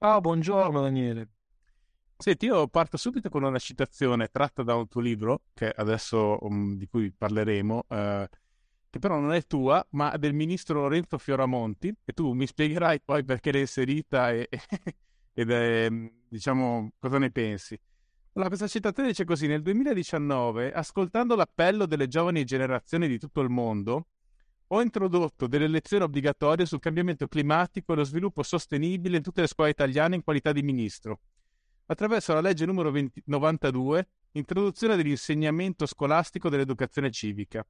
Ah, 0.00 0.20
buongiorno 0.20 0.80
Daniele. 0.80 1.28
Senti, 2.16 2.46
io 2.46 2.68
parto 2.68 2.96
subito 2.96 3.28
con 3.28 3.42
una 3.42 3.58
citazione 3.58 4.28
tratta 4.28 4.62
da 4.62 4.76
un 4.76 4.86
tuo 4.86 5.00
libro, 5.00 5.42
che 5.52 5.72
adesso 5.74 6.38
um, 6.42 6.76
di 6.76 6.86
cui 6.86 7.10
parleremo, 7.10 7.76
uh, 7.88 8.24
che 8.90 8.98
però 9.00 9.18
non 9.18 9.32
è 9.32 9.44
tua, 9.46 9.84
ma 9.90 10.16
del 10.16 10.34
ministro 10.34 10.82
Lorenzo 10.82 11.18
Fioramonti, 11.18 11.92
e 12.04 12.12
tu 12.12 12.32
mi 12.32 12.46
spiegherai 12.46 13.00
poi 13.00 13.24
perché 13.24 13.50
l'hai 13.50 13.62
inserita 13.62 14.30
e, 14.30 14.48
ed 15.34 15.50
è, 15.50 15.88
diciamo, 16.28 16.92
cosa 17.00 17.18
ne 17.18 17.32
pensi. 17.32 17.76
Allora, 18.34 18.50
questa 18.50 18.68
citazione 18.68 19.08
dice 19.08 19.24
così, 19.24 19.48
nel 19.48 19.62
2019, 19.62 20.72
ascoltando 20.72 21.34
l'appello 21.34 21.86
delle 21.86 22.06
giovani 22.06 22.44
generazioni 22.44 23.08
di 23.08 23.18
tutto 23.18 23.40
il 23.40 23.48
mondo, 23.48 24.06
ho 24.68 24.82
introdotto 24.82 25.46
delle 25.46 25.66
lezioni 25.66 26.04
obbligatorie 26.04 26.66
sul 26.66 26.80
cambiamento 26.80 27.26
climatico 27.26 27.92
e 27.92 27.96
lo 27.96 28.04
sviluppo 28.04 28.42
sostenibile 28.42 29.16
in 29.16 29.22
tutte 29.22 29.40
le 29.40 29.46
scuole 29.46 29.70
italiane 29.70 30.16
in 30.16 30.22
qualità 30.22 30.52
di 30.52 30.62
ministro, 30.62 31.20
attraverso 31.86 32.34
la 32.34 32.40
legge 32.40 32.66
numero 32.66 32.90
20, 32.90 33.22
92, 33.26 34.08
introduzione 34.32 34.96
dell'insegnamento 34.96 35.86
scolastico 35.86 36.50
dell'educazione 36.50 37.10
civica. 37.10 37.66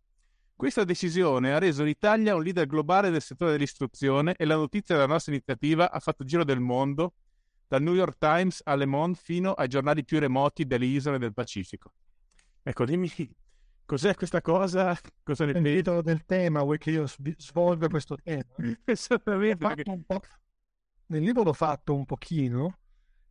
Questa 0.56 0.82
decisione 0.82 1.52
ha 1.52 1.58
reso 1.58 1.84
l'Italia 1.84 2.34
un 2.34 2.42
leader 2.42 2.66
globale 2.66 3.10
del 3.10 3.22
settore 3.22 3.52
dell'istruzione 3.52 4.34
e 4.34 4.44
la 4.44 4.56
notizia 4.56 4.96
della 4.96 5.06
nostra 5.06 5.32
iniziativa 5.32 5.92
ha 5.92 6.00
fatto 6.00 6.24
giro 6.24 6.42
del 6.42 6.58
mondo, 6.58 7.14
dal 7.68 7.80
New 7.80 7.94
York 7.94 8.16
Times 8.18 8.60
a 8.64 8.74
Le 8.74 8.86
Monde 8.86 9.18
fino 9.22 9.52
ai 9.52 9.68
giornali 9.68 10.02
più 10.02 10.18
remoti 10.18 10.66
delle 10.66 10.86
isole 10.86 11.18
del 11.18 11.32
Pacifico. 11.32 11.92
Ecco, 12.60 12.84
dimmi 12.84 13.08
Cos'è 13.88 14.14
questa 14.14 14.42
cosa? 14.42 14.94
Cosa 15.22 15.46
ne 15.46 15.52
pensi? 15.52 15.68
Il 15.70 15.76
titolo 15.76 16.02
del 16.02 16.26
tema, 16.26 16.62
vuoi 16.62 16.76
che 16.76 16.90
io 16.90 17.06
svolga 17.06 17.88
questo 17.88 18.16
tema? 18.22 18.44
Esattamente. 18.84 19.66
Nel 21.06 21.22
libro 21.22 21.42
l'ho 21.42 21.54
fatto 21.54 21.94
un 21.94 22.04
pochino, 22.04 22.80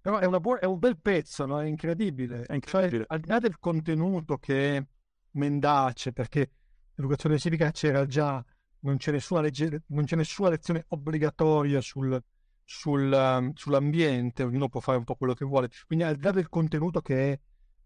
però 0.01 0.17
è, 0.17 0.27
bu- 0.39 0.57
è 0.57 0.65
un 0.65 0.79
bel 0.79 0.97
pezzo, 0.97 1.45
no? 1.45 1.61
È 1.61 1.67
incredibile. 1.67 2.41
È 2.41 2.55
incredibile. 2.55 3.03
Cioè, 3.03 3.13
al 3.13 3.19
di 3.19 3.27
là 3.27 3.37
del 3.37 3.59
contenuto 3.59 4.37
che 4.39 4.77
è 4.77 4.85
mendace, 5.33 6.11
perché 6.11 6.49
l'educazione 6.95 7.37
civica 7.37 7.69
c'era 7.69 8.07
già, 8.07 8.43
non 8.79 8.97
c'è 8.97 9.11
nessuna, 9.11 9.41
legge, 9.41 9.83
non 9.89 10.05
c'è 10.05 10.15
nessuna 10.15 10.49
lezione 10.49 10.85
obbligatoria 10.87 11.81
sul, 11.81 12.19
sul, 12.63 13.11
um, 13.13 13.53
sull'ambiente, 13.53 14.41
ognuno 14.41 14.69
può 14.69 14.79
fare 14.79 14.97
un 14.97 15.03
po' 15.03 15.13
quello 15.13 15.35
che 15.35 15.45
vuole. 15.45 15.69
Quindi 15.85 16.03
al 16.03 16.15
di 16.15 16.23
là 16.23 16.31
del 16.31 16.49
contenuto 16.49 16.99
che 17.01 17.33
è 17.33 17.39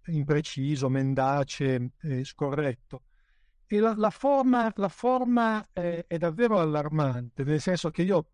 impreciso, 0.07 0.89
mendace, 0.89 1.91
eh, 2.01 2.23
scorretto. 2.23 3.03
E 3.67 3.79
la, 3.79 3.93
la 3.95 4.09
forma, 4.09 4.71
la 4.75 4.89
forma 4.89 5.65
è, 5.71 6.05
è, 6.07 6.17
davvero 6.17 6.59
allarmante, 6.59 7.43
nel 7.43 7.61
senso 7.61 7.89
che 7.89 8.01
io, 8.01 8.31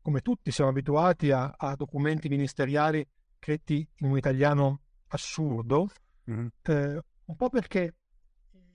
come 0.00 0.20
tutti, 0.20 0.50
siamo 0.50 0.70
abituati 0.70 1.30
a, 1.30 1.54
a 1.56 1.74
documenti 1.76 2.28
ministeriali 2.28 3.06
scritti 3.38 3.86
in 3.96 4.10
un 4.10 4.16
italiano 4.16 4.80
assurdo, 5.08 5.88
mm-hmm. 6.30 6.46
eh, 6.62 7.02
un 7.24 7.36
po' 7.36 7.48
perché 7.50 7.94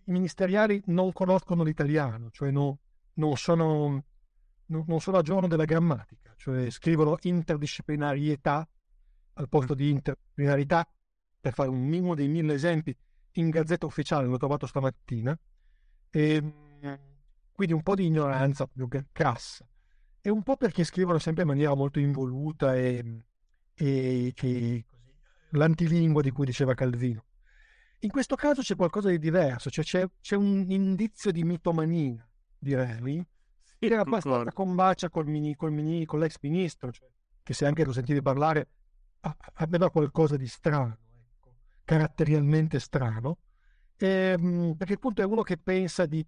i 0.05 0.11
ministeriali 0.11 0.81
non 0.87 1.11
conoscono 1.11 1.63
l'italiano, 1.63 2.29
cioè 2.31 2.51
no, 2.51 2.79
non, 3.13 3.35
sono, 3.35 4.03
no, 4.65 4.83
non 4.87 4.99
sono 4.99 5.17
a 5.17 5.21
giorno 5.21 5.47
della 5.47 5.65
grammatica, 5.65 6.33
cioè 6.37 6.69
scrivono 6.69 7.17
interdisciplinarietà 7.21 8.67
al 9.33 9.49
posto 9.49 9.73
di 9.73 9.89
interdisciplinarità 9.89 10.87
per 11.43 11.51
fare 11.51 11.67
un 11.67 11.81
minimo 11.81 12.15
dei 12.15 12.29
mille 12.29 12.53
esempi, 12.53 12.95
in 13.33 13.49
Gazzetta 13.49 13.85
Ufficiale, 13.85 14.27
l'ho 14.27 14.37
trovato 14.37 14.65
stamattina, 14.65 15.37
e, 16.09 16.35
ehm, 16.79 16.99
quindi 17.51 17.73
un 17.73 17.83
po' 17.83 17.95
di 17.95 18.05
ignoranza 18.05 18.65
più 18.65 18.87
crassa, 19.11 19.67
e 20.21 20.29
un 20.29 20.41
po' 20.41 20.55
perché 20.55 20.85
scrivono 20.85 21.19
sempre 21.19 21.41
in 21.41 21.49
maniera 21.49 21.75
molto 21.75 21.99
involuta 21.99 22.77
e, 22.77 23.25
e, 23.73 24.33
e 24.33 24.85
l'antilingua 25.49 26.21
di 26.21 26.31
cui 26.31 26.45
diceva 26.45 26.75
Calvino. 26.75 27.25
In 27.99 28.09
questo 28.09 28.37
caso 28.37 28.61
c'è 28.61 28.77
qualcosa 28.77 29.09
di 29.09 29.19
diverso, 29.19 29.69
cioè 29.69 29.83
c'è, 29.83 30.09
c'è 30.21 30.37
un 30.37 30.63
indizio 30.69 31.33
di 31.33 31.43
mitomania, 31.43 32.25
direi, 32.57 33.27
che 33.77 33.85
era 33.85 33.99
abbastanza 33.99 34.53
combacia 34.53 35.09
col, 35.09 35.27
mini, 35.27 35.57
col, 35.57 35.73
mini, 35.73 36.05
con 36.05 36.19
l'ex 36.19 36.37
ministro, 36.39 36.89
cioè, 36.89 37.09
che 37.43 37.53
se 37.53 37.65
anche 37.65 37.83
lo 37.83 37.91
sentivi 37.91 38.21
parlare 38.21 38.69
aveva 39.55 39.91
qualcosa 39.91 40.37
di 40.37 40.47
strano 40.47 40.99
caratterialmente 41.83 42.79
strano, 42.79 43.37
ehm, 43.97 44.75
perché 44.77 44.93
appunto 44.93 45.21
è 45.21 45.25
uno 45.25 45.41
che 45.41 45.57
pensa 45.57 46.05
di, 46.05 46.25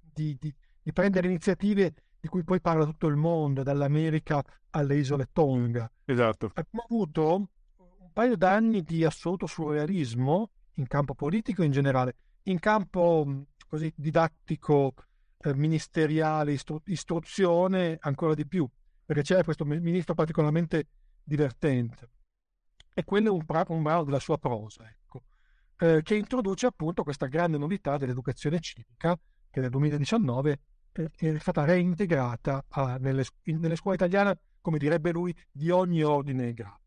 di, 0.00 0.36
di, 0.38 0.54
di, 0.82 0.92
prendere 0.92 1.28
iniziative 1.28 1.94
di 2.20 2.28
cui 2.28 2.44
poi 2.44 2.60
parla 2.60 2.84
tutto 2.84 3.06
il 3.06 3.16
mondo, 3.16 3.62
dall'America 3.62 4.42
alle 4.70 4.96
isole 4.96 5.28
Tonga. 5.32 5.90
Esatto. 6.04 6.50
Abbiamo 6.54 6.84
avuto 6.84 7.34
un 7.76 8.12
paio 8.12 8.36
d'anni 8.36 8.82
di 8.82 9.04
assoluto 9.04 9.46
surrealismo 9.46 10.50
in 10.74 10.86
campo 10.86 11.14
politico 11.14 11.62
in 11.62 11.70
generale, 11.70 12.16
in 12.44 12.58
campo 12.58 13.44
così 13.68 13.92
didattico, 13.94 14.94
eh, 15.40 15.54
ministeriale, 15.54 16.52
istru- 16.52 16.86
istruzione 16.88 17.96
ancora 18.00 18.34
di 18.34 18.46
più, 18.46 18.68
perché 19.04 19.22
c'era 19.22 19.44
questo 19.44 19.64
ministro 19.64 20.14
particolarmente 20.14 20.88
divertente. 21.22 22.08
E 22.98 23.04
quello 23.04 23.28
è 23.28 23.30
un, 23.30 23.44
pra- 23.44 23.64
un 23.68 23.80
brano 23.80 24.02
della 24.02 24.18
sua 24.18 24.38
prosa, 24.38 24.84
ecco, 24.90 25.22
eh, 25.76 26.00
che 26.02 26.16
introduce 26.16 26.66
appunto 26.66 27.04
questa 27.04 27.26
grande 27.26 27.56
novità 27.56 27.96
dell'educazione 27.96 28.58
civica 28.58 29.16
che 29.48 29.60
nel 29.60 29.70
2019 29.70 30.60
è, 30.90 31.08
è 31.14 31.38
stata 31.38 31.64
reintegrata 31.64 32.64
a, 32.70 32.96
nelle, 32.96 33.24
nelle 33.44 33.76
scuole 33.76 33.94
italiane, 33.94 34.40
come 34.60 34.78
direbbe 34.78 35.12
lui, 35.12 35.32
di 35.48 35.70
ogni 35.70 36.02
ordine 36.02 36.48
e 36.48 36.54
grado. 36.54 36.80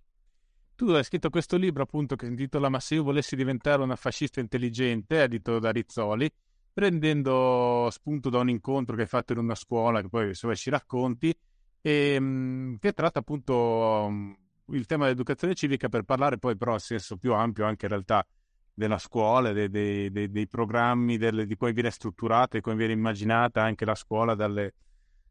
Tu 0.75 0.89
hai 0.89 1.05
scritto 1.05 1.29
questo 1.29 1.55
libro 1.55 1.83
appunto 1.83 2.17
che 2.17 2.25
si 2.25 2.31
intitola 2.31 2.67
Ma 2.67 2.81
se 2.81 2.95
io 2.95 3.03
volessi 3.03 3.37
diventare 3.37 3.81
una 3.81 3.95
fascista 3.95 4.41
intelligente, 4.41 5.23
edito 5.23 5.59
da 5.59 5.71
Rizzoli, 5.71 6.29
prendendo 6.73 7.87
spunto 7.89 8.29
da 8.29 8.39
un 8.39 8.49
incontro 8.49 8.97
che 8.97 9.03
hai 9.03 9.07
fatto 9.07 9.31
in 9.31 9.39
una 9.39 9.55
scuola, 9.55 10.01
che 10.01 10.09
poi 10.09 10.35
se 10.35 10.41
vuoi 10.43 10.57
ci 10.57 10.69
racconti, 10.69 11.33
e, 11.79 11.89
ehm, 12.15 12.79
che 12.79 12.91
tratta 12.91 13.19
appunto 13.19 14.49
il 14.71 14.85
tema 14.85 15.05
dell'educazione 15.05 15.53
civica 15.53 15.89
per 15.89 16.03
parlare 16.03 16.37
poi 16.37 16.55
però 16.57 16.75
a 16.75 16.79
senso 16.79 17.17
più 17.17 17.33
ampio 17.33 17.65
anche 17.65 17.85
in 17.85 17.91
realtà 17.91 18.25
della 18.73 18.97
scuola, 18.97 19.51
dei, 19.51 19.69
dei, 19.69 20.11
dei, 20.11 20.29
dei 20.31 20.47
programmi, 20.47 21.17
delle, 21.17 21.45
di 21.45 21.55
come 21.55 21.73
viene 21.73 21.91
strutturata 21.91 22.57
e 22.57 22.61
come 22.61 22.75
viene 22.75 22.93
immaginata 22.93 23.61
anche 23.61 23.85
la 23.85 23.95
scuola 23.95 24.33
dalle, 24.33 24.73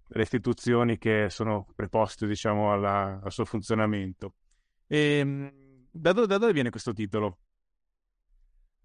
dalle 0.07 0.23
istituzioni 0.23 0.99
che 0.99 1.29
sono 1.31 1.67
preposte 1.75 2.27
diciamo 2.27 2.73
alla, 2.73 3.21
al 3.23 3.33
suo 3.33 3.45
funzionamento. 3.45 4.35
E, 4.87 5.19
ehm, 5.19 5.53
da, 5.91 6.13
dove, 6.13 6.27
da 6.27 6.39
dove 6.39 6.53
viene 6.53 6.71
questo 6.71 6.93
titolo? 6.93 7.39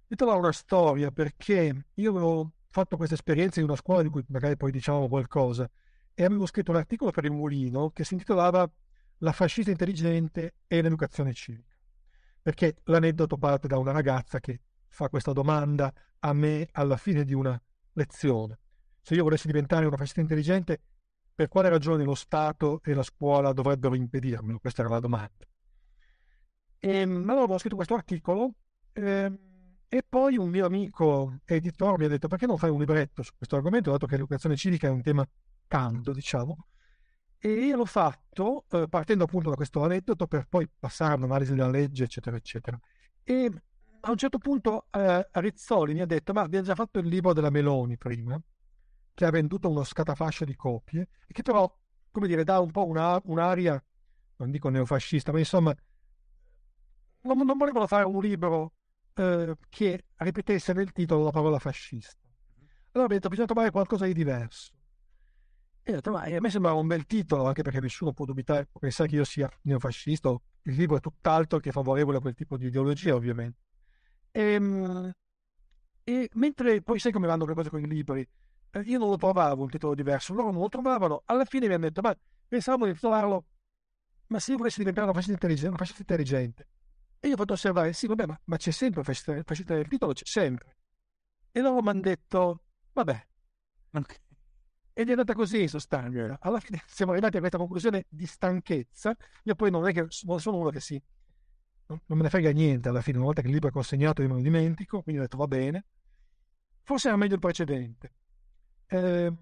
Il 0.07 0.17
titolo 0.17 0.37
una 0.37 0.51
storia 0.51 1.11
perché 1.11 1.85
io 1.93 2.11
avevo 2.11 2.51
fatto 2.69 2.97
questa 2.97 3.15
esperienza 3.15 3.59
in 3.59 3.65
una 3.65 3.75
scuola 3.75 4.01
di 4.01 4.09
cui 4.09 4.23
magari 4.27 4.57
poi 4.57 4.71
diciamo 4.71 5.07
qualcosa 5.07 5.69
e 6.13 6.23
avevo 6.23 6.45
scritto 6.45 6.71
un 6.71 6.77
articolo 6.77 7.11
per 7.11 7.25
il 7.25 7.31
Mulino 7.31 7.89
che 7.91 8.03
si 8.03 8.13
intitolava 8.13 8.69
la 9.19 9.31
fascista 9.31 9.71
intelligente 9.71 10.55
e 10.67 10.81
l'educazione 10.81 11.33
civica. 11.33 11.75
Perché 12.41 12.75
l'aneddoto 12.83 13.37
parte 13.37 13.67
da 13.67 13.77
una 13.77 13.91
ragazza 13.91 14.39
che 14.39 14.61
fa 14.87 15.09
questa 15.09 15.33
domanda 15.33 15.93
a 16.19 16.33
me 16.33 16.67
alla 16.71 16.97
fine 16.97 17.23
di 17.23 17.33
una 17.33 17.59
lezione. 17.93 18.59
Se 19.01 19.13
io 19.13 19.23
volessi 19.23 19.47
diventare 19.47 19.85
una 19.85 19.97
fascista 19.97 20.21
intelligente, 20.21 20.81
per 21.33 21.47
quale 21.47 21.69
ragione 21.69 22.03
lo 22.03 22.15
Stato 22.15 22.81
e 22.83 22.93
la 22.93 23.03
scuola 23.03 23.51
dovrebbero 23.51 23.93
impedirmelo? 23.93 24.59
Questa 24.59 24.81
era 24.81 24.89
la 24.89 24.99
domanda. 24.99 25.45
E 26.79 27.01
allora 27.01 27.53
ho 27.53 27.57
scritto 27.57 27.75
questo 27.75 27.93
articolo 27.93 28.53
eh, 28.93 29.31
e 29.87 30.03
poi 30.07 30.37
un 30.37 30.49
mio 30.49 30.65
amico 30.65 31.39
editore 31.45 31.97
mi 31.97 32.05
ha 32.05 32.09
detto 32.09 32.27
perché 32.27 32.45
non 32.45 32.57
fai 32.57 32.69
un 32.69 32.79
libretto 32.79 33.21
su 33.21 33.31
questo 33.35 33.55
argomento, 33.55 33.91
dato 33.91 34.05
che 34.05 34.13
l'educazione 34.13 34.55
civica 34.55 34.87
è 34.87 34.91
un 34.91 35.01
tema 35.01 35.27
caldo, 35.67 36.13
diciamo. 36.13 36.67
E 37.45 37.69
l'ho 37.75 37.85
fatto 37.85 38.65
eh, 38.71 38.87
partendo 38.89 39.25
appunto 39.25 39.51
da 39.51 39.55
questo 39.55 39.83
aneddoto 39.83 40.25
per 40.25 40.47
poi 40.49 40.67
passare 40.67 41.13
all'analisi 41.13 41.53
della 41.53 41.69
legge, 41.69 42.05
eccetera, 42.05 42.35
eccetera. 42.35 42.79
E 43.21 43.51
a 43.99 44.09
un 44.09 44.17
certo 44.17 44.39
punto 44.39 44.87
eh, 44.89 45.29
Rizzoli 45.31 45.93
mi 45.93 46.01
ha 46.01 46.07
detto, 46.07 46.33
ma 46.33 46.41
abbiamo 46.41 46.65
già 46.65 46.73
fatto 46.73 46.97
il 46.97 47.05
libro 47.05 47.33
della 47.33 47.51
Meloni 47.51 47.97
prima, 47.97 48.41
che 49.13 49.25
ha 49.25 49.29
venduto 49.29 49.69
uno 49.69 49.83
scatafascio 49.83 50.43
di 50.43 50.55
copie, 50.55 51.09
e 51.27 51.33
che 51.33 51.43
però, 51.43 51.71
come 52.09 52.25
dire, 52.25 52.43
dà 52.43 52.59
un 52.59 52.71
po' 52.71 52.87
una, 52.87 53.21
un'aria, 53.25 53.79
non 54.37 54.49
dico 54.49 54.69
neofascista, 54.69 55.31
ma 55.31 55.37
insomma, 55.37 55.71
non, 57.21 57.37
non 57.37 57.57
volevano 57.57 57.85
fare 57.85 58.05
un 58.05 58.19
libro 58.23 58.73
eh, 59.13 59.55
che 59.69 60.05
ripetesse 60.15 60.73
nel 60.73 60.91
titolo 60.91 61.25
la 61.25 61.31
parola 61.31 61.59
fascista. 61.59 62.27
Allora 62.93 63.11
ho 63.11 63.13
detto, 63.13 63.29
bisogna 63.29 63.45
trovare 63.45 63.69
qualcosa 63.69 64.05
di 64.05 64.13
diverso. 64.13 64.74
E 65.87 65.91
ho 65.91 65.95
detto, 65.95 66.11
ma 66.11 66.23
a 66.23 66.39
me 66.39 66.49
sembrava 66.49 66.79
un 66.79 66.87
bel 66.87 67.05
titolo, 67.05 67.45
anche 67.45 67.61
perché 67.61 67.79
nessuno 67.79 68.11
può 68.11 68.25
dubitare, 68.25 68.67
pensare 68.79 69.07
che 69.07 69.17
io 69.17 69.23
sia 69.23 69.47
neofascista. 69.61 70.35
Il 70.63 70.73
libro 70.73 70.97
è 70.97 70.99
tutt'altro 70.99 71.59
che 71.59 71.71
favorevole 71.71 72.17
a 72.17 72.21
quel 72.21 72.33
tipo 72.33 72.57
di 72.57 72.65
ideologia, 72.65 73.13
ovviamente. 73.13 73.59
E, 74.31 74.53
ehm, 74.53 75.11
e 76.03 76.29
mentre 76.33 76.81
poi 76.81 76.97
sai 76.97 77.11
come 77.11 77.27
vanno 77.27 77.45
le 77.45 77.53
cose 77.53 77.69
con 77.69 77.79
i 77.81 77.87
libri, 77.87 78.27
eh, 78.71 78.79
io 78.79 78.97
non 78.97 79.09
lo 79.09 79.17
trovavo 79.17 79.61
un 79.61 79.69
titolo 79.69 79.93
diverso, 79.93 80.33
loro 80.33 80.49
non 80.51 80.61
lo 80.61 80.69
trovavano. 80.69 81.21
Alla 81.25 81.45
fine 81.45 81.67
mi 81.67 81.75
hanno 81.75 81.85
detto, 81.85 82.01
ma 82.01 82.17
pensavamo 82.47 82.87
di 82.87 82.93
titolarlo, 82.93 83.45
ma 84.27 84.39
se 84.39 84.51
io 84.53 84.57
volessi 84.57 84.79
diventare 84.79 85.05
una 85.05 85.13
fascista 85.13 85.33
intelligente, 85.33 85.77
una 85.79 85.91
intelligente. 85.99 86.67
E 87.19 87.27
io 87.27 87.35
ho 87.35 87.37
fatto 87.37 87.53
osservare, 87.53 87.93
sì, 87.93 88.07
vabbè, 88.07 88.25
ma, 88.25 88.39
ma 88.45 88.57
c'è 88.57 88.71
sempre 88.71 89.03
fascista, 89.03 89.39
fascista 89.43 89.75
nel 89.75 89.87
titolo, 89.87 90.13
c'è 90.13 90.25
sempre. 90.25 90.77
E 91.51 91.61
loro 91.61 91.79
mi 91.83 91.89
hanno 91.89 92.01
detto, 92.01 92.61
vabbè. 92.91 93.27
Okay. 93.93 94.17
Ed 94.97 95.09
è 95.09 95.11
andata 95.11 95.33
così 95.33 95.63
in 95.63 95.67
sostanza. 95.67 96.37
Alla 96.39 96.61
fine 96.61 96.81
siamo 96.87 97.11
arrivati 97.11 97.35
a 97.35 97.39
questa 97.39 97.57
conclusione 97.57 98.05
di 98.07 98.25
stanchezza. 98.25 99.13
Io 99.43 99.53
poi 99.53 99.69
non 99.69 99.85
è 99.85 99.91
che 99.91 100.05
sono 100.07 100.57
uno 100.57 100.69
che 100.69 100.79
si 100.79 101.01
non 101.87 101.99
me 102.07 102.23
ne 102.23 102.29
frega 102.29 102.49
niente 102.51 102.89
alla 102.89 103.01
fine, 103.01 103.17
una 103.17 103.27
volta 103.27 103.41
che 103.41 103.47
il 103.47 103.53
libro 103.53 103.69
è 103.69 103.71
consegnato 103.71 104.21
io 104.21 104.29
me 104.29 104.35
lo 104.35 104.41
dimentico, 104.41 105.01
quindi 105.03 105.21
ho 105.21 105.23
detto 105.25 105.37
va 105.37 105.47
bene. 105.47 105.85
Forse 106.81 107.09
era 107.09 107.17
meglio 107.17 107.33
il 107.33 107.39
precedente. 107.39 108.13
Eh, 108.87 109.33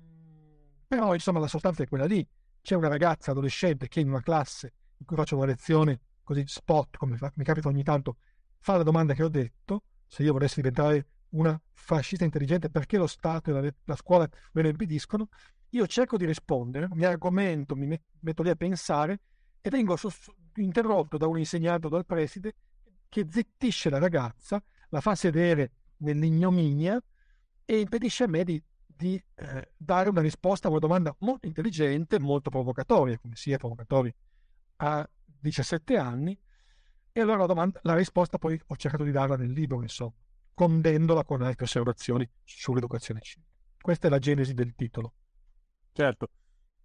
però 0.87 1.13
insomma 1.13 1.39
la 1.39 1.47
sostanza 1.47 1.83
è 1.83 1.87
quella 1.87 2.05
lì. 2.05 2.27
C'è 2.61 2.75
una 2.75 2.87
ragazza 2.87 3.31
adolescente 3.31 3.87
che 3.87 3.99
in 3.99 4.09
una 4.09 4.21
classe 4.21 4.73
in 4.97 5.05
cui 5.05 5.15
faccio 5.15 5.37
una 5.37 5.45
lezione 5.45 5.99
così 6.23 6.43
spot, 6.47 6.97
come 6.97 7.15
fa, 7.15 7.31
mi 7.35 7.43
capita 7.43 7.67
ogni 7.67 7.83
tanto, 7.83 8.17
fa 8.59 8.77
la 8.77 8.83
domanda 8.83 9.13
che 9.13 9.23
ho 9.23 9.29
detto, 9.29 9.83
se 10.07 10.23
io 10.23 10.31
volessi 10.31 10.55
diventare 10.55 11.07
una 11.33 11.59
fascista 11.71 12.23
intelligente, 12.23 12.69
perché 12.69 12.97
lo 12.97 13.07
Stato 13.07 13.49
e 13.49 13.61
la, 13.61 13.73
la 13.83 13.95
scuola 13.95 14.27
me 14.53 14.61
lo 14.61 14.67
impediscono? 14.69 15.29
Io 15.69 15.87
cerco 15.87 16.17
di 16.17 16.25
rispondere, 16.25 16.87
mi 16.91 17.03
argomento, 17.03 17.75
mi 17.75 17.99
metto 18.19 18.43
lì 18.43 18.49
a 18.49 18.55
pensare 18.55 19.21
e 19.61 19.69
vengo 19.69 19.95
interrotto 20.55 21.17
da 21.17 21.27
un 21.27 21.39
insegnante 21.39 21.87
o 21.87 21.89
dal 21.89 22.05
preside 22.05 22.55
che 23.09 23.25
zittisce 23.29 23.89
la 23.89 23.97
ragazza, 23.97 24.61
la 24.89 25.01
fa 25.01 25.15
sedere 25.15 25.71
nell'ignominia 25.97 27.01
e 27.65 27.79
impedisce 27.79 28.25
a 28.25 28.27
me 28.27 28.43
di, 28.43 28.61
di 28.85 29.21
eh, 29.35 29.71
dare 29.77 30.09
una 30.09 30.21
risposta 30.21 30.67
a 30.67 30.71
una 30.71 30.79
domanda 30.79 31.15
molto 31.19 31.47
intelligente, 31.47 32.19
molto 32.19 32.49
provocatoria, 32.49 33.17
come 33.17 33.35
sia 33.35 33.57
provocatoria 33.57 34.13
a 34.77 35.09
17 35.39 35.97
anni. 35.97 36.37
E 37.11 37.21
allora 37.21 37.37
la, 37.39 37.45
domanda, 37.45 37.79
la 37.83 37.95
risposta 37.95 38.37
poi 38.37 38.59
ho 38.65 38.75
cercato 38.75 39.03
di 39.03 39.11
darla 39.11 39.37
nel 39.37 39.51
libro, 39.51 39.81
insomma, 39.81 40.13
condendola 40.53 41.23
con 41.23 41.41
altre 41.41 41.65
osservazioni 41.65 42.29
sull'educazione 42.43 43.21
civica. 43.21 43.51
Questa 43.81 44.07
è 44.07 44.09
la 44.09 44.19
genesi 44.19 44.53
del 44.53 44.73
titolo. 44.75 45.13
Certo. 45.91 46.29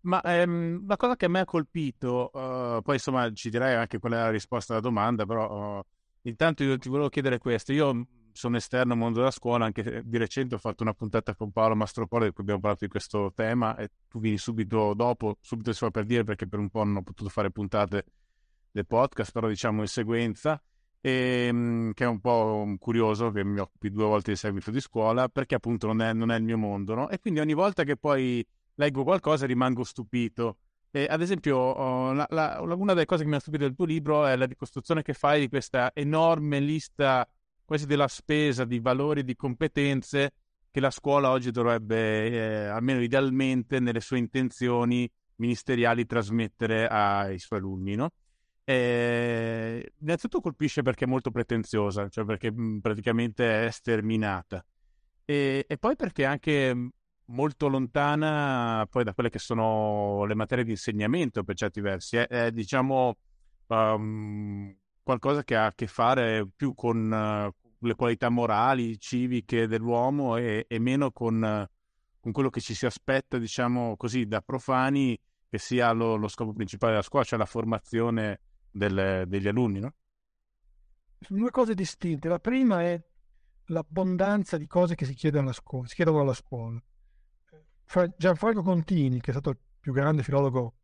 Ma 0.00 0.20
ehm, 0.23 0.87
la 0.87 0.97
cosa 0.97 1.17
che 1.17 1.26
a 1.26 1.29
me 1.29 1.41
ha 1.41 1.44
colpito, 1.44 2.31
uh, 2.32 2.82
poi 2.82 2.94
insomma 2.94 3.32
ci 3.32 3.50
direi 3.50 3.75
anche 3.75 3.99
qual 3.99 4.12
è 4.12 4.17
la 4.17 4.31
risposta 4.31 4.73
alla 4.73 4.82
domanda, 4.82 5.26
però 5.26 5.79
uh, 5.79 5.82
intanto 6.23 6.62
io 6.62 6.79
ti 6.79 6.88
volevo 6.88 7.09
chiedere 7.09 7.38
questo. 7.38 7.73
Io 7.73 8.06
sono 8.32 8.56
esterno 8.56 8.93
al 8.93 8.99
mondo 8.99 9.19
della 9.19 9.32
scuola, 9.32 9.65
anche 9.65 10.03
di 10.05 10.17
recente 10.17 10.55
ho 10.55 10.59
fatto 10.59 10.85
una 10.85 10.94
puntata 10.94 11.35
con 11.35 11.50
Paolo 11.50 11.75
Mastropolo 11.75 12.25
in 12.25 12.32
cui 12.32 12.43
abbiamo 12.43 12.61
parlato 12.61 12.85
di 12.85 12.91
questo 12.91 13.32
tema 13.35 13.76
e 13.76 13.91
tu 14.06 14.21
vieni 14.21 14.38
subito 14.38 14.94
dopo, 14.94 15.38
subito 15.41 15.73
solo 15.73 15.91
per 15.91 16.05
dire 16.05 16.23
perché 16.23 16.47
per 16.47 16.61
un 16.61 16.71
po' 16.71 16.85
non 16.85 16.97
ho 16.97 17.03
potuto 17.03 17.29
fare 17.31 17.50
puntate 17.50 18.05
del 18.71 18.87
podcast, 18.87 19.32
però 19.32 19.49
diciamo 19.49 19.81
in 19.81 19.88
sequenza, 19.88 20.62
e, 21.00 21.49
um, 21.50 21.93
che 21.93 22.05
è 22.05 22.06
un 22.06 22.21
po' 22.21 22.75
curioso 22.79 23.31
che 23.31 23.45
mi 23.45 23.59
occupi 23.59 23.91
due 23.91 24.05
volte 24.05 24.33
di 24.33 24.37
seguito 24.37 24.71
di 24.71 24.81
scuola, 24.81 25.29
perché 25.29 25.55
appunto 25.55 25.87
non 25.87 26.00
è, 26.03 26.12
non 26.12 26.31
è 26.31 26.37
il 26.37 26.43
mio 26.43 26.59
mondo, 26.59 26.95
no? 26.95 27.09
E 27.09 27.19
quindi 27.19 27.41
ogni 27.41 27.55
volta 27.55 27.85
che 27.85 27.97
poi 27.97 28.45
leggo 28.75 29.05
qualcosa 29.05 29.47
rimango 29.47 29.85
stupito. 29.85 30.59
E, 30.91 31.06
ad 31.09 31.21
esempio, 31.21 32.12
la, 32.12 32.27
la, 32.31 32.61
una 32.61 32.95
delle 32.95 33.05
cose 33.05 33.23
che 33.23 33.29
mi 33.29 33.37
ha 33.37 33.41
stupito 33.41 33.65
del 33.65 33.75
tuo 33.75 33.85
libro 33.85 34.27
è 34.27 34.37
la 34.37 34.47
ricostruzione 34.47 35.03
che 35.03 35.12
fai 35.12 35.41
di 35.41 35.49
questa 35.49 35.91
enorme 35.95 36.61
lista 36.61 37.29
quasi 37.65 37.85
della 37.87 38.09
spesa 38.09 38.65
di 38.65 38.81
valori 38.81 39.21
e 39.21 39.25
di 39.25 39.37
competenze 39.37 40.33
che 40.71 40.81
la 40.81 40.91
scuola 40.91 41.31
oggi 41.31 41.50
dovrebbe, 41.50 42.31
eh, 42.31 42.67
almeno 42.67 43.03
idealmente, 43.03 43.81
nelle 43.81 44.00
sue 44.00 44.19
intenzioni 44.19 45.11
ministeriali, 45.37 46.06
trasmettere 46.06 46.87
ai 46.89 47.39
suoi 47.39 47.59
alunni, 47.59 47.95
no? 47.95 48.11
E, 48.69 49.93
innanzitutto 50.00 50.43
colpisce 50.43 50.82
perché 50.82 51.06
è 51.06 51.09
molto 51.09 51.31
pretenziosa, 51.31 52.06
cioè 52.11 52.26
perché 52.26 52.53
mh, 52.53 52.81
praticamente 52.81 53.67
è 53.67 53.70
sterminata. 53.70 54.62
E, 55.25 55.65
e, 55.67 55.79
poi 55.79 55.97
perché 55.97 56.26
anche 56.26 56.91
molto 57.29 57.69
lontana 57.69 58.87
poi 58.91 59.05
da 59.05 59.15
quelle 59.15 59.31
che 59.31 59.38
sono 59.38 60.26
le 60.26 60.35
materie 60.35 60.65
di 60.65 60.73
insegnamento 60.73 61.44
per 61.44 61.56
certi 61.56 61.81
versi. 61.81 62.19
È, 62.19 62.26
è 62.26 62.53
diciamo 62.53 63.17
um, 63.69 64.76
qualcosa 65.03 65.44
che 65.44 65.56
ha 65.56 65.67
a 65.67 65.73
che 65.75 65.87
fare 65.87 66.47
più 66.55 66.75
con 66.75 67.11
uh, 67.11 67.87
le 67.87 67.94
qualità 67.94 68.29
morali, 68.29 68.99
civiche 69.00 69.67
dell'uomo 69.67 70.37
e, 70.37 70.67
e 70.69 70.79
meno 70.79 71.11
con, 71.11 71.37
uh, 71.37 71.75
con, 72.21 72.32
quello 72.32 72.50
che 72.50 72.61
ci 72.61 72.75
si 72.75 72.85
aspetta, 72.85 73.38
diciamo 73.38 73.97
così, 73.97 74.26
da 74.26 74.43
profani, 74.43 75.19
che 75.49 75.56
sia 75.56 75.91
lo, 75.93 76.17
lo 76.17 76.29
scopo 76.29 76.53
principale 76.53 76.93
della 76.93 77.05
scuola, 77.05 77.25
cioè 77.25 77.38
la 77.38 77.47
formazione 77.47 78.41
del, 78.79 79.25
degli 79.27 79.49
alunni, 79.49 79.81
no? 79.81 79.95
Sono 81.21 81.41
due 81.41 81.51
cose 81.51 81.75
distinte. 81.75 82.29
La 82.29 82.39
prima 82.39 82.83
è 82.83 82.99
l'abbondanza 83.67 84.57
di 84.57 84.67
cose 84.67 84.95
che 84.95 85.05
si 85.05 85.14
chiedono 85.14 85.45
alla 85.45 85.52
scuola. 85.52 85.87
Si 85.87 85.95
chiedono 85.95 86.21
alla 86.21 86.33
scuola. 86.33 86.81
Gianfranco 88.17 88.62
Contini, 88.62 89.21
che 89.21 89.31
è 89.31 89.35
stato 89.35 89.50
il 89.50 89.59
più 89.81 89.93
grande 89.93 90.23
filologo 90.23 90.75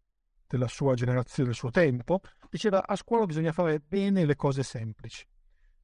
della 0.46 0.68
sua 0.68 0.94
generazione, 0.94 1.48
del 1.48 1.58
suo 1.58 1.70
tempo, 1.70 2.20
diceva 2.50 2.86
a 2.86 2.96
scuola 2.96 3.26
bisogna 3.26 3.52
fare 3.52 3.80
bene 3.80 4.24
le 4.24 4.36
cose 4.36 4.62
semplici. 4.62 5.26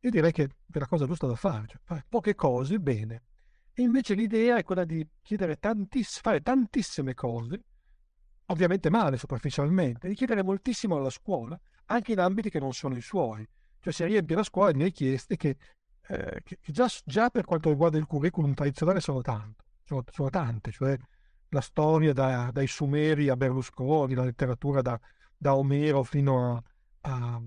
Io 0.00 0.10
direi 0.10 0.32
che 0.32 0.44
è 0.44 0.78
la 0.78 0.86
cosa 0.86 1.06
giusta 1.06 1.26
da 1.26 1.34
fare, 1.34 1.66
cioè 1.66 1.80
fare 1.82 2.06
poche 2.08 2.34
cose 2.34 2.78
bene. 2.78 3.24
E 3.72 3.82
invece 3.82 4.14
l'idea 4.14 4.56
è 4.56 4.62
quella 4.62 4.84
di 4.84 5.06
chiedere 5.22 5.56
tantiss- 5.56 6.20
fare 6.20 6.40
tantissime 6.40 7.14
cose, 7.14 7.64
ovviamente 8.46 8.90
male, 8.90 9.16
superficialmente, 9.16 10.08
di 10.08 10.14
chiedere 10.14 10.42
moltissimo 10.42 10.96
alla 10.96 11.10
scuola, 11.10 11.58
anche 11.90 12.12
in 12.12 12.18
ambiti 12.18 12.50
che 12.50 12.58
non 12.58 12.72
sono 12.72 12.96
i 12.96 13.00
suoi. 13.02 13.46
Cioè 13.80 13.92
si 13.92 14.04
riempie 14.04 14.36
la 14.36 14.42
scuola 14.42 14.72
di 14.72 14.82
richieste 14.82 15.36
che, 15.36 15.56
eh, 16.08 16.40
che 16.42 16.58
già, 16.66 16.88
già, 17.04 17.30
per 17.30 17.44
quanto 17.44 17.70
riguarda 17.70 17.98
il 17.98 18.06
curriculum 18.06 18.54
tradizionale 18.54 19.00
sono 19.00 19.22
tante 19.22 19.68
sono, 19.90 20.04
sono 20.10 20.30
tante, 20.30 20.70
cioè 20.70 20.96
la 21.48 21.60
storia 21.60 22.12
da, 22.12 22.50
dai 22.52 22.68
Sumeri 22.68 23.28
a 23.28 23.36
Berlusconi, 23.36 24.14
la 24.14 24.24
letteratura 24.24 24.80
da, 24.82 24.98
da 25.36 25.56
Omero 25.56 26.04
fino 26.04 26.54
a, 26.54 26.62
a, 27.00 27.42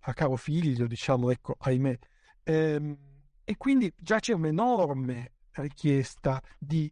a, 0.00 0.14
Caro 0.14 0.36
Figlio, 0.36 0.86
diciamo, 0.86 1.30
ecco, 1.30 1.56
ahimè. 1.58 1.98
Ehm, 2.44 2.96
e 3.44 3.56
quindi 3.56 3.92
già 3.96 4.20
c'è 4.20 4.34
un'enorme 4.34 5.32
richiesta 5.52 6.40
di 6.56 6.90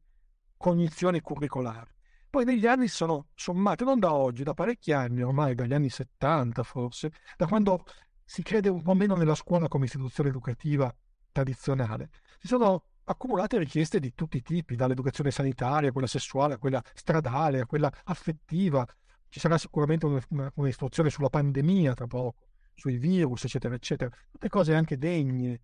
cognizione 0.56 1.20
curricolare. 1.20 1.94
Poi 2.28 2.44
negli 2.44 2.66
anni 2.66 2.88
sono 2.88 3.28
sommate, 3.34 3.84
non 3.84 3.98
da 3.98 4.12
oggi, 4.12 4.42
da 4.42 4.54
parecchi 4.54 4.92
anni, 4.92 5.22
ormai 5.22 5.54
dagli 5.54 5.72
anni 5.72 5.88
70 5.88 6.62
forse, 6.62 7.12
da 7.36 7.46
quando 7.46 7.84
si 8.24 8.42
crede 8.42 8.68
un 8.68 8.82
po' 8.82 8.94
meno 8.94 9.14
nella 9.14 9.34
scuola 9.34 9.68
come 9.68 9.86
istituzione 9.86 10.28
educativa 10.28 10.94
tradizionale, 11.32 12.10
si 12.38 12.46
sono 12.48 12.84
accumulate 13.04 13.58
richieste 13.58 14.00
di 14.00 14.14
tutti 14.14 14.38
i 14.38 14.42
tipi, 14.42 14.74
dall'educazione 14.74 15.30
sanitaria, 15.30 15.92
quella 15.92 16.06
sessuale, 16.06 16.54
a 16.54 16.58
quella 16.58 16.82
stradale, 16.92 17.60
a 17.60 17.66
quella 17.66 17.92
affettiva. 18.04 18.86
Ci 19.28 19.40
sarà 19.40 19.58
sicuramente 19.58 20.06
un'istruzione 20.54 21.10
sulla 21.10 21.28
pandemia 21.28 21.94
tra 21.94 22.06
poco, 22.06 22.48
sui 22.74 22.96
virus, 22.96 23.44
eccetera, 23.44 23.74
eccetera. 23.74 24.10
Tutte 24.30 24.48
cose 24.48 24.74
anche 24.74 24.98
degne, 24.98 25.60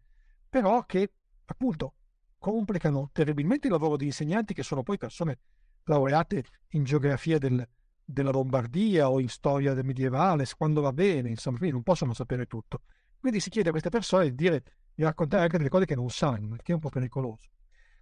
però 0.49 0.85
che 0.85 1.12
appunto 1.47 1.95
complicano 2.38 3.11
terribilmente 3.12 3.66
il 3.66 3.73
lavoro 3.73 3.97
di 3.97 4.07
insegnanti 4.07 4.54
che 4.54 4.62
sono 4.62 4.83
poi 4.83 4.99
persone 4.99 5.38
laureate 5.84 6.44
in 6.70 6.84
geografia 6.84 7.38
del, 7.38 7.66
della 8.04 8.30
Lombardia 8.30 9.10
o 9.10 9.20
in 9.20 9.28
storia 9.28 9.74
del 9.74 9.84
medievale, 9.84 10.46
quando 10.56 10.80
va 10.80 10.92
bene, 10.92 11.28
insomma, 11.28 11.58
quindi 11.58 11.74
non 11.74 11.84
possono 11.84 12.14
sapere 12.14 12.46
tutto. 12.46 12.82
Quindi 13.18 13.40
si 13.40 13.50
chiede 13.50 13.68
a 13.68 13.70
queste 13.70 13.90
persone 13.90 14.30
di, 14.30 14.34
dire, 14.34 14.62
di 14.94 15.02
raccontare 15.04 15.44
anche 15.44 15.58
delle 15.58 15.68
cose 15.68 15.84
che 15.84 15.94
non 15.94 16.10
sanno, 16.10 16.56
che 16.56 16.72
è 16.72 16.74
un 16.74 16.80
po' 16.80 16.88
pericoloso. 16.88 17.48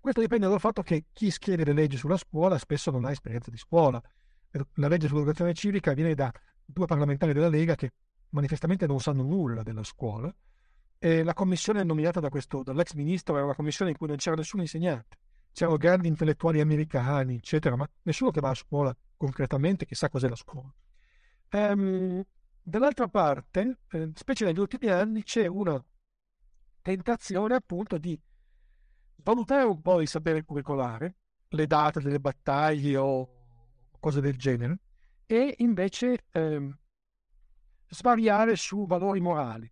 Questo 0.00 0.20
dipende 0.22 0.48
dal 0.48 0.60
fatto 0.60 0.82
che 0.82 1.06
chi 1.12 1.30
scrive 1.30 1.64
le 1.64 1.74
leggi 1.74 1.98
sulla 1.98 2.16
scuola 2.16 2.56
spesso 2.56 2.90
non 2.90 3.04
ha 3.04 3.10
esperienza 3.10 3.50
di 3.50 3.58
scuola. 3.58 4.02
La 4.74 4.88
legge 4.88 5.08
sull'educazione 5.08 5.52
civica 5.52 5.92
viene 5.92 6.14
da 6.14 6.32
due 6.64 6.86
parlamentari 6.86 7.34
della 7.34 7.48
Lega 7.48 7.74
che 7.74 7.92
manifestamente 8.30 8.86
non 8.86 8.98
sanno 9.00 9.22
nulla 9.22 9.62
della 9.62 9.84
scuola 9.84 10.34
e 10.98 11.22
la 11.22 11.34
commissione 11.34 11.82
nominata 11.82 12.18
da 12.18 12.28
questo, 12.28 12.62
dall'ex 12.62 12.94
ministro 12.94 13.34
era 13.36 13.44
una 13.44 13.54
commissione 13.54 13.90
in 13.90 13.96
cui 13.96 14.06
non 14.06 14.16
c'era 14.16 14.36
nessun 14.36 14.60
insegnante. 14.60 15.18
C'erano 15.52 15.76
grandi 15.76 16.08
intellettuali 16.08 16.60
americani, 16.60 17.36
eccetera, 17.36 17.76
ma 17.76 17.88
nessuno 18.02 18.30
che 18.30 18.40
va 18.40 18.50
a 18.50 18.54
scuola 18.54 18.96
concretamente, 19.16 19.84
che 19.84 19.94
sa 19.94 20.08
cos'è 20.08 20.28
la 20.28 20.36
scuola. 20.36 20.72
Um, 21.52 22.22
dall'altra 22.62 23.08
parte, 23.08 23.80
eh, 23.90 24.10
specie 24.14 24.44
negli 24.44 24.58
ultimi 24.58 24.88
anni, 24.88 25.22
c'è 25.22 25.46
una 25.46 25.82
tentazione 26.80 27.54
appunto 27.54 27.98
di 27.98 28.18
valutare 29.16 29.64
un 29.64 29.80
po' 29.82 30.00
il 30.00 30.08
sapere 30.08 30.44
curricolare, 30.44 31.16
le 31.48 31.66
date 31.66 32.00
delle 32.00 32.20
battaglie 32.20 32.96
o 32.96 33.28
cose 33.98 34.20
del 34.20 34.36
genere, 34.36 34.78
e 35.26 35.54
invece 35.58 36.26
ehm, 36.30 36.76
svariare 37.88 38.56
su 38.56 38.86
valori 38.86 39.20
morali, 39.20 39.70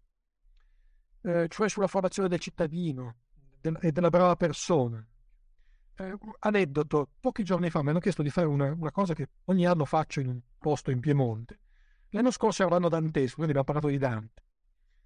eh, 1.23 1.47
cioè 1.49 1.69
sulla 1.69 1.87
formazione 1.87 2.29
del 2.29 2.41
cittadino 2.41 3.17
e 3.61 3.93
della 3.93 4.11
brava 4.11 4.37
persona. 4.37 5.05
Eh, 6.01 6.17
aneddoto, 6.41 7.11
pochi 7.19 7.43
giorni 7.43 7.71
fa 7.71 7.83
mi 7.83 7.91
hanno 7.91 7.99
chiesto 7.99 8.23
di 8.23 8.31
fare 8.31 8.47
una, 8.47 8.71
una, 8.73 8.93
cosa 8.93 9.15
che 9.15 9.31
ogni 9.47 9.67
anno 9.67 9.85
faccio 9.85 10.21
in 10.21 10.29
un 10.29 10.41
posto 10.57 10.93
in 10.93 11.01
Piemonte. 11.01 11.59
L'anno 12.11 12.31
scorso 12.31 12.63
era 12.63 12.71
l'anno 12.71 12.89
dantesco, 12.89 13.35
quindi 13.35 13.51
abbiamo 13.51 13.65
parlato 13.65 13.89
di 13.89 13.99
Dante. 13.99 14.45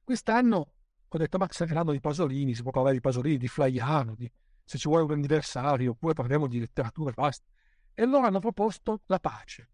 Quest'anno 0.04 0.72
ho 1.08 1.18
detto, 1.18 1.38
ma 1.38 1.46
se 1.48 1.64
è 1.64 1.72
l'anno 1.72 1.92
di 1.92 2.00
Pasolini, 2.00 2.54
si 2.54 2.60
può 2.60 2.72
parlare 2.72 2.94
di 2.94 3.00
Pasolini, 3.00 3.38
di 3.38 3.48
Flaiano, 3.48 4.14
di, 4.14 4.30
se 4.62 4.76
ci 4.76 4.86
vuole 4.86 5.04
un 5.04 5.12
anniversario, 5.12 5.92
oppure 5.92 6.12
parliamo 6.12 6.46
di 6.46 6.60
letteratura 6.60 7.10
e 7.10 7.14
basta. 7.14 7.46
E 7.94 8.02
allora 8.02 8.26
hanno 8.26 8.40
proposto 8.40 9.00
la 9.06 9.18
pace. 9.18 9.70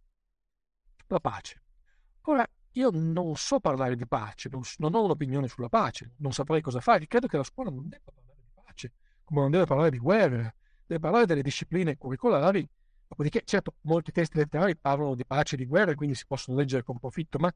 La 1.09 1.19
pace. 1.19 1.63
Ora, 2.23 2.47
io 2.73 2.91
non 2.93 3.35
so 3.35 3.59
parlare 3.59 3.97
di 3.97 4.07
pace, 4.07 4.49
non, 4.51 4.63
non 4.77 4.95
ho 4.95 5.03
un'opinione 5.03 5.49
sulla 5.49 5.69
pace, 5.69 6.13
non 6.19 6.33
saprei 6.33 6.61
cosa 6.61 6.81
fare. 6.81 7.09
Credo 7.09 7.27
che 7.27 7.37
la 7.37 7.43
scuola 7.43 7.71
non 7.71 7.89
debba 7.89 8.13
parlare 8.13 8.41
di 8.41 8.51
pace, 8.55 8.93
come 9.25 9.41
non 9.41 9.51
deve 9.51 9.65
parlare 9.65 9.91
di 9.91 9.99
guerra, 9.99 10.55
deve 10.89 11.01
parlare 11.01 11.27
delle 11.27 11.43
discipline 11.43 11.97
curricolari. 11.97 12.67
Dopodiché, 13.07 13.43
certo, 13.45 13.75
molti 13.83 14.11
testi 14.11 14.39
letterari 14.39 14.77
parlano 14.77 15.15
di 15.15 15.25
pace 15.25 15.55
e 15.55 15.59
di 15.59 15.67
guerra, 15.67 15.95
quindi 15.95 16.15
si 16.15 16.25
possono 16.27 16.57
leggere 16.57 16.83
con 16.83 16.99
profitto, 16.99 17.39
ma 17.39 17.53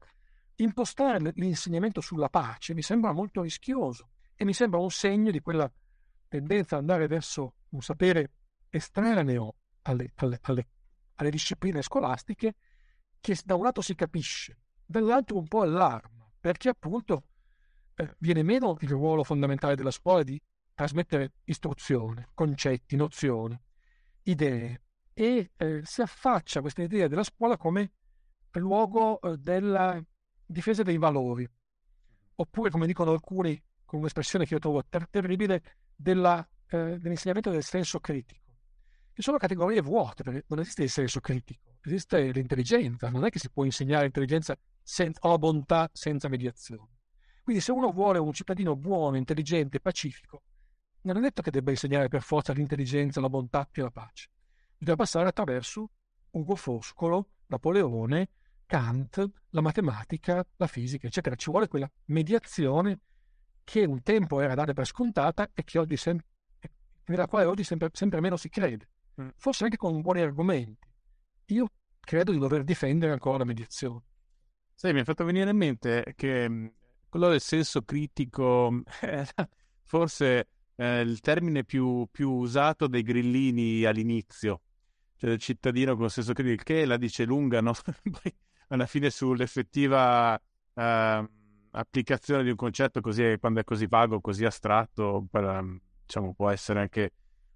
impostare 0.55 1.31
l'insegnamento 1.35 1.99
sulla 1.99 2.29
pace 2.29 2.75
mi 2.75 2.83
sembra 2.83 3.11
molto 3.11 3.41
rischioso 3.41 4.09
e 4.35 4.45
mi 4.45 4.53
sembra 4.53 4.79
un 4.79 4.91
segno 4.91 5.31
di 5.31 5.39
quella 5.41 5.71
tendenza 6.27 6.75
ad 6.75 6.81
andare 6.81 7.07
verso 7.07 7.55
un 7.69 7.81
sapere 7.81 8.31
estraneo 8.69 9.55
alle, 9.83 10.11
alle, 10.15 10.39
alle, 10.43 10.67
alle 11.15 11.29
discipline 11.29 11.81
scolastiche 11.81 12.55
che 13.19 13.37
da 13.43 13.55
un 13.55 13.63
lato 13.63 13.81
si 13.81 13.95
capisce, 13.95 14.59
dall'altro 14.85 15.37
un 15.37 15.47
po' 15.47 15.61
allarma, 15.61 16.29
perché 16.39 16.69
appunto 16.69 17.23
eh, 17.95 18.15
viene 18.19 18.43
meno 18.43 18.75
il 18.79 18.89
ruolo 18.89 19.23
fondamentale 19.23 19.75
della 19.75 19.91
scuola 19.91 20.23
di 20.23 20.39
trasmettere 20.73 21.33
istruzione, 21.45 22.29
concetti, 22.33 22.95
nozioni, 22.95 23.59
idee 24.23 24.81
e 25.13 25.51
eh, 25.55 25.81
si 25.83 26.01
affaccia 26.01 26.61
questa 26.61 26.81
idea 26.81 27.07
della 27.07 27.23
scuola 27.23 27.57
come 27.57 27.91
luogo 28.53 29.19
eh, 29.21 29.37
della 29.37 30.01
difesa 30.45 30.83
dei 30.83 30.97
valori, 30.97 31.47
oppure 32.35 32.69
come 32.69 32.87
dicono 32.87 33.11
alcuni 33.11 33.61
con 33.85 33.99
un'espressione 33.99 34.45
che 34.45 34.53
io 34.53 34.59
trovo 34.59 34.83
ter- 34.85 35.09
terribile, 35.09 35.61
della, 35.95 36.45
eh, 36.67 36.97
dell'insegnamento 36.99 37.51
del 37.51 37.63
senso 37.63 37.99
critico, 37.99 38.41
che 39.13 39.21
sono 39.21 39.37
categorie 39.37 39.81
vuote, 39.81 40.23
perché 40.23 40.45
non 40.47 40.59
esiste 40.59 40.83
il 40.83 40.89
senso 40.89 41.19
critico, 41.19 41.77
esiste 41.81 42.31
l'intelligenza, 42.31 43.09
non 43.09 43.25
è 43.25 43.29
che 43.29 43.39
si 43.39 43.49
può 43.51 43.63
insegnare 43.63 44.05
intelligenza 44.05 44.57
sen- 44.81 45.13
o 45.19 45.37
bontà 45.37 45.89
senza 45.93 46.27
mediazione. 46.27 46.89
Quindi 47.43 47.61
se 47.61 47.71
uno 47.71 47.91
vuole 47.91 48.19
un 48.19 48.31
cittadino 48.33 48.75
buono, 48.75 49.17
intelligente, 49.17 49.79
pacifico, 49.79 50.43
non 51.03 51.17
è 51.17 51.21
detto 51.21 51.41
che 51.41 51.51
debba 51.51 51.71
insegnare 51.71 52.07
per 52.07 52.21
forza 52.21 52.53
l'intelligenza, 52.53 53.21
la 53.21 53.29
bontà 53.29 53.67
e 53.71 53.81
la 53.81 53.91
pace. 53.91 54.29
Bisogna 54.77 54.97
passare 54.97 55.27
attraverso 55.27 55.89
Ugo 56.31 56.55
Foscolo, 56.55 57.29
Napoleone, 57.47 58.29
Kant, 58.65 59.31
la 59.49 59.61
matematica, 59.61 60.45
la 60.55 60.67
fisica, 60.67 61.07
eccetera. 61.07 61.35
Ci 61.35 61.51
vuole 61.51 61.67
quella 61.67 61.89
mediazione 62.05 62.99
che 63.63 63.85
un 63.85 64.01
tempo 64.01 64.39
era 64.39 64.55
data 64.55 64.73
per 64.73 64.85
scontata 64.85 65.49
e 65.53 65.63
che 65.63 65.77
oggi 65.77 65.97
sem- 65.97 66.19
nella 67.05 67.27
quale 67.27 67.45
oggi 67.45 67.63
sempre, 67.63 67.89
sempre 67.91 68.19
meno 68.19 68.37
si 68.37 68.49
crede. 68.49 68.89
Mm. 69.21 69.29
Forse 69.35 69.65
anche 69.65 69.77
con 69.77 70.01
buoni 70.01 70.21
argomenti. 70.21 70.87
Io 71.47 71.69
credo 71.99 72.31
di 72.31 72.39
dover 72.39 72.63
difendere 72.63 73.11
ancora 73.11 73.39
la 73.39 73.45
mediazione. 73.45 74.03
Sai, 74.73 74.93
mi 74.93 74.99
ha 74.99 75.03
fatto 75.03 75.23
venire 75.23 75.49
in 75.49 75.57
mente 75.57 76.13
che 76.15 76.49
mm, 76.49 76.67
quello 77.09 77.29
del 77.29 77.41
senso 77.41 77.83
critico 77.83 78.81
è 78.99 79.23
forse 79.83 80.47
eh, 80.75 81.01
il 81.01 81.19
termine 81.19 81.63
più, 81.63 82.07
più, 82.11 82.31
usato 82.31 82.87
dei 82.87 83.03
grillini 83.03 83.83
all'inizio, 83.83 84.61
cioè 85.17 85.29
del 85.29 85.39
cittadino 85.39 85.95
con 85.95 86.09
senso 86.09 86.33
critico, 86.33 86.63
che 86.63 86.85
la 86.85 86.97
dice 86.97 87.25
lunga, 87.25 87.61
no? 87.61 87.73
Poi 88.03 88.35
alla 88.69 88.85
fine 88.85 89.09
sull'effettiva 89.09 90.39
eh, 90.73 91.29
applicazione 91.71 92.43
di 92.43 92.49
un 92.49 92.55
concetto 92.55 93.01
così, 93.01 93.37
quando 93.39 93.59
è 93.59 93.63
così 93.63 93.87
vago, 93.87 94.21
così 94.21 94.45
astratto, 94.45 95.25
per, 95.29 95.63
diciamo, 96.05 96.33
può 96.33 96.49
essere 96.49 96.79
anche 96.79 97.11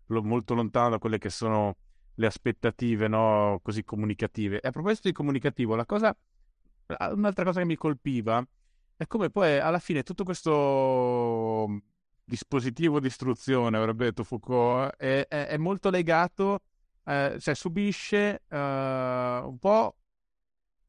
lo, 0.08 0.24
molto 0.24 0.54
lontano 0.54 0.90
da 0.90 0.98
quelle 1.00 1.18
che 1.18 1.30
sono 1.30 1.78
le 2.16 2.26
aspettative 2.26 3.08
no? 3.08 3.60
così 3.62 3.84
comunicative. 3.84 4.60
E 4.60 4.68
a 4.68 4.72
proposito 4.72 5.08
di 5.08 5.14
comunicativo, 5.14 5.76
la 5.76 5.86
cosa, 5.86 6.16
un'altra 7.14 7.44
cosa 7.44 7.60
che 7.60 7.66
mi 7.66 7.76
colpiva 7.76 8.46
è 8.96 9.06
come 9.06 9.30
poi 9.30 9.60
alla 9.60 9.80
fine 9.80 10.02
tutto 10.04 10.24
questo 10.24 11.68
dispositivo 12.28 13.00
di 13.00 13.08
istruzione, 13.08 13.78
avrebbe 13.78 14.06
detto 14.06 14.26
Foucault, 14.26 14.98
è, 14.98 15.26
è, 15.28 15.48
è 15.48 15.58
molto 15.58 15.90
legato, 15.90 16.60
eh, 17.06 17.38
cioè 17.40 17.56
subisce 17.56 18.44
eh, 18.50 18.58
un 18.58 19.58
po' 19.58 19.96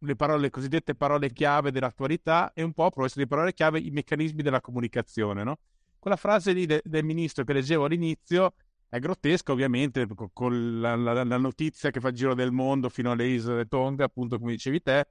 le 0.00 0.16
parole, 0.16 0.50
cosiddette 0.50 0.96
parole 0.96 1.32
chiave 1.32 1.70
dell'attualità 1.70 2.52
e 2.52 2.62
un 2.62 2.72
po', 2.72 2.86
a 2.86 2.90
proposito 2.90 3.20
di 3.20 3.28
parole 3.28 3.52
chiave, 3.54 3.78
i 3.78 3.90
meccanismi 3.90 4.42
della 4.42 4.60
comunicazione, 4.60 5.44
no? 5.44 5.58
Quella 5.98 6.16
frase 6.16 6.52
lì 6.52 6.66
de- 6.66 6.82
del 6.84 7.04
ministro 7.04 7.44
che 7.44 7.52
leggevo 7.52 7.84
all'inizio 7.84 8.54
è 8.88 8.98
grottesca, 8.98 9.52
ovviamente, 9.52 10.06
con, 10.06 10.30
con 10.32 10.80
la, 10.80 10.96
la, 10.96 11.22
la, 11.22 11.36
notizia 11.36 11.90
che 11.90 12.00
fa 12.00 12.08
il 12.08 12.14
giro 12.14 12.34
del 12.34 12.50
mondo 12.50 12.88
fino 12.88 13.12
alle 13.12 13.26
isole 13.26 13.66
Tonga, 13.66 14.04
appunto, 14.04 14.38
come 14.38 14.52
dicevi 14.52 14.82
te, 14.82 15.06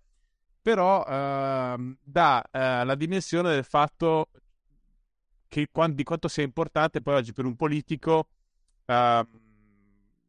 però 0.62 1.06
eh, 1.06 1.96
dà 2.04 2.44
eh, 2.52 2.84
la 2.84 2.96
dimensione 2.96 3.52
del 3.52 3.64
fatto 3.64 4.30
che, 5.48 5.68
di 5.94 6.04
quanto 6.04 6.28
sia 6.28 6.44
importante 6.44 7.02
poi 7.02 7.16
oggi 7.16 7.34
per 7.34 7.46
un 7.46 7.56
politico 7.56 8.28
eh, 8.86 9.26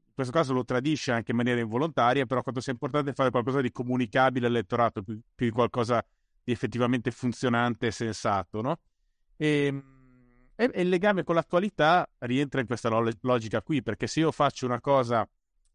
in 0.08 0.14
questo 0.14 0.32
caso 0.32 0.52
lo 0.52 0.64
tradisce 0.64 1.12
anche 1.12 1.30
in 1.30 1.36
maniera 1.36 1.60
involontaria, 1.60 2.26
però 2.26 2.42
quanto 2.42 2.60
sia 2.60 2.72
importante 2.72 3.12
fare 3.12 3.30
qualcosa 3.30 3.60
di 3.60 3.70
comunicabile 3.70 4.46
all'elettorato, 4.46 5.02
più, 5.02 5.20
più 5.32 5.46
di 5.46 5.52
qualcosa 5.52 6.04
di 6.42 6.50
effettivamente 6.50 7.12
funzionante 7.12 7.86
e 7.86 7.90
sensato, 7.92 8.60
no? 8.60 8.80
Ehm, 9.36 9.98
e, 10.56 10.70
e, 10.72 10.82
il 10.82 10.88
legame 10.88 11.22
con 11.22 11.36
l'attualità 11.36 12.08
rientra 12.18 12.60
in 12.60 12.66
questa 12.66 12.88
logica 13.20 13.62
qui, 13.62 13.80
perché 13.80 14.08
se 14.08 14.20
io 14.20 14.32
faccio 14.32 14.66
una 14.66 14.80
cosa 14.80 15.28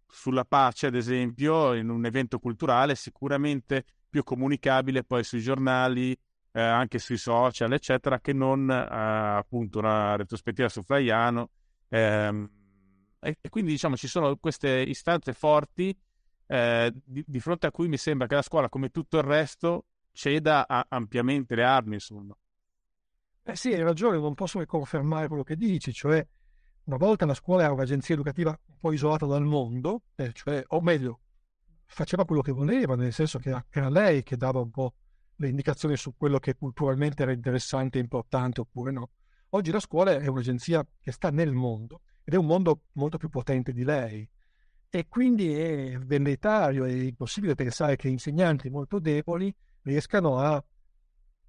sulla 0.05 0.43
pace, 0.43 0.87
ad 0.87 0.95
esempio, 0.95 1.73
in 1.73 1.89
un 1.89 2.05
evento 2.05 2.37
culturale, 2.37 2.95
sicuramente 2.95 3.85
più 4.09 4.23
comunicabile 4.23 5.05
poi 5.05 5.23
sui 5.23 5.39
giornali, 5.39 6.15
eh, 6.53 6.61
anche 6.61 6.99
sui 6.99 7.17
social, 7.17 7.73
eccetera, 7.73 8.19
che 8.19 8.31
non 8.31 8.69
eh, 8.69 8.75
appunto 8.75 9.79
una 9.79 10.15
retrospettiva 10.15 10.69
su 10.69 10.83
Flaiano. 10.83 11.49
Ehm, 11.89 12.49
e, 13.19 13.37
e 13.41 13.49
quindi 13.49 13.71
diciamo 13.71 13.95
ci 13.95 14.07
sono 14.07 14.35
queste 14.37 14.69
istanze 14.69 15.33
forti 15.33 15.97
eh, 16.45 16.93
di, 17.03 17.23
di, 17.25 17.39
fronte 17.39 17.67
a 17.67 17.71
cui 17.71 17.87
mi 17.87 17.97
sembra 17.97 18.27
che 18.27 18.35
la 18.35 18.41
scuola, 18.41 18.69
come 18.69 18.89
tutto 18.89 19.17
il 19.17 19.23
resto, 19.23 19.85
ceda 20.11 20.67
a, 20.67 20.85
ampiamente 20.89 21.55
le 21.55 21.63
armi, 21.63 21.95
insomma. 21.95 22.35
Eh 23.45 23.55
sì, 23.55 23.73
hai 23.73 23.81
ragione, 23.81 24.17
non 24.19 24.35
posso 24.35 24.59
che 24.59 24.65
confermare 24.65 25.27
quello 25.27 25.43
che 25.43 25.55
dici, 25.55 25.91
cioè 25.91 26.25
una 26.85 26.97
volta 26.97 27.25
la 27.25 27.33
scuola 27.33 27.63
era 27.63 27.73
un'agenzia 27.73 28.13
educativa 28.13 28.49
un 28.49 28.77
po' 28.77 28.91
isolata 28.91 29.25
dal 29.25 29.43
mondo, 29.43 30.03
eh, 30.15 30.31
cioè, 30.33 30.63
o 30.67 30.81
meglio, 30.81 31.21
faceva 31.85 32.25
quello 32.25 32.41
che 32.41 32.51
voleva, 32.51 32.95
nel 32.95 33.13
senso 33.13 33.39
che 33.39 33.49
era, 33.49 33.65
era 33.69 33.89
lei 33.89 34.21
che 34.21 34.37
dava 34.37 34.59
un 34.59 34.69
po' 34.69 34.93
le 35.35 35.47
indicazioni 35.47 35.95
su 35.97 36.15
quello 36.15 36.39
che 36.39 36.55
culturalmente 36.55 37.23
era 37.23 37.31
interessante 37.31 37.97
e 37.97 38.01
importante 38.01 38.61
oppure 38.61 38.91
no. 38.91 39.09
Oggi 39.49 39.71
la 39.71 39.79
scuola 39.79 40.11
è 40.11 40.27
un'agenzia 40.27 40.85
che 40.99 41.11
sta 41.11 41.29
nel 41.29 41.53
mondo 41.53 42.01
ed 42.23 42.33
è 42.33 42.37
un 42.37 42.45
mondo 42.45 42.83
molto 42.93 43.17
più 43.17 43.29
potente 43.29 43.71
di 43.71 43.83
lei 43.83 44.27
e 44.89 45.07
quindi 45.07 45.53
è 45.53 45.97
velleitario 45.97 46.85
e 46.85 47.05
impossibile 47.05 47.55
pensare 47.55 47.95
che 47.95 48.07
insegnanti 48.07 48.69
molto 48.69 48.99
deboli 48.99 49.53
riescano 49.81 50.39
a 50.39 50.63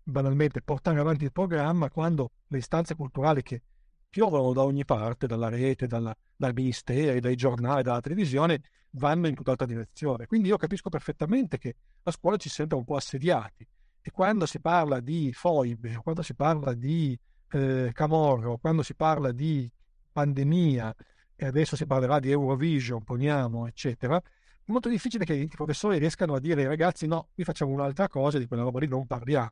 banalmente 0.02 0.62
portare 0.62 0.98
avanti 0.98 1.24
il 1.24 1.32
programma 1.32 1.90
quando 1.90 2.32
le 2.48 2.58
istanze 2.58 2.94
culturali 2.94 3.42
che 3.42 3.62
piovono 4.14 4.52
da 4.52 4.62
ogni 4.62 4.84
parte, 4.84 5.26
dalla 5.26 5.48
rete, 5.48 5.88
dalla, 5.88 6.14
dai 6.36 6.52
ministeri, 6.52 7.18
dai 7.18 7.34
giornali, 7.34 7.82
dalla 7.82 8.00
televisione, 8.00 8.60
vanno 8.90 9.26
in 9.26 9.34
tutt'altra 9.34 9.66
direzione. 9.66 10.26
Quindi 10.26 10.46
io 10.46 10.56
capisco 10.56 10.88
perfettamente 10.88 11.58
che 11.58 11.74
a 12.04 12.12
scuola 12.12 12.36
ci 12.36 12.48
senta 12.48 12.76
un 12.76 12.84
po' 12.84 12.94
assediati 12.94 13.66
e 14.00 14.10
quando 14.12 14.46
si 14.46 14.60
parla 14.60 15.00
di 15.00 15.32
foibe, 15.32 15.98
quando 16.00 16.22
si 16.22 16.32
parla 16.36 16.74
di 16.74 17.18
eh, 17.50 17.90
camorro, 17.92 18.58
quando 18.58 18.84
si 18.84 18.94
parla 18.94 19.32
di 19.32 19.68
pandemia 20.12 20.94
e 21.34 21.46
adesso 21.46 21.74
si 21.74 21.84
parlerà 21.84 22.20
di 22.20 22.30
Eurovision, 22.30 23.02
poniamo, 23.02 23.66
eccetera, 23.66 24.16
è 24.16 24.70
molto 24.70 24.88
difficile 24.88 25.24
che 25.24 25.34
i 25.34 25.48
professori 25.48 25.98
riescano 25.98 26.34
a 26.34 26.38
dire 26.38 26.60
ai 26.60 26.68
ragazzi 26.68 27.08
no, 27.08 27.30
qui 27.34 27.42
facciamo 27.42 27.72
un'altra 27.72 28.06
cosa, 28.06 28.38
di 28.38 28.46
quella 28.46 28.62
roba 28.62 28.78
lì 28.78 28.86
non 28.86 29.08
parliamo. 29.08 29.50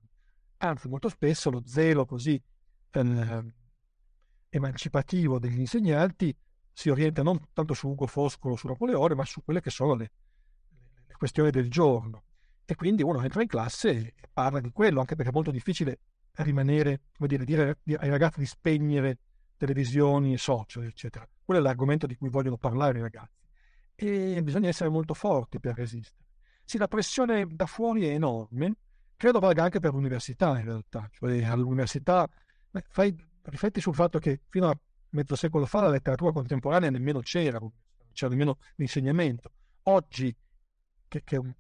Anzi, 0.59 0.87
molto 0.87 1.09
spesso 1.09 1.51
lo 1.51 1.63
zelo 1.67 2.07
così 2.07 2.41
eh, 2.93 3.45
emancipativo 4.55 5.39
degli 5.39 5.61
insegnanti 5.61 6.37
si 6.73 6.91
orienta 6.91 7.23
non 7.23 7.41
tanto 7.53 7.73
su 7.73 7.89
Ugo 7.89 8.07
Foscolo, 8.07 8.55
su 8.55 8.69
Napoleone, 8.69 9.15
ma 9.15 9.25
su 9.25 9.43
quelle 9.43 9.61
che 9.61 9.71
sono 9.71 9.95
le, 9.95 10.13
le 11.07 11.15
questioni 11.17 11.51
del 11.51 11.71
giorno. 11.71 12.25
E 12.65 12.75
quindi 12.75 13.03
uno 13.03 13.23
entra 13.23 13.43
in 13.43 13.49
classe 13.49 13.91
e 13.91 14.15
parla 14.31 14.61
di 14.61 14.71
quello, 14.71 15.01
anche 15.01 15.15
perché 15.15 15.31
è 15.31 15.35
molto 15.35 15.51
difficile 15.51 16.01
rimanere, 16.37 17.01
come 17.17 17.29
dire, 17.29 17.45
dire 17.45 17.79
ai 17.99 18.09
ragazzi 18.09 18.41
di 18.41 18.47
spegnere 18.47 19.19
televisioni 19.57 20.35
e 20.35 20.39
social, 20.39 20.85
eccetera. 20.85 21.27
Quello 21.45 21.61
è 21.61 21.63
l'argomento 21.63 22.07
di 22.07 22.17
cui 22.17 22.29
vogliono 22.29 22.57
parlare 22.57 22.99
i 22.99 23.03
ragazzi. 23.03 23.41
E 23.95 24.43
bisogna 24.43 24.69
essere 24.69 24.91
molto 24.91 25.15
forti 25.15 25.61
per 25.61 25.77
resistere. 25.77 26.25
Sì, 26.65 26.79
la 26.79 26.89
pressione 26.89 27.47
da 27.51 27.67
fuori 27.67 28.07
è 28.07 28.13
enorme, 28.13 28.77
credo 29.17 29.39
valga 29.39 29.65
anche 29.65 29.81
per 29.81 29.93
l'università 29.93 30.59
in 30.59 30.65
realtà. 30.65 31.09
Cioè, 31.11 31.45
all'università, 31.45 32.29
beh, 32.71 32.85
fai, 32.89 33.15
rifletti 33.45 33.81
sul 33.81 33.95
fatto 33.95 34.19
che 34.19 34.41
fino 34.49 34.69
a 34.69 34.79
mezzo 35.11 35.35
secolo 35.37 35.67
fa 35.67 35.83
la 35.83 35.89
letteratura 35.89 36.33
contemporanea 36.33 36.91
nemmeno 36.91 37.21
c'era, 37.21 37.59
non 37.59 37.71
c'era 38.13 38.31
nemmeno 38.31 38.59
l'insegnamento. 38.77 39.53
Oggi, 39.85 40.35
che, 41.09 41.23
che, 41.25 41.37
è 41.37 41.39
un, 41.39 41.53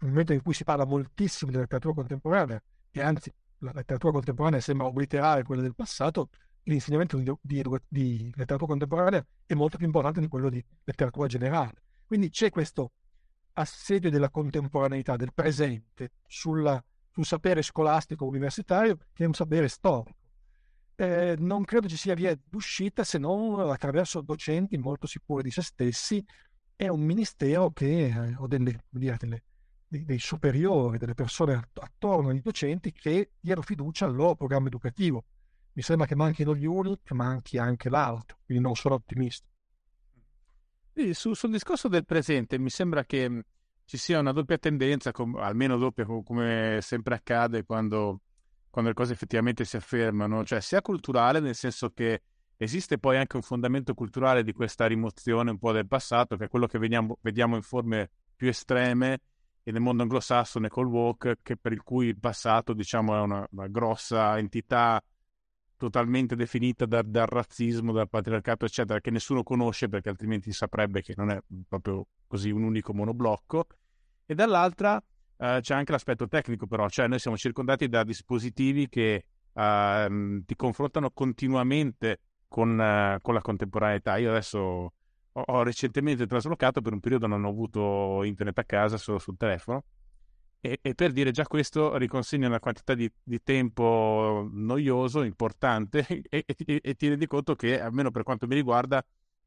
momento 0.00 0.32
in 0.32 0.42
cui 0.42 0.54
si 0.54 0.64
parla 0.64 0.84
moltissimo 0.84 1.50
di 1.50 1.56
letteratura 1.56 1.94
contemporanea, 1.94 2.62
e 2.90 3.00
anzi 3.00 3.32
la 3.58 3.72
letteratura 3.74 4.12
contemporanea 4.12 4.60
sembra 4.60 4.86
obliterare 4.86 5.42
quella 5.42 5.62
del 5.62 5.74
passato, 5.74 6.30
l'insegnamento 6.64 7.16
di, 7.16 7.32
di, 7.40 7.62
di, 7.88 8.32
letteratura 8.34 8.66
contemporanea 8.66 9.26
è 9.46 9.54
molto 9.54 9.76
più 9.76 9.86
importante 9.86 10.20
di 10.20 10.28
quello 10.28 10.50
di 10.50 10.62
letteratura 10.84 11.26
generale. 11.26 11.82
Quindi 12.06 12.30
c'è 12.30 12.50
questo 12.50 12.92
assedio 13.54 14.10
della 14.10 14.30
contemporaneità, 14.30 15.16
del 15.16 15.32
presente, 15.34 16.12
sulla, 16.26 16.82
sul 17.10 17.24
sapere 17.24 17.62
scolastico 17.62 18.24
universitario, 18.26 18.96
che 19.12 19.24
è 19.24 19.26
un 19.26 19.34
sapere 19.34 19.68
storico. 19.68 20.17
Eh, 21.00 21.36
non 21.38 21.64
credo 21.64 21.86
ci 21.86 21.96
sia 21.96 22.14
via 22.14 22.36
d'uscita 22.44 23.04
se 23.04 23.18
non 23.18 23.60
attraverso 23.70 24.20
docenti 24.20 24.76
molto 24.78 25.06
sicuri 25.06 25.44
di 25.44 25.50
se 25.52 25.62
stessi 25.62 26.24
e 26.74 26.88
un 26.88 27.00
ministero 27.00 27.70
che, 27.70 28.06
eh, 28.06 28.34
o 28.36 28.48
delle, 28.48 28.84
dire, 28.88 29.16
delle, 29.16 29.44
dei, 29.86 30.04
dei, 30.04 30.18
superiori, 30.18 30.98
delle 30.98 31.14
persone 31.14 31.68
attorno 31.72 32.30
ai 32.30 32.40
docenti 32.40 32.90
che 32.90 33.30
diano 33.38 33.62
fiducia 33.62 34.06
al 34.06 34.14
loro 34.14 34.34
programma 34.34 34.66
educativo 34.66 35.24
mi 35.78 35.84
sembra 35.84 36.08
che 36.08 36.16
manchino 36.16 36.56
gli 36.56 36.64
uni, 36.64 36.98
che 37.04 37.14
manchi 37.14 37.56
anche 37.56 37.88
l'altro, 37.88 38.38
quindi 38.44 38.64
non 38.64 38.74
sono 38.74 38.96
ottimista. 38.96 39.46
Su, 41.12 41.34
sul 41.34 41.52
discorso 41.52 41.86
del 41.86 42.04
presente 42.04 42.58
mi 42.58 42.68
sembra 42.68 43.04
che 43.04 43.30
mm, 43.30 43.38
ci 43.84 43.96
sia 43.96 44.18
una 44.18 44.32
doppia 44.32 44.58
tendenza, 44.58 45.12
com- 45.12 45.36
almeno 45.36 45.76
doppia 45.76 46.04
come 46.04 46.80
sempre 46.82 47.14
accade 47.14 47.62
quando, 47.62 48.22
quando 48.78 48.90
le 48.90 48.94
cose 48.94 49.12
effettivamente 49.12 49.64
si 49.64 49.76
affermano, 49.76 50.44
cioè 50.44 50.60
sia 50.60 50.80
culturale 50.80 51.40
nel 51.40 51.56
senso 51.56 51.90
che 51.90 52.22
esiste 52.56 52.96
poi 52.96 53.16
anche 53.16 53.34
un 53.34 53.42
fondamento 53.42 53.92
culturale 53.92 54.44
di 54.44 54.52
questa 54.52 54.86
rimozione 54.86 55.50
un 55.50 55.58
po' 55.58 55.72
del 55.72 55.88
passato, 55.88 56.36
che 56.36 56.44
è 56.44 56.48
quello 56.48 56.68
che 56.68 56.78
vediamo, 56.78 57.18
vediamo 57.20 57.56
in 57.56 57.62
forme 57.62 58.08
più 58.36 58.46
estreme 58.46 59.18
e 59.64 59.72
nel 59.72 59.80
mondo 59.80 60.04
anglosassone 60.04 60.68
col 60.68 60.86
walk, 60.86 61.38
che 61.42 61.56
per 61.56 61.72
il 61.72 61.82
cui 61.82 62.06
il 62.06 62.20
passato 62.20 62.72
diciamo 62.72 63.16
è 63.16 63.20
una, 63.20 63.44
una 63.50 63.66
grossa 63.66 64.38
entità 64.38 65.02
totalmente 65.76 66.36
definita 66.36 66.86
da, 66.86 67.02
dal 67.02 67.26
razzismo, 67.26 67.90
dal 67.90 68.08
patriarcato, 68.08 68.64
eccetera, 68.64 69.00
che 69.00 69.10
nessuno 69.10 69.42
conosce 69.42 69.88
perché 69.88 70.08
altrimenti 70.08 70.52
saprebbe 70.52 71.02
che 71.02 71.14
non 71.16 71.30
è 71.30 71.40
proprio 71.66 72.06
così 72.28 72.50
un 72.50 72.62
unico 72.62 72.94
monoblocco. 72.94 73.66
E 74.24 74.36
dall'altra 74.36 75.02
eh, 75.38 75.58
c'è 75.60 75.74
anche 75.74 75.92
l'aspetto 75.92 76.28
tecnico, 76.28 76.66
però, 76.66 76.88
cioè 76.88 77.08
noi 77.08 77.18
siamo 77.18 77.36
circondati 77.36 77.88
da 77.88 78.04
dispositivi 78.04 78.88
che 78.88 79.24
eh, 79.52 80.42
ti 80.44 80.56
confrontano 80.56 81.10
continuamente 81.10 82.20
con, 82.48 82.80
eh, 82.80 83.18
con, 83.22 83.34
la 83.34 83.40
contemporaneità. 83.40 84.16
Io 84.18 84.30
adesso 84.30 84.58
ho, 84.58 84.92
ho 85.32 85.62
recentemente 85.62 86.26
traslocato, 86.26 86.80
per 86.80 86.92
un 86.92 87.00
periodo 87.00 87.26
non 87.26 87.44
ho 87.44 87.48
avuto 87.48 88.22
internet 88.24 88.58
a 88.58 88.64
casa, 88.64 88.96
solo 88.96 89.18
sul 89.18 89.36
telefono 89.36 89.84
e, 90.60 90.78
e, 90.82 90.94
per 90.94 91.12
dire 91.12 91.30
già 91.30 91.46
questo 91.46 91.96
riconsegna 91.96 92.48
una 92.48 92.58
quantità 92.58 92.94
di, 92.94 93.10
di 93.22 93.40
tempo 93.42 94.48
noioso, 94.50 95.22
importante 95.22 96.04
e, 96.28 96.44
e, 96.46 96.80
e, 96.82 96.94
ti 96.94 97.08
rendi 97.08 97.26
conto 97.26 97.54
che, 97.54 97.80
almeno 97.80 98.10
per 98.10 98.24
quanto 98.24 98.46
mi 98.46 98.54
riguarda, 98.54 99.04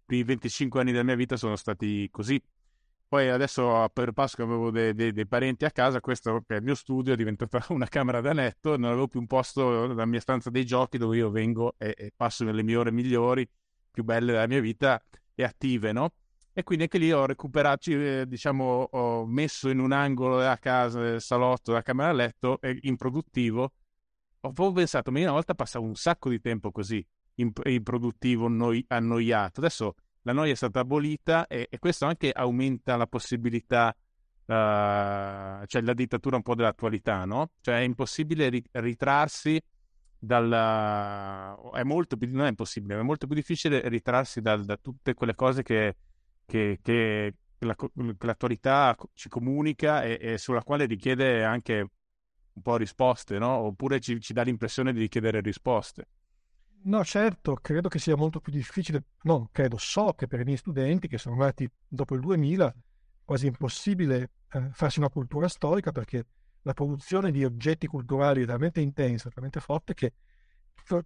i 0.08 0.24
25 0.24 0.80
anni 0.80 0.92
della 0.92 1.04
mia 1.04 1.16
vita 1.16 1.36
sono 1.38 1.56
stati 1.56 2.10
così. 2.10 2.42
Poi 3.12 3.28
adesso 3.28 3.90
per 3.92 4.14
Pasqua 4.14 4.46
avevo 4.46 4.72
dei, 4.72 4.94
dei, 4.96 5.12
dei 5.12 5.28
parenti 5.28 5.66
a 5.66 5.70
casa, 5.70 6.00
questo 6.00 6.46
è 6.48 6.54
il 6.54 6.64
mio 6.64 6.76
studio 6.76 7.12
è 7.12 7.18
diventata 7.18 7.62
una 7.74 7.88
camera 7.88 8.22
da 8.22 8.32
letto, 8.32 8.78
non 8.78 8.90
avevo 8.90 9.10
più 9.10 9.20
un 9.20 9.28
posto 9.28 9.86
nella 9.86 10.06
mia 10.06 10.22
stanza 10.22 10.50
dei 10.50 10.66
giochi 10.66 10.98
dove 10.98 11.18
io 11.18 11.30
vengo 11.30 11.76
e, 11.78 11.94
e 11.98 12.14
passo 12.16 12.50
le 12.50 12.64
mie 12.64 12.78
ore 12.78 12.90
migliori, 12.90 13.46
più 13.92 14.06
belle 14.06 14.32
della 14.32 14.48
mia 14.48 14.62
vita 14.62 15.04
e 15.36 15.44
attive, 15.44 15.92
no? 15.92 16.14
E 16.54 16.64
quindi 16.64 16.86
anche 16.86 17.00
lì 17.00 17.12
ho 17.12 17.26
recuperato, 17.26 17.92
eh, 17.92 18.24
diciamo, 18.26 18.88
ho 18.90 19.26
messo 19.26 19.68
in 19.68 19.80
un 19.80 19.92
angolo 19.92 20.38
della 20.38 20.58
casa, 20.58 21.02
del 21.02 21.20
salotto, 21.20 21.72
della 21.72 21.84
camera 21.84 22.12
a 22.12 22.14
letto, 22.14 22.62
eh, 22.62 22.78
improduttivo. 22.84 23.64
Ho 23.64 24.52
proprio 24.54 24.72
pensato, 24.72 25.12
ma 25.12 25.18
io 25.20 25.26
una 25.26 25.34
volta 25.34 25.54
passavo 25.54 25.86
un 25.86 25.96
sacco 25.96 26.30
di 26.30 26.40
tempo 26.40 26.72
così, 26.72 27.06
improduttivo, 27.36 28.48
noi, 28.48 28.86
annoiato. 28.88 29.60
Adesso 29.60 29.96
la 30.24 30.34
noia 30.34 30.54
è 30.54 30.56
stata 30.56 30.82
abolita 30.82 31.48
e, 31.48 31.68
e 31.70 31.80
questo 31.80 32.06
anche 32.06 32.32
aumenta 32.32 32.96
la 32.96 33.08
possibilità, 33.08 33.96
uh, 34.46 35.66
cioè 35.66 35.82
la 35.82 35.94
dittatura 35.94 36.36
un 36.36 36.42
po' 36.42 36.56
dell'attualità, 36.56 37.26
no? 37.26 37.52
Cioè 37.62 37.76
è 37.76 37.82
impossibile 37.82 38.50
ri- 38.50 38.64
ritrarsi 38.72 39.62
dalla... 40.18 41.58
è 41.74 41.84
molto 41.84 42.18
più... 42.18 42.30
non 42.32 42.46
è 42.46 42.50
impossibile, 42.50 43.00
è 43.00 43.02
molto 43.02 43.26
più 43.28 43.36
difficile 43.36 43.88
ritrarsi 43.90 44.42
da, 44.42 44.56
da 44.58 44.78
tutte 44.78 45.14
quelle 45.14 45.36
cose 45.36 45.64
che 45.64 45.96
che, 46.52 46.80
che, 46.82 47.34
la, 47.60 47.76
che 47.76 48.26
l'attualità 48.26 48.94
ci 49.14 49.30
comunica 49.30 50.04
e, 50.04 50.18
e, 50.20 50.38
sulla 50.38 50.64
quale 50.64 50.86
richiede 50.86 51.46
anche 51.46 51.80
un 52.54 52.62
po' 52.62 52.76
risposte, 52.76 53.40
no? 53.40 53.56
Oppure 53.56 54.02
ci, 54.02 54.20
ci 54.20 54.34
dà 54.34 54.42
l'impressione 54.42 54.92
di 54.92 55.00
richiedere 55.00 55.40
risposte. 55.40 56.08
No, 56.84 57.04
certo, 57.04 57.56
credo 57.56 57.90
che 57.90 58.00
sia 58.00 58.16
molto 58.16 58.40
più 58.40 58.52
difficile, 58.52 59.04
no, 59.24 59.50
credo, 59.52 59.78
so 59.78 60.14
che 60.14 60.26
per 60.26 60.40
i 60.40 60.44
miei 60.44 60.58
studenti 60.58 61.08
che 61.08 61.20
sono 61.20 61.36
nati 61.36 61.70
dopo 61.88 62.16
il 62.16 62.22
2000, 62.22 62.74
quasi 63.24 63.46
impossibile 63.46 64.32
eh, 64.52 64.70
farsi 64.72 64.98
una 64.98 65.10
cultura 65.10 65.48
storica 65.48 65.92
perché 65.92 66.26
la 66.64 66.74
produzione 66.74 67.32
di 67.32 67.46
oggetti 67.46 67.86
culturali 67.86 68.44
è 68.44 68.46
talmente 68.48 68.82
intensa, 68.82 69.30
talmente 69.30 69.60
forte 69.60 69.94
che 69.94 70.14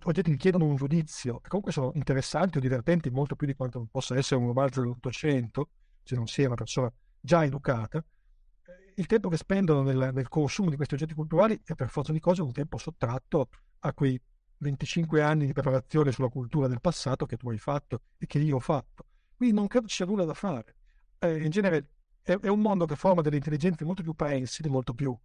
oggetti 0.03 0.31
che 0.31 0.38
chiedono 0.38 0.65
un 0.65 0.77
giudizio 0.77 1.41
e 1.43 1.47
comunque 1.49 1.73
sono 1.73 1.91
interessanti 1.95 2.57
o 2.57 2.61
divertenti 2.61 3.09
molto 3.09 3.35
più 3.35 3.45
di 3.45 3.53
quanto 3.53 3.85
possa 3.91 4.15
essere 4.15 4.39
un 4.39 4.47
romanzo 4.47 4.79
dell'Ottocento, 4.79 5.69
se 6.03 6.15
non 6.15 6.27
sia 6.27 6.47
una 6.47 6.55
persona 6.55 6.91
già 7.19 7.43
educata, 7.43 7.99
eh, 7.99 8.93
il 8.95 9.05
tempo 9.07 9.27
che 9.27 9.38
spendono 9.38 9.81
nel, 9.81 10.11
nel, 10.13 10.29
consumo 10.29 10.69
di 10.69 10.77
questi 10.77 10.93
oggetti 10.93 11.13
culturali 11.13 11.59
è 11.65 11.75
per 11.75 11.89
forza 11.89 12.13
di 12.13 12.19
cose 12.21 12.41
un 12.41 12.53
tempo 12.53 12.77
sottratto 12.77 13.49
a 13.79 13.93
quei 13.93 14.19
25 14.58 15.22
anni 15.22 15.46
di 15.46 15.54
preparazione 15.54 16.12
sulla 16.12 16.30
cultura 16.30 16.68
del 16.68 16.82
passato 16.82 17.26
che 17.26 17.38
tu 17.38 17.50
hai 17.50 17.58
fatto 17.58 18.02
e 18.18 18.26
che 18.26 18.39
io 18.39 18.58
ho 18.58 18.60
fatto. 18.60 19.06
Quindi 19.36 19.56
non 19.56 19.68
credo 19.68 19.88
ci 19.88 19.96
sia 19.96 20.06
nulla 20.06 20.26
da 20.26 20.34
fare. 20.34 20.76
Eh, 21.20 21.44
in 21.44 21.50
genere 21.50 21.89
è, 22.22 22.38
è, 22.38 22.48
un 22.48 22.62
mondo 22.62 22.86
che 22.86 22.96
forma 22.96 23.22
delle 23.22 23.38
intelligenze 23.38 23.84
molto 23.84 24.02
più 24.02 24.13
pensili, 24.13 24.70
molto 24.70 24.94
più, 24.94 25.18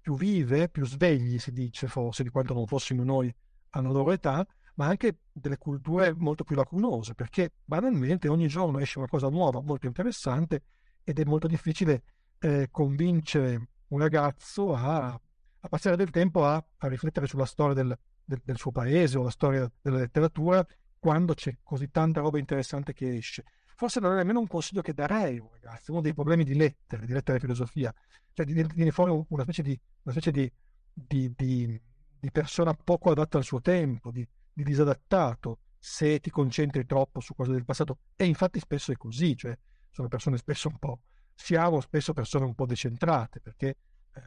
più 0.00 0.16
vive, 0.16 0.68
più 0.68 0.84
svegli, 0.84 1.38
si 1.38 1.52
dice 1.52 1.86
forse, 1.88 2.22
di 2.22 2.28
quanto 2.28 2.54
non 2.54 2.66
fossimo 2.66 3.02
noi 3.02 3.34
alla 3.70 3.90
loro 3.90 4.12
età, 4.12 4.46
ma 4.74 4.86
anche 4.86 5.20
delle 5.32 5.56
culture 5.58 6.14
molto 6.14 6.44
più 6.44 6.54
lacunose, 6.54 7.14
perché 7.14 7.54
banalmente 7.64 8.28
ogni 8.28 8.46
giorno 8.46 8.78
esce 8.78 8.98
una 8.98 9.08
cosa 9.08 9.28
nuova, 9.28 9.60
molto 9.60 9.86
interessante, 9.86 10.62
ed 11.02 11.18
è 11.18 11.24
molto 11.24 11.46
difficile 11.46 12.02
eh, 12.38 12.68
convincere 12.70 13.68
un 13.88 13.98
ragazzo 13.98 14.74
a, 14.74 15.06
a, 15.08 15.68
passare 15.68 15.96
del 15.96 16.10
tempo 16.10 16.44
a, 16.44 16.62
a 16.78 16.88
riflettere 16.88 17.26
sulla 17.26 17.46
storia 17.46 17.74
del, 17.74 17.98
del, 18.26 18.42
del, 18.44 18.58
suo 18.58 18.72
paese 18.72 19.16
o 19.16 19.22
la 19.22 19.30
storia 19.30 19.70
della 19.80 19.98
letteratura 19.98 20.66
quando 20.98 21.34
c'è 21.34 21.56
così 21.62 21.90
tanta 21.90 22.20
roba 22.20 22.38
interessante 22.38 22.92
che 22.92 23.16
esce. 23.16 23.44
forse 23.76 24.00
non 24.00 24.12
è 24.12 24.16
nemmeno 24.16 24.40
un 24.40 24.48
consiglio 24.48 24.82
che 24.82 24.92
darei 24.92 25.42
ragazzo, 25.52 25.92
uno 25.92 26.00
dei 26.00 26.12
problemi 26.12 26.44
di 26.44 26.54
lettere, 26.54 27.06
di 27.06 27.12
lettere 27.12 27.38
e 27.38 27.40
filosofia, 27.40 27.94
cioè 28.32 28.44
viene 28.44 28.90
fuori 28.90 29.24
una 29.28 29.42
specie 29.44 29.62
di, 29.62 29.80
una 30.02 30.12
specie 30.12 30.30
di, 30.30 30.52
di, 30.92 31.32
di, 31.34 31.80
di 32.18 32.30
persona 32.30 32.74
poco 32.74 33.10
adatta 33.10 33.38
al 33.38 33.44
suo 33.44 33.60
tempo, 33.60 34.10
di, 34.10 34.26
di 34.52 34.64
disadattato, 34.64 35.60
se 35.78 36.18
ti 36.18 36.30
concentri 36.30 36.84
troppo 36.84 37.20
su 37.20 37.34
cose 37.34 37.52
del 37.52 37.64
passato. 37.64 37.98
E 38.16 38.24
infatti 38.24 38.58
spesso 38.58 38.90
è 38.92 38.96
così, 38.96 39.36
cioè 39.36 39.56
sono 39.90 40.08
persone 40.08 40.36
spesso 40.36 40.68
un 40.68 40.78
po', 40.78 41.00
siamo 41.34 41.80
spesso 41.80 42.12
persone 42.12 42.44
un 42.44 42.54
po' 42.54 42.66
decentrate, 42.66 43.40
perché 43.40 43.68
eh, 43.68 44.22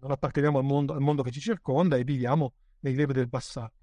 non 0.00 0.12
apparteniamo 0.12 0.58
al 0.58 0.64
mondo, 0.64 0.92
al 0.92 1.00
mondo 1.00 1.22
che 1.22 1.30
ci 1.32 1.40
circonda 1.40 1.96
e 1.96 2.04
viviamo 2.04 2.54
nei 2.80 2.92
livelli 2.92 3.12
del 3.12 3.28
passato. 3.28 3.74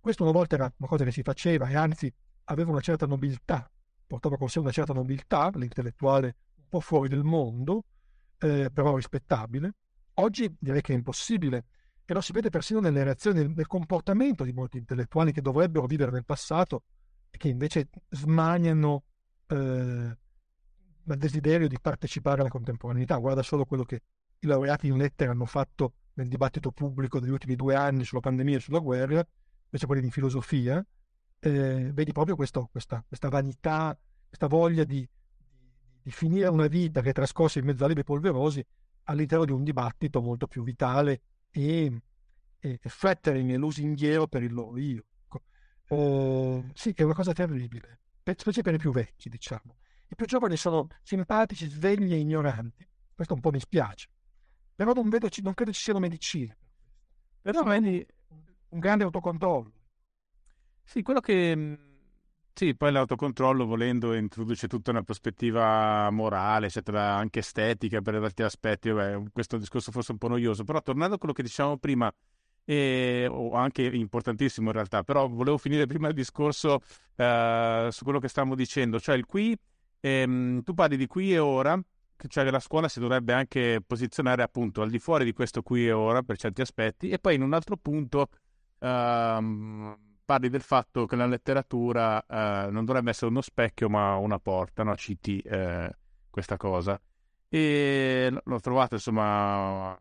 Questo 0.00 0.22
una 0.22 0.32
volta 0.32 0.54
era 0.54 0.72
una 0.76 0.88
cosa 0.88 1.04
che 1.04 1.12
si 1.12 1.22
faceva 1.22 1.68
e 1.68 1.76
anzi 1.76 2.12
aveva 2.44 2.70
una 2.70 2.80
certa 2.80 3.06
nobiltà, 3.06 3.70
portava 4.06 4.36
con 4.36 4.48
sé 4.48 4.58
una 4.58 4.70
certa 4.70 4.92
nobiltà, 4.92 5.50
l'intellettuale 5.54 6.36
un 6.56 6.64
po' 6.68 6.80
fuori 6.80 7.08
del 7.08 7.22
mondo, 7.22 7.84
eh, 8.38 8.70
però 8.72 8.96
rispettabile. 8.96 9.74
Oggi 10.14 10.54
direi 10.58 10.80
che 10.80 10.92
è 10.92 10.96
impossibile 10.96 11.64
e 12.04 12.12
lo 12.12 12.20
si 12.20 12.32
vede 12.32 12.50
persino 12.50 12.80
nelle 12.80 13.04
reazioni, 13.04 13.52
nel, 13.54 13.66
comportamento 13.66 14.42
di 14.42 14.52
molti 14.52 14.78
intellettuali 14.78 15.32
che 15.32 15.42
dovrebbero 15.42 15.86
vivere 15.86 16.10
nel 16.10 16.24
passato 16.24 16.82
e 17.30 17.38
che 17.38 17.48
invece 17.48 17.88
smaniano 18.08 19.04
eh, 19.46 19.56
il 19.56 21.16
desiderio 21.16 21.68
di 21.68 21.78
partecipare 21.80 22.40
alla 22.40 22.50
contemporaneità. 22.50 23.16
Guarda 23.16 23.42
solo 23.42 23.64
quello 23.64 23.84
che 23.84 24.02
i 24.40 24.46
laureati 24.46 24.88
in 24.88 24.96
lettere 24.96 25.30
hanno 25.30 25.44
fatto 25.44 25.94
nel 26.14 26.28
dibattito 26.28 26.70
pubblico 26.70 27.20
degli 27.20 27.30
ultimi 27.30 27.56
due 27.56 27.74
anni 27.74 28.04
sulla 28.04 28.20
pandemia 28.20 28.56
e 28.56 28.60
sulla 28.60 28.78
guerra, 28.78 29.24
invece 29.64 29.86
quelli 29.86 30.02
di 30.02 30.10
filosofia, 30.10 30.84
eh, 31.40 31.90
vedi 31.92 32.12
proprio 32.12 32.36
questo, 32.36 32.68
questa, 32.70 33.02
questa, 33.06 33.28
vanità, 33.28 33.98
questa 34.26 34.46
voglia 34.46 34.84
di, 34.84 35.06
di, 36.02 36.10
finire 36.10 36.48
una 36.48 36.66
vita 36.66 37.00
che 37.00 37.10
è 37.10 37.12
trascorsa 37.12 37.58
in 37.58 37.64
mezzo 37.64 37.84
a 37.84 37.88
libri 37.88 38.04
polverosi 38.04 38.64
all'interno 39.04 39.44
di 39.44 39.52
un 39.52 39.64
dibattito 39.64 40.20
molto 40.20 40.46
più 40.46 40.62
vitale 40.62 41.22
e, 41.50 42.02
e, 42.58 42.78
e 42.82 42.88
flattering 42.88 43.50
e 43.50 43.56
lusinghiero 43.56 44.26
per 44.26 44.42
il 44.42 44.52
loro 44.52 44.76
io. 44.78 45.04
Eh, 45.88 46.70
sì, 46.74 46.92
è 46.94 47.02
una 47.02 47.14
cosa 47.14 47.32
terribile, 47.32 48.00
specie 48.36 48.62
per 48.62 48.74
i 48.74 48.78
più 48.78 48.92
vecchi, 48.92 49.28
diciamo. 49.28 49.76
I 50.08 50.14
più 50.14 50.26
giovani 50.26 50.56
sono 50.56 50.88
simpatici, 51.02 51.68
svegli 51.68 52.12
e 52.12 52.18
ignoranti. 52.18 52.86
Questo 53.14 53.34
un 53.34 53.40
po' 53.40 53.50
mi 53.50 53.60
spiace. 53.60 54.08
Però 54.80 54.94
non, 54.94 55.10
vedo, 55.10 55.28
non 55.42 55.52
credo 55.52 55.72
ci 55.72 55.82
siano 55.82 55.98
medicine. 55.98 56.56
Però 57.42 57.62
vedi 57.64 58.02
un 58.70 58.78
grande 58.78 59.04
autocontrollo. 59.04 59.72
Sì, 60.82 61.02
quello 61.02 61.20
che... 61.20 61.54
Mm, 61.54 61.74
sì, 62.54 62.74
poi 62.74 62.90
l'autocontrollo 62.90 63.66
volendo 63.66 64.14
introduce 64.14 64.68
tutta 64.68 64.90
una 64.90 65.02
prospettiva 65.02 66.08
morale, 66.08 66.68
eccetera, 66.68 67.12
anche 67.12 67.40
estetica 67.40 68.00
per 68.00 68.14
altri 68.14 68.42
aspetti. 68.42 68.88
Vabbè, 68.88 69.22
questo 69.30 69.58
discorso 69.58 69.90
forse 69.92 70.12
un 70.12 70.18
po' 70.18 70.28
noioso, 70.28 70.64
però 70.64 70.80
tornando 70.80 71.16
a 71.16 71.18
quello 71.18 71.34
che 71.34 71.42
dicevamo 71.42 71.76
prima, 71.76 72.10
e, 72.64 73.26
o 73.30 73.52
anche 73.52 73.82
importantissimo 73.82 74.68
in 74.68 74.72
realtà, 74.72 75.02
però 75.02 75.28
volevo 75.28 75.58
finire 75.58 75.84
prima 75.84 76.08
il 76.08 76.14
discorso 76.14 76.80
eh, 77.16 77.88
su 77.90 78.02
quello 78.02 78.18
che 78.18 78.28
stavamo 78.28 78.54
dicendo, 78.54 78.98
cioè 78.98 79.14
il 79.14 79.26
qui, 79.26 79.54
ehm, 80.00 80.62
tu 80.62 80.72
parli 80.72 80.96
di 80.96 81.06
qui 81.06 81.34
e 81.34 81.38
ora, 81.38 81.78
cioè 82.28 82.44
che 82.44 82.50
la 82.50 82.60
scuola 82.60 82.88
si 82.88 83.00
dovrebbe 83.00 83.32
anche 83.32 83.82
posizionare 83.86 84.42
appunto 84.42 84.82
al 84.82 84.90
di 84.90 84.98
fuori 84.98 85.24
di 85.24 85.32
questo 85.32 85.62
qui 85.62 85.86
e 85.86 85.92
ora 85.92 86.22
per 86.22 86.36
certi 86.36 86.60
aspetti, 86.60 87.10
e 87.10 87.18
poi 87.18 87.34
in 87.34 87.42
un 87.42 87.52
altro 87.52 87.76
punto 87.76 88.28
ehm, 88.78 89.96
parli 90.24 90.48
del 90.48 90.62
fatto 90.62 91.06
che 91.06 91.16
la 91.16 91.26
letteratura 91.26 92.24
eh, 92.24 92.70
non 92.70 92.84
dovrebbe 92.84 93.10
essere 93.10 93.30
uno 93.30 93.40
specchio 93.40 93.88
ma 93.88 94.14
una 94.16 94.38
porta, 94.38 94.82
no? 94.82 94.94
citi 94.96 95.40
eh, 95.40 95.90
questa 96.30 96.56
cosa. 96.56 97.00
E 97.48 98.32
l'ho 98.44 98.60
trovata 98.60 98.94
insomma 98.94 99.98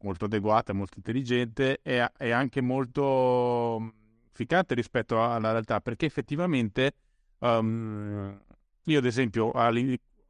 molto 0.00 0.24
adeguata, 0.24 0.72
molto 0.72 0.94
intelligente 0.96 1.80
e, 1.82 2.10
e 2.18 2.30
anche 2.30 2.60
molto 2.60 3.78
mm, 3.80 3.88
efficace 4.32 4.74
rispetto 4.74 5.22
alla 5.22 5.52
realtà, 5.52 5.80
perché 5.80 6.06
effettivamente 6.06 6.92
um, 7.38 8.36
io 8.84 8.98
ad 8.98 9.04
esempio 9.04 9.52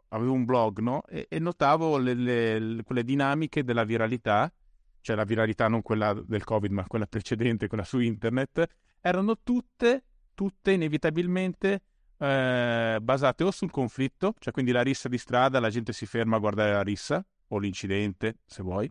avevo 0.09 0.33
un 0.33 0.45
blog 0.45 0.79
no? 0.79 1.03
e, 1.07 1.27
e, 1.29 1.39
notavo 1.39 1.99
le, 1.99 2.15
le, 2.15 2.83
quelle 2.83 3.05
dinamiche 3.05 3.65
della 3.65 3.85
viralità, 3.85 4.53
cioè 5.01 5.17
la 5.17 5.25
viralità 5.25 5.69
non 5.69 5.83
quella 5.83 6.13
del 6.15 6.45
Covid 6.45 6.71
ma 6.71 6.87
quella 6.87 7.07
precedente, 7.07 7.69
quella 7.69 7.85
su 7.85 7.99
internet, 7.99 8.67
erano 9.01 9.39
tutte, 9.43 10.05
tutte 10.35 10.73
inevitabilmente 10.73 11.83
eh, 12.19 12.99
basate 13.01 13.45
o 13.45 13.51
sul 13.51 13.71
conflitto, 13.71 14.35
cioè 14.39 14.53
quindi 14.53 14.73
la 14.73 14.83
rissa 14.83 15.09
di 15.09 15.19
strada, 15.19 15.61
la 15.61 15.71
gente 15.71 15.93
si 15.93 16.07
ferma 16.07 16.37
a 16.37 16.41
guardare 16.41 16.73
la 16.73 16.83
rissa, 16.83 17.25
o 17.51 17.59
l'incidente, 17.59 18.39
se 18.45 18.63
vuoi, 18.63 18.91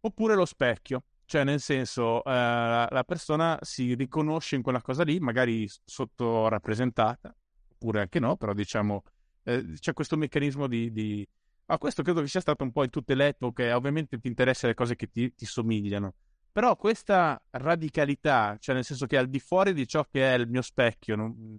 oppure 0.00 0.34
lo 0.34 0.44
specchio, 0.44 1.04
cioè 1.24 1.44
nel 1.44 1.60
senso 1.60 2.24
eh, 2.24 2.30
la 2.30 3.04
persona 3.06 3.58
si 3.62 3.94
riconosce 3.94 4.56
in 4.56 4.62
quella 4.62 4.82
cosa 4.82 5.02
lì, 5.04 5.18
magari 5.20 5.68
sottorappresentata, 5.84 7.34
oppure 7.72 8.00
anche 8.00 8.18
no, 8.18 8.36
però 8.36 8.52
diciamo 8.52 9.02
eh, 9.44 9.74
c'è 9.78 9.92
questo 9.92 10.16
meccanismo 10.16 10.66
di, 10.66 10.92
di... 10.92 11.26
Ah, 11.66 11.78
questo 11.78 12.02
credo 12.02 12.20
che 12.20 12.28
sia 12.28 12.40
stato 12.40 12.64
un 12.64 12.72
po' 12.72 12.84
in 12.84 12.90
tutte 12.90 13.14
le 13.14 13.28
epoche, 13.28 13.72
ovviamente 13.72 14.18
ti 14.18 14.28
interessano 14.28 14.72
le 14.72 14.76
cose 14.76 14.96
che 14.96 15.10
ti, 15.10 15.32
ti 15.34 15.46
somigliano, 15.46 16.14
però 16.52 16.76
questa 16.76 17.40
radicalità, 17.50 18.56
cioè 18.60 18.74
nel 18.74 18.84
senso 18.84 19.06
che 19.06 19.16
al 19.16 19.28
di 19.28 19.40
fuori 19.40 19.72
di 19.72 19.86
ciò 19.86 20.06
che 20.10 20.34
è 20.34 20.36
il 20.36 20.48
mio 20.48 20.62
specchio, 20.62 21.16
non, 21.16 21.58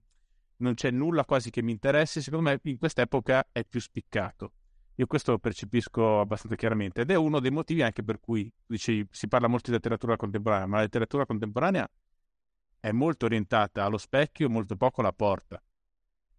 non 0.57 0.73
c'è 0.73 0.91
nulla 0.91 1.25
quasi 1.25 1.49
che 1.49 1.61
mi 1.61 1.71
interessi, 1.71 2.21
secondo 2.21 2.49
me 2.49 2.59
in 2.63 2.77
quest'epoca 2.77 3.47
è 3.51 3.65
più 3.65 3.79
spiccato. 3.79 4.53
Io 4.95 5.07
questo 5.07 5.31
lo 5.31 5.39
percepisco 5.39 6.21
abbastanza 6.21 6.55
chiaramente 6.55 7.01
ed 7.01 7.11
è 7.11 7.15
uno 7.15 7.41
dei 7.41 7.51
motivi 7.51 7.81
anche 7.81 8.01
per 8.03 8.21
cui 8.21 8.49
dici, 8.65 9.05
si 9.11 9.27
parla 9.27 9.47
molto 9.47 9.69
di 9.69 9.75
letteratura 9.75 10.15
contemporanea, 10.15 10.65
ma 10.67 10.75
la 10.77 10.83
letteratura 10.83 11.25
contemporanea 11.25 11.89
è 12.79 12.91
molto 12.91 13.25
orientata 13.25 13.83
allo 13.83 13.97
specchio, 13.97 14.49
molto 14.49 14.77
poco 14.77 15.01
alla 15.01 15.11
porta. 15.11 15.61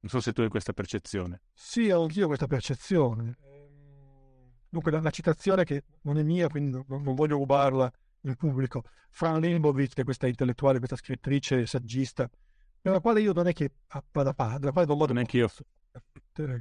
Non 0.07 0.15
so 0.15 0.21
se 0.21 0.33
tu 0.33 0.43
hai 0.43 0.49
questa 0.49 0.73
percezione. 0.73 1.41
Sì, 1.53 1.91
ho 1.91 2.03
anch'io 2.03 2.29
questa 2.29 2.47
percezione. 2.47 3.37
Dunque, 4.69 4.93
la, 4.93 5.01
la 5.01 5.11
citazione 5.11 5.65
che 5.65 5.83
non 6.03 6.17
è 6.17 6.23
mia, 6.23 6.47
quindi 6.47 6.71
non, 6.71 7.03
non 7.03 7.17
voglio 7.17 7.37
rubarla 7.37 7.91
il 8.21 8.37
pubblico. 8.37 8.85
Fran 9.11 9.41
Limbovitz, 9.41 9.95
che 9.95 10.03
è 10.03 10.05
questa 10.05 10.29
intellettuale, 10.29 10.79
questa 10.79 10.95
scrittrice, 10.95 11.67
saggista, 11.67 12.31
per 12.81 12.93
la 12.93 13.01
quale 13.01 13.21
io 13.21 13.33
non 13.33 13.49
è 13.49 13.53
che 13.53 13.73
vada 14.13 14.33
a 14.37 14.59
della 14.61 14.71
quale 14.71 14.87
non 14.87 14.97
vado 14.97 15.13
neanche 15.13 15.39
io. 15.39 15.51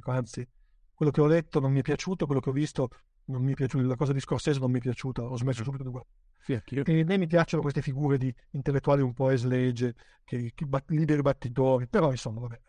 Anzi, 0.06 0.48
quello 0.92 1.12
che 1.12 1.20
ho 1.20 1.26
letto 1.26 1.60
non 1.60 1.70
mi 1.70 1.78
è 1.78 1.82
piaciuto, 1.82 2.26
quello 2.26 2.40
che 2.40 2.50
ho 2.50 2.52
visto 2.52 2.88
non 3.26 3.44
mi 3.44 3.52
è 3.52 3.54
piaciuto, 3.54 3.86
la 3.86 3.94
cosa 3.94 4.12
di 4.12 4.18
Scorsese 4.18 4.58
non 4.58 4.72
mi 4.72 4.78
è 4.78 4.80
piaciuta, 4.80 5.22
ho 5.22 5.36
smesso 5.36 5.62
subito 5.62 5.84
di 5.84 5.90
guardare. 5.90 6.14
Sì, 6.40 6.60
e 6.64 7.04
né 7.04 7.16
mi 7.16 7.28
piacciono 7.28 7.62
queste 7.62 7.80
figure 7.80 8.18
di 8.18 8.34
intellettuali 8.50 9.02
un 9.02 9.12
po' 9.12 9.30
eslegge, 9.30 9.94
che, 10.24 10.50
che 10.52 10.64
bat, 10.64 10.90
liberi 10.90 11.22
battitori, 11.22 11.86
però 11.86 12.10
insomma, 12.10 12.40
vabbè. 12.40 12.60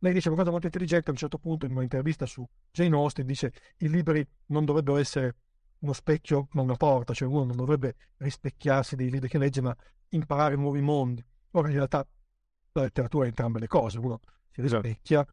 Lei 0.00 0.12
dice 0.12 0.28
una 0.28 0.38
cosa 0.38 0.50
molto 0.50 0.66
intelligente 0.66 1.08
a 1.08 1.12
un 1.12 1.18
certo 1.18 1.38
punto 1.38 1.66
in 1.66 1.76
un'intervista 1.76 2.24
su 2.24 2.46
Jane 2.70 2.94
Austen, 2.94 3.26
dice 3.26 3.52
i 3.78 3.88
libri 3.88 4.26
non 4.46 4.64
dovrebbero 4.64 4.96
essere 4.96 5.36
uno 5.80 5.92
specchio 5.92 6.48
ma 6.52 6.62
una 6.62 6.76
porta, 6.76 7.12
cioè 7.12 7.28
uno 7.28 7.44
non 7.44 7.56
dovrebbe 7.56 7.96
rispecchiarsi 8.18 8.96
dei 8.96 9.10
libri 9.10 9.28
che 9.28 9.38
legge, 9.38 9.60
ma 9.60 9.76
imparare 10.10 10.56
nuovi 10.56 10.80
mondi. 10.80 11.24
Ora 11.52 11.68
in 11.68 11.74
realtà 11.74 12.06
la 12.72 12.82
letteratura 12.82 13.24
è 13.24 13.28
entrambe 13.28 13.58
le 13.58 13.66
cose, 13.66 13.98
uno 13.98 14.20
si 14.50 14.60
esatto. 14.60 14.82
rispecchia, 14.82 15.26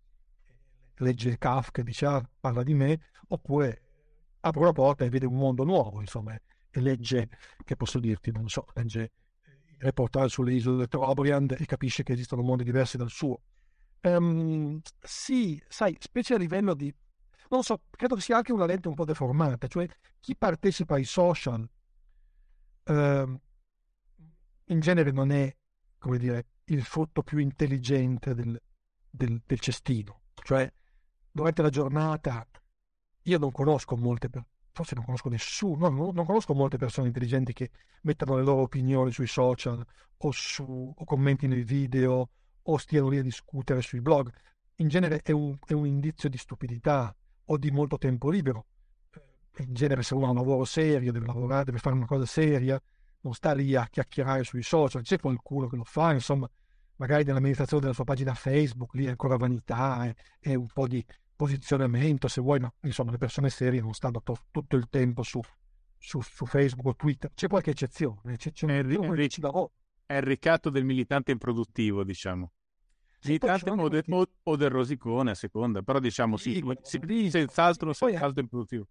legge 0.97 1.37
Kafka 1.37 1.81
e 1.81 1.83
dice 1.83 2.05
ah, 2.05 2.29
parla 2.39 2.63
di 2.63 2.73
me, 2.73 2.99
oppure 3.27 3.81
apre 4.39 4.59
una 4.59 4.71
porta 4.71 5.05
e 5.05 5.09
vede 5.09 5.25
un 5.25 5.35
mondo 5.35 5.63
nuovo, 5.63 6.01
insomma, 6.01 6.35
e 6.69 6.81
legge, 6.81 7.29
che 7.63 7.75
posso 7.75 7.99
dirti, 7.99 8.31
non 8.31 8.47
so, 8.49 8.65
legge 8.73 9.11
il 9.77 9.77
reportage 9.79 10.29
sulle 10.29 10.53
isole 10.53 10.87
Trobriand 10.87 11.55
e 11.59 11.65
capisce 11.65 12.03
che 12.03 12.13
esistono 12.13 12.41
mondi 12.41 12.63
diversi 12.63 12.97
dal 12.97 13.09
suo. 13.09 13.41
Um, 14.05 14.81
sì, 15.01 15.59
sai, 15.67 15.97
specie 15.99 16.35
a 16.35 16.37
livello 16.37 16.75
di 16.75 16.93
non 17.49 17.63
so, 17.63 17.81
credo 17.89 18.15
che 18.15 18.21
sia 18.21 18.37
anche 18.37 18.51
una 18.51 18.65
lente 18.65 18.87
un 18.87 18.93
po' 18.93 19.05
deformata, 19.05 19.67
cioè 19.67 19.87
chi 20.19 20.35
partecipa 20.35 20.95
ai 20.95 21.03
social 21.03 21.67
eh, 22.83 23.39
in 24.65 24.79
genere 24.79 25.11
non 25.11 25.31
è, 25.31 25.55
come 25.97 26.17
dire, 26.17 26.47
il 26.65 26.83
frutto 26.83 27.23
più 27.23 27.37
intelligente 27.37 28.33
del, 28.33 28.59
del, 29.09 29.41
del 29.45 29.59
cestino, 29.59 30.21
cioè 30.43 30.71
durante 31.31 31.61
la 31.61 31.69
giornata 31.69 32.47
io 33.23 33.37
non 33.37 33.51
conosco 33.51 33.95
molte 33.95 34.29
persone, 34.29 34.53
forse 34.71 34.95
non 34.95 35.05
conosco 35.05 35.29
nessuno, 35.29 35.89
no, 35.89 36.11
non, 36.11 36.25
conosco 36.25 36.53
molte 36.53 36.77
persone 36.77 37.07
intelligenti 37.07 37.53
che 37.53 37.71
mettano 38.01 38.35
le 38.35 38.43
loro 38.43 38.61
opinioni 38.61 39.11
sui 39.11 39.27
social 39.27 39.85
o, 40.17 40.31
su, 40.31 40.93
o 40.95 41.05
commentino 41.05 41.55
i 41.55 41.63
video 41.63 42.29
o 42.67 42.77
stiano 42.77 43.09
lì 43.09 43.17
a 43.17 43.23
discutere 43.23 43.81
sui 43.81 44.01
blog. 44.01 44.31
In 44.77 44.87
genere 44.87 45.21
è 45.21 45.31
un, 45.31 45.57
è 45.65 45.73
un 45.73 45.85
indizio 45.85 46.29
di 46.29 46.37
stupidità, 46.37 47.15
o 47.45 47.57
di 47.57 47.71
molto 47.71 47.97
tempo 47.97 48.29
libero. 48.29 48.65
Eh, 49.55 49.63
in 49.63 49.73
genere 49.73 50.03
se 50.03 50.13
uno 50.13 50.27
ha 50.27 50.29
un 50.29 50.35
lavoro 50.35 50.65
serio, 50.65 51.11
deve 51.11 51.25
lavorare, 51.25 51.65
deve 51.65 51.79
fare 51.79 51.95
una 51.95 52.05
cosa 52.05 52.25
seria, 52.25 52.81
non 53.21 53.33
sta 53.33 53.53
lì 53.53 53.75
a 53.75 53.87
chiacchierare 53.87 54.43
sui 54.43 54.63
social, 54.63 55.01
c'è 55.01 55.19
qualcuno 55.19 55.67
che 55.67 55.75
lo 55.75 55.83
fa, 55.83 56.13
insomma, 56.13 56.49
magari 56.97 57.23
nell'amministrazione 57.23 57.81
della 57.81 57.95
sua 57.95 58.03
pagina 58.03 58.33
Facebook, 58.33 58.93
lì 58.93 59.05
è 59.05 59.09
ancora 59.09 59.37
vanità, 59.37 60.05
è, 60.05 60.13
è 60.39 60.53
un 60.53 60.67
po' 60.67 60.87
di 60.87 61.03
posizionamento, 61.35 62.27
se 62.27 62.41
vuoi, 62.41 62.59
ma 62.59 62.71
insomma 62.81 63.11
le 63.11 63.17
persone 63.17 63.49
serie 63.49 63.81
non 63.81 63.93
stanno 63.93 64.21
to- 64.21 64.45
tutto 64.51 64.75
il 64.75 64.87
tempo 64.89 65.23
su, 65.23 65.41
su, 65.97 66.21
su, 66.21 66.45
Facebook 66.45 66.85
o 66.85 66.95
Twitter. 66.95 67.31
C'è 67.33 67.47
qualche 67.47 67.71
eccezione, 67.71 68.37
c'è, 68.37 68.51
c'è 68.51 68.67
è, 68.67 68.77
il, 68.77 68.99
è, 68.99 69.27
è 70.05 70.15
il 70.15 70.23
ricatto 70.23 70.69
del 70.69 70.85
militante 70.85 71.31
improduttivo, 71.31 72.03
diciamo. 72.03 72.51
Militante 73.23 73.69
o, 73.71 73.89
de, 73.89 74.03
o, 74.09 74.25
o, 74.43 74.55
del 74.55 74.69
rosicone 74.69 75.31
a 75.31 75.35
seconda, 75.35 75.81
però 75.81 75.99
diciamo 75.99 76.37
sì, 76.37 76.63
sì, 76.81 76.99
sì 77.01 77.29
senz'altro, 77.31 77.91
senz'altro 77.91 78.41
improduttivo. 78.41 78.87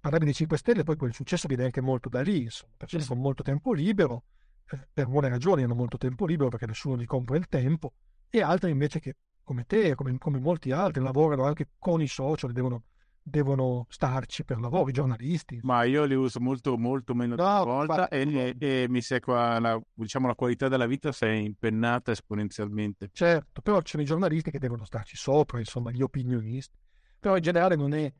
Parlavi 0.00 0.24
di 0.24 0.34
5 0.34 0.56
Stelle, 0.56 0.82
poi 0.82 0.96
quel 0.96 1.14
successo 1.14 1.46
viene 1.46 1.64
anche 1.64 1.80
molto 1.80 2.08
da 2.08 2.20
lì, 2.22 2.42
insomma, 2.42 2.72
persone 2.76 3.04
con 3.04 3.20
molto 3.20 3.44
tempo 3.44 3.72
libero, 3.72 4.24
eh, 4.68 4.88
per 4.92 5.06
buone 5.06 5.28
ragioni 5.28 5.62
hanno 5.62 5.76
molto 5.76 5.96
tempo 5.96 6.26
libero 6.26 6.48
perché 6.48 6.66
nessuno 6.66 6.96
gli 6.96 7.04
compra 7.04 7.36
il 7.36 7.46
tempo, 7.46 7.92
e 8.28 8.42
altri 8.42 8.72
invece 8.72 8.98
che 8.98 9.16
come 9.44 9.64
te, 9.64 9.94
come, 9.94 10.16
come 10.18 10.40
molti 10.40 10.72
altri, 10.72 11.02
lavorano 11.02 11.44
anche 11.44 11.70
con 11.78 12.00
i 12.00 12.08
social, 12.08 12.50
devono, 12.50 12.82
devono 13.22 13.86
starci 13.88 14.44
per 14.44 14.58
lavoro, 14.58 14.88
i 14.88 14.92
giornalisti. 14.92 15.60
Ma 15.62 15.84
io 15.84 16.04
li 16.04 16.14
uso 16.14 16.40
molto, 16.40 16.76
molto 16.76 17.14
meno 17.14 17.34
no, 17.36 17.58
di 17.58 17.64
volta 17.64 18.08
e, 18.08 18.22
e, 18.22 18.56
e, 18.58 18.86
mi 18.88 19.00
sa 19.00 19.20
qua 19.20 19.58
la, 19.58 19.80
diciamo, 19.92 20.26
la 20.26 20.34
qualità 20.34 20.68
della 20.68 20.86
vita 20.86 21.12
si 21.12 21.24
è 21.24 21.30
impennata 21.30 22.10
esponenzialmente. 22.10 23.10
Certo, 23.12 23.62
però 23.62 23.80
ci 23.80 23.92
sono 23.92 24.02
i 24.02 24.06
giornalisti 24.06 24.50
che 24.50 24.58
devono 24.58 24.84
starci 24.84 25.16
sopra, 25.16 25.58
insomma, 25.58 25.90
gli 25.90 26.02
opinionisti. 26.02 26.76
Però 27.18 27.36
in 27.36 27.42
generale 27.42 27.76
non 27.76 27.94
è, 27.94 28.12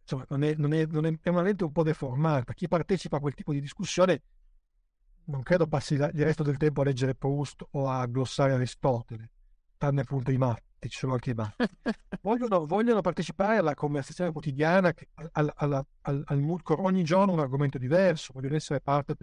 insomma, 0.00 0.24
non 0.28 0.42
è, 0.42 0.54
non 0.56 0.72
è, 0.72 0.86
non 0.86 1.06
è, 1.06 1.18
è 1.20 1.28
una 1.28 1.42
lente 1.42 1.64
un 1.64 1.72
po' 1.72 1.82
deformata. 1.82 2.54
Chi 2.54 2.68
partecipa 2.68 3.18
a 3.18 3.20
quel 3.20 3.34
tipo 3.34 3.52
di 3.52 3.60
discussione 3.60 4.22
non 5.24 5.42
credo 5.42 5.66
passi 5.66 5.94
il 5.94 6.10
resto 6.12 6.42
del 6.42 6.56
tempo 6.56 6.80
a 6.80 6.84
leggere 6.84 7.14
Proust 7.14 7.66
o 7.72 7.88
a 7.88 8.06
glossare 8.06 8.54
Aristotele 8.54 9.30
tranne 9.76 10.00
appunto 10.00 10.30
i 10.30 10.36
matti, 10.36 10.67
ci 10.86 10.98
sono 10.98 11.14
anche 11.14 11.30
i 11.30 11.34
matti, 11.34 11.64
vogliono, 12.22 12.66
vogliono, 12.66 13.00
partecipare 13.00 13.56
alla 13.56 13.74
conversazione 13.74 14.30
quotidiana, 14.30 14.94
al, 15.32 15.52
al, 15.56 15.86
al, 16.02 16.22
al 16.24 16.40
mood, 16.40 16.60
ogni 16.66 17.02
giorno 17.02 17.32
un 17.32 17.40
argomento 17.40 17.78
diverso, 17.78 18.32
vogliono 18.32 18.54
essere 18.54 18.80
parte 18.80 19.16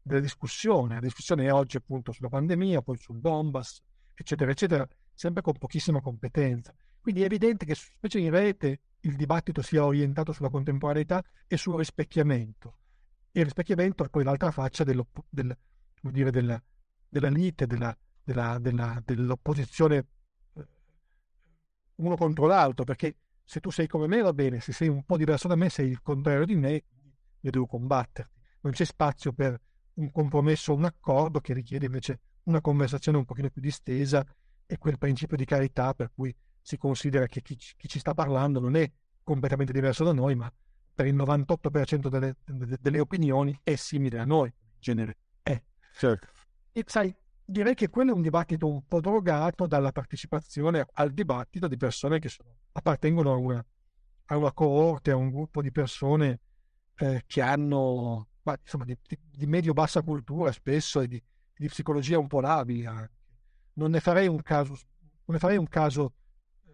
della 0.00 0.20
discussione. 0.20 0.94
La 0.94 1.00
discussione 1.00 1.44
è 1.46 1.52
oggi 1.52 1.76
appunto 1.76 2.12
sulla 2.12 2.28
pandemia, 2.28 2.80
poi 2.80 2.96
sul 2.96 3.20
Donbass, 3.20 3.82
eccetera, 4.14 4.50
eccetera, 4.50 4.88
sempre 5.12 5.42
con 5.42 5.58
pochissima 5.58 6.00
competenza. 6.00 6.74
Quindi 7.00 7.22
è 7.22 7.26
evidente 7.26 7.66
che, 7.66 7.74
specie 7.74 8.18
in 8.18 8.30
rete, 8.30 8.80
il 9.00 9.16
dibattito 9.16 9.60
sia 9.60 9.84
orientato 9.84 10.32
sulla 10.32 10.48
contemporaneità 10.48 11.22
e 11.46 11.56
sul 11.56 11.76
rispecchiamento. 11.76 12.78
E 13.30 13.40
il 13.40 13.44
rispecchiamento 13.44 14.04
è 14.04 14.08
poi 14.08 14.24
l'altra 14.24 14.50
faccia 14.50 14.84
del, 14.84 15.04
della, 15.28 15.56
della 16.00 17.28
lite, 17.28 17.66
della, 17.66 17.96
della, 18.22 18.58
della, 18.58 19.02
dell'opposizione 19.04 20.06
uno 21.96 22.16
contro 22.16 22.46
l'altro, 22.46 22.84
perché 22.84 23.16
se 23.44 23.60
tu 23.60 23.70
sei 23.70 23.86
come 23.86 24.06
me 24.06 24.20
va 24.20 24.32
bene, 24.32 24.60
se 24.60 24.72
sei 24.72 24.88
un 24.88 25.04
po' 25.04 25.16
diverso 25.16 25.48
da 25.48 25.54
me, 25.54 25.68
sei 25.68 25.88
il 25.88 26.02
contrario 26.02 26.46
di 26.46 26.56
me, 26.56 26.84
io 27.40 27.50
devo 27.50 27.66
combatterti. 27.66 28.32
Non 28.60 28.72
c'è 28.72 28.84
spazio 28.84 29.32
per 29.32 29.60
un 29.94 30.10
compromesso 30.10 30.74
un 30.74 30.84
accordo 30.84 31.40
che 31.40 31.52
richiede 31.52 31.86
invece 31.86 32.20
una 32.44 32.60
conversazione 32.60 33.18
un 33.18 33.24
pochino 33.24 33.50
più 33.50 33.60
distesa 33.60 34.24
e 34.66 34.78
quel 34.78 34.98
principio 34.98 35.36
di 35.36 35.44
carità 35.44 35.94
per 35.94 36.10
cui 36.14 36.34
si 36.60 36.78
considera 36.78 37.26
che 37.26 37.42
chi, 37.42 37.56
chi 37.56 37.88
ci 37.88 37.98
sta 37.98 38.14
parlando 38.14 38.60
non 38.60 38.74
è 38.76 38.90
completamente 39.22 39.72
diverso 39.72 40.04
da 40.04 40.12
noi, 40.12 40.34
ma 40.34 40.50
per 40.94 41.06
il 41.06 41.14
98% 41.14 42.08
delle, 42.08 42.36
delle 42.80 43.00
opinioni 43.00 43.58
è 43.62 43.74
simile 43.74 44.18
a 44.18 44.24
noi, 44.24 44.52
genere 44.78 45.16
è. 45.42 45.60
Certo. 45.96 46.28
E 46.72 46.84
sai, 46.86 47.14
direi 47.44 47.74
che 47.74 47.88
quello 47.88 48.12
è 48.12 48.14
un 48.14 48.22
dibattito 48.22 48.68
un 48.68 48.86
po' 48.86 49.00
drogato 49.00 49.66
dalla 49.66 49.92
partecipazione 49.92 50.86
al 50.94 51.12
dibattito 51.12 51.68
di 51.68 51.76
persone 51.76 52.18
che 52.18 52.30
appartengono 52.72 53.32
a 53.32 53.36
una, 53.36 53.66
a 54.26 54.36
una, 54.36 54.52
coorte, 54.52 55.10
a 55.10 55.16
un 55.16 55.30
gruppo 55.30 55.60
di 55.60 55.70
persone 55.70 56.40
eh, 56.96 57.22
che 57.26 57.40
hanno 57.42 58.28
ma, 58.42 58.56
insomma, 58.60 58.84
di, 58.84 58.96
di, 59.06 59.18
di 59.30 59.46
medio-bassa 59.46 60.02
cultura 60.02 60.52
spesso 60.52 61.00
e 61.00 61.08
di, 61.08 61.22
di, 61.56 61.68
psicologia 61.68 62.18
un 62.18 62.26
po' 62.26 62.40
labili 62.40 62.86
anche. 62.86 63.12
Non 63.74 63.90
ne 63.90 64.00
farei 64.00 64.28
un 64.28 64.42
caso, 64.42 64.78
ne 65.24 65.38
farei 65.38 65.56
un 65.56 65.68
caso 65.68 66.14
eh, 66.66 66.72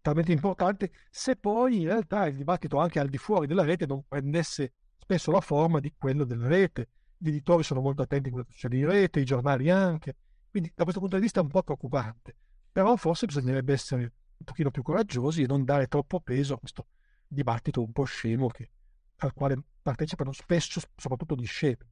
talmente 0.00 0.32
importante 0.32 0.92
se 1.10 1.36
poi 1.36 1.80
in 1.82 1.86
realtà 1.86 2.26
il 2.26 2.36
dibattito 2.36 2.78
anche 2.78 2.98
al 2.98 3.08
di 3.08 3.18
fuori 3.18 3.46
della 3.46 3.64
rete 3.64 3.86
non 3.86 4.04
prendesse 4.06 4.74
spesso 4.98 5.30
la 5.30 5.40
forma 5.40 5.80
di 5.80 5.92
quello 5.96 6.24
della 6.24 6.48
rete 6.48 6.88
gli 7.24 7.28
editori 7.28 7.62
sono 7.62 7.80
molto 7.80 8.02
attenti 8.02 8.28
a 8.28 8.32
quello 8.32 8.44
che 8.44 8.52
succede 8.52 8.76
in 8.76 8.86
rete, 8.86 9.20
i 9.20 9.24
giornali 9.24 9.70
anche, 9.70 10.16
quindi 10.50 10.70
da 10.74 10.82
questo 10.82 11.00
punto 11.00 11.16
di 11.16 11.22
vista 11.22 11.40
è 11.40 11.42
un 11.42 11.48
po' 11.48 11.62
preoccupante, 11.62 12.36
però 12.70 12.94
forse 12.96 13.24
bisognerebbe 13.24 13.72
essere 13.72 14.02
un 14.02 14.44
pochino 14.44 14.70
più 14.70 14.82
coraggiosi 14.82 15.42
e 15.42 15.46
non 15.46 15.64
dare 15.64 15.86
troppo 15.86 16.20
peso 16.20 16.52
a 16.54 16.58
questo 16.58 16.88
dibattito 17.26 17.80
un 17.82 17.92
po' 17.92 18.04
scemo 18.04 18.48
che, 18.48 18.70
al 19.16 19.32
quale 19.32 19.56
partecipano 19.80 20.32
spesso, 20.32 20.82
soprattutto 20.94 21.34
discepoli. 21.34 21.88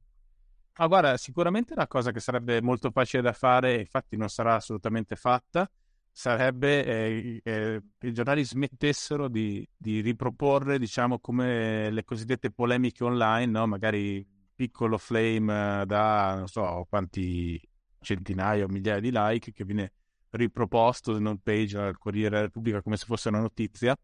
Ah, 0.73 0.85
guarda, 0.85 1.17
sicuramente 1.17 1.73
una 1.73 1.87
cosa 1.87 2.11
che 2.11 2.19
sarebbe 2.19 2.61
molto 2.61 2.91
facile 2.91 3.23
da 3.23 3.33
fare, 3.33 3.79
infatti 3.79 4.15
non 4.15 4.29
sarà 4.29 4.55
assolutamente 4.55 5.15
fatta, 5.15 5.67
sarebbe 6.11 6.85
eh, 6.85 7.41
eh, 7.43 7.81
che 7.97 8.07
i 8.07 8.13
giornali 8.13 8.45
smettessero 8.45 9.27
di, 9.27 9.67
di, 9.75 10.01
riproporre, 10.01 10.77
diciamo, 10.77 11.17
come 11.19 11.89
le 11.89 12.03
cosiddette 12.03 12.51
polemiche 12.51 13.03
online, 13.03 13.51
no? 13.51 13.65
magari 13.65 14.25
piccolo 14.55 14.97
flame 14.97 15.81
eh, 15.81 15.85
da 15.85 16.35
non 16.35 16.47
so 16.47 16.85
quanti 16.89 17.59
centinaia 17.99 18.65
o 18.65 18.67
migliaia 18.67 18.99
di 18.99 19.11
like 19.11 19.51
che 19.51 19.63
viene 19.63 19.93
riproposto 20.31 21.15
in 21.15 21.25
home 21.25 21.39
page 21.41 21.77
al 21.77 21.97
Corriere 21.97 22.29
della 22.29 22.41
Repubblica 22.41 22.81
come 22.81 22.97
se 22.97 23.05
fosse 23.05 23.29
una 23.29 23.39
notizia 23.39 23.95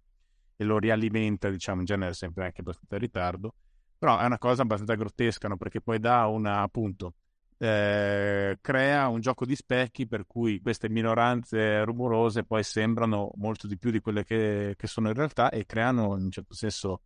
e 0.56 0.64
lo 0.66 0.78
rialimenta, 0.78 1.50
diciamo, 1.50 1.80
in 1.80 1.86
genere 1.86 2.14
sempre 2.14 2.46
anche 2.46 2.62
abbastanza 2.62 2.96
in 2.96 3.02
ritardo. 3.02 3.54
Però 3.98 4.20
è 4.20 4.26
una 4.26 4.38
cosa 4.38 4.62
abbastanza 4.62 4.96
grottesca, 4.96 5.48
no? 5.48 5.58
perché 5.58 5.82
poi 5.82 6.00
dà 6.00 6.26
una, 6.28 6.62
appunto, 6.62 7.14
eh, 7.58 8.58
crea 8.62 9.08
un 9.08 9.20
gioco 9.20 9.46
di 9.46 9.56
specchi 9.56 10.08
per 10.08 10.26
cui 10.26 10.62
queste 10.62 10.90
minoranze 10.90 11.84
rumorose 11.84 12.44
poi 12.44 12.64
sembrano 12.64 13.32
molto 13.36 13.68
di 13.68 13.78
più 13.78 13.90
di 13.92 14.00
quelle 14.00 14.24
che, 14.24 14.76
che 14.78 14.88
sono 14.88 15.10
in 15.10 15.14
realtà 15.14 15.50
e 15.50 15.66
creano 15.66 16.18
in 16.18 16.24
un 16.24 16.32
certo 16.32 16.54
senso 16.54 17.02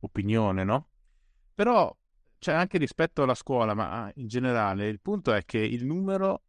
opinione, 0.00 0.64
no? 0.64 0.88
Però 1.54 1.94
cioè 2.38 2.54
anche 2.54 2.78
rispetto 2.78 3.22
alla 3.22 3.34
scuola, 3.34 3.74
ma 3.74 4.10
in 4.14 4.28
generale, 4.28 4.88
il 4.88 5.00
punto 5.00 5.32
è 5.32 5.44
che 5.44 5.58
il 5.58 5.84
numero, 5.84 6.42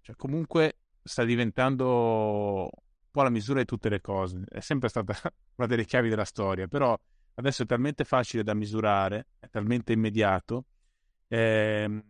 cioè 0.00 0.16
comunque 0.16 0.78
sta 1.02 1.24
diventando 1.24 2.62
un 2.62 3.10
po' 3.10 3.22
la 3.22 3.30
misura 3.30 3.60
di 3.60 3.66
tutte 3.66 3.88
le 3.88 4.00
cose. 4.00 4.44
È 4.48 4.60
sempre 4.60 4.88
stata 4.88 5.14
una 5.56 5.66
delle 5.66 5.84
chiavi 5.84 6.08
della 6.08 6.24
storia, 6.24 6.66
però 6.66 6.98
adesso 7.34 7.62
è 7.62 7.66
talmente 7.66 8.04
facile 8.04 8.42
da 8.42 8.54
misurare, 8.54 9.28
è 9.38 9.48
talmente 9.48 9.92
immediato, 9.92 10.64
ehm, 11.28 12.02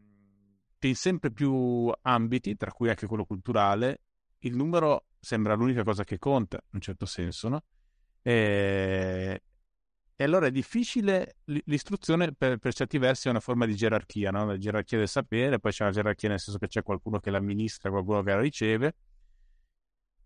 che 0.79 0.89
in 0.89 0.97
sempre 0.97 1.31
più 1.31 1.93
ambiti, 2.03 2.57
tra 2.57 2.73
cui 2.73 2.89
anche 2.89 3.07
quello 3.07 3.25
culturale, 3.25 4.01
il 4.41 4.57
numero 4.57 5.07
sembra 5.19 5.55
l'unica 5.55 5.85
cosa 5.85 6.05
che 6.05 6.19
conta, 6.19 6.57
in 6.57 6.71
un 6.73 6.81
certo 6.81 7.07
senso, 7.07 7.49
no? 7.49 7.63
E, 8.23 9.43
e 10.15 10.25
allora 10.25 10.47
è 10.47 10.51
difficile, 10.51 11.37
l'istruzione 11.45 12.33
per, 12.33 12.59
per, 12.59 12.75
certi 12.75 12.99
versi 12.99 13.29
è 13.29 13.31
una 13.31 13.41
forma 13.41 13.67
di 13.67 13.75
gerarchia, 13.75 14.31
no? 14.31 14.45
la 14.45 14.59
gerarchia 14.59 14.99
del 14.99 15.09
sapere, 15.09 15.59
poi 15.59 15.73
c'è 15.73 15.85
una 15.85 15.93
gerarchia 15.93 16.29
nel 16.29 16.39
senso 16.39 16.59
che 16.59 16.69
c'è 16.69 16.83
qualcuno 16.83 17.19
che 17.19 17.31
l'amministra, 17.31 17.91
qualcuno 17.91 18.23
che 18.23 18.31
la 18.31 18.41
riceve, 18.41 18.95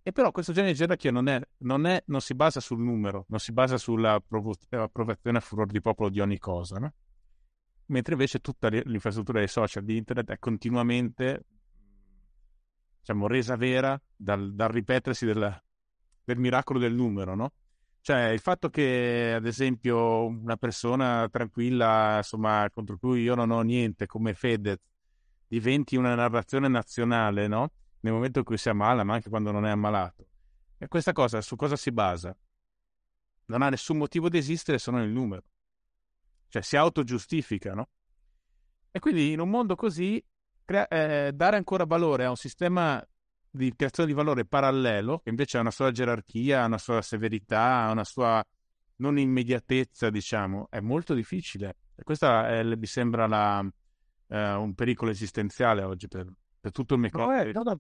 e 0.03 0.13
però 0.13 0.31
questo 0.33 0.53
genere 0.53 0.73
di 0.73 0.79
gerarchia 0.79 1.11
non, 1.11 1.29
è, 1.29 1.41
non, 1.59 1.87
è, 1.87 2.03
non 2.07 2.21
si 2.21 2.35
basa 2.35 2.61
sul 2.61 2.81
numero, 2.81 3.25
non 3.29 3.39
si 3.39 3.53
basa 3.53 3.79
sulla 3.79 4.15
approvazione 4.15 5.39
a 5.39 5.41
furor 5.41 5.67
di 5.67 5.81
popolo 5.81 6.11
di 6.11 6.21
ogni 6.21 6.39
cosa, 6.39 6.79
no? 6.79 6.93
mentre 7.87 8.15
invece 8.15 8.41
tutta 8.41 8.69
l'infrastruttura 8.69 9.39
dei 9.39 9.49
social, 9.49 9.85
di 9.85 9.97
internet 9.97 10.31
è 10.31 10.39
continuamente 10.39 11.45
diciamo, 13.01 13.27
resa 13.29 13.57
vera 13.57 14.01
dal, 14.15 14.55
dal 14.55 14.69
ripetersi 14.69 15.25
del, 15.27 15.63
del 16.25 16.39
miracolo 16.39 16.79
del 16.79 16.95
numero, 16.95 17.35
no? 17.35 17.53
Cioè, 18.07 18.29
il 18.29 18.39
fatto 18.39 18.71
che, 18.71 19.33
ad 19.35 19.47
esempio, 19.47 20.27
una 20.27 20.57
persona 20.57 21.29
tranquilla, 21.29 22.19
insomma, 22.19 22.71
contro 22.73 22.99
cui 22.99 23.23
io 23.23 23.35
non 23.35 23.51
ho 23.51 23.63
niente, 23.63 24.07
come 24.07 24.33
Fedez, 24.33 24.79
diventi 25.49 25.97
una 25.97 26.15
narrazione 26.15 26.69
nazionale, 26.69 27.49
no? 27.49 27.73
Nel 28.03 28.13
momento 28.13 28.39
in 28.39 28.45
cui 28.45 28.59
si 28.59 28.69
ammala, 28.69 29.03
ma 29.03 29.15
anche 29.15 29.29
quando 29.29 29.51
non 29.51 29.67
è 29.67 29.71
ammalato. 29.71 30.25
E 30.79 30.87
questa 30.87 31.11
cosa 31.11 31.41
su 31.41 31.57
cosa 31.57 31.75
si 31.75 31.91
basa? 31.91 32.33
Non 33.47 33.63
ha 33.63 33.71
nessun 33.71 33.97
motivo 33.97 34.29
di 34.29 34.39
esistere 34.39 34.79
se 34.79 34.93
non 34.93 35.03
il 35.03 35.11
numero. 35.11 35.43
Cioè, 36.47 36.63
si 36.63 36.77
autogiustifica, 36.77 37.75
no? 37.75 37.89
E 38.93 39.01
quindi 39.01 39.33
in 39.33 39.41
un 39.41 39.51
mondo 39.51 39.75
così, 39.75 40.25
crea- 40.65 40.87
eh, 40.87 41.33
dare 41.35 41.57
ancora 41.57 41.85
valore 41.85 42.25
a 42.25 42.31
un 42.31 42.37
sistema 42.37 43.05
di 43.57 43.75
creazione 43.75 44.09
di 44.09 44.15
valore 44.15 44.45
parallelo, 44.45 45.21
che 45.21 45.31
invece 45.31 45.59
ha 45.59 45.61
una 45.61 45.71
sua 45.71 45.91
gerarchia, 45.91 46.65
una 46.65 46.79
sua 46.79 47.03
severità, 47.03 47.89
una 47.91 48.05
sua 48.05 48.45
non 48.97 49.19
immediatezza, 49.19 50.11
diciamo, 50.11 50.69
è 50.71 50.81
molto 50.81 51.15
difficile. 51.15 51.77
E 51.95 52.03
questo 52.03 52.27
mi 52.29 52.87
sembra 52.87 53.27
la, 53.27 53.67
eh, 54.29 54.53
un 54.53 54.75
pericolo 54.75 55.11
esistenziale 55.11 55.83
oggi 55.83 56.09
per, 56.09 56.27
per 56.61 56.73
tutto 56.73 56.95
il 56.95 57.01
meccanismo. 57.01 57.63
No, 57.63 57.71
no, 57.71 57.77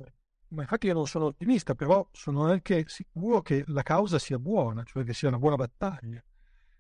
ma 0.48 0.62
infatti 0.62 0.86
io 0.86 0.94
non 0.94 1.06
sono 1.06 1.26
ottimista, 1.26 1.74
però 1.74 2.06
sono 2.12 2.44
anche 2.44 2.84
sicuro 2.86 3.42
che 3.42 3.64
la 3.68 3.82
causa 3.82 4.18
sia 4.18 4.38
buona, 4.38 4.84
cioè 4.84 5.04
che 5.04 5.12
sia 5.12 5.28
una 5.28 5.38
buona 5.38 5.56
battaglia. 5.56 6.22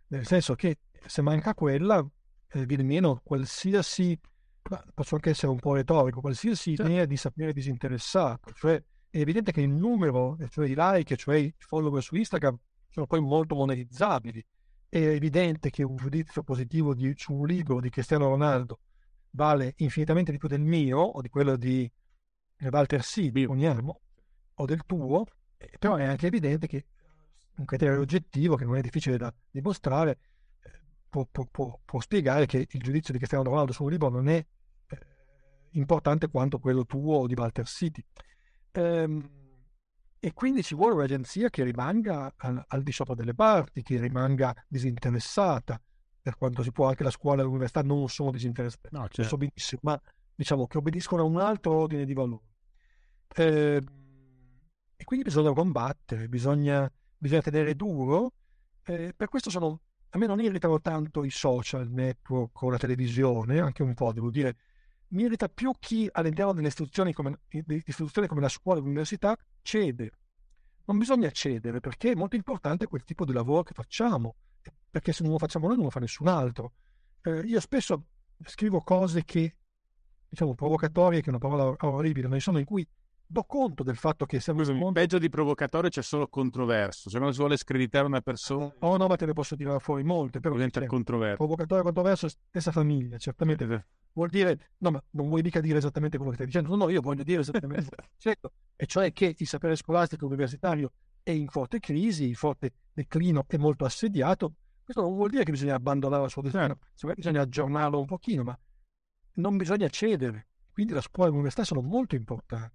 Nel 0.08 0.26
senso 0.26 0.54
che 0.54 0.78
se 1.04 1.20
manca 1.20 1.54
quella, 1.54 2.04
eh, 2.48 2.64
viene 2.64 2.84
meno 2.84 3.20
qualsiasi, 3.24 4.18
posso 4.94 5.14
anche 5.14 5.30
essere 5.30 5.52
un 5.52 5.58
po' 5.58 5.74
retorico, 5.74 6.20
qualsiasi 6.20 6.74
certo. 6.74 6.90
idea 6.90 7.04
di 7.04 7.16
sapere 7.16 7.52
disinteressato. 7.52 8.52
Cioè 8.52 8.82
è 9.08 9.18
evidente 9.18 9.52
che 9.52 9.60
il 9.60 9.70
numero, 9.70 10.36
cioè 10.50 10.68
i 10.68 10.74
like, 10.76 11.16
cioè 11.16 11.36
i 11.36 11.54
follower 11.58 12.02
su 12.02 12.16
Instagram, 12.16 12.58
sono 12.88 13.06
poi 13.06 13.20
molto 13.20 13.54
monetizzabili. 13.54 14.44
È 14.88 14.98
evidente 14.98 15.70
che 15.70 15.82
un 15.82 15.96
giudizio 15.96 16.42
positivo 16.42 16.94
di, 16.94 17.12
su 17.16 17.32
un 17.32 17.46
libro 17.46 17.80
di 17.80 17.90
Cristiano 17.90 18.28
Ronaldo 18.28 18.80
vale 19.30 19.74
infinitamente 19.78 20.32
di 20.32 20.38
più 20.38 20.48
del 20.48 20.60
mio 20.60 20.98
o 20.98 21.20
di 21.20 21.28
quello 21.28 21.56
di 21.56 21.90
Walter 22.58 23.02
Sidi, 23.02 23.46
poniamo, 23.46 24.00
o 24.54 24.64
del 24.64 24.82
tuo, 24.86 25.24
eh, 25.58 25.76
però 25.78 25.96
è 25.96 26.04
anche 26.04 26.26
evidente 26.26 26.66
che 26.66 26.86
un 27.56 27.64
criterio 27.64 28.00
oggettivo 28.00 28.56
che 28.56 28.64
non 28.64 28.76
è 28.76 28.80
difficile 28.80 29.16
da 29.16 29.32
dimostrare 29.50 30.18
eh, 30.60 30.82
può, 31.08 31.26
può, 31.30 31.46
può, 31.50 31.80
può 31.84 32.00
spiegare 32.00 32.46
che 32.46 32.66
il 32.68 32.80
giudizio 32.80 33.12
di 33.12 33.18
Cristiano 33.18 33.44
Ronaldo 33.44 33.72
su 33.72 33.84
un 33.84 33.90
libro 33.90 34.08
non 34.08 34.28
è 34.28 34.36
eh, 34.36 34.46
importante 35.76 36.28
quanto 36.28 36.58
quello 36.58 36.84
tuo 36.84 37.18
o 37.18 37.26
di 37.26 37.34
Walter 37.34 37.66
City. 37.66 38.02
Ehm, 38.72 39.30
e 40.18 40.32
quindi 40.32 40.62
ci 40.62 40.74
vuole 40.74 40.94
un'agenzia 40.94 41.50
che 41.50 41.62
rimanga 41.62 42.32
al, 42.36 42.62
al, 42.66 42.82
di 42.82 42.92
sopra 42.92 43.14
delle 43.14 43.34
parti, 43.34 43.82
che 43.82 44.00
rimanga 44.00 44.54
disinteressata, 44.66 45.80
per 46.20 46.36
quanto 46.36 46.62
si 46.62 46.72
può, 46.72 46.88
anche 46.88 47.04
la 47.04 47.10
scuola 47.10 47.42
e 47.42 47.44
l'università 47.44 47.82
non 47.82 48.08
sono 48.08 48.32
disinteressate, 48.32 48.88
no, 48.90 49.02
certo. 49.02 49.22
so 49.22 49.36
benissimo, 49.36 49.80
ma 49.84 50.00
diciamo 50.34 50.66
che 50.66 50.78
obbediscono 50.78 51.22
a 51.22 51.26
un 51.26 51.38
altro 51.38 51.74
ordine 51.74 52.04
di 52.04 52.14
valori. 52.14 52.44
Eh, 53.34 53.82
e 54.96 55.04
quindi 55.04 55.24
bisogna 55.24 55.52
combattere, 55.52 56.28
bisogna, 56.28 56.90
bisogna 57.16 57.42
tenere 57.42 57.76
duro. 57.76 58.32
Eh, 58.82 59.12
per 59.14 59.28
questo 59.28 59.50
sono, 59.50 59.82
a 60.10 60.18
me 60.18 60.26
non 60.26 60.40
irritano 60.40 60.80
tanto 60.80 61.22
i 61.22 61.30
social 61.30 61.88
network 61.88 62.62
o 62.62 62.70
la 62.70 62.78
televisione, 62.78 63.60
anche 63.60 63.82
un 63.82 63.94
po', 63.94 64.12
devo 64.12 64.30
dire. 64.30 64.56
Mi 65.08 65.22
irrita 65.22 65.48
più 65.48 65.72
chi 65.78 66.08
all'interno 66.10 66.52
delle 66.52 66.68
istituzioni 66.68 67.12
come, 67.12 67.40
istituzioni 67.48 68.26
come 68.26 68.40
la 68.40 68.48
scuola 68.48 68.80
e 68.80 68.82
l'università 68.82 69.36
cede. 69.62 70.10
Non 70.86 70.98
bisogna 70.98 71.30
cedere 71.30 71.80
perché 71.80 72.12
è 72.12 72.14
molto 72.14 72.36
importante 72.36 72.86
quel 72.86 73.04
tipo 73.04 73.24
di 73.24 73.32
lavoro 73.32 73.62
che 73.62 73.74
facciamo, 73.74 74.36
perché 74.90 75.12
se 75.12 75.22
non 75.22 75.32
lo 75.32 75.38
facciamo 75.38 75.66
noi 75.66 75.76
non 75.76 75.86
lo 75.86 75.90
fa 75.90 76.00
nessun 76.00 76.28
altro. 76.28 76.72
Eh, 77.22 77.40
io 77.40 77.60
spesso 77.60 78.06
scrivo 78.44 78.80
cose 78.82 79.24
che 79.24 79.56
diciamo, 80.28 80.54
provocatorie, 80.54 81.20
che 81.20 81.26
è 81.26 81.28
una 81.30 81.38
parola 81.38 81.74
orribile, 81.80 82.28
ma 82.28 82.34
insomma 82.34 82.58
in 82.58 82.64
cui 82.64 82.86
do 83.28 83.44
conto 83.44 83.82
del 83.82 83.96
fatto 83.96 84.26
che 84.26 84.38
siamo... 84.38 84.60
Scusami, 84.60 84.78
mondo... 84.78 85.00
peggio 85.00 85.18
di 85.18 85.28
provocatorio 85.28 85.90
c'è 85.90 86.02
solo 86.02 86.28
controverso. 86.28 87.10
Se 87.10 87.18
non 87.18 87.32
si 87.32 87.38
vuole 87.38 87.56
screditare 87.56 88.06
una 88.06 88.20
persona... 88.20 88.72
Oh 88.80 88.96
no, 88.96 89.06
ma 89.06 89.16
te 89.16 89.26
ne 89.26 89.32
posso 89.32 89.56
tirare 89.56 89.80
fuori 89.80 90.04
molte. 90.04 90.40
Però 90.40 90.54
diventa 90.54 90.80
cioè, 90.80 90.88
controverso. 90.88 91.36
Provocatorio 91.36 91.82
controverso, 91.82 92.28
stessa 92.28 92.70
famiglia, 92.70 93.18
certamente. 93.18 93.64
Eh, 93.64 93.84
vuol 94.16 94.30
dire... 94.30 94.70
No, 94.78 94.90
ma 94.90 95.02
non 95.10 95.28
vuoi 95.28 95.42
mica 95.42 95.60
dire 95.60 95.78
esattamente 95.78 96.16
quello 96.16 96.32
che 96.32 96.38
stai 96.38 96.48
dicendo. 96.48 96.74
No, 96.74 96.84
no, 96.84 96.90
io 96.90 97.00
voglio 97.00 97.22
dire 97.22 97.42
esattamente 97.42 97.94
certo. 98.16 98.52
E 98.74 98.86
cioè 98.86 99.12
che 99.12 99.34
il 99.36 99.46
sapere 99.46 99.76
scolastico 99.76 100.26
universitario 100.26 100.92
è 101.22 101.30
in 101.30 101.48
forte 101.48 101.78
crisi, 101.78 102.28
in 102.28 102.34
forte 102.34 102.72
declino, 102.92 103.44
è 103.46 103.56
molto 103.56 103.84
assediato. 103.84 104.54
Questo 104.82 105.02
non 105.02 105.14
vuol 105.14 105.30
dire 105.30 105.44
che 105.44 105.50
bisogna 105.50 105.74
abbandonare 105.74 106.22
la 106.22 106.28
sua 106.28 106.42
destino, 106.42 106.78
bisogna 107.14 107.40
aggiornarlo 107.42 107.98
un 107.98 108.06
pochino, 108.06 108.42
ma 108.42 108.58
non 109.34 109.56
bisogna 109.56 109.88
cedere. 109.88 110.46
Quindi 110.72 110.92
la 110.92 111.00
scuola 111.00 111.28
e 111.28 111.30
l'università 111.30 111.64
sono 111.64 111.82
molto 111.82 112.14
importanti. 112.14 112.74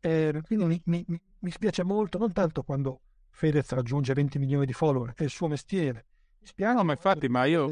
Eh, 0.00 0.40
quindi 0.46 0.80
mi, 0.84 1.04
mi, 1.06 1.20
mi, 1.38 1.50
spiace 1.50 1.82
molto, 1.82 2.18
non 2.18 2.32
tanto 2.32 2.62
quando 2.62 3.00
Fedez 3.30 3.70
raggiunge 3.70 4.12
20 4.12 4.38
milioni 4.38 4.66
di 4.66 4.72
follower, 4.72 5.14
è 5.14 5.22
il 5.24 5.30
suo 5.30 5.48
mestiere. 5.48 6.06
Mi 6.38 6.46
spiace 6.46 6.74
no, 6.74 6.84
ma 6.84 6.92
infatti, 6.92 7.28
ma 7.28 7.46
io 7.46 7.68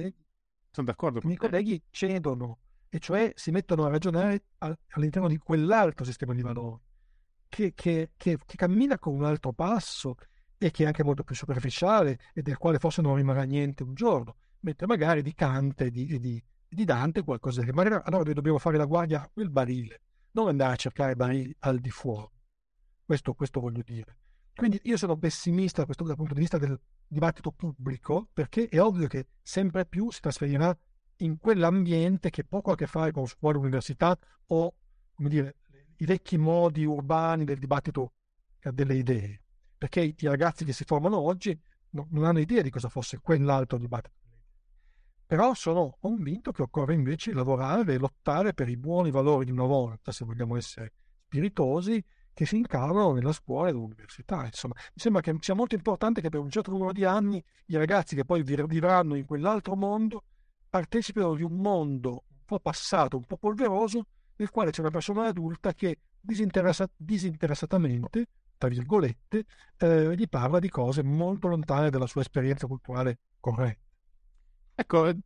sono 0.71 0.87
d'accordo. 0.87 1.21
I 1.23 1.27
miei 1.27 1.37
colleghi 1.37 1.81
cedono, 1.91 2.62
e 2.95 2.99
cioè 2.99 3.33
si 3.35 3.51
mettono 3.53 3.87
a 3.87 3.89
ragionare 3.89 4.49
all'interno 4.59 5.27
di 5.27 5.39
quell'altro 5.39 6.05
sistema 6.05 6.35
di 6.35 6.43
valori, 6.43 6.79
che, 7.49 7.73
che, 7.73 8.11
che, 8.19 8.37
che 8.45 8.57
cammina 8.57 8.99
con 8.99 9.15
un 9.15 9.25
altro 9.25 9.55
passo 9.55 10.17
e 10.59 10.71
che 10.71 10.85
è 10.85 10.87
anche 10.87 11.03
molto 11.03 11.25
più 11.25 11.35
superficiale 11.35 12.19
e 12.35 12.43
del 12.43 12.59
quale 12.59 12.79
forse 12.79 13.01
non 13.01 13.15
rimarrà 13.15 13.45
niente 13.45 13.83
un 13.83 13.95
giorno, 13.95 14.37
mentre 14.61 14.87
magari 14.87 15.23
di 15.23 15.33
Kant 15.33 15.81
e 15.81 15.91
di, 15.91 16.19
di, 16.19 16.45
di 16.69 16.85
Dante 16.85 17.23
qualcosa 17.23 17.63
che 17.63 17.73
magari 17.73 17.95
allora 18.05 18.25
noi 18.25 18.35
dobbiamo 18.35 18.59
fare 18.59 18.77
la 18.77 18.85
guardia 18.85 19.23
a 19.23 19.31
quel 19.33 19.49
barile, 19.49 20.03
non 20.33 20.49
andare 20.49 20.75
a 20.75 20.77
cercare 20.77 21.17
barili 21.17 21.57
al 21.61 21.79
di 21.79 21.91
fuori. 21.91 22.29
Questo, 23.07 23.33
questo 23.33 23.61
voglio 23.61 23.83
dire. 23.83 24.19
Quindi 24.55 24.79
io 24.83 24.99
sono 24.99 25.17
pessimista 25.17 25.87
questo, 25.87 26.05
dal 26.05 26.17
punto 26.17 26.35
di 26.35 26.41
vista 26.41 26.59
del 26.59 26.79
dibattito 27.07 27.53
pubblico, 27.53 28.29
perché 28.35 28.69
è 28.69 28.79
ovvio 28.83 29.07
che 29.07 29.29
sempre 29.43 29.87
più 29.87 30.11
si 30.11 30.21
trasferirà 30.21 30.79
in 31.19 31.39
quell'ambiente 31.39 32.31
che 32.31 32.45
poco 32.45 32.71
ha 32.71 32.73
a 32.75 32.77
che 32.77 32.87
fare 32.87 33.13
con 33.13 33.27
scuola, 33.27 33.59
università 33.59 34.17
o, 34.47 34.75
come 35.15 35.29
dire, 35.29 35.57
i 35.97 36.05
vecchi 36.05 36.37
modi 36.37 36.85
urbani 36.85 37.45
del 37.45 37.59
dibattito 37.59 38.13
delle 38.61 38.95
idee. 38.95 39.43
Perché 39.79 40.01
i 40.01 40.15
ragazzi 40.21 40.65
che 40.65 40.73
si 40.73 40.85
formano 40.85 41.19
oggi 41.19 41.59
non 41.91 42.25
hanno 42.25 42.41
idea 42.41 42.63
di 42.63 42.71
cosa 42.71 42.89
fosse 42.89 43.19
quell'altro 43.21 43.79
dibattito 43.79 44.21
però 45.33 45.55
sono 45.55 45.97
convinto 45.99 46.53
che 46.53 46.61
occorre 46.61 46.93
invece 46.93 47.33
lavorare 47.33 47.95
e 47.95 47.97
lottare 47.97 48.53
per 48.53 48.69
i 48.69 48.77
buoni 48.77 49.11
valori 49.11 49.47
di 49.47 49.51
una 49.51 49.65
volta, 49.65 50.13
se 50.13 50.27
vogliamo 50.27 50.57
essere 50.57 50.93
spiritosi, 51.25 52.05
che 52.35 52.45
si 52.45 52.57
incarnano 52.57 53.15
nella 53.15 53.33
scuola 53.33 53.69
e 53.69 53.71
all'università. 53.71 54.45
Insomma, 54.45 54.75
mi 54.77 55.01
sembra 55.01 55.23
che 55.23 55.35
sia 55.41 55.55
molto 55.55 55.75
importante 55.75 56.21
che 56.21 56.29
per 56.29 56.39
un 56.39 56.51
certo 56.51 56.71
numero 56.71 56.93
di 56.93 57.07
anni 57.07 57.43
i 57.69 57.77
ragazzi 57.77 58.15
che 58.15 58.27
poi 58.27 58.43
vivranno 58.43 59.15
in 59.15 59.25
quell'altro 59.25 59.75
mondo 59.75 60.25
partecipino 60.73 61.35
di 61.35 61.43
un 61.43 61.53
mondo 61.53 62.25
un 62.29 62.45
po' 62.47 62.59
passato, 62.59 63.19
un 63.19 63.25
po' 63.27 63.37
polveroso, 63.37 64.07
nel 64.37 64.49
quale 64.49 64.71
c'è 64.71 64.81
una 64.81 64.89
persona 64.89 65.27
adulta 65.27 65.75
che 65.75 65.99
disinteressa- 66.19 66.89
disinteressatamente, 66.97 68.29
tra 68.57 68.71
virgolette, 68.71 69.45
eh, 69.77 70.17
gli 70.17 70.27
parla 70.31 70.59
di 70.59 70.71
cose 70.71 71.03
molto 71.03 71.49
lontane 71.49 71.91
dalla 71.91 72.07
sua 72.07 72.23
esperienza 72.23 72.67
culturale 72.67 73.19
corretta. 73.39 73.83
Ecco, 74.75 75.09
eh, 75.09 75.19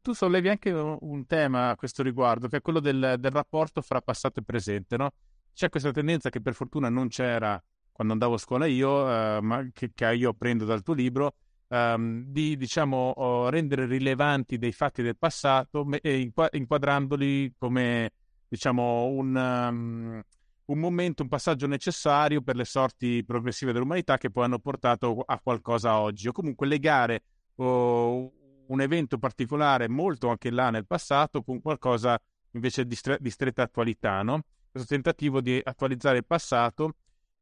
tu 0.00 0.14
sollevi 0.14 0.48
anche 0.48 0.70
un 0.70 1.26
tema 1.26 1.68
a 1.68 1.76
questo 1.76 2.02
riguardo, 2.02 2.48
che 2.48 2.56
è 2.56 2.60
quello 2.62 2.80
del, 2.80 3.16
del 3.18 3.30
rapporto 3.30 3.82
fra 3.82 4.00
passato 4.00 4.40
e 4.40 4.42
presente, 4.42 4.96
no? 4.96 5.10
C'è 5.52 5.68
questa 5.68 5.90
tendenza 5.90 6.30
che 6.30 6.40
per 6.40 6.54
fortuna 6.54 6.88
non 6.88 7.08
c'era 7.08 7.62
quando 7.92 8.14
andavo 8.14 8.34
a 8.34 8.38
scuola 8.38 8.64
io, 8.64 9.06
eh, 9.06 9.40
ma 9.42 9.68
che, 9.70 9.92
che, 9.94 10.14
io 10.14 10.32
prendo 10.32 10.64
dal 10.64 10.82
tuo 10.82 10.94
libro, 10.94 11.34
ehm, 11.68 12.24
di 12.26 12.56
diciamo 12.56 13.48
rendere 13.50 13.86
rilevanti 13.86 14.58
dei 14.58 14.72
fatti 14.72 15.02
del 15.02 15.16
passato 15.16 15.86
e 16.00 16.30
inquadrandoli 16.52 17.54
come 17.58 18.10
diciamo 18.48 19.06
un, 19.06 19.34
um, 19.34 20.22
un 20.66 20.78
momento, 20.78 21.22
un 21.22 21.28
passaggio 21.28 21.66
necessario 21.66 22.40
per 22.40 22.56
le 22.56 22.64
sorti 22.64 23.24
progressive 23.24 23.72
dell'umanità 23.72 24.16
che 24.16 24.30
poi 24.30 24.44
hanno 24.44 24.58
portato 24.58 25.22
a 25.26 25.40
qualcosa 25.40 25.98
oggi, 25.98 26.28
o 26.28 26.32
comunque 26.32 26.66
legare 26.66 27.24
oh, 27.56 28.32
un 28.66 28.80
evento 28.80 29.18
particolare 29.18 29.88
molto 29.88 30.28
anche 30.28 30.50
là 30.50 30.70
nel 30.70 30.86
passato 30.86 31.42
con 31.42 31.60
qualcosa 31.60 32.18
invece 32.52 32.86
di, 32.86 32.94
stre- 32.94 33.18
di 33.20 33.30
stretta 33.30 33.62
attualità, 33.62 34.22
no? 34.22 34.42
Questo 34.70 34.92
tentativo 34.94 35.40
di 35.40 35.60
attualizzare 35.62 36.18
il 36.18 36.24
passato. 36.24 36.94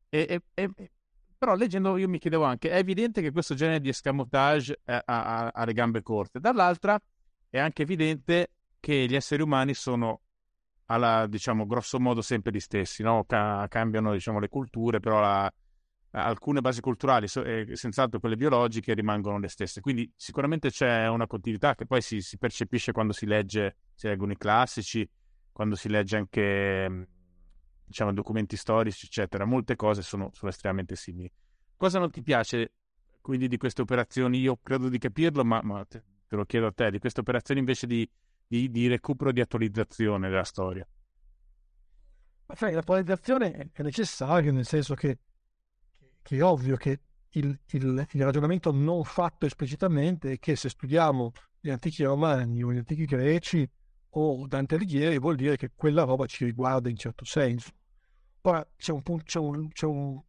E, 0.08 0.42
e, 0.54 0.70
e, 0.74 0.90
però 1.42 1.56
leggendo 1.56 1.96
io 1.96 2.08
mi 2.08 2.20
chiedevo 2.20 2.44
anche, 2.44 2.70
è 2.70 2.76
evidente 2.76 3.20
che 3.20 3.32
questo 3.32 3.56
genere 3.56 3.80
di 3.80 3.88
escamotage 3.88 4.78
ha, 4.84 5.02
ha, 5.04 5.48
ha 5.48 5.64
le 5.64 5.72
gambe 5.72 6.00
corte. 6.00 6.38
Dall'altra 6.38 6.96
è 7.50 7.58
anche 7.58 7.82
evidente 7.82 8.52
che 8.78 9.06
gli 9.08 9.16
esseri 9.16 9.42
umani 9.42 9.74
sono 9.74 10.20
alla, 10.84 11.26
diciamo, 11.26 11.66
grosso 11.66 11.98
modo 11.98 12.22
sempre 12.22 12.52
gli 12.52 12.60
stessi, 12.60 13.02
no? 13.02 13.24
Ca- 13.24 13.66
cambiano, 13.68 14.12
diciamo, 14.12 14.38
le 14.38 14.48
culture, 14.48 15.00
però 15.00 15.18
la, 15.18 15.52
alcune 16.12 16.60
basi 16.60 16.80
culturali, 16.80 17.26
e 17.44 17.66
senz'altro 17.72 18.20
quelle 18.20 18.36
biologiche, 18.36 18.94
rimangono 18.94 19.40
le 19.40 19.48
stesse. 19.48 19.80
Quindi 19.80 20.08
sicuramente 20.14 20.70
c'è 20.70 21.08
una 21.08 21.26
continuità 21.26 21.74
che 21.74 21.86
poi 21.86 22.02
si, 22.02 22.20
si, 22.20 22.38
percepisce 22.38 22.92
quando 22.92 23.12
si 23.12 23.26
legge, 23.26 23.78
si 23.96 24.06
leggono 24.06 24.30
i 24.30 24.36
classici, 24.38 25.04
quando 25.50 25.74
si 25.74 25.88
legge 25.88 26.16
anche 26.18 27.08
diciamo, 27.84 28.12
documenti 28.12 28.56
storici, 28.56 29.06
eccetera. 29.06 29.44
Molte 29.44 29.76
cose 29.76 30.02
sono, 30.02 30.30
sono 30.32 30.50
estremamente 30.50 30.96
simili. 30.96 31.30
Cosa 31.76 31.98
non 31.98 32.10
ti 32.10 32.22
piace 32.22 32.72
quindi 33.20 33.48
di 33.48 33.56
queste 33.56 33.82
operazioni? 33.82 34.38
Io 34.38 34.58
credo 34.62 34.88
di 34.88 34.98
capirlo, 34.98 35.44
ma, 35.44 35.60
ma 35.62 35.84
te, 35.84 36.02
te, 36.26 36.36
lo 36.36 36.44
chiedo 36.44 36.66
a 36.66 36.72
te, 36.72 36.90
di 36.90 36.98
queste 36.98 37.20
operazioni 37.20 37.60
invece 37.60 37.86
di, 37.86 38.08
di, 38.46 38.70
di 38.70 38.88
recupero, 38.88 39.32
di 39.32 39.40
attualizzazione 39.40 40.28
della 40.28 40.44
storia. 40.44 40.86
Ma 42.46 42.54
sai, 42.54 42.72
l'attualizzazione 42.72 43.70
è 43.72 43.82
necessaria 43.82 44.52
nel 44.52 44.66
senso 44.66 44.94
che 44.94 45.18
che 46.22 46.36
è 46.36 46.42
ovvio 46.42 46.76
che 46.76 47.00
il, 47.30 47.58
il, 47.72 48.06
il, 48.12 48.24
ragionamento 48.24 48.72
non 48.72 49.04
fatto 49.04 49.46
esplicitamente 49.46 50.32
è 50.32 50.38
che 50.38 50.54
se 50.56 50.68
studiamo 50.68 51.32
gli 51.60 51.70
antichi 51.70 52.04
romani 52.04 52.62
o 52.62 52.72
gli 52.72 52.78
antichi 52.78 53.04
greci 53.04 53.68
o 54.14 54.46
Dante 54.46 54.74
Alighieri 54.74 55.18
vuol 55.18 55.36
dire 55.36 55.56
che 55.56 55.70
quella 55.74 56.04
roba 56.04 56.26
ci 56.26 56.44
riguarda 56.44 56.88
in 56.88 56.96
certo 56.96 57.24
senso. 57.24 57.70
Ora 58.42 58.66
c'è 58.76 58.92
un, 58.92 59.02
c'è 59.22 59.38
un, 59.38 59.68
c'è 59.68 59.86
un, 59.86 60.20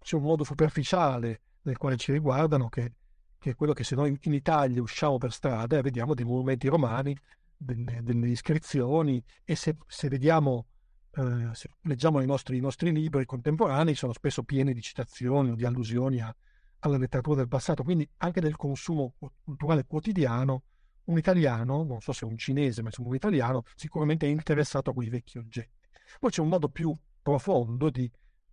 c'è 0.00 0.16
un 0.16 0.22
modo 0.22 0.42
superficiale 0.42 1.42
nel 1.62 1.76
quale 1.76 1.96
ci 1.96 2.12
riguardano 2.12 2.68
che, 2.68 2.94
che, 3.38 3.50
è 3.50 3.54
quello 3.54 3.74
che 3.74 3.84
se 3.84 3.94
noi 3.94 4.18
in 4.22 4.32
Italia 4.32 4.80
usciamo 4.80 5.18
per 5.18 5.32
strada 5.32 5.78
e 5.78 5.82
vediamo 5.82 6.14
dei 6.14 6.24
monumenti 6.24 6.66
romani, 6.66 7.16
delle, 7.56 8.00
delle 8.02 8.28
iscrizioni 8.28 9.22
e 9.44 9.54
se, 9.54 9.76
se 9.86 10.08
vediamo, 10.08 10.66
eh, 11.12 11.50
se 11.52 11.70
leggiamo 11.82 12.20
i 12.20 12.26
nostri, 12.26 12.56
i 12.56 12.60
nostri, 12.60 12.90
libri 12.90 13.24
contemporanei 13.26 13.94
sono 13.94 14.12
spesso 14.12 14.42
pieni 14.42 14.72
di 14.72 14.80
citazioni 14.80 15.50
o 15.50 15.54
di 15.54 15.64
allusioni 15.64 16.20
a, 16.20 16.34
alla 16.80 16.96
letteratura 16.96 17.36
del 17.36 17.48
passato, 17.48 17.82
quindi 17.82 18.08
anche 18.18 18.40
nel 18.40 18.56
consumo 18.56 19.14
culturale 19.44 19.84
quotidiano 19.84 20.62
un 21.08 21.18
italiano, 21.18 21.84
non 21.84 22.00
so 22.00 22.12
se 22.12 22.24
un 22.24 22.36
cinese, 22.36 22.82
ma 22.82 22.88
insomma 22.88 23.08
un 23.08 23.14
italiano, 23.14 23.62
sicuramente 23.74 24.26
è 24.26 24.30
interessato 24.30 24.90
a 24.90 24.94
quei 24.94 25.08
vecchi 25.08 25.38
oggetti. 25.38 25.88
Poi 26.18 26.30
c'è 26.30 26.40
un 26.40 26.48
modo 26.48 26.68
più 26.68 26.94
profondo 27.20 27.90
di, 27.90 28.10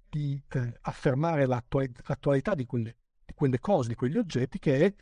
di 0.09 0.41
eh, 0.49 0.77
affermare 0.81 1.45
l'attualità 1.45 2.55
di 2.55 2.65
quelle, 2.65 2.97
di 3.25 3.33
quelle 3.33 3.59
cose, 3.59 3.89
di 3.89 3.95
quegli 3.95 4.17
oggetti, 4.17 4.59
che 4.59 4.85
è 4.85 4.93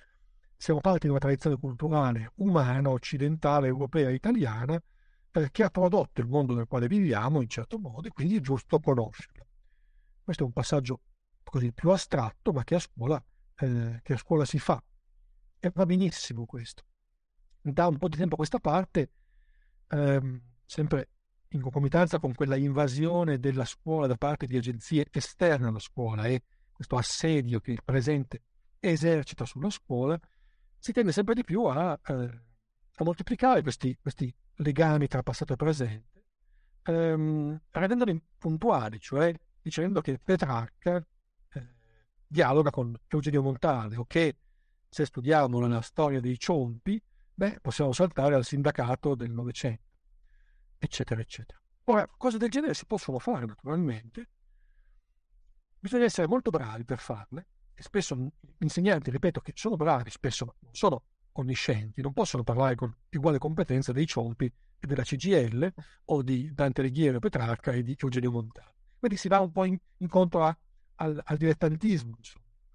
siamo 0.57 0.79
parte 0.79 1.07
di 1.07 1.09
una 1.09 1.19
tradizione 1.19 1.57
culturale 1.57 2.31
umana, 2.35 2.89
occidentale, 2.89 3.67
europea, 3.67 4.09
italiana, 4.09 4.81
che 5.51 5.63
ha 5.63 5.69
prodotto 5.69 6.21
il 6.21 6.27
mondo 6.27 6.53
nel 6.53 6.67
quale 6.67 6.87
viviamo 6.87 7.41
in 7.41 7.49
certo 7.49 7.79
modo 7.79 8.07
e 8.07 8.11
quindi 8.11 8.37
è 8.37 8.39
giusto 8.39 8.79
conoscerlo. 8.79 9.47
Questo 10.23 10.43
è 10.43 10.45
un 10.45 10.53
passaggio 10.53 11.01
così 11.43 11.73
più 11.73 11.89
astratto, 11.89 12.53
ma 12.53 12.63
che 12.63 12.75
a 12.75 12.79
scuola, 12.79 13.21
eh, 13.57 13.99
che 14.01 14.13
a 14.13 14.17
scuola 14.17 14.45
si 14.45 14.59
fa. 14.59 14.81
E 15.59 15.71
va 15.73 15.85
benissimo 15.85 16.45
questo 16.45 16.83
da 17.63 17.87
un 17.87 17.97
po' 17.97 18.09
di 18.09 18.17
tempo 18.17 18.33
a 18.33 18.37
questa 18.37 18.59
parte, 18.59 19.11
ehm, 19.87 20.41
sempre 20.65 21.09
in 21.49 21.61
concomitanza 21.61 22.19
con 22.19 22.33
quella 22.33 22.55
invasione 22.55 23.39
della 23.39 23.65
scuola 23.65 24.07
da 24.07 24.15
parte 24.15 24.47
di 24.47 24.57
agenzie 24.57 25.07
esterne 25.11 25.67
alla 25.67 25.79
scuola 25.79 26.25
e 26.25 26.43
questo 26.71 26.97
assedio 26.97 27.59
che 27.59 27.71
il 27.71 27.83
presente 27.83 28.41
esercita 28.79 29.45
sulla 29.45 29.69
scuola, 29.69 30.19
si 30.77 30.91
tende 30.91 31.13
sempre 31.13 31.33
di 31.33 31.43
più 31.43 31.63
a, 31.63 31.97
eh, 32.05 32.13
a 32.13 33.03
moltiplicare 33.03 33.61
questi, 33.61 33.97
questi, 34.01 34.33
legami 34.57 35.07
tra 35.07 35.23
passato 35.23 35.53
e 35.53 35.55
presente, 35.55 36.25
ehm, 36.83 37.61
rendendoli 37.71 38.21
puntuali, 38.37 38.99
cioè 38.99 39.33
dicendo 39.61 40.01
che 40.01 40.19
Petrarca 40.19 40.97
eh, 41.53 41.67
dialoga 42.27 42.69
con 42.69 42.93
Eugenio 43.07 43.41
Montale 43.41 43.95
o 43.95 44.05
che 44.05 44.35
se 44.89 45.05
studiamo 45.05 45.65
la 45.65 45.81
storia 45.81 46.19
dei 46.19 46.37
ciompi, 46.37 47.01
beh, 47.33 47.59
possiamo 47.61 47.91
saltare 47.91 48.35
al 48.35 48.45
sindacato 48.45 49.15
del 49.15 49.31
Novecento, 49.31 49.83
eccetera, 50.77 51.21
eccetera. 51.21 51.59
Ora, 51.85 52.07
cose 52.17 52.37
del 52.37 52.49
genere 52.49 52.73
si 52.73 52.85
possono 52.85 53.19
fare 53.19 53.45
naturalmente, 53.45 54.29
bisogna 55.79 56.05
essere 56.05 56.27
molto 56.27 56.49
bravi 56.49 56.85
per 56.85 56.99
farle, 56.99 57.47
e 57.73 57.81
spesso 57.81 58.15
gli 58.15 58.29
insegnanti, 58.59 59.11
ripeto, 59.11 59.41
che 59.41 59.51
sono 59.55 59.75
bravi, 59.75 60.09
spesso 60.09 60.55
non 60.59 60.73
sono 60.73 61.03
onniscienti, 61.33 62.01
non 62.01 62.13
possono 62.13 62.43
parlare 62.43 62.75
con 62.75 62.95
uguale 63.11 63.39
competenza 63.39 63.91
dei 63.91 64.05
Ciompi 64.05 64.45
e 64.45 64.87
della 64.87 65.03
CGL 65.03 65.73
o 66.05 66.21
di 66.21 66.53
Dante 66.53 66.81
Alighieri 66.81 67.15
o 67.15 67.19
Petrarca 67.19 67.71
e 67.71 67.81
di 67.83 67.95
Eugenio 67.97 68.31
Montale. 68.31 68.75
Quindi 68.99 69.17
si 69.17 69.27
va 69.27 69.39
un 69.39 69.51
po' 69.51 69.65
in, 69.65 69.77
incontro 69.97 70.45
a, 70.45 70.57
al, 70.95 71.19
al, 71.23 71.37
dilettantismo, 71.37 72.17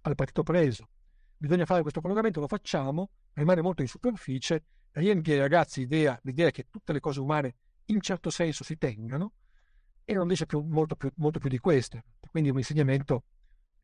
al 0.03 0.15
partito 0.15 0.43
preso. 0.43 0.89
Bisogna 1.37 1.65
fare 1.65 1.83
questo 1.83 2.01
collegamento, 2.01 2.41
lo 2.41 2.49
facciamo, 2.49 3.11
rimane 3.39 3.63
molto 3.63 3.83
in 3.83 3.89
superficie, 3.89 4.65
riempie 4.93 5.35
ai 5.35 5.41
ragazzi 5.41 5.81
l'idea, 5.81 6.19
l'idea 6.23 6.51
che 6.51 6.67
tutte 6.69 6.93
le 6.93 7.01
cose 7.01 7.21
umane 7.21 7.57
in 7.87 8.01
certo 8.01 8.31
senso 8.31 8.65
si 8.65 8.77
tengano 8.77 9.33
e 10.05 10.13
non 10.15 10.27
dice 10.27 10.47
più, 10.47 10.61
molto, 10.61 10.97
più, 10.97 11.11
molto 11.17 11.39
più 11.39 11.49
di 11.49 11.59
queste. 11.59 12.05
Quindi 12.31 12.51
un 12.51 12.59
insegnamento 12.59 13.25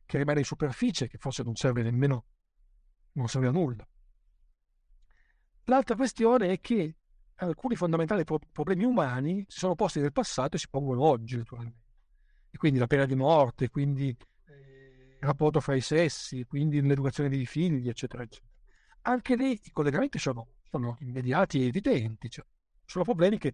che 0.05 0.17
rimane 0.17 0.39
in 0.39 0.45
superficie, 0.45 1.07
che 1.07 1.17
forse 1.17 1.43
non 1.43 1.55
serve 1.55 1.83
nemmeno, 1.83 2.25
non 3.13 3.27
serve 3.27 3.47
a 3.47 3.51
nulla. 3.51 3.87
L'altra 5.65 5.95
questione 5.95 6.49
è 6.49 6.59
che 6.59 6.97
alcuni 7.35 7.75
fondamentali 7.75 8.23
pro- 8.23 8.39
problemi 8.51 8.83
umani 8.83 9.45
si 9.47 9.59
sono 9.59 9.75
posti 9.75 9.99
nel 9.99 10.11
passato 10.11 10.57
e 10.57 10.59
si 10.59 10.67
pongono 10.69 11.03
oggi, 11.03 11.37
naturalmente. 11.37 11.83
E 12.51 12.57
quindi 12.57 12.77
la 12.77 12.87
pena 12.87 13.05
di 13.05 13.15
morte, 13.15 13.69
quindi 13.69 14.15
eh, 14.45 15.17
il 15.19 15.27
rapporto 15.27 15.59
fra 15.59 15.75
i 15.75 15.81
sessi, 15.81 16.45
quindi 16.45 16.81
l'educazione 16.81 17.29
dei 17.29 17.45
figli, 17.45 17.89
eccetera, 17.89 18.23
eccetera 18.23 18.53
anche 19.07 19.35
lì 19.35 19.59
i 19.63 19.71
collegamenti 19.71 20.19
sono, 20.19 20.47
sono 20.69 20.97
immediati 20.99 21.61
e 21.61 21.67
evidenti, 21.67 22.29
cioè, 22.29 22.45
sono 22.85 23.03
problemi 23.03 23.37
che 23.37 23.53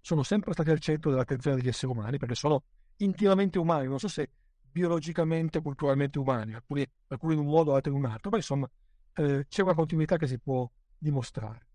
sono 0.00 0.22
sempre 0.22 0.52
stati 0.52 0.70
al 0.70 0.80
centro 0.80 1.10
dell'attenzione 1.10 1.56
degli 1.56 1.68
esseri 1.68 1.92
umani 1.92 2.18
perché 2.18 2.34
sono 2.34 2.64
intimamente 2.98 3.58
umani, 3.58 3.86
non 3.86 3.98
so 3.98 4.08
se 4.08 4.30
biologicamente, 4.70 5.60
culturalmente 5.60 6.18
umani, 6.18 6.54
alcuni, 6.54 6.86
alcuni 7.08 7.34
in 7.34 7.40
un 7.40 7.46
modo, 7.46 7.74
altri 7.74 7.90
in 7.92 7.98
un 7.98 8.06
altro, 8.06 8.30
ma 8.30 8.36
insomma 8.36 8.70
eh, 9.14 9.46
c'è 9.48 9.62
una 9.62 9.74
continuità 9.74 10.16
che 10.16 10.26
si 10.26 10.38
può 10.38 10.70
dimostrare. 10.96 11.66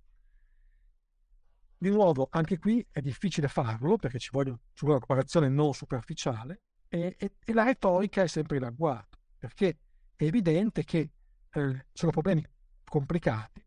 Di 1.78 1.90
nuovo, 1.90 2.28
anche 2.32 2.58
qui 2.58 2.86
è 2.90 3.02
difficile 3.02 3.48
farlo 3.48 3.98
perché 3.98 4.20
ci 4.20 4.30
vuole, 4.32 4.58
una 4.82 4.98
preparazione 4.98 5.48
non 5.48 5.74
superficiale 5.74 6.62
e, 6.88 7.16
e, 7.20 7.34
e, 7.44 7.54
la 7.54 7.64
retorica 7.64 8.24
è 8.24 8.28
sempre 8.28 8.58
in 8.58 8.64
agguato 8.64 9.20
perché 9.38 9.78
è 10.16 10.24
evidente 10.24 10.84
che 10.84 11.12
eh, 11.52 11.86
sono 11.94 12.12
problemi 12.12 12.44
complicati 12.90 13.64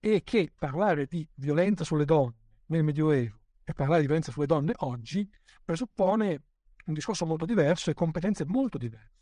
e 0.00 0.22
che 0.24 0.52
parlare 0.56 1.06
di 1.06 1.26
violenza 1.34 1.84
sulle 1.84 2.04
donne 2.04 2.34
nel 2.66 2.82
Medioevo 2.82 3.38
e 3.64 3.72
parlare 3.74 4.00
di 4.00 4.06
violenza 4.06 4.32
sulle 4.32 4.46
donne 4.46 4.72
oggi 4.78 5.28
presuppone 5.64 6.42
un 6.86 6.94
discorso 6.94 7.26
molto 7.26 7.44
diverso 7.44 7.90
e 7.90 7.94
competenze 7.94 8.44
molto 8.44 8.78
diverse, 8.78 9.12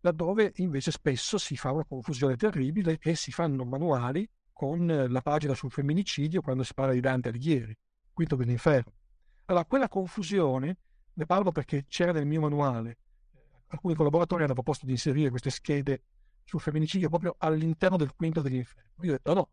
laddove 0.00 0.52
invece 0.56 0.90
spesso 0.90 1.38
si 1.38 1.56
fa 1.56 1.70
una 1.70 1.84
confusione 1.84 2.36
terribile 2.36 2.98
e 3.00 3.14
si 3.14 3.30
fanno 3.30 3.64
manuali 3.64 4.28
con 4.52 4.86
la 4.86 5.20
pagina 5.20 5.54
sul 5.54 5.70
femminicidio 5.70 6.40
quando 6.40 6.64
si 6.64 6.74
parla 6.74 6.92
di 6.92 7.00
Dante 7.00 7.28
Alighieri, 7.28 7.76
Quinto 8.12 8.36
dell'Inferno. 8.36 8.92
Allora, 9.44 9.64
quella 9.66 9.88
confusione, 9.88 10.78
ne 11.12 11.26
parlo 11.26 11.52
perché 11.52 11.84
c'era 11.86 12.10
nel 12.10 12.26
mio 12.26 12.40
manuale, 12.40 12.98
alcuni 13.68 13.94
collaboratori 13.94 14.42
hanno 14.42 14.54
proposto 14.54 14.86
di 14.86 14.92
inserire 14.92 15.30
queste 15.30 15.50
schede 15.50 16.02
sul 16.46 16.60
femminicidio 16.60 17.08
proprio 17.08 17.34
all'interno 17.38 17.96
del 17.96 18.14
quinto 18.14 18.40
dell'inferno. 18.40 18.90
Io 19.02 19.10
ho 19.10 19.12
detto 19.14 19.34
no, 19.34 19.50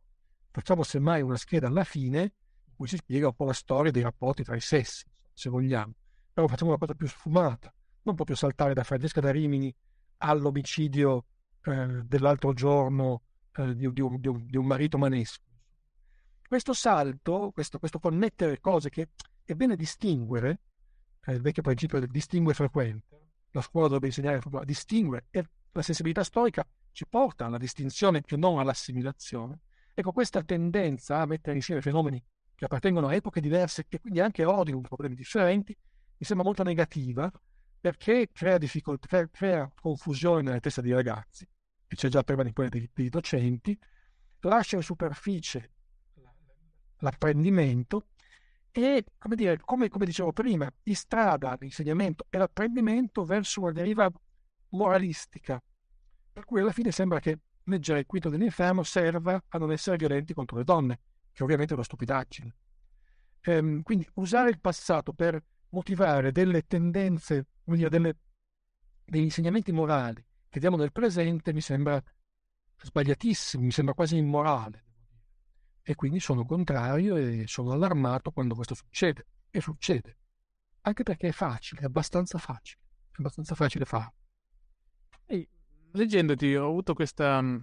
facciamo 0.51 0.83
semmai 0.83 1.23
una 1.23 1.35
scheda 1.35 1.67
alla 1.67 1.83
fine 1.83 2.21
in 2.21 2.75
cui 2.75 2.87
si 2.87 2.97
spiega 2.97 3.27
un 3.27 3.35
po' 3.35 3.45
la 3.45 3.53
storia 3.53 3.91
dei 3.91 4.03
rapporti 4.03 4.43
tra 4.43 4.55
i 4.55 4.61
sessi, 4.61 5.03
se 5.33 5.49
vogliamo, 5.49 5.93
però 6.31 6.47
facciamo 6.47 6.69
una 6.69 6.79
cosa 6.79 6.93
più 6.93 7.07
sfumata, 7.07 7.73
non 8.03 8.15
proprio 8.15 8.35
saltare 8.35 8.75
da 8.75 8.83
Francesca 8.83 9.19
da 9.19 9.31
Rimini 9.31 9.73
all'omicidio 10.17 11.25
eh, 11.63 12.03
dell'altro 12.03 12.53
giorno 12.53 13.23
eh, 13.53 13.75
di, 13.75 13.91
di, 13.91 14.01
un, 14.01 14.19
di, 14.19 14.27
un, 14.27 14.45
di, 14.45 14.57
un, 14.57 14.65
marito 14.65 14.99
manesco. 14.99 15.41
Questo 16.47 16.73
salto, 16.73 17.49
questo, 17.51 17.79
questo 17.79 17.97
connettere 17.97 18.59
cose 18.59 18.89
che 18.89 19.09
è 19.43 19.53
bene 19.55 19.75
distinguere, 19.75 20.61
eh, 21.25 21.33
il 21.33 21.41
vecchio 21.41 21.63
principio 21.63 21.99
del 21.99 22.09
distingue 22.09 22.53
frequente, 22.53 23.31
la 23.49 23.61
scuola 23.61 23.87
dovrebbe 23.87 24.07
insegnare 24.07 24.39
a 24.39 24.63
distinguere 24.63 25.25
e 25.31 25.43
la 25.71 25.81
sensibilità 25.81 26.23
storica 26.23 26.67
ci 26.93 27.05
porta 27.07 27.45
alla 27.45 27.57
distinzione 27.57 28.23
e 28.25 28.37
non 28.37 28.59
all'assimilazione. 28.59 29.59
Ecco, 29.93 30.11
questa 30.11 30.41
tendenza 30.43 31.19
a 31.19 31.25
mettere 31.25 31.55
insieme 31.55 31.81
fenomeni 31.81 32.23
che 32.55 32.65
appartengono 32.65 33.07
a 33.07 33.13
epoche 33.13 33.41
diverse, 33.41 33.85
che 33.87 33.99
quindi 33.99 34.19
anche 34.19 34.45
ordinano 34.45 34.83
problemi 34.83 35.15
differenti, 35.15 35.75
mi 36.17 36.25
sembra 36.25 36.45
molto 36.45 36.63
negativa 36.63 37.31
perché 37.79 38.29
crea, 38.31 38.57
crea, 38.57 39.29
crea 39.29 39.71
confusione 39.75 40.41
nella 40.41 40.59
testa 40.59 40.79
dei 40.79 40.93
ragazzi, 40.93 41.45
e 41.85 41.95
c'è 41.95 42.07
già 42.07 42.23
prima 42.23 42.43
di 42.43 42.53
quella 42.53 42.69
dei, 42.69 42.89
dei 42.93 43.09
docenti, 43.09 43.77
lascia 44.39 44.77
in 44.77 44.83
superficie 44.83 45.71
l'apprendimento 46.99 48.07
e, 48.71 49.03
come, 49.17 49.35
dire, 49.35 49.59
come, 49.59 49.89
come 49.89 50.05
dicevo 50.05 50.31
prima, 50.31 50.71
istrada 50.83 51.57
l'insegnamento 51.59 52.25
e 52.29 52.37
l'apprendimento 52.37 53.25
verso 53.25 53.61
una 53.61 53.71
deriva 53.71 54.09
moralistica, 54.69 55.61
per 56.33 56.45
cui 56.45 56.59
alla 56.59 56.71
fine 56.71 56.91
sembra 56.91 57.19
che 57.19 57.39
leggere 57.65 57.99
il 57.99 58.05
quinto 58.05 58.29
dell'inferno 58.29 58.83
serva 58.83 59.41
a 59.47 59.57
non 59.57 59.71
essere 59.71 59.97
violenti 59.97 60.33
contro 60.33 60.57
le 60.57 60.63
donne, 60.63 60.99
che 61.31 61.43
ovviamente 61.43 61.73
è 61.73 61.75
una 61.75 61.85
stupidaggine. 61.85 62.55
Ehm, 63.41 63.83
quindi 63.83 64.07
usare 64.15 64.49
il 64.49 64.59
passato 64.59 65.13
per 65.13 65.41
motivare 65.69 66.31
delle 66.31 66.63
tendenze, 66.63 67.47
dire, 67.63 67.89
delle, 67.89 68.17
degli 69.05 69.23
insegnamenti 69.23 69.71
morali 69.71 70.25
che 70.49 70.59
diamo 70.59 70.77
nel 70.77 70.91
presente 70.91 71.51
mi 71.51 71.61
sembra 71.61 72.01
sbagliatissimo, 72.79 73.63
mi 73.63 73.71
sembra 73.71 73.95
quasi 73.95 74.17
immorale. 74.17 74.83
E 75.81 75.95
quindi 75.95 76.19
sono 76.19 76.45
contrario 76.45 77.15
e 77.15 77.45
sono 77.47 77.71
allarmato 77.71 78.31
quando 78.31 78.53
questo 78.55 78.75
succede. 78.75 79.25
E 79.49 79.61
succede. 79.61 80.17
Anche 80.81 81.03
perché 81.03 81.29
è 81.29 81.31
facile, 81.31 81.81
è 81.81 81.85
abbastanza 81.85 82.37
facile. 82.37 82.81
È 83.11 83.15
abbastanza 83.17 83.55
facile 83.55 83.85
farlo. 83.85 84.22
Leggendoti 85.95 86.55
ho 86.55 86.67
avuto 86.67 86.95
questa 86.95 87.39
mm, 87.39 87.57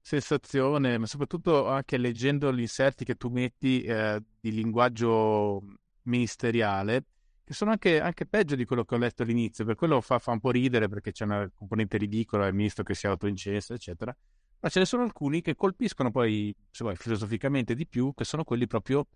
sensazione, 0.00 0.96
ma 0.96 1.06
soprattutto 1.06 1.68
anche 1.68 1.98
leggendo 1.98 2.52
gli 2.52 2.60
inserti 2.60 3.04
che 3.04 3.16
tu 3.16 3.28
metti 3.28 3.82
eh, 3.82 4.22
di 4.40 4.52
linguaggio 4.52 5.62
ministeriale, 6.04 7.04
che 7.44 7.52
sono 7.52 7.70
anche, 7.72 8.00
anche, 8.00 8.24
peggio 8.24 8.54
di 8.54 8.64
quello 8.64 8.84
che 8.84 8.94
ho 8.94 8.98
letto 8.98 9.22
all'inizio, 9.22 9.66
per 9.66 9.74
quello 9.74 10.00
fa, 10.00 10.18
fa 10.18 10.32
un 10.32 10.40
po' 10.40 10.50
ridere 10.50 10.88
perché 10.88 11.12
c'è 11.12 11.24
una 11.24 11.50
componente 11.54 11.98
ridicola, 11.98 12.46
il 12.46 12.54
ministro 12.54 12.84
che 12.84 12.94
si 12.94 13.06
autoincesta, 13.06 13.74
eccetera, 13.74 14.16
ma 14.60 14.68
ce 14.70 14.78
ne 14.78 14.86
sono 14.86 15.02
alcuni 15.02 15.42
che 15.42 15.54
colpiscono 15.54 16.10
poi, 16.10 16.54
se 16.70 16.84
vuoi, 16.84 16.96
filosoficamente 16.96 17.74
di 17.74 17.86
più, 17.86 18.14
che 18.14 18.24
sono 18.24 18.44
quelli 18.44 18.66
proprio 18.66 19.06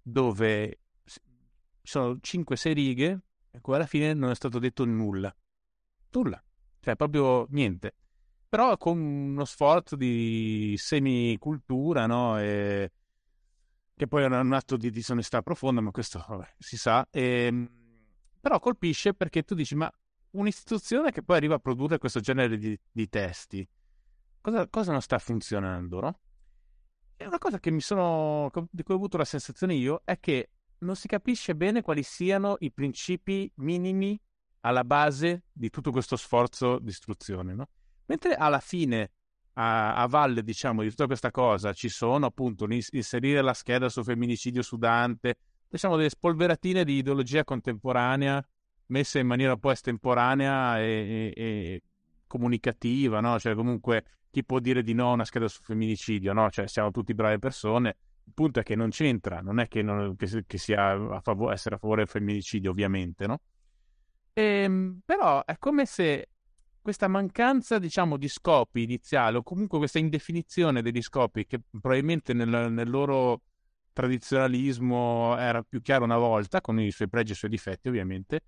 dove 0.00 0.78
sono 1.82 2.14
5-6 2.14 2.72
righe 2.72 3.20
e 3.50 3.60
poi 3.60 3.74
alla 3.74 3.86
fine 3.86 4.14
non 4.14 4.30
è 4.30 4.34
stato 4.34 4.58
detto 4.58 4.86
nulla. 4.86 5.34
Nulla. 6.12 6.42
Cioè, 6.80 6.96
proprio 6.96 7.46
niente. 7.50 7.94
Però 8.48 8.76
con 8.76 8.98
uno 8.98 9.44
sforzo 9.44 9.96
di 9.96 10.74
semicultura, 10.76 12.06
no? 12.06 12.38
E... 12.38 12.90
Che 13.94 14.06
poi 14.06 14.22
è 14.22 14.26
un 14.26 14.52
atto 14.52 14.76
di 14.76 14.90
disonestà 14.90 15.42
profonda, 15.42 15.80
ma 15.80 15.90
questo 15.90 16.24
vabbè, 16.26 16.54
si 16.58 16.76
sa. 16.76 17.06
E... 17.10 17.22
Ehm, 17.22 17.70
però 18.40 18.58
colpisce 18.58 19.12
perché 19.12 19.42
tu 19.42 19.54
dici, 19.54 19.74
ma 19.74 19.92
un'istituzione 20.30 21.12
che 21.12 21.22
poi 21.22 21.36
arriva 21.36 21.56
a 21.56 21.58
produrre 21.58 21.98
questo 21.98 22.20
genere 22.20 22.56
di, 22.56 22.78
di 22.90 23.08
testi, 23.08 23.68
cosa, 24.40 24.66
cosa, 24.68 24.92
non 24.92 25.02
sta 25.02 25.18
funzionando, 25.18 26.00
no? 26.00 26.20
E 27.16 27.26
una 27.26 27.38
cosa 27.38 27.60
sono, 27.78 28.50
di 28.70 28.82
cui 28.82 28.94
ho 28.94 28.96
avuto 28.96 29.18
la 29.18 29.26
sensazione 29.26 29.74
io, 29.74 30.00
è 30.04 30.18
che 30.18 30.50
non 30.78 30.96
si 30.96 31.06
capisce 31.06 31.54
bene 31.54 31.82
quali 31.82 32.02
siano 32.02 32.56
i 32.60 32.72
principi 32.72 33.52
minimi 33.56 34.18
alla 34.60 34.84
base 34.84 35.44
di 35.52 35.70
tutto 35.70 35.90
questo 35.90 36.16
sforzo 36.16 36.78
di 36.78 36.90
istruzione, 36.90 37.54
no? 37.54 37.68
Mentre 38.06 38.34
alla 38.34 38.60
fine, 38.60 39.12
a, 39.54 39.94
a, 39.94 40.06
valle, 40.06 40.42
diciamo, 40.42 40.82
di 40.82 40.88
tutta 40.90 41.06
questa 41.06 41.30
cosa, 41.30 41.72
ci 41.72 41.88
sono 41.88 42.26
appunto 42.26 42.66
inserire 42.68 43.40
la 43.40 43.54
scheda 43.54 43.88
sul 43.88 44.04
femminicidio 44.04 44.62
su 44.62 44.76
Dante, 44.76 45.36
diciamo 45.68 45.96
delle 45.96 46.10
spolveratine 46.10 46.84
di 46.84 46.94
ideologia 46.94 47.44
contemporanea 47.44 48.44
messe 48.90 49.20
in 49.20 49.26
maniera 49.26 49.52
un 49.52 49.58
po' 49.60 49.70
estemporanea 49.70 50.80
e, 50.80 51.32
e, 51.34 51.42
e 51.42 51.82
comunicativa, 52.26 53.20
no? 53.20 53.38
Cioè 53.38 53.54
comunque 53.54 54.04
chi 54.30 54.44
può 54.44 54.60
dire 54.60 54.82
di 54.82 54.92
no 54.92 55.10
a 55.10 55.14
una 55.14 55.24
scheda 55.24 55.48
sul 55.48 55.64
femminicidio, 55.64 56.32
no? 56.32 56.50
Cioè 56.50 56.66
siamo 56.66 56.90
tutti 56.90 57.14
brave 57.14 57.38
persone, 57.38 57.96
il 58.24 58.32
punto 58.34 58.60
è 58.60 58.62
che 58.62 58.76
non 58.76 58.90
c'entra, 58.90 59.40
non 59.40 59.58
è 59.58 59.68
che, 59.68 59.82
non, 59.82 60.14
che, 60.16 60.44
che 60.46 60.58
sia 60.58 60.90
a 60.90 61.20
favore, 61.20 61.54
essere 61.54 61.76
a 61.76 61.78
favore 61.78 62.02
del 62.02 62.10
femminicidio, 62.10 62.70
ovviamente, 62.70 63.26
no? 63.26 63.40
Ehm, 64.32 65.00
però 65.04 65.44
è 65.44 65.56
come 65.58 65.86
se 65.86 66.28
questa 66.80 67.08
mancanza, 67.08 67.78
diciamo, 67.78 68.16
di 68.16 68.28
scopi 68.28 68.82
iniziali, 68.82 69.36
o 69.36 69.42
comunque 69.42 69.78
questa 69.78 69.98
indefinizione 69.98 70.82
degli 70.82 71.02
scopi, 71.02 71.46
che 71.46 71.60
probabilmente 71.70 72.32
nel, 72.32 72.72
nel 72.72 72.88
loro 72.88 73.42
tradizionalismo 73.92 75.36
era 75.36 75.62
più 75.62 75.82
chiaro 75.82 76.04
una 76.04 76.16
volta, 76.16 76.60
con 76.60 76.80
i 76.80 76.90
suoi 76.90 77.08
pregi 77.08 77.30
e 77.32 77.34
i 77.34 77.38
suoi 77.38 77.50
difetti, 77.50 77.88
ovviamente, 77.88 78.40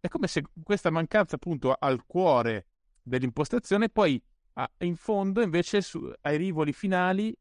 è 0.00 0.08
come 0.08 0.26
se 0.26 0.42
questa 0.62 0.90
mancanza, 0.90 1.36
appunto, 1.36 1.74
al 1.78 2.04
cuore 2.06 2.66
dell'impostazione, 3.02 3.88
poi 3.88 4.22
in 4.78 4.96
fondo, 4.96 5.40
invece, 5.40 5.80
su, 5.80 6.12
ai 6.22 6.36
rivoli 6.36 6.72
finali, 6.72 7.34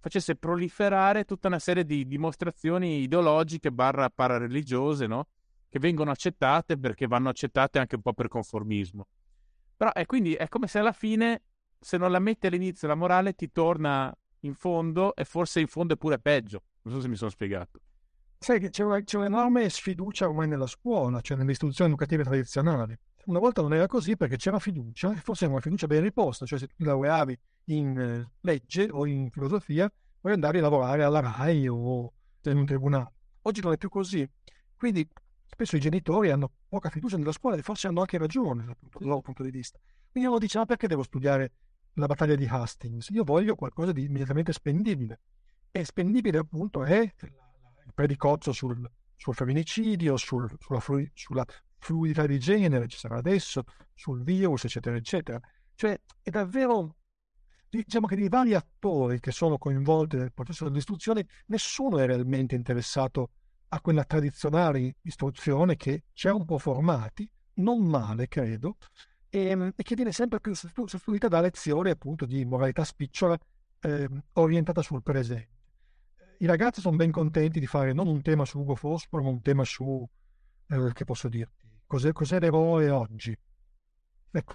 facesse 0.00 0.36
proliferare 0.36 1.24
tutta 1.24 1.48
una 1.48 1.58
serie 1.58 1.84
di 1.84 2.06
dimostrazioni 2.06 3.02
ideologiche 3.02 3.70
barra 3.70 4.08
parareligiose, 4.10 5.06
no? 5.06 5.26
Che 5.72 5.78
vengono 5.78 6.10
accettate 6.10 6.76
perché 6.76 7.06
vanno 7.06 7.30
accettate 7.30 7.78
anche 7.78 7.94
un 7.94 8.02
po' 8.02 8.12
per 8.12 8.28
conformismo. 8.28 9.06
Però 9.74 9.90
è 9.90 10.04
quindi 10.04 10.34
è 10.34 10.46
come 10.48 10.66
se 10.66 10.80
alla 10.80 10.92
fine, 10.92 11.44
se 11.80 11.96
non 11.96 12.10
la 12.10 12.18
metti 12.18 12.46
all'inizio 12.46 12.86
la 12.88 12.94
morale, 12.94 13.32
ti 13.32 13.50
torna 13.50 14.14
in 14.40 14.52
fondo 14.52 15.14
e 15.14 15.24
forse 15.24 15.60
in 15.60 15.68
fondo 15.68 15.94
è 15.94 15.96
pure 15.96 16.18
peggio. 16.18 16.64
Non 16.82 16.92
so 16.92 17.00
se 17.00 17.08
mi 17.08 17.16
sono 17.16 17.30
spiegato. 17.30 17.80
Sai 18.38 18.60
che 18.60 18.68
c'è, 18.68 18.84
c'è 19.02 19.16
un'enorme 19.16 19.66
sfiducia 19.70 20.28
ormai 20.28 20.46
nella 20.46 20.66
scuola, 20.66 21.22
cioè 21.22 21.38
nelle 21.38 21.52
istituzioni 21.52 21.88
educative 21.88 22.22
tradizionali. 22.22 22.94
Una 23.24 23.38
volta 23.38 23.62
non 23.62 23.72
era 23.72 23.86
così 23.86 24.14
perché 24.14 24.36
c'era 24.36 24.58
fiducia, 24.58 25.14
e 25.14 25.20
forse 25.20 25.44
era 25.44 25.54
una 25.54 25.62
fiducia 25.62 25.86
ben 25.86 26.02
riposta, 26.02 26.44
cioè 26.44 26.58
se 26.58 26.66
tu 26.66 26.84
laureavi 26.84 27.38
in 27.68 27.98
eh, 27.98 28.30
legge 28.42 28.88
o 28.90 29.06
in 29.06 29.30
filosofia, 29.30 29.90
puoi 30.20 30.34
andare 30.34 30.58
a 30.58 30.60
lavorare 30.60 31.02
alla 31.02 31.20
RAI 31.20 31.66
o 31.66 32.12
in 32.42 32.56
un 32.58 32.66
tribunale. 32.66 33.12
Oggi 33.40 33.62
non 33.62 33.72
è 33.72 33.78
più 33.78 33.88
così. 33.88 34.28
Quindi 34.76 35.08
spesso 35.52 35.76
i 35.76 35.80
genitori 35.80 36.30
hanno 36.30 36.50
poca 36.66 36.88
fiducia 36.88 37.18
nella 37.18 37.32
scuola 37.32 37.56
e 37.56 37.62
forse 37.62 37.86
hanno 37.86 38.00
anche 38.00 38.16
ragione 38.16 38.64
dal, 38.64 38.76
dal 38.80 39.06
loro 39.06 39.20
punto 39.20 39.42
di 39.42 39.50
vista. 39.50 39.78
Quindi 40.10 40.28
uno 40.28 40.38
dice, 40.38 40.58
ma 40.58 40.64
perché 40.64 40.86
devo 40.86 41.02
studiare 41.02 41.52
la 41.94 42.06
battaglia 42.06 42.34
di 42.34 42.46
Hastings? 42.46 43.10
Io 43.10 43.22
voglio 43.22 43.54
qualcosa 43.54 43.92
di 43.92 44.04
immediatamente 44.04 44.52
spendibile. 44.52 45.20
E 45.70 45.84
spendibile 45.84 46.38
appunto 46.38 46.84
è 46.84 47.00
il 47.00 47.92
predicozzo 47.94 48.52
sul, 48.52 48.90
sul 49.14 49.34
femminicidio, 49.34 50.16
sul, 50.16 50.50
sulla, 50.58 50.80
flu, 50.80 51.06
sulla 51.12 51.44
fluidità 51.78 52.26
di 52.26 52.38
genere, 52.38 52.88
ci 52.88 52.98
sarà 52.98 53.16
adesso, 53.16 53.64
sul 53.94 54.22
virus, 54.22 54.64
eccetera, 54.64 54.96
eccetera. 54.96 55.40
Cioè 55.74 56.00
è 56.22 56.30
davvero 56.30 56.96
diciamo 57.68 58.06
che 58.06 58.16
dei 58.16 58.28
vari 58.28 58.54
attori 58.54 59.18
che 59.20 59.32
sono 59.32 59.56
coinvolti 59.56 60.16
nel 60.16 60.32
processo 60.32 60.64
dell'istruzione, 60.64 61.26
nessuno 61.46 61.98
è 61.98 62.06
realmente 62.06 62.54
interessato 62.54 63.30
a 63.74 63.80
quella 63.80 64.04
tradizionale 64.04 64.96
istruzione 65.02 65.76
che 65.76 66.04
ci 66.12 66.28
ha 66.28 66.34
un 66.34 66.44
po' 66.44 66.58
formati, 66.58 67.28
non 67.54 67.84
male 67.84 68.28
credo, 68.28 68.76
e, 69.30 69.46
ehm, 69.46 69.72
e 69.74 69.82
che 69.82 69.94
viene 69.94 70.12
sempre 70.12 70.40
più 70.40 70.54
sostituita 70.54 71.28
da 71.28 71.40
lezioni 71.40 71.88
appunto 71.88 72.26
di 72.26 72.44
moralità 72.44 72.84
spicciola 72.84 73.38
eh, 73.80 74.08
orientata 74.34 74.82
sul 74.82 75.02
presente. 75.02 75.48
I 76.38 76.46
ragazzi 76.46 76.80
sono 76.82 76.96
ben 76.96 77.10
contenti 77.10 77.60
di 77.60 77.66
fare 77.66 77.94
non 77.94 78.08
un 78.08 78.20
tema 78.20 78.44
su 78.44 78.58
Ugo 78.58 78.74
Fosforo, 78.74 79.22
ma 79.22 79.30
un 79.30 79.40
tema 79.40 79.64
su, 79.64 80.06
eh, 80.66 80.92
che 80.92 81.04
posso 81.04 81.28
dirti, 81.28 81.66
cos'è, 81.86 82.12
cos'è 82.12 82.40
l'eroe 82.40 82.90
oggi? 82.90 83.34
Ecco, 84.32 84.54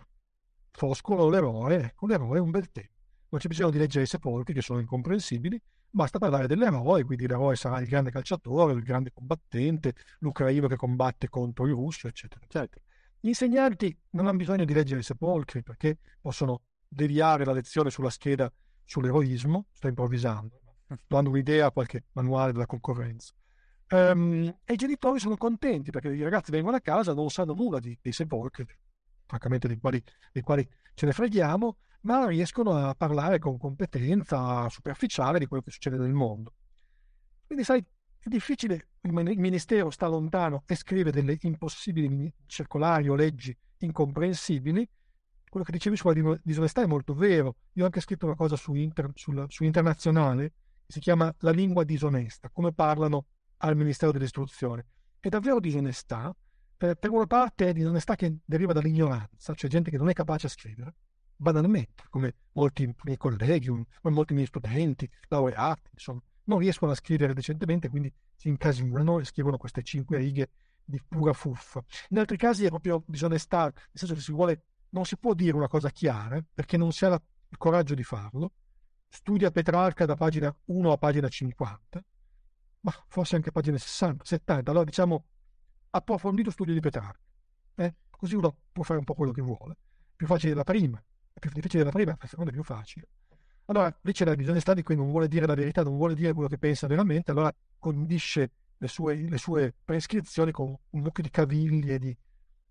Foscolo 0.70 1.28
l'eroe, 1.28 1.86
ecco, 1.86 2.06
l'eroe 2.06 2.38
è 2.38 2.42
un 2.42 2.52
bel 2.52 2.70
tema. 2.72 2.94
Non 3.30 3.42
c'è 3.42 3.48
bisogno 3.48 3.72
di 3.72 3.80
leggere 3.80 4.04
i 4.04 4.08
sepolcri 4.08 4.54
che 4.54 4.62
sono 4.62 4.80
incomprensibili, 4.80 5.60
basta 5.90 6.20
parlare 6.20 6.48
dell'eroe, 6.48 7.04
quindi 7.04 7.28
l'eroe 7.28 7.56
sarà 7.56 7.80
il 7.80 7.88
grande 7.88 8.12
calciatore, 8.12 8.74
il 8.74 8.84
grande 8.84 9.12
combattente, 9.14 9.94
l'ucraino 10.20 10.68
che 10.68 10.76
combatte 10.76 11.30
contro 11.30 11.66
il 11.66 11.74
russo, 11.74 12.08
eccetera, 12.08 12.44
eccetera. 12.44 12.82
Gli 13.20 13.30
insegnanti 13.30 13.98
non 14.12 14.28
hanno 14.28 14.38
bisogno 14.38 14.66
di 14.66 14.74
leggere 14.74 15.00
i 15.00 15.04
sepolcri 15.04 15.64
perché 15.64 15.98
possono 16.22 16.62
deviare 16.88 17.46
la 17.46 17.52
lezione 17.52 17.90
sulla 17.90 18.10
scheda 18.10 18.52
sull'eroismo, 18.86 19.66
sto 19.74 19.88
improvvisando, 19.88 20.62
dando 21.08 21.30
un'idea 21.30 21.68
a 21.68 21.72
qualche 21.72 22.06
manuale 22.14 22.52
della 22.52 22.66
concorrenza. 22.66 23.34
Um, 23.90 24.54
e 24.66 24.74
i 24.74 24.76
genitori 24.76 25.20
sono 25.20 25.38
contenti 25.38 25.92
perché 25.92 26.10
i 26.10 26.22
ragazzi 26.22 26.52
vengono 26.52 26.76
a 26.76 26.82
casa, 26.82 27.14
non 27.14 27.30
sanno 27.30 27.54
nulla 27.54 27.80
di, 27.80 27.98
dei 28.02 28.12
sepolcri, 28.12 28.66
francamente 29.26 29.68
dei 29.68 29.78
quali, 29.78 30.04
dei 30.32 30.44
quali 30.44 30.68
ce 30.94 31.06
ne 31.06 31.14
freghiamo, 31.14 31.78
ma 32.02 32.28
riescono 32.28 32.74
a 32.74 32.94
parlare 32.96 33.40
con 33.40 33.58
competenza 33.58 34.68
superficiale 34.70 35.40
di 35.40 35.46
quello 35.46 35.64
che 35.64 35.72
succede 35.72 35.98
nel 35.98 36.14
mondo. 36.14 36.54
Quindi, 37.46 37.64
sai, 37.64 37.84
è 38.20 38.30
difficile, 38.30 38.90
il 39.02 39.12
ministero 39.14 39.90
sta 39.90 40.08
lontano 40.08 40.64
e 40.66 40.76
scrive 40.76 41.12
delle 41.12 41.38
impossibili 41.42 42.34
circolari 42.46 43.10
o 43.10 43.16
leggi 43.16 43.56
incomprensibili. 43.80 44.88
Quello 45.50 45.66
che 45.66 45.72
dicevi 45.72 45.96
sulla 45.96 46.40
disonestà 46.44 46.82
è 46.82 46.88
molto 46.88 47.14
vero. 47.14 47.56
Io 47.74 47.84
ho 47.84 47.86
anche 47.86 48.02
scritto 48.02 48.26
una 48.26 48.36
cosa 48.36 48.58
su, 48.58 48.74
inter, 48.74 49.12
sul, 49.14 49.46
su 49.48 49.64
internazionale 49.64 50.54
che 50.86 50.94
si 50.94 51.00
chiama 51.00 51.34
La 51.40 51.52
lingua 51.52 51.84
disonesta, 51.84 52.50
come 52.50 52.74
parlano 52.74 53.28
al 53.58 53.78
Ministero 53.78 54.12
dell'Istruzione. 54.12 54.88
È 55.20 55.30
davvero 55.30 55.60
disonestà, 55.60 56.36
per, 56.76 56.96
per 56.96 57.10
una 57.10 57.26
parte 57.26 57.70
è 57.70 57.74
disonestà 57.74 58.16
che 58.16 58.38
deriva 58.44 58.74
dall'ignoranza, 58.74 59.54
cioè 59.54 59.70
gente 59.70 59.90
che 59.90 59.98
non 59.98 60.10
è 60.10 60.14
capace 60.14 60.48
a 60.48 60.50
scrivere, 60.50 60.94
banalmente, 61.38 62.04
come 62.10 62.36
molti 62.54 62.94
miei 63.04 63.18
colleghi, 63.18 63.68
come 63.68 64.16
molti 64.16 64.34
miei 64.34 64.48
studenti, 64.48 65.10
laureati, 65.28 65.92
insomma, 65.94 66.22
non 66.46 66.60
riescono 66.60 66.92
a 66.92 66.96
scrivere 66.96 67.34
decentemente, 67.34 67.90
quindi 67.90 68.12
si 68.36 68.50
incasinano 68.50 69.20
e 69.20 69.26
scrivono 69.26 69.58
queste 69.58 69.84
cinque 69.84 70.18
righe 70.18 70.50
di 70.84 71.02
pura 71.06 71.34
fuffa. 71.34 71.84
In 72.10 72.20
altri 72.20 72.38
casi 72.38 72.66
è 72.66 72.70
proprio 72.70 73.04
disonestà, 73.06 73.64
nel 73.64 73.74
senso 73.94 74.14
che 74.16 74.22
si 74.22 74.32
vuole, 74.32 74.64
non 74.90 75.06
si 75.06 75.18
può 75.18 75.34
dire 75.34 75.56
una 75.56 75.68
cosa 75.68 75.90
chiara 75.90 76.44
perché 76.54 76.78
non 76.78 76.92
si 76.92 77.06
ha 77.06 77.10
la, 77.10 77.22
il 77.50 77.58
coraggio 77.58 77.94
di 77.94 78.04
farlo. 78.04 78.54
Studia 79.10 79.52
Petrarca 79.52 80.06
da 80.06 80.16
pagina 80.16 80.54
1 80.66 80.92
a 80.92 80.98
pagina 80.98 81.28
50, 81.28 82.04
ma 82.82 82.94
forse 83.08 83.36
anche 83.36 83.52
pagina 83.52 83.78
60, 83.78 84.24
70. 84.24 84.72
Allora 84.72 84.86
diciamo 84.86 85.26
approfondito 85.90 86.52
studio 86.52 86.74
di 86.74 86.80
Petrarca. 86.80 87.20
Eh? 87.76 87.96
Così 88.10 88.36
uno 88.36 88.58
può 88.72 88.84
fare 88.84 89.00
un 89.00 89.06
po' 89.06 89.14
quello 89.14 89.32
che 89.32 89.42
vuole. 89.42 89.78
Più 90.16 90.26
facile 90.26 90.54
la 90.54 90.64
prima, 90.64 91.02
è 91.38 91.40
più 91.40 91.52
difficile 91.52 91.84
della 91.84 91.94
prima, 91.94 92.18
la 92.20 92.28
seconda 92.28 92.50
è 92.50 92.54
più 92.54 92.64
facile. 92.64 93.08
Allora, 93.66 93.96
lì 94.02 94.12
c'è 94.12 94.26
la 94.26 94.34
disonestà 94.34 94.74
di 94.74 94.82
cui 94.82 94.96
non 94.96 95.10
vuole 95.12 95.28
dire 95.28 95.46
la 95.46 95.54
verità, 95.54 95.84
non 95.84 95.98
vuole 95.98 96.16
dire 96.16 96.34
quello 96.34 96.48
che 96.48 96.58
pensa 96.58 96.88
veramente, 96.88 97.32
allora 97.32 97.54
condisce 97.78 98.52
le 98.78 98.88
sue, 98.88 99.16
le 99.16 99.38
sue 99.38 99.74
prescrizioni 99.84 100.52
con 100.52 100.68
un 100.68 101.02
mucchio 101.02 101.24
di 101.24 101.30
cavigli 101.30 101.92
e 101.92 102.00
di, 102.00 102.18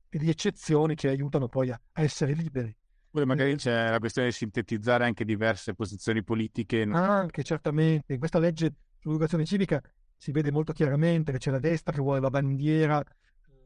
e 0.09 0.19
di, 0.19 0.29
eccezioni 0.29 0.95
che 0.95 1.09
aiutano 1.09 1.49
poi 1.49 1.71
a, 1.71 1.81
a 1.93 2.03
essere 2.03 2.33
liberi. 2.33 2.75
Poi 3.11 3.25
magari 3.25 3.57
c'è 3.57 3.91
la 3.91 3.99
questione 3.99 4.29
di 4.29 4.35
sintetizzare 4.35 5.05
anche 5.05 5.25
diverse 5.25 5.75
posizioni 5.75 6.23
politiche. 6.23 6.83
Anche, 6.83 7.43
certamente. 7.45 8.13
In 8.13 8.19
questa 8.19 8.39
legge 8.39 8.75
sull'educazione 8.99 9.45
civica 9.45 9.81
si 10.17 10.33
vede 10.33 10.51
molto 10.51 10.73
chiaramente 10.73 11.33
che 11.33 11.39
c'è 11.39 11.51
la 11.51 11.59
destra 11.59 11.93
che 11.93 12.01
vuole 12.01 12.21
la 12.21 12.31
bandiera, 12.31 13.03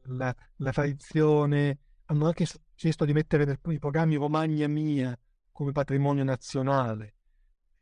la, 0.04 0.34
la 0.56 0.70
tradizione. 0.72 1.78
Hanno 2.10 2.26
anche 2.26 2.44
chiesto 2.74 3.04
di 3.04 3.12
mettere 3.12 3.44
nei 3.62 3.78
programmi 3.78 4.16
Romagna 4.16 4.66
Mia 4.66 5.16
come 5.52 5.70
patrimonio 5.70 6.24
nazionale. 6.24 7.14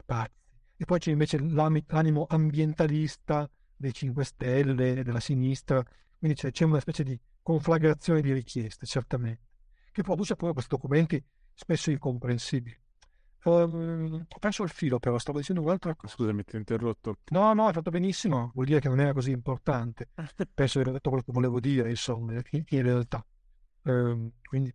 Pazzi. 0.05 0.37
E 0.77 0.85
poi 0.85 0.99
c'è 0.99 1.11
invece 1.11 1.39
l'animo 1.41 2.27
ambientalista 2.29 3.51
dei 3.75 3.95
5 3.95 4.25
Stelle, 4.25 5.03
della 5.03 5.21
sinistra. 5.21 5.83
Quindi 6.19 6.37
c'è, 6.37 6.51
c'è 6.51 6.65
una 6.65 6.81
specie 6.81 7.05
di 7.05 7.19
conflagrazione 7.43 8.21
di 8.21 8.31
richieste, 8.35 8.85
certamente, 8.85 9.47
che 9.93 10.03
produce 10.03 10.37
poi 10.37 10.53
questi 10.53 10.75
documenti 10.75 11.25
spesso 11.55 11.91
incomprensibili. 11.91 12.79
Um, 13.45 14.27
ho 14.29 14.39
perso 14.39 14.63
il 14.63 14.69
filo, 14.69 14.99
però 14.99 15.17
stavo 15.17 15.39
dicendo 15.39 15.63
un'altra 15.63 15.95
cosa. 15.95 16.13
Scusami, 16.13 16.45
ti 16.45 16.57
ho 16.57 16.59
interrotto. 16.59 17.21
No, 17.31 17.55
no, 17.55 17.67
hai 17.67 17.73
fatto 17.73 17.91
benissimo. 17.91 18.51
Vuol 18.53 18.67
dire 18.67 18.81
che 18.81 18.89
non 18.89 19.01
era 19.01 19.15
così 19.15 19.31
importante. 19.31 20.11
Penso 20.53 20.79
di 20.79 20.83
aver 20.83 20.93
detto 20.95 21.09
quello 21.09 21.25
che 21.25 21.33
volevo 21.33 21.61
dire, 21.61 21.89
insomma, 21.89 22.35
in, 22.35 22.65
in 22.69 22.83
realtà. 22.83 23.25
Um, 23.83 24.31
quindi 24.43 24.75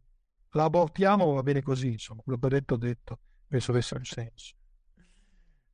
la 0.51 0.64
abortiamo, 0.66 1.34
va 1.34 1.43
bene 1.43 1.62
così, 1.62 1.91
insomma, 1.91 2.22
quello 2.22 2.39
che 2.39 2.45
ho 2.45 2.49
detto, 2.49 2.74
ho 2.74 2.78
detto. 2.78 3.20
Penso 3.47 3.72
avesse 3.72 3.95
un 3.95 4.06
senso. 4.06 4.56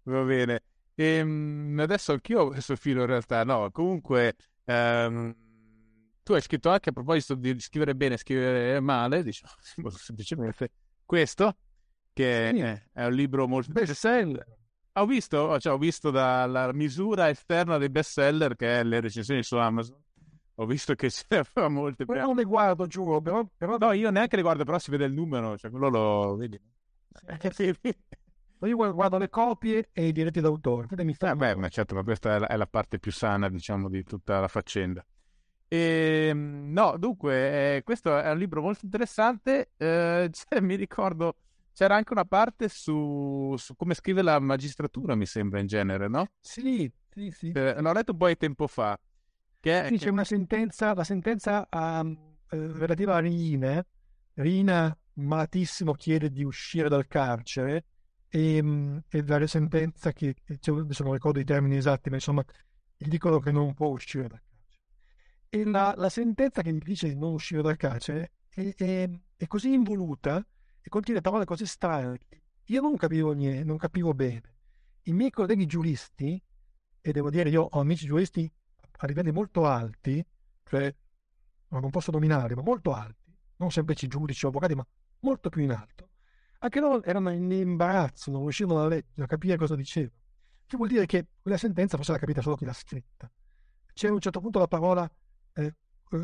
Va 0.03 0.23
bene. 0.23 0.63
E, 0.95 1.03
ehm, 1.03 1.79
adesso 1.79 2.11
anch'io 2.11 2.41
ho 2.41 2.53
il 2.53 2.77
filo 2.77 3.01
in 3.01 3.07
realtà. 3.07 3.43
No, 3.43 3.69
comunque... 3.71 4.35
Um, 4.65 5.35
tu 6.29 6.35
hai 6.35 6.41
scritto 6.41 6.69
anche 6.69 6.89
a 6.89 6.91
proposito 6.91 7.33
di 7.33 7.59
scrivere 7.59 7.95
bene 7.95 8.13
e 8.13 8.17
scrivere 8.17 8.79
male, 8.79 9.23
diciamo 9.23 9.51
molto 9.77 9.97
semplicemente, 9.97 10.71
questo, 11.03 11.57
che 12.13 12.51
sì. 12.53 12.59
è, 12.59 13.05
un 13.05 13.13
libro 13.13 13.47
molto... 13.47 13.71
Bestseller. 13.71 14.57
Ho 14.93 15.05
visto, 15.07 15.59
cioè, 15.59 15.73
ho 15.73 15.79
visto 15.79 16.11
dalla 16.11 16.71
misura 16.71 17.29
esterna 17.29 17.79
dei 17.79 17.89
bestseller, 17.89 18.55
che 18.55 18.79
è 18.79 18.83
le 18.83 18.99
recensioni 18.99 19.41
su 19.41 19.55
Amazon, 19.55 19.99
ho 20.61 20.65
visto 20.65 20.93
che 20.95 21.09
ce 21.11 21.25
ne 21.29 21.67
molte. 21.69 22.05
Poi 22.05 22.17
non 22.17 22.35
le 22.35 22.43
guardo, 22.43 22.85
giuro, 22.85 23.21
però, 23.21 23.45
però... 23.57 23.77
No, 23.77 23.91
io 23.93 24.09
neanche 24.11 24.35
le 24.35 24.41
guardo, 24.41 24.63
però 24.63 24.77
si 24.77 24.91
vede 24.91 25.05
il 25.05 25.13
numero, 25.13 25.57
cioè 25.57 25.71
quello 25.71 25.89
lo 25.89 26.35
vedi. 26.35 26.59
Sì. 27.51 27.73
Io 28.61 28.75
guardo 28.93 29.17
le 29.17 29.29
copie 29.29 29.87
e 29.93 30.07
i 30.07 30.11
diritti 30.11 30.41
d'autore. 30.41 30.89
Eh, 30.93 31.35
beh, 31.35 31.55
ma 31.55 31.69
certo, 31.69 31.95
ma 31.95 32.03
questa 32.03 32.35
è 32.35 32.39
la, 32.39 32.47
è 32.47 32.57
la, 32.57 32.67
parte 32.67 32.99
più 32.99 33.09
sana, 33.09 33.47
diciamo, 33.47 33.87
di 33.87 34.03
tutta 34.03 34.41
la 34.41 34.49
faccenda. 34.49 35.05
E, 35.65 36.27
ehm, 36.29 36.69
no, 36.69 36.97
dunque, 36.97 37.77
eh, 37.77 37.83
questo 37.83 38.19
è 38.19 38.29
un 38.29 38.37
libro 38.37 38.61
molto 38.61 38.81
interessante. 38.83 39.71
Eh, 39.77 40.29
cioè, 40.33 40.59
mi 40.59 40.75
ricordo, 40.75 41.37
c'era 41.73 41.95
anche 41.95 42.11
una 42.11 42.25
parte 42.25 42.67
su, 42.67 43.55
su, 43.57 43.77
come 43.77 43.93
scrive 43.93 44.21
la 44.21 44.39
magistratura, 44.39 45.15
mi 45.15 45.25
sembra, 45.25 45.61
in 45.61 45.67
genere, 45.67 46.09
no? 46.09 46.27
Sì, 46.41 46.91
sì, 47.07 47.31
sì. 47.31 47.51
Eh, 47.55 47.79
l'ho 47.79 47.93
letto 47.93 48.11
un 48.11 48.17
po' 48.17 48.27
di 48.27 48.35
tempo 48.35 48.67
fa. 48.67 48.99
Che, 49.59 49.83
sì, 49.85 49.91
che... 49.91 49.97
c'è 49.97 50.09
una 50.09 50.23
sentenza, 50.23 50.93
la 50.93 51.03
sentenza 51.03 51.67
um, 51.71 52.37
relativa 52.49 53.15
a 53.15 53.19
Rina. 53.19 53.85
Rina, 54.33 54.97
malatissimo, 55.13 55.93
chiede 55.93 56.29
di 56.31 56.43
uscire 56.43 56.87
dal 56.87 57.07
carcere 57.07 57.85
e, 58.29 58.59
um, 58.59 59.01
e 59.09 59.23
la 59.25 59.45
sentenza 59.47 60.13
che, 60.13 60.35
cioè, 60.59 60.79
adesso 60.79 61.03
non 61.03 61.13
ricordo 61.13 61.39
i 61.39 61.43
termini 61.43 61.75
esatti, 61.75 62.09
ma 62.09 62.15
insomma, 62.15 62.43
gli 62.95 63.07
dicono 63.07 63.39
che 63.39 63.51
non 63.51 63.73
può 63.73 63.87
uscire 63.87 64.27
dal 64.27 64.39
carcere. 64.39 64.47
E 65.49 65.65
la, 65.65 65.93
la 65.97 66.09
sentenza 66.09 66.61
che 66.61 66.71
mi 66.71 66.79
dice 66.79 67.09
di 67.09 67.15
non 67.15 67.33
uscire 67.33 67.61
dal 67.61 67.75
carcere 67.75 68.31
è, 68.49 68.73
è, 68.75 69.09
è 69.35 69.47
così 69.47 69.73
involuta 69.73 70.45
e 70.81 70.89
contiene 70.89 71.21
parole 71.21 71.45
così 71.45 71.65
strane. 71.65 72.19
Io 72.65 72.81
non 72.81 72.95
capivo 72.95 73.31
niente, 73.33 73.63
non 73.63 73.77
capivo 73.77 74.13
bene. 74.13 74.55
I 75.03 75.11
miei 75.11 75.31
colleghi 75.31 75.65
giuristi, 75.65 76.41
e 77.01 77.11
devo 77.11 77.29
dire 77.29 77.49
io 77.49 77.63
ho 77.63 77.79
amici 77.79 78.05
giuristi 78.05 78.49
a 79.01 79.07
livelli 79.07 79.31
molto 79.31 79.65
alti, 79.65 80.25
cioè 80.63 80.93
non 81.69 81.89
posso 81.89 82.11
nominare, 82.11 82.55
ma 82.55 82.61
molto 82.61 82.93
alti, 82.93 83.33
non 83.57 83.71
semplici 83.71 84.07
giudici 84.07 84.45
o 84.45 84.49
avvocati, 84.49 84.75
ma 84.75 84.85
molto 85.21 85.49
più 85.49 85.61
in 85.61 85.71
alto. 85.71 86.09
Anche 86.59 86.79
loro 86.79 87.03
erano 87.03 87.31
in 87.31 87.49
imbarazzo, 87.51 88.31
non 88.31 88.41
riuscivano 88.41 88.83
a 88.83 88.87
leggere, 88.87 89.23
a 89.23 89.27
capire 89.27 89.55
cosa 89.55 89.75
diceva. 89.75 90.11
Che 90.65 90.75
vuol 90.75 90.89
dire 90.89 91.05
che 91.05 91.27
quella 91.41 91.57
sentenza 91.57 91.95
forse 91.95 92.11
l'ha 92.11 92.17
capita 92.17 92.41
solo 92.41 92.55
chi 92.55 92.65
l'ha 92.65 92.73
scritta. 92.73 93.31
C'è 93.93 94.07
a 94.07 94.11
un 94.11 94.19
certo 94.19 94.41
punto 94.41 94.59
la 94.59 94.67
parola 94.67 95.09
eh, 95.53 95.73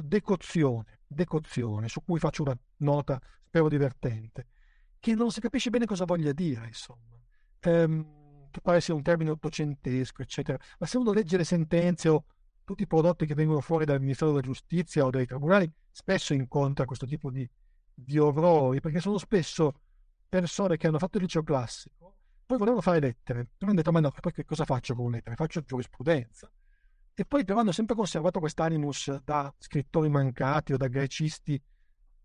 decozione, 0.04 1.00
decozione, 1.08 1.88
su 1.88 2.04
cui 2.04 2.20
faccio 2.20 2.44
una 2.44 2.58
nota, 2.78 3.20
spero 3.46 3.70
divertente, 3.70 4.48
che 5.00 5.16
non 5.16 5.32
si 5.32 5.40
capisce 5.40 5.70
bene 5.70 5.86
cosa 5.86 6.04
voglia 6.04 6.34
dire, 6.34 6.68
insomma. 6.68 7.18
Ehm, 7.62 8.50
che 8.52 8.62
pare 8.62 8.82
sia 8.82 8.94
un 8.94 9.02
termine 9.02 9.32
ottocentesco, 9.32 10.22
eccetera. 10.22 10.58
Ma 10.80 10.86
se 10.86 10.98
uno 10.98 11.12
legge 11.12 11.38
le 11.38 11.44
sentenze 11.44 12.10
o 12.10 12.26
tutti 12.66 12.84
i 12.84 12.88
prodotti 12.88 13.26
che 13.26 13.36
vengono 13.36 13.62
fuori 13.62 13.86
dal 13.86 14.02
Ministero 14.02 14.32
della 14.32 14.42
Giustizia 14.42 15.06
o 15.06 15.10
dai 15.10 15.26
tribunali, 15.26 15.72
spesso 15.92 16.34
incontra 16.34 16.84
questo 16.86 17.06
tipo 17.06 17.30
di, 17.30 17.50
di 17.94 18.18
orrori, 18.18 18.82
perché 18.82 19.00
sono 19.00 19.18
spesso 19.18 19.80
persone 20.28 20.76
che 20.76 20.88
hanno 20.88 21.00
fatto 21.00 21.18
il 21.18 21.24
liceo 21.24 21.44
classico, 21.44 22.18
poi 22.46 22.58
volevano 22.58 22.82
fare 22.82 23.00
lettere, 23.00 23.48
però 23.58 23.72
hanno 23.72 23.76
detto, 23.76 23.92
ma 23.92 24.00
no, 24.02 24.12
poi 24.20 24.32
che 24.32 24.44
cosa 24.44 24.66
faccio 24.66 24.96
con 24.96 25.12
lettere? 25.12 25.36
Faccio 25.36 25.62
giurisprudenza. 25.62 26.52
E 27.18 27.26
poi 27.26 27.46
però 27.46 27.60
hanno 27.60 27.72
sempre 27.72 27.96
conservato 27.96 28.40
quest'animus 28.40 29.22
da 29.24 29.54
scrittori 29.58 30.10
mancati 30.10 30.74
o 30.74 30.78
da 30.78 30.88
grecisti 30.88 31.62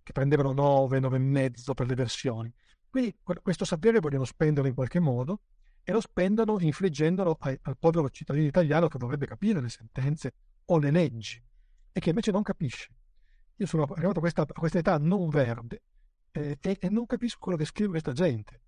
che 0.02 0.12
prendevano 0.12 0.52
9, 0.52 0.98
9 0.98 1.16
e 1.16 1.20
mezzo 1.20 1.74
per 1.74 1.86
le 1.86 1.94
versioni. 1.94 2.52
Quindi 2.88 3.16
questo 3.40 3.64
sapere 3.64 4.00
vogliono 4.00 4.24
spenderlo 4.24 4.68
in 4.68 4.74
qualche 4.74 4.98
modo 4.98 5.42
e 5.90 5.92
lo 5.92 6.00
spendono 6.00 6.56
infliggendolo 6.60 7.36
al, 7.40 7.58
al 7.62 7.76
povero 7.76 8.08
cittadino 8.10 8.46
italiano 8.46 8.86
che 8.86 8.96
dovrebbe 8.96 9.26
capire 9.26 9.60
le 9.60 9.68
sentenze 9.68 10.34
o 10.66 10.78
le 10.78 10.92
leggi 10.92 11.42
e 11.92 11.98
che 11.98 12.10
invece 12.10 12.30
non 12.30 12.44
capisce. 12.44 12.88
Io 13.56 13.66
sono 13.66 13.82
arrivato 13.82 14.18
a 14.18 14.20
questa, 14.20 14.42
a 14.42 14.46
questa 14.46 14.78
età 14.78 14.98
non 14.98 15.28
verde 15.28 15.82
eh, 16.30 16.56
e, 16.60 16.76
e, 16.80 16.88
non 16.90 17.06
capisco 17.06 17.40
quello 17.40 17.58
che 17.58 17.64
scrive 17.64 17.90
questa 17.90 18.12
gente. 18.12 18.62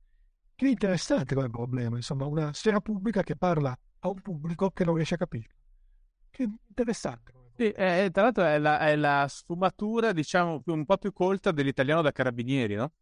Che 0.56 0.68
interessante 0.68 1.36
come 1.36 1.48
problema, 1.48 1.94
insomma, 1.94 2.26
una 2.26 2.52
sfera 2.52 2.80
pubblica 2.80 3.22
che 3.22 3.36
parla 3.36 3.76
a 4.00 4.08
un 4.08 4.20
pubblico 4.20 4.72
che 4.72 4.84
non 4.84 4.96
riesce 4.96 5.14
a 5.14 5.18
capire. 5.18 5.54
Che 6.28 6.42
interessante. 6.42 7.32
Sì, 7.56 7.68
è, 7.68 8.08
tra 8.10 8.22
l'altro 8.24 8.42
è 8.42 8.58
la, 8.58 8.80
è 8.80 8.96
la, 8.96 9.26
sfumatura, 9.28 10.12
diciamo, 10.12 10.60
un 10.66 10.84
po' 10.84 10.98
più 10.98 11.12
colta 11.12 11.52
dell'italiano 11.52 12.02
da 12.02 12.10
carabinieri, 12.10 12.74
no? 12.74 12.92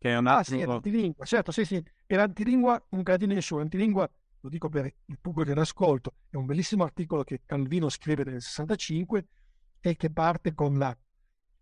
Che 0.00 0.08
è 0.08 0.16
un 0.16 0.28
altro... 0.28 0.54
Ah 0.54 0.56
sì, 0.56 0.62
è 0.62 0.66
l'antilingua, 0.66 1.24
certo, 1.26 1.52
sì, 1.52 1.66
sì. 1.66 1.84
E 2.06 2.16
l'antilingua, 2.16 2.82
un 2.88 3.02
gradino 3.02 3.34
in 3.34 3.42
su, 3.42 3.58
l'antilingua, 3.58 4.10
lo 4.40 4.48
dico 4.48 4.70
per 4.70 4.90
il 5.04 5.18
pubblico 5.20 5.50
in 5.50 5.58
ascolto, 5.58 6.14
è 6.30 6.36
un 6.36 6.46
bellissimo 6.46 6.84
articolo 6.84 7.22
che 7.22 7.42
Calvino 7.44 7.90
scrive 7.90 8.24
nel 8.24 8.40
65 8.40 9.26
e 9.78 9.96
che 9.96 10.10
parte 10.10 10.54
con, 10.54 10.78
la, 10.78 10.96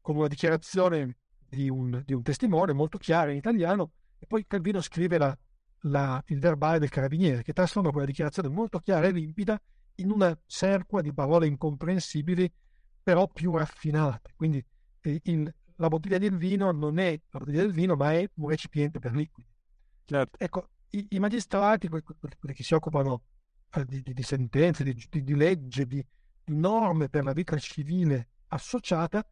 con 0.01 0.15
una 0.15 0.29
dichiarazione 0.29 1.17
di 1.49 1.69
un, 1.69 2.01
di 2.07 2.13
un, 2.13 2.23
testimone 2.23 2.73
molto 2.73 2.97
chiara 2.97 3.33
in 3.33 3.39
italiano 3.39 3.91
e 4.21 4.27
poi 4.27 4.47
Calvino 4.47 4.81
scrive 4.83 5.19
la, 5.19 5.37
la, 5.81 6.23
il 6.27 6.39
verbale 6.39 6.79
del 6.79 6.91
carabiniere 6.91 7.43
che 7.43 7.53
trasforma 7.53 7.91
quella 7.91 8.07
dichiarazione 8.07 8.49
molto 8.49 8.79
chiara 8.79 9.09
e 9.09 9.11
limpida 9.11 9.61
in 9.97 10.13
una 10.13 10.39
cerqua 10.47 11.03
di 11.03 11.13
parole 11.13 11.49
incomprensibili, 11.49 12.49
però 13.03 13.27
più 13.27 13.57
raffinate. 13.57 14.35
Quindi 14.37 14.65
eh, 15.01 15.21
il, 15.25 15.53
la 15.79 15.89
bottiglia 15.89 16.19
del 16.19 16.37
vino 16.37 16.71
non 16.71 16.99
è 16.99 17.19
la 17.31 17.39
bottiglia 17.39 17.63
del 17.63 17.73
vino, 17.73 17.95
ma 17.95 18.13
è 18.13 18.29
un 18.35 18.49
recipiente 18.49 18.99
per 18.99 19.15
liquidi. 19.15 19.49
Certo. 20.05 20.39
Ecco, 20.39 20.69
i, 20.91 21.07
i 21.11 21.19
magistrati, 21.19 21.89
quelli, 21.89 22.05
quelli, 22.05 22.55
che 22.55 22.63
si 22.63 22.75
occupano 22.75 23.23
eh, 23.75 23.85
di, 23.85 24.03
di, 24.03 24.13
di, 24.13 24.23
sentenze, 24.23 24.85
di, 24.85 25.09
di 25.11 25.35
legge, 25.35 25.87
di, 25.87 26.05
norme 26.47 27.09
per 27.09 27.25
la 27.25 27.33
vita 27.33 27.57
civile 27.59 28.31
associata, 28.49 29.27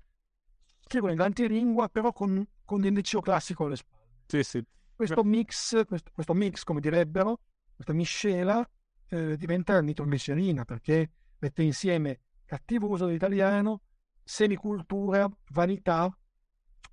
scrivono 0.80 1.12
in 1.12 1.20
antilingua, 1.20 1.88
però 1.88 2.12
con, 2.12 2.47
con 2.64 2.84
il 2.84 2.92
liceo 2.92 3.20
classico 3.20 3.64
alle 3.64 3.76
spalle. 3.76 4.22
Sì, 4.26 4.42
sì. 4.42 4.64
Questo 4.94 5.24
mix, 5.24 5.84
questo, 5.86 6.11
questo 6.12 6.34
mix, 6.34 6.62
come 6.62 6.80
direbbero, 6.80 7.40
questa 7.74 7.92
miscela, 7.92 8.68
eh, 9.09 9.36
diventa 9.36 9.80
nitroglicerina 9.80 10.64
perché 10.64 11.11
mette 11.38 11.62
insieme 11.62 12.20
cattivo 12.44 12.88
uso 12.88 13.07
dell'italiano, 13.07 13.82
semicultura, 14.22 15.30
vanità. 15.51 16.14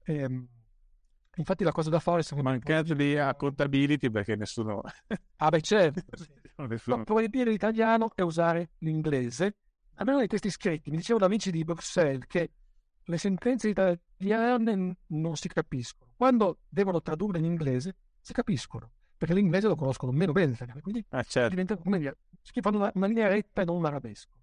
Ehm, 0.05 0.47
infatti 1.35 1.63
la 1.63 1.71
cosa 1.71 1.89
da 1.89 1.99
fare 1.99 2.21
è 2.21 2.41
mancanza 2.41 2.93
di 2.93 3.17
accountability 3.17 4.09
perché 4.11 4.35
nessuno 4.35 4.81
ah 5.37 5.49
beh 5.49 5.61
certo 5.61 6.01
nessuno... 6.67 6.97
no, 6.97 7.03
proibire 7.03 7.49
l'italiano 7.49 8.11
e 8.13 8.21
usare 8.21 8.71
l'inglese 8.79 9.55
almeno 9.95 10.19
nei 10.19 10.27
testi 10.27 10.51
scritti 10.51 10.91
mi 10.91 10.97
dicevano 10.97 11.25
amici 11.25 11.49
di 11.49 11.63
Bruxelles 11.63 12.27
che 12.27 12.51
le 13.03 13.17
sentenze 13.17 13.69
italiane 13.69 14.97
non 15.07 15.35
si 15.35 15.47
capiscono 15.47 16.11
quando 16.15 16.59
devono 16.69 17.01
tradurre 17.01 17.39
in 17.39 17.45
inglese 17.45 17.95
si 18.21 18.33
capiscono 18.33 18.91
perché 19.23 19.33
l'inglese 19.33 19.67
lo 19.67 19.75
conoscono 19.75 20.11
meno 20.11 20.33
bene 20.33 20.51
l'italiano, 20.51 20.81
quindi 20.81 21.05
ah, 21.11 21.23
certo. 21.23 21.49
diventa 21.49 21.77
come 21.77 21.97
dire, 21.97 22.17
fanno 22.59 22.75
una, 22.75 22.91
una, 22.93 23.07
linea 23.07 23.29
retta 23.29 23.61
e 23.61 23.65
non 23.65 23.77
un 23.77 23.85
arabesco, 23.85 24.37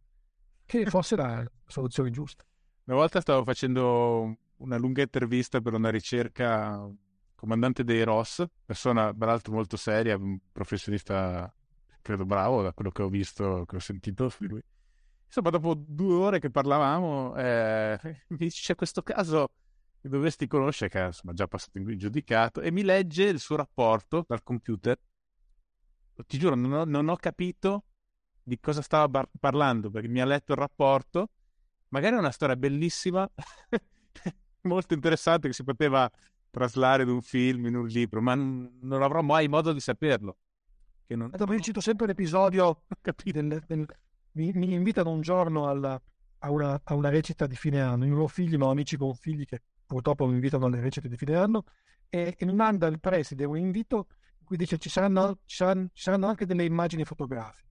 che 0.65 0.87
forse 0.87 1.17
è 1.17 1.19
la 1.19 1.45
soluzione 1.67 2.09
giusta. 2.09 2.47
Una 2.85 2.97
volta 2.97 3.21
stavo 3.21 3.45
facendo 3.45 4.39
una 4.61 4.77
lunga 4.77 5.03
intervista 5.03 5.61
per 5.61 5.75
una 5.75 5.91
ricerca 5.91 6.89
comandante 7.35 7.85
dei 7.85 8.03
Ross, 8.03 8.45
persona 8.65 9.15
peraltro 9.15 9.53
molto 9.53 9.77
seria, 9.77 10.17
un 10.17 10.39
professionista 10.53 11.53
credo 12.03 12.25
bravo 12.25 12.63
da 12.63 12.73
quello 12.73 12.91
che 12.91 13.03
ho 13.03 13.09
visto, 13.09 13.65
che 13.67 13.77
ho 13.77 13.81
sentito 13.81 14.33
di 14.39 14.49
lui. 14.49 14.63
Insomma, 15.27 15.51
dopo 15.51 15.75
due 15.75 16.15
ore 16.15 16.39
che 16.39 16.51
parlavamo, 16.51 17.37
eh, 17.37 17.99
mi 18.29 18.37
dice 18.37 18.63
c'è 18.63 18.75
questo 18.75 19.03
caso 19.03 19.53
che 20.01 20.09
dovresti 20.09 20.47
conoscere, 20.47 20.91
che 20.91 20.99
insomma, 20.99 21.33
già 21.33 21.47
passato 21.47 21.79
in 21.79 21.97
giudicato, 21.97 22.61
e 22.61 22.71
mi 22.71 22.83
legge 22.83 23.25
il 23.25 23.39
suo 23.39 23.57
rapporto 23.57 24.25
dal 24.27 24.43
computer. 24.43 24.99
Ti 26.27 26.39
giuro, 26.39 26.55
non 26.55 26.73
ho, 26.73 26.85
non 26.85 27.09
ho 27.09 27.17
capito 27.17 27.85
di 28.43 28.59
cosa 28.61 28.83
stava 28.83 29.09
bar- 29.09 29.31
parlando, 29.39 29.91
perché 29.91 30.09
mi 30.09 30.21
ha 30.21 30.25
letto 30.25 30.53
il 30.53 30.59
rapporto. 30.59 31.31
Magari 31.89 32.17
è 32.17 32.19
una 32.19 32.31
storia 32.31 32.57
bellissima, 32.57 33.29
molto 34.63 34.95
interessante, 34.95 35.49
che 35.49 35.55
si 35.55 35.65
poteva 35.65 36.11
traslare 36.51 37.05
in 37.05 37.09
un 37.09 37.23
film, 37.23 37.67
in 37.67 37.77
un 37.77 37.87
libro, 37.87 38.21
ma 38.21 38.35
n- 38.35 38.79
non 38.83 39.03
avrò 39.03 39.23
mai 39.23 39.49
modo 39.49 39.73
di 39.73 39.81
saperlo. 39.81 40.37
Che 41.07 41.17
non... 41.17 41.31
Allora, 41.33 41.55
io 41.55 41.61
cito 41.61 41.81
sempre 41.81 42.07
l'episodio 42.07 42.83
del, 43.25 43.63
del... 43.67 43.87
Mi, 44.33 44.53
mi, 44.53 44.73
invitano 44.73 45.11
un 45.11 45.21
giorno 45.21 45.69
alla, 45.69 46.01
a, 46.39 46.51
una, 46.51 46.81
a, 46.83 46.95
una, 46.95 47.09
recita 47.09 47.47
di 47.47 47.57
fine 47.57 47.81
anno. 47.81 48.05
Io 48.05 48.19
ho 48.19 48.29
figli, 48.29 48.57
ma 48.57 48.69
amici 48.69 48.97
con 48.97 49.15
figli 49.15 49.45
che 49.45 49.63
purtroppo 49.87 50.27
mi 50.27 50.35
invitano 50.35 50.67
alle 50.67 50.81
recite 50.81 51.09
di 51.09 51.17
fine 51.17 51.35
anno 51.35 51.65
e, 52.09 52.37
e 52.39 52.47
mi 52.47 52.55
manda 52.55 52.87
il 52.87 53.01
preside 53.01 53.45
un 53.45 53.57
invito 53.57 54.07
in 54.39 54.45
cui 54.45 54.57
dice 54.57 54.79
ci 54.79 54.89
saranno, 54.89 55.39
ci 55.47 55.57
saranno, 55.57 55.89
ci 55.93 56.03
saranno 56.03 56.27
anche 56.27 56.47
delle 56.47 56.65
immagini 56.65 57.05
fotografiche, 57.05 57.69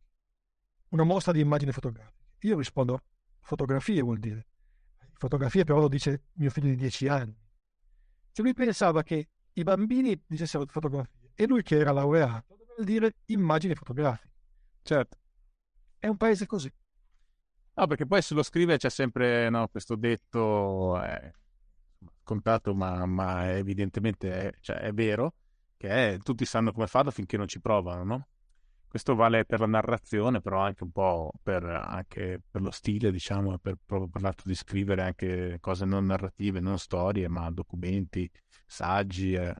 una 0.89 1.03
mostra 1.03 1.31
di 1.31 1.39
immagini 1.39 1.71
fotografiche. 1.71 2.17
Io 2.41 2.57
rispondo 2.57 3.01
fotografie 3.39 4.01
vuol 4.01 4.19
dire. 4.19 4.47
Fotografie 5.19 5.65
però 5.65 5.79
lo 5.79 5.89
dice 5.89 6.27
mio 6.35 6.49
figlio 6.49 6.69
di 6.69 6.77
10 6.77 7.07
anni. 7.09 7.37
Cioè 8.31 8.45
lui 8.45 8.53
pensava 8.53 9.03
che 9.03 9.27
i 9.51 9.63
bambini 9.63 10.17
dicessero 10.25 10.65
fotografie 10.65 11.31
e 11.35 11.45
lui 11.45 11.61
che 11.61 11.77
era 11.77 11.91
laureato 11.91 12.55
doveva 12.55 12.83
dire 12.85 13.15
immagini 13.25 13.75
fotografiche. 13.75 14.33
Certo. 14.81 15.17
È 15.97 16.07
un 16.07 16.15
paese 16.15 16.45
così. 16.45 16.71
No, 17.73 17.87
perché 17.87 18.05
poi 18.05 18.21
se 18.21 18.33
lo 18.33 18.43
scrive 18.43 18.77
c'è 18.77 18.89
sempre 18.89 19.49
no, 19.49 19.67
questo 19.67 19.97
detto 19.97 21.03
eh, 21.03 21.33
contato, 22.23 22.73
ma, 22.73 23.05
ma 23.05 23.51
evidentemente 23.51 24.31
è, 24.31 24.53
cioè, 24.61 24.77
è, 24.77 24.93
vero, 24.93 25.33
che 25.75 26.13
è, 26.13 26.17
tutti 26.19 26.45
sanno 26.45 26.71
come 26.71 26.87
farlo 26.87 27.11
finché 27.11 27.35
non 27.35 27.49
ci 27.49 27.59
provano, 27.59 28.03
no? 28.05 28.27
Questo 28.89 29.13
vale 29.13 29.45
per 29.45 29.59
la 29.59 29.67
narrazione, 29.67 30.41
però 30.41 30.61
anche 30.61 30.83
un 30.83 30.91
po' 30.91 31.31
per, 31.43 31.63
anche 31.63 32.41
per 32.49 32.61
lo 32.61 32.71
stile, 32.71 33.11
diciamo, 33.11 33.59
per, 33.59 33.75
proprio 33.85 34.09
per 34.09 34.23
l'atto 34.23 34.41
di 34.47 34.55
scrivere 34.55 35.03
anche 35.03 35.59
cose 35.61 35.85
non 35.85 36.07
narrative, 36.07 36.59
non 36.59 36.79
storie, 36.79 37.27
ma 37.27 37.51
documenti, 37.51 38.27
saggi, 38.65 39.33
eh, 39.33 39.53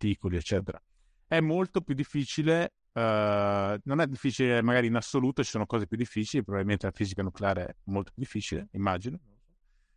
articoli, 0.00 0.36
eccetera. 0.36 0.82
È 1.26 1.40
molto 1.40 1.82
più 1.82 1.94
difficile, 1.94 2.72
eh, 2.94 3.80
non 3.84 4.00
è 4.00 4.06
difficile 4.06 4.62
magari 4.62 4.86
in 4.86 4.96
assoluto, 4.96 5.44
ci 5.44 5.50
sono 5.50 5.66
cose 5.66 5.86
più 5.86 5.98
difficili, 5.98 6.42
probabilmente 6.42 6.86
la 6.86 6.92
fisica 6.92 7.22
nucleare 7.22 7.64
è 7.66 7.74
molto 7.84 8.12
più 8.14 8.22
difficile, 8.22 8.68
immagino, 8.72 9.18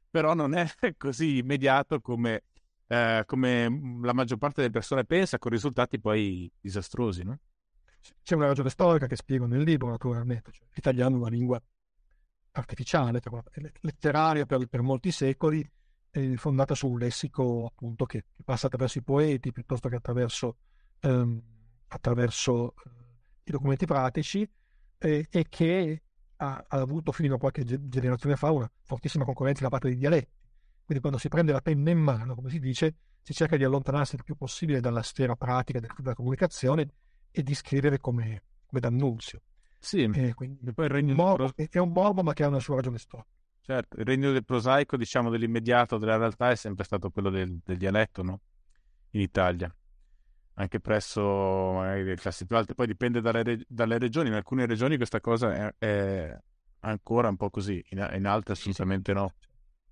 però 0.10 0.34
non 0.34 0.56
è 0.56 0.68
così 0.98 1.38
immediato 1.38 2.02
come, 2.02 2.44
eh, 2.88 3.24
come 3.26 4.00
la 4.02 4.14
maggior 4.14 4.38
parte 4.38 4.60
delle 4.60 4.74
persone 4.74 5.06
pensa, 5.06 5.40
con 5.40 5.52
risultati 5.52 6.02
poi 6.02 6.52
disastrosi, 6.60 7.24
no? 7.24 7.40
C'è 8.22 8.36
una 8.36 8.48
ragione 8.48 8.70
storica 8.70 9.08
che 9.08 9.16
spiego 9.16 9.46
nel 9.46 9.62
libro, 9.62 9.90
naturalmente. 9.90 10.52
Cioè, 10.52 10.68
l'italiano 10.74 11.16
è 11.16 11.20
una 11.20 11.30
lingua 11.30 11.62
artificiale, 12.52 13.22
letteraria 13.82 14.46
per, 14.46 14.68
per 14.68 14.82
molti 14.82 15.12
secoli, 15.12 15.68
fondata 16.36 16.76
su 16.76 16.88
un 16.88 17.00
lessico 17.00 17.66
appunto 17.66 18.06
che, 18.06 18.26
che, 18.32 18.44
passa 18.44 18.68
attraverso 18.68 19.00
i 19.00 19.04
poeti 19.04 19.52
piuttosto 19.52 19.90
che 19.90 19.96
attraverso, 19.96 20.58
ehm, 21.00 21.42
attraverso 21.88 22.76
eh, 22.76 22.90
i 23.46 23.52
documenti 23.52 23.88
pratici 23.88 24.48
eh, 25.00 25.28
e 25.30 25.46
che 25.50 26.04
ha, 26.36 26.66
ha, 26.68 26.78
avuto 26.78 27.12
fino 27.12 27.36
a 27.36 27.40
qualche 27.40 27.64
generazione 27.66 28.36
fa 28.36 28.52
una 28.52 28.72
fortissima 28.84 29.26
concorrenza 29.26 29.64
da 29.64 29.70
parte 29.70 29.88
dei 29.88 29.98
dialetti. 29.98 30.42
Quindi 30.86 31.02
quando 31.02 31.18
si 31.18 31.30
prende 31.30 31.52
la 31.52 31.62
penna 31.62 31.90
in 31.90 32.00
mano, 32.00 32.36
come 32.36 32.50
si 32.50 32.60
dice, 32.60 32.96
si 33.24 33.34
cerca 33.34 33.58
di 33.58 33.64
allontanarsi 33.64 34.16
il 34.16 34.24
più 34.24 34.36
possibile 34.36 34.82
dalla 34.82 35.02
sfera 35.02 35.36
pratica 35.36 35.80
della 35.80 36.14
comunicazione 36.14 36.88
e 37.36 37.42
di 37.42 37.56
scrivere 37.56 37.98
come, 37.98 38.44
come 38.68 38.80
D'Annunzio. 38.80 39.42
Sì, 39.80 40.04
e 40.04 40.34
quindi 40.34 40.72
poi 40.72 40.86
il 40.86 40.92
regno 40.92 41.14
morbo, 41.14 41.52
del... 41.54 41.68
è 41.70 41.80
un 41.80 41.92
morbo 41.92 42.24
ma 42.24 42.34
che 42.34 42.44
ha 42.44 42.48
una 42.48 42.60
sua 42.60 42.76
ragione 42.76 43.00
storica. 43.00 43.28
Certo, 43.60 44.00
il 44.00 44.06
regno 44.06 44.32
del 44.32 44.46
prosaico, 44.46 44.96
diciamo 44.96 45.30
dell'immediato, 45.30 45.98
della 45.98 46.16
realtà 46.16 46.52
è 46.52 46.56
sempre 46.56 46.84
stato 46.84 47.10
quello 47.10 47.30
del, 47.30 47.60
del 47.64 47.78
dialetto, 47.78 48.22
no? 48.22 48.42
In 49.12 49.22
Italia. 49.22 49.74
Anche 50.56 50.80
presso 50.80 51.22
magari 51.22 52.04
le 52.04 52.16
classi 52.16 52.46
più 52.46 52.56
alte, 52.56 52.76
poi 52.76 52.88
dipende 52.88 53.20
dalle, 53.20 53.64
dalle, 53.68 53.98
regioni. 53.98 54.28
In 54.28 54.36
alcune 54.36 54.66
regioni 54.66 54.98
questa 54.98 55.20
cosa 55.20 55.54
è, 55.54 55.76
è 55.78 56.38
ancora 56.82 57.30
un 57.30 57.38
po' 57.38 57.50
così, 57.50 57.84
in, 57.90 58.10
in 58.14 58.26
altre 58.26 58.54
assolutamente 58.54 59.12
sì, 59.12 59.18
sì. 59.18 59.24
no. 59.24 59.34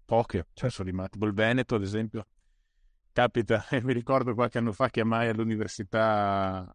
Poche 0.06 0.48
certo. 0.54 0.76
sono 0.76 0.90
rimaste. 0.90 1.18
Il 1.18 1.34
Veneto, 1.34 1.76
ad 1.76 1.82
esempio, 1.82 2.28
capita, 3.12 3.66
mi 3.84 3.94
ricordo 3.94 4.34
qualche 4.34 4.58
anno 4.58 4.72
fa 4.72 4.90
chiamai 4.90 5.30
all'università 5.30 6.74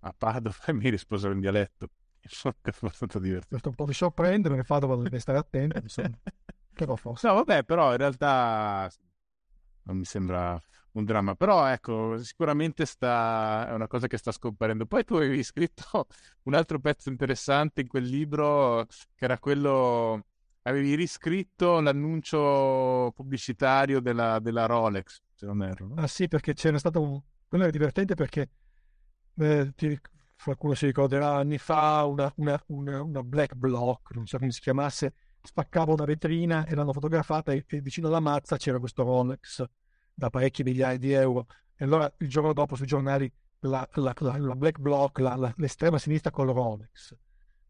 a 0.00 0.14
Padova 0.16 0.56
e 0.66 0.72
mi 0.72 0.88
risposero 0.88 1.32
in 1.32 1.40
dialetto. 1.40 1.88
Sono 2.22 2.54
abbastanza 2.62 3.18
divertito. 3.18 3.48
Questo 3.48 3.68
un 3.70 3.74
po' 3.74 3.86
mi 3.86 3.94
sorprende 3.94 4.48
perché 4.48 4.64
Padova 4.64 4.94
dovrebbe 4.94 5.18
stare 5.18 5.38
attento, 5.38 5.80
però 6.74 6.96
forse. 6.96 7.26
No, 7.28 7.34
vabbè, 7.34 7.64
però 7.64 7.92
in 7.92 7.96
realtà 7.96 8.90
non 9.84 9.96
mi 9.96 10.04
sembra 10.04 10.60
un 10.92 11.04
dramma. 11.04 11.34
Però 11.34 11.66
ecco, 11.66 12.18
sicuramente 12.18 12.84
sta... 12.84 13.68
è 13.68 13.72
una 13.72 13.86
cosa 13.86 14.06
che 14.06 14.16
sta 14.16 14.32
scomparendo. 14.32 14.86
Poi 14.86 15.04
tu 15.04 15.14
avevi 15.14 15.42
scritto 15.42 16.06
un 16.44 16.54
altro 16.54 16.78
pezzo 16.78 17.08
interessante 17.08 17.82
in 17.82 17.88
quel 17.88 18.04
libro 18.04 18.86
che 19.14 19.24
era 19.24 19.38
quello... 19.38 20.24
Avevi 20.62 20.94
riscritto 20.94 21.80
l'annuncio 21.80 23.12
pubblicitario 23.14 24.00
della, 24.00 24.38
della 24.40 24.66
Rolex, 24.66 25.22
se 25.32 25.46
non 25.46 25.62
erro. 25.62 25.86
No? 25.86 25.94
Ah 25.94 26.06
sì, 26.06 26.28
perché 26.28 26.52
c'era 26.52 26.78
stato 26.78 27.00
un... 27.00 27.18
Quello 27.48 27.64
era 27.64 27.72
divertente 27.72 28.14
perché 28.14 28.50
eh, 29.38 29.72
ti, 29.74 29.98
qualcuno 30.42 30.74
si 30.74 30.86
ricorderà 30.86 31.36
anni 31.36 31.58
fa 31.58 32.04
una, 32.04 32.32
una, 32.36 32.62
una, 32.66 33.02
una, 33.02 33.22
black 33.22 33.54
block, 33.54 34.14
non 34.14 34.26
so 34.26 34.38
come 34.38 34.50
si 34.50 34.60
chiamasse, 34.60 35.12
spaccava 35.42 35.92
una 35.92 36.04
vetrina 36.04 36.66
e 36.66 36.74
l'hanno 36.74 36.92
fotografata 36.92 37.52
e, 37.52 37.64
e, 37.68 37.80
vicino 37.80 38.08
alla 38.08 38.20
mazza 38.20 38.56
c'era 38.56 38.78
questo 38.78 39.02
Rolex 39.02 39.64
da 40.14 40.30
parecchi 40.30 40.62
migliaia 40.62 40.98
di 40.98 41.12
euro. 41.12 41.46
E 41.76 41.84
allora 41.84 42.12
il 42.18 42.28
giorno 42.28 42.52
dopo 42.52 42.74
sui 42.74 42.86
giornali 42.86 43.30
la, 43.60 43.86
la, 43.94 44.14
la, 44.18 44.38
la 44.38 44.54
black 44.54 44.78
block, 44.78 45.18
l'estrema 45.56 45.98
sinistra 45.98 46.30
col 46.30 46.48
Rolex, 46.48 47.16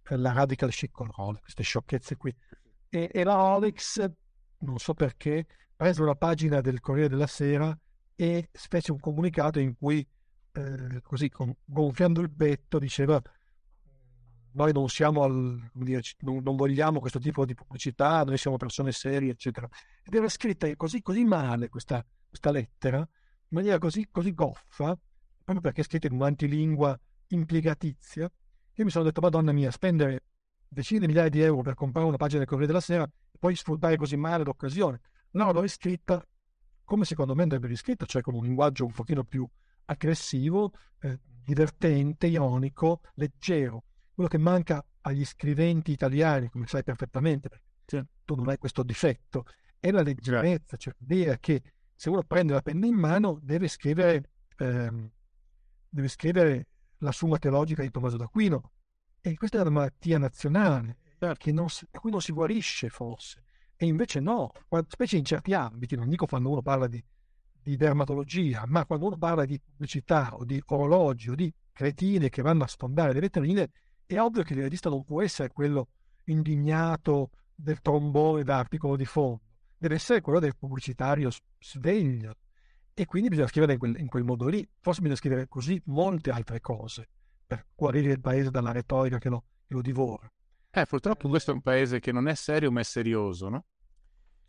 la 0.09 0.33
radical 0.33 0.71
chic 0.71 0.91
col 0.91 1.11
Rolex, 1.17 1.43
queste 1.43 1.63
sciocchezze 1.63 2.17
qui. 2.17 2.35
E, 2.89 3.11
e 3.13 3.25
la 3.25 3.35
Rolex, 3.35 4.11
non 4.59 4.79
so 4.79 4.95
perché, 4.95 5.47
prese 5.77 6.03
una 6.03 6.15
pagina 6.15 6.61
del 6.61 6.81
Corriere 6.81 7.09
della 7.09 7.27
Sera 7.27 7.77
e 8.17 8.49
fece 8.53 8.93
un 8.93 8.99
comunicato 8.99 9.59
in 9.61 9.77
cui 9.77 10.07
eh, 10.53 11.01
così 11.03 11.29
con, 11.29 11.55
gonfiando 11.65 12.21
il 12.21 12.31
petto 12.31 12.79
diceva 12.79 13.21
noi 14.53 14.73
non 14.73 14.89
siamo 14.89 15.23
al, 15.23 15.71
dire, 15.73 16.03
non, 16.21 16.43
non, 16.43 16.57
vogliamo 16.57 16.99
questo 16.99 17.21
tipo 17.21 17.45
di 17.45 17.55
pubblicità, 17.55 18.25
noi 18.25 18.37
siamo 18.37 18.57
persone 18.57 18.91
serie, 18.91 19.31
eccetera. 19.31 19.69
Ed 20.03 20.13
era 20.13 20.29
scritta 20.29 20.75
così, 20.75 21.03
così 21.03 21.25
male 21.25 21.69
questa, 21.69 22.05
questa 22.29 22.51
lettera, 22.51 22.99
in 22.99 23.07
maniera 23.49 23.79
così, 23.79 24.09
così 24.11 24.35
goffa, 24.35 24.99
proprio 25.45 25.61
perché 25.61 25.83
è 25.83 25.85
scritta 25.85 26.09
in 26.09 26.15
un'antilingua 26.15 26.99
impiegatizia, 27.29 28.31
che 28.73 28.85
mi 28.85 28.91
sono 28.91 29.05
detto, 29.05 29.21
Madonna 29.21 29.53
mia, 29.53 29.71
spendere 29.71 30.25
decine 30.67 31.01
di 31.01 31.07
migliaia 31.07 31.29
di 31.29 31.41
euro 31.41 31.63
per 31.63 31.75
comprare 31.75 32.07
una 32.07 32.17
pagina 32.17 32.39
del 32.39 32.49
Corriere 32.49 32.73
della 32.73 32.83
Sera 32.83 33.05
e 33.05 33.39
poi 33.39 33.55
sfruttare 33.55 33.97
così 33.97 34.17
male 34.17 34.45
l'occasione. 34.45 35.01
No, 35.33 35.53
l'ho 35.53 35.67
scritta 35.69 36.25
come 36.85 37.05
secondo 37.05 37.37
me 37.37 37.43
andrebbe 37.43 37.69
riscritta, 37.69 38.05
cioè 38.05 38.21
con 38.21 38.35
un 38.35 38.43
linguaggio 38.43 38.85
un 38.85 38.93
pochino 38.93 39.23
più 39.23 39.49
aggressivo, 39.91 40.73
eh, 41.01 41.19
divertente, 41.45 42.27
ironico, 42.27 43.01
leggero. 43.15 43.85
Quello 44.15 44.29
che 44.29 44.39
manca 44.39 44.85
agli 45.03 45.25
scriventi 45.25 45.93
italiani, 45.93 46.49
come 46.49 46.67
sai 46.67 46.83
perfettamente, 46.85 47.49
perché 47.49 47.65
cioè, 47.85 48.05
tu 48.25 48.35
non 48.35 48.49
hai 48.49 48.59
questo 48.59 48.83
difetto, 48.83 49.45
è 49.79 49.91
la 49.91 50.03
leggerezza, 50.03 50.77
cioè 50.77 50.95
l'idea 50.99 51.39
che 51.39 51.63
se 51.95 52.09
uno 52.09 52.23
prende 52.23 52.53
la 52.53 52.63
penna 52.63 52.87
in 52.87 52.95
mano 52.95 53.39
deve 53.43 53.69
scrivere, 53.69 54.31
ehm, 54.57 55.11
deve 55.89 56.09
scrivere 56.09 56.69
la 56.99 57.13
Summa 57.13 57.39
Teologica 57.39 57.83
di 57.83 57.91
Tommaso 57.91 58.17
d'Aquino. 58.17 58.73
E 59.21 59.35
questa 59.35 59.59
è 59.59 59.61
una 59.63 59.71
malattia 59.71 60.19
nazionale, 60.19 60.99
certo. 61.19 61.53
non 61.53 61.69
si, 61.69 61.87
a 61.91 61.99
cui 61.99 62.11
non 62.11 62.21
si 62.21 62.33
guarisce 62.33 62.89
forse. 62.89 63.45
E 63.77 63.87
invece 63.87 64.21
no, 64.21 64.53
specie 64.89 65.17
in 65.17 65.25
certi 65.25 65.53
ambiti, 65.53 65.97
non 65.97 66.09
dico 66.09 66.27
quando 66.27 66.51
uno 66.51 66.63
parla 66.63 66.87
di 66.87 67.03
di 67.63 67.77
dermatologia, 67.77 68.65
ma 68.67 68.87
quando 68.87 69.07
uno 69.07 69.17
parla 69.17 69.45
di 69.45 69.61
pubblicità 69.61 70.35
o 70.35 70.45
di 70.45 70.63
orologi 70.67 71.31
o 71.31 71.35
di 71.35 71.53
cretine 71.73 72.29
che 72.29 72.43
vanno 72.43 72.65
a 72.65 72.67
sfondare 72.67 73.13
le 73.13 73.21
vetrine, 73.21 73.71
è 74.07 74.19
ovvio 74.19 74.43
che 74.43 74.55
il 74.55 74.63
regista 74.63 74.89
non 74.91 75.05
può 75.05 75.23
essere 75.23 75.51
quello 75.51 75.89
indignato 76.25 77.31
del 77.55 77.81
trombone 77.81 78.43
da 78.43 78.59
articolo 78.59 78.97
di 78.97 79.05
fondo, 79.05 79.41
deve 79.77 79.95
essere 79.95 80.21
quello 80.21 80.41
del 80.41 80.57
pubblicitario 80.57 81.31
sveglio. 81.59 82.35
e 82.93 83.07
quindi 83.07 83.29
bisogna 83.29 83.49
scrivere 83.49 83.75
in 83.75 83.79
quel, 83.79 83.99
in 83.99 84.09
quel 84.09 84.25
modo 84.25 84.47
lì. 84.47 84.67
Forse 84.79 85.01
bisogna 85.01 85.19
scrivere 85.19 85.49
così 85.49 85.81
molte 85.87 86.31
altre 86.31 86.61
cose 86.61 87.09
per 87.47 87.67
guarire 87.75 88.13
il 88.13 88.21
paese 88.21 88.51
dalla 88.51 88.73
retorica 88.73 89.19
che 89.19 89.29
lo, 89.31 89.45
che 89.67 89.73
lo 89.73 89.81
divora. 89.81 90.31
Eh, 90.71 90.85
purtroppo 90.85 91.29
questo 91.29 91.51
è 91.51 91.55
un 91.55 91.63
paese 91.63 91.99
che 91.99 92.13
non 92.13 92.29
è 92.29 92.35
serio 92.35 92.71
ma 92.71 92.81
è 92.81 92.85
serioso, 92.85 93.49
no? 93.49 93.65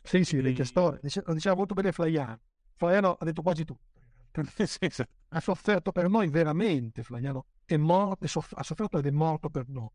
Sì, 0.02 0.24
sì, 0.24 0.64
storia. 0.64 1.00
Lo 1.24 1.32
diceva 1.32 1.54
molto 1.54 1.74
bene 1.74 1.92
Flaiano. 1.92 2.40
Flaiano 2.82 3.16
ha 3.16 3.24
detto 3.24 3.42
quasi 3.42 3.64
tutto. 3.64 4.00
ha 5.28 5.40
sofferto 5.40 5.92
per 5.92 6.08
noi 6.08 6.28
veramente, 6.28 7.04
Flaiano. 7.04 7.46
È 7.64 7.76
morto, 7.76 8.24
è 8.24 8.26
soff- 8.26 8.54
ha 8.56 8.62
sofferto 8.64 8.98
ed 8.98 9.06
è 9.06 9.10
morto 9.12 9.48
per 9.50 9.68
noi. 9.68 9.90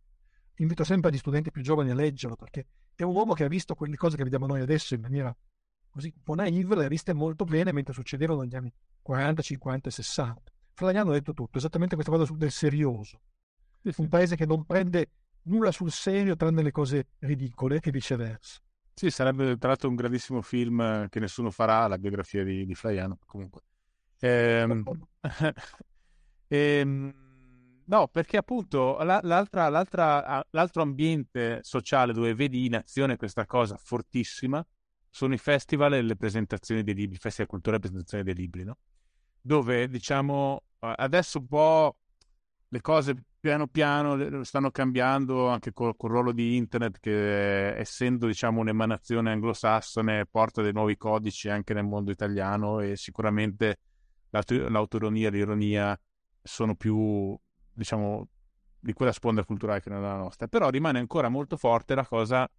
Invito 0.60 0.86
sempre 0.86 1.12
gli 1.12 1.18
studenti 1.18 1.52
più 1.52 1.62
giovani 1.62 1.90
a 1.90 1.94
leggerlo 1.94 2.38
perché 2.38 2.66
è 2.96 3.04
un 3.04 3.14
uomo 3.14 3.34
che 3.34 3.44
ha 3.44 3.50
visto 3.50 3.76
quelle 3.76 3.98
cose 3.98 4.16
che 4.16 4.24
vediamo 4.24 4.48
noi 4.48 4.62
adesso 4.62 4.96
in 4.96 5.02
maniera 5.02 5.36
così 5.90 6.14
un 6.16 6.24
po' 6.24 6.36
naive, 6.36 6.76
le 6.78 6.86
ha 6.86 6.88
viste 6.88 7.12
molto 7.12 7.44
bene 7.44 7.74
mentre 7.74 7.94
succedevano 7.94 8.42
negli 8.42 8.56
anni 8.56 8.72
40, 9.02 9.42
50 9.42 9.90
e 9.90 9.92
60. 9.92 10.52
Flaiano 10.72 11.10
ha 11.10 11.14
detto 11.14 11.34
tutto, 11.34 11.58
esattamente 11.58 11.96
questa 11.96 12.14
cosa 12.14 12.34
del 12.34 12.52
serioso. 12.52 13.20
Un 13.98 14.08
paese 14.08 14.38
che 14.38 14.46
non 14.46 14.66
prende 14.66 15.12
nulla 15.44 15.74
sul 15.74 15.92
serio 15.92 16.38
tranne 16.38 16.62
le 16.64 16.72
cose 16.72 17.08
ridicole 17.20 17.82
e 17.82 17.92
viceversa. 17.92 18.62
Sì, 19.00 19.12
sarebbe 19.12 19.60
tra 19.60 19.68
l'altro 19.68 19.89
un 19.89 19.95
grandissimo 19.95 20.41
film 20.41 21.08
che 21.10 21.20
nessuno 21.20 21.52
farà, 21.52 21.86
la 21.86 22.00
biografia 22.00 22.43
di, 22.43 22.66
di 22.66 22.74
Flaiano, 22.74 23.20
comunque. 23.28 23.62
Ehm... 24.22 24.84
ehm... 26.48 27.14
No, 27.86 28.08
perché 28.08 28.38
appunto 28.38 28.98
l'altra, 28.98 29.70
l'altra, 29.70 30.43
l'altro 30.50 30.82
ambiente 30.82 31.60
sociale 31.62 32.12
dove 32.12 32.34
vedi 32.34 32.66
in 32.66 32.76
azione 32.76 33.18
questa 33.18 33.45
cosa 33.45 33.78
fortissima 33.78 34.66
sono 35.10 35.36
i 35.36 35.38
festival 35.38 35.93
e 35.93 36.02
le 36.02 36.16
presentazioni 36.16 36.82
dei 36.82 36.95
libri, 36.95 37.18
festival 37.20 37.48
cultura 37.48 37.76
e 37.76 37.80
presentazioni 37.80 38.24
dei 38.24 38.34
libri, 38.34 38.64
no? 38.64 38.80
Dove 39.39 39.88
diciamo 39.89 40.64
adesso 40.80 41.38
un 41.38 41.48
po' 41.48 41.98
le 42.68 42.82
cose 42.82 43.24
piano 43.48 43.68
piano 43.68 44.43
stanno 44.43 44.72
cambiando 44.72 45.48
anche 45.48 45.72
col, 45.72 45.95
col 45.95 46.10
ruolo 46.10 46.34
di 46.34 46.58
internet 46.58 47.00
che 47.00 47.78
essendo 47.78 48.28
diciamo 48.28 48.60
un'emanazione 48.60 49.32
anglosassone 49.32 50.26
porta 50.26 50.62
dei 50.62 50.74
nuovi 50.74 50.98
codici 50.98 51.48
anche 51.48 51.74
nel 51.74 51.86
mondo 51.86 52.12
italiano 52.12 52.82
e 52.82 52.98
sicuramente 52.98 53.80
l'autoironia 54.32 55.30
e 55.30 55.32
l'ironia 55.32 55.98
sono 56.41 56.76
più 56.76 57.38
diciamo 57.72 58.28
di 58.80 58.91
quella 58.91 59.14
sponda 59.14 59.45
culturale 59.45 59.80
che 59.80 59.89
non 59.89 60.00
è 60.00 60.02
la 60.02 60.18
nostra 60.18 60.48
però 60.48 60.70
rimane 60.70 61.00
ancora 61.00 61.30
molto 61.30 61.56
forte 61.56 61.95
la 61.95 62.06
cosa 62.06 62.50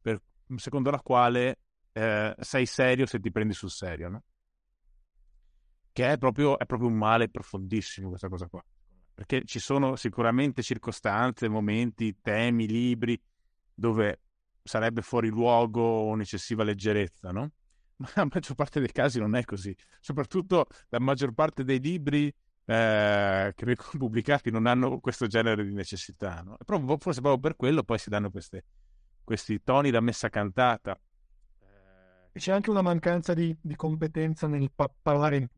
per, 0.00 0.18
secondo 0.56 0.90
la 0.90 1.00
quale 1.00 1.58
eh, 1.92 2.34
sei 2.38 2.64
serio 2.64 3.04
se 3.04 3.20
ti 3.20 3.30
prendi 3.30 3.52
sul 3.52 3.70
serio 3.70 4.08
no? 4.08 4.22
che 5.92 6.10
è 6.10 6.16
proprio, 6.16 6.58
è 6.58 6.64
proprio 6.64 6.88
un 6.88 6.96
male 6.96 7.28
profondissimo 7.28 8.08
questa 8.08 8.30
cosa 8.30 8.46
qua 8.46 8.64
perché 9.18 9.42
ci 9.44 9.58
sono 9.58 9.96
sicuramente 9.96 10.62
circostanze, 10.62 11.48
momenti, 11.48 12.20
temi, 12.22 12.68
libri 12.68 13.20
dove 13.74 14.20
sarebbe 14.62 15.02
fuori 15.02 15.26
luogo 15.28 16.04
un'eccessiva 16.04 16.62
leggerezza, 16.62 17.32
no? 17.32 17.50
Ma 17.98 18.08
la 18.14 18.28
maggior 18.32 18.54
parte 18.54 18.78
dei 18.78 18.92
casi 18.92 19.18
non 19.18 19.34
è 19.34 19.42
così. 19.42 19.74
Soprattutto 19.98 20.66
la 20.90 21.00
maggior 21.00 21.32
parte 21.32 21.64
dei 21.64 21.80
libri 21.80 22.28
eh, 22.28 23.52
che 23.56 23.64
vengono 23.64 23.90
pubblicati 23.98 24.52
non 24.52 24.66
hanno 24.66 25.00
questo 25.00 25.26
genere 25.26 25.64
di 25.64 25.74
necessità, 25.74 26.40
no? 26.42 26.56
Proprio, 26.64 26.96
forse 26.96 27.20
proprio 27.20 27.40
per 27.40 27.56
quello 27.56 27.82
poi 27.82 27.98
si 27.98 28.10
danno 28.10 28.30
queste, 28.30 28.66
questi 29.24 29.60
toni 29.64 29.90
da 29.90 30.00
messa 30.00 30.28
cantata. 30.28 30.96
C'è 32.32 32.52
anche 32.52 32.70
una 32.70 32.82
mancanza 32.82 33.34
di, 33.34 33.52
di 33.60 33.74
competenza 33.74 34.46
nel 34.46 34.70
pa- 34.72 34.88
parlare 35.02 35.38
in 35.38 35.48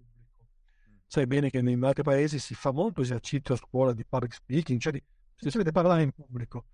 sai 1.11 1.27
bene 1.27 1.51
che 1.51 1.59
in 1.59 1.83
altri 1.83 2.05
paesi 2.05 2.39
si 2.39 2.55
fa 2.55 2.71
molto 2.71 3.01
esercizio 3.01 3.55
a 3.55 3.57
scuola 3.57 3.93
di 3.93 4.05
public 4.05 4.33
speaking, 4.33 4.79
cioè 4.79 4.93
di, 4.93 5.03
si 5.35 5.61
parlare 5.73 6.03
in 6.03 6.13
pubblico. 6.13 6.67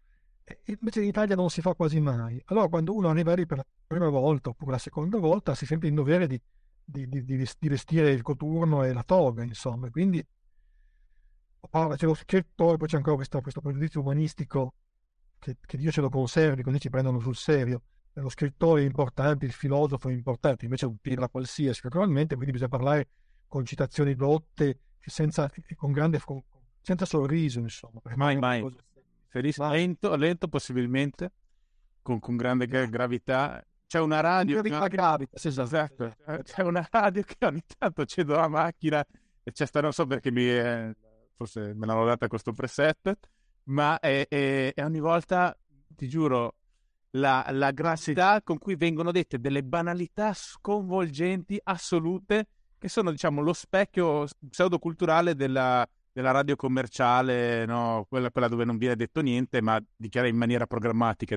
E 0.45 0.61
invece 0.67 1.01
in 1.01 1.09
Italia 1.09 1.35
non 1.35 1.49
si 1.49 1.63
fa 1.63 1.73
quasi 1.73 2.01
mai. 2.01 2.39
Allora 2.47 2.69
quando 2.69 2.95
uno 2.95 3.09
arriva 3.09 3.33
lì 3.33 3.47
per 3.47 3.57
la 3.57 3.67
prima 3.87 4.11
volta 4.11 4.51
oppure 4.51 4.73
la 4.73 4.79
seconda 4.79 5.17
volta 5.17 5.55
si 5.55 5.65
sente 5.65 5.87
in 5.87 5.95
dovere 5.95 6.27
di, 6.27 6.39
di, 6.85 7.09
di, 7.09 7.25
di 7.25 7.69
vestire 7.69 8.11
il 8.11 8.21
coturno 8.21 8.85
e 8.85 8.93
la 8.93 9.03
toga, 9.05 9.43
insomma. 9.43 9.89
Quindi 9.89 10.23
parla, 11.71 11.97
c'è 11.97 12.05
lo 12.05 12.13
scrittore, 12.13 12.77
poi 12.77 12.89
c'è 12.89 12.97
ancora 12.99 13.17
questo, 13.17 13.41
questo 13.41 13.63
pregiudizio 13.63 14.03
umanistico 14.03 14.75
che, 15.39 15.57
che 15.65 15.79
Dio 15.79 15.91
ce 15.91 16.03
lo 16.03 16.11
conservi, 16.11 16.63
così 16.63 16.79
ci 16.79 16.91
prendono 16.91 17.21
sul 17.21 17.37
serio. 17.37 17.85
Lo 18.13 18.29
scrittore 18.29 18.83
è 18.83 18.85
importante, 18.85 19.47
il 19.47 19.53
filosofo 19.53 20.11
è 20.11 20.13
importante, 20.13 20.67
invece 20.67 20.85
è 20.85 20.89
un 20.89 20.99
pirla 20.99 21.31
qualsiasi, 21.31 21.81
naturalmente, 21.85 22.35
quindi 22.35 22.53
bisogna 22.53 22.69
parlare 22.69 23.09
con 23.49 23.65
citazioni 23.65 24.15
dotte, 24.15 24.81
senza, 25.01 25.51
con 25.77 25.93
grande, 25.93 26.21
con, 26.21 26.43
senza 26.81 27.05
sorriso, 27.05 27.61
insomma. 27.61 28.01
Mai, 28.15 28.37
mai. 28.37 28.61
Cosa... 28.61 29.71
Lento, 29.71 30.17
lento 30.17 30.49
possibilmente, 30.49 31.33
con, 32.03 32.19
con 32.21 32.37
grande 32.37 32.67
gravità. 32.67 33.65
C'è 33.87 34.01
una 34.01 34.21
radio... 34.21 34.63
Gravità 34.63 34.89
gravita, 34.89 35.37
sì, 35.39 35.49
esatto. 35.49 36.15
C'è 36.43 36.63
una 36.63 36.87
radio 36.91 37.23
che 37.23 37.45
ogni 37.45 37.63
tanto 37.77 38.03
accedo 38.03 38.35
la 38.35 38.49
macchina 38.49 39.05
e 39.43 39.53
c'è 39.53 39.67
sta, 39.67 39.81
non 39.81 39.93
so 39.93 40.07
perché 40.07 40.33
mi 40.33 40.45
è, 40.45 40.91
forse 41.37 41.73
me 41.75 41.87
l'hanno 41.87 42.05
data 42.05 42.27
questo 42.27 42.53
preset, 42.53 43.17
ma 43.65 43.99
è, 44.01 44.27
è, 44.27 44.73
è 44.75 44.85
ogni 44.85 45.01
volta, 45.01 45.57
ti 45.89 46.09
giuro, 46.09 46.55
la, 47.11 47.47
la 47.51 47.71
gravità 47.71 48.43
con 48.43 48.59
cui 48.59 48.75
vengono 48.75 49.13
dette 49.13 49.39
delle 49.39 49.63
banalità 49.63 50.33
sconvolgenti, 50.35 51.61
assolute, 51.63 52.49
che 52.79 52.89
sono 52.89 53.11
diciamo 53.11 53.41
lo 53.41 53.53
specchio 53.53 54.27
pseudoculturale 54.49 55.35
della, 55.35 55.87
della 56.13 56.31
radio 56.31 56.57
commerciale, 56.57 57.67
no? 57.67 58.07
quella, 58.09 58.31
quella, 58.31 58.49
dove 58.49 58.65
non 58.65 58.79
viene 58.79 58.97
detto 58.97 59.21
niente, 59.21 59.61
ma 59.61 59.83
dichiara 59.97 60.29
in 60.29 60.37
maniera 60.37 60.67
programmatica, 60.67 61.37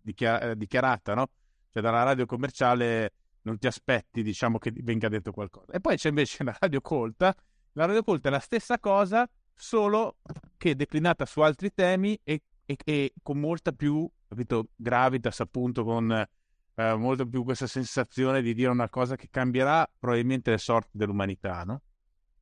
dichiara, 0.00 0.54
dichiarata, 0.54 1.14
no? 1.14 1.30
Cioè 1.70 1.82
dalla 1.82 2.02
radio 2.02 2.26
commerciale 2.26 3.12
non 3.42 3.58
ti 3.58 3.66
aspetti, 3.66 4.22
diciamo, 4.22 4.58
che 4.58 4.72
venga 4.74 5.08
detto 5.08 5.32
qualcosa. 5.32 5.72
E 5.72 5.80
poi 5.80 5.96
c'è 5.96 6.08
invece 6.08 6.44
la 6.44 6.56
radio 6.58 6.80
colta. 6.80 7.34
La 7.72 7.86
radio 7.86 8.02
colta 8.02 8.28
è 8.28 8.30
la 8.30 8.38
stessa 8.40 8.78
cosa, 8.78 9.28
solo 9.54 10.16
che 10.56 10.74
declinata 10.74 11.24
su 11.24 11.40
altri 11.40 11.72
temi 11.72 12.18
e, 12.24 12.42
e, 12.64 12.76
e 12.84 13.12
con 13.22 13.38
molta 13.38 13.72
più, 13.72 14.08
capito, 14.26 14.68
gravitas, 14.74 15.40
appunto, 15.40 15.84
con 15.84 16.26
eh, 16.78 16.94
molto 16.94 17.26
più 17.26 17.42
questa 17.42 17.66
sensazione 17.66 18.40
di 18.40 18.54
dire 18.54 18.70
una 18.70 18.88
cosa 18.88 19.16
che 19.16 19.26
cambierà 19.30 19.90
probabilmente 19.98 20.52
le 20.52 20.58
sorti 20.58 20.96
dell'umanità, 20.96 21.64
no? 21.64 21.82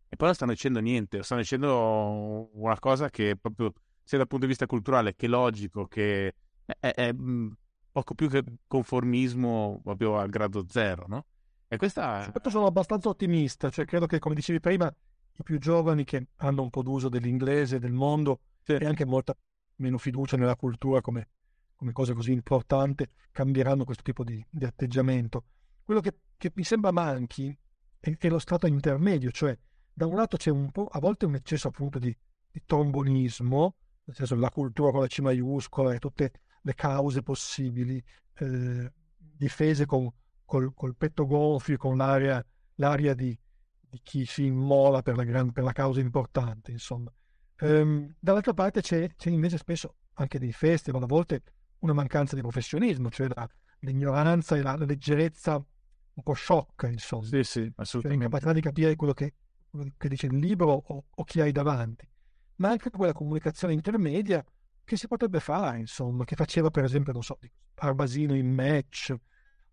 E 0.09 0.17
poi 0.17 0.27
non 0.27 0.35
stanno 0.35 0.53
dicendo 0.53 0.79
niente, 0.81 1.23
stanno 1.23 1.41
dicendo 1.41 2.51
una 2.53 2.79
cosa 2.79 3.09
che 3.09 3.37
proprio 3.41 3.73
sia 4.05 4.19
dal 4.19 4.27
punto 4.27 4.45
di 4.45 4.51
vista 4.51 4.67
culturale 4.67 5.17
che 5.17 5.27
logico, 5.27 5.87
che 5.87 6.35
è, 6.67 6.91
è, 6.91 7.13
mm, 7.13 7.51
poco 7.91 8.15
più 8.15 8.29
che 8.29 8.45
conformismo 8.67 9.81
proprio 9.83 10.19
a 10.19 10.27
grado 10.27 10.67
zero, 10.69 11.07
no? 11.09 11.25
E 11.67 11.79
questa... 11.79 12.25
Soprattutto 12.25 12.51
sono 12.51 12.67
abbastanza 12.67 13.09
ottimista, 13.09 13.71
cioè 13.71 13.87
credo 13.87 14.07
che, 14.07 14.19
come 14.19 14.35
dicevi 14.35 14.61
prima, 14.61 14.87
i 14.87 15.43
più 15.43 15.59
giovani 15.59 16.05
che 16.05 16.29
hanno 16.37 16.61
un 16.61 16.71
po' 16.71 16.83
d'uso 16.83 17.09
dell'inglese, 17.09 17.79
del 17.79 17.93
mondo 17.93 18.41
sì. 18.63 18.75
e 18.75 18.85
anche 18.85 19.07
molta 19.07 19.35
meno 19.77 19.97
fiducia 19.97 20.37
nella 20.37 20.57
cultura 20.57 21.01
come 21.01 21.29
come 21.77 21.93
cosa 21.93 22.15
così 22.15 22.33
importante, 22.33 23.11
cambieranno 23.31 23.85
questo 23.85 24.03
tipo 24.03 24.25
di, 24.25 24.45
di 24.51 24.65
atteggiamento. 24.65 25.45
Quello 25.85 26.01
che, 26.01 26.19
che, 26.37 26.51
mi 26.55 26.65
sembra 26.65 26.91
manchi 26.91 27.57
è, 28.01 28.17
è, 28.17 28.29
lo 28.29 28.39
stato 28.39 28.67
intermedio, 28.67 29.31
cioè 29.31 29.57
da 29.93 30.07
un 30.07 30.17
lato 30.17 30.37
c'è 30.37 30.51
un 30.51 30.71
po', 30.71 30.87
a 30.87 30.99
volte 30.99 31.27
un 31.27 31.35
eccesso 31.35 31.69
appunto 31.69 31.99
di, 31.99 32.17
di 32.51 32.63
trombonismo, 32.65 33.77
nel 34.05 34.17
senso 34.17 34.35
la 34.37 34.51
cultura 34.51 34.91
con 34.91 35.01
la 35.01 35.07
C 35.07 35.21
maiuscola 35.21 35.95
e 35.95 35.99
tutte 35.99 36.33
le 36.63 36.75
cause 36.75 37.23
possibili, 37.23 38.03
eh, 38.39 38.93
difese 39.17 39.87
con, 39.87 40.11
col, 40.45 40.73
col, 40.75 40.97
petto 40.97 41.27
gonfio, 41.27 41.77
con 41.77 41.97
l'aria, 41.97 42.45
l'aria 42.77 43.15
di, 43.15 43.39
di, 43.81 44.01
chi 44.03 44.25
si 44.25 44.47
immola 44.47 45.03
per 45.03 45.17
la, 45.17 45.25
gran, 45.25 45.53
per 45.53 45.65
la 45.65 45.73
causa 45.73 46.01
importante, 46.01 46.73
insomma. 46.73 47.13
Ehm, 47.59 48.15
dall'altra 48.19 48.55
parte 48.55 48.81
c'è, 48.81 49.15
c'è, 49.17 49.31
invece 49.31 49.59
spesso 49.59 49.97
anche 50.15 50.39
dei 50.39 50.53
festival, 50.53 51.03
a 51.03 51.07
volte 51.07 51.43
una 51.81 51.93
mancanza 51.93 52.35
di 52.35 52.41
professionismo, 52.41 53.11
cioè 53.11 53.29
la, 53.35 53.49
l'ignoranza 53.81 54.57
e 54.57 54.63
la, 54.63 54.77
la, 54.77 54.85
leggerezza 54.85 55.55
un 55.55 56.23
po' 56.23 56.33
sciocca, 56.33 56.89
insomma. 56.89 57.25
Sì, 57.25 57.43
sì, 57.43 57.61
cioè, 57.61 57.73
assolutamente. 57.77 58.03
Cioè 58.03 58.11
l'incapacità 58.11 58.53
di 58.53 58.61
capire 58.61 58.97
quello 58.97 59.13
che, 59.13 59.35
quello 59.71 59.91
che 59.97 60.09
dice 60.09 60.27
il 60.27 60.39
libro 60.39 60.73
o, 60.73 61.05
o, 61.11 61.25
chi 61.25 61.41
hai 61.41 61.53
davanti. 61.53 62.09
Ma 62.57 62.71
anche 62.71 62.91
quella 62.91 63.13
comunicazione 63.13 63.75
intermedia 63.75 64.45
che 64.83 64.97
si 64.97 65.07
potrebbe 65.09 65.41
fare, 65.41 65.79
insomma, 65.79 66.25
che 66.25 66.37
faceva 66.37 66.71
per 66.71 66.85
esempio, 66.85 67.13
non 67.13 67.23
so, 67.23 67.39
Arbasino 67.75 68.35
in 68.35 68.53
match, 68.53 69.15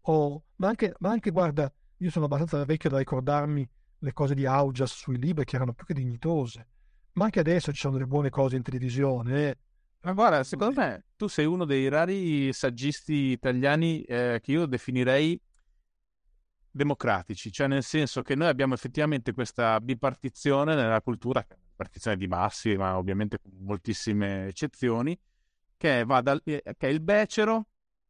o, 0.01 0.43
ma, 0.57 0.67
anche, 0.67 0.93
ma 0.99 1.11
anche, 1.11 1.31
guarda, 1.31 1.71
io 1.97 2.09
sono 2.09 2.25
abbastanza 2.25 2.65
vecchio 2.65 2.89
da 2.89 2.97
ricordarmi 2.97 3.67
le 3.99 4.13
cose 4.13 4.35
di 4.35 4.45
Augias 4.45 4.91
sui 4.91 5.17
libri 5.17 5.45
che 5.45 5.55
erano 5.55 5.73
più 5.73 5.85
che 5.85 5.93
dignitose. 5.93 6.67
Ma 7.13 7.25
anche 7.25 7.39
adesso 7.39 7.71
ci 7.71 7.79
sono 7.79 7.93
delle 7.93 8.07
buone 8.07 8.29
cose 8.29 8.55
in 8.55 8.63
televisione, 8.63 9.49
eh? 9.49 9.57
Ma 10.03 10.11
guarda, 10.11 10.43
secondo 10.43 10.81
me 10.81 11.05
tu 11.15 11.27
sei 11.27 11.45
uno 11.45 11.63
dei 11.63 11.87
rari 11.87 12.51
saggisti 12.51 13.31
italiani 13.31 14.01
eh, 14.01 14.39
che 14.43 14.51
io 14.51 14.65
definirei 14.65 15.39
democratici, 16.69 17.51
cioè 17.53 17.67
nel 17.67 17.83
senso 17.83 18.21
che 18.21 18.35
noi 18.35 18.49
abbiamo 18.49 18.73
effettivamente 18.73 19.31
questa 19.31 19.79
bipartizione 19.79 20.75
nella 20.75 21.01
cultura, 21.01 21.45
partizione 21.73 22.17
di 22.17 22.27
bassi, 22.27 22.75
ma 22.75 22.97
ovviamente 22.97 23.39
con 23.39 23.53
moltissime 23.59 24.47
eccezioni, 24.47 25.17
che, 25.77 26.03
va 26.03 26.19
dal, 26.19 26.41
che 26.43 26.61
è 26.61 26.87
il 26.87 26.99
becero 26.99 27.67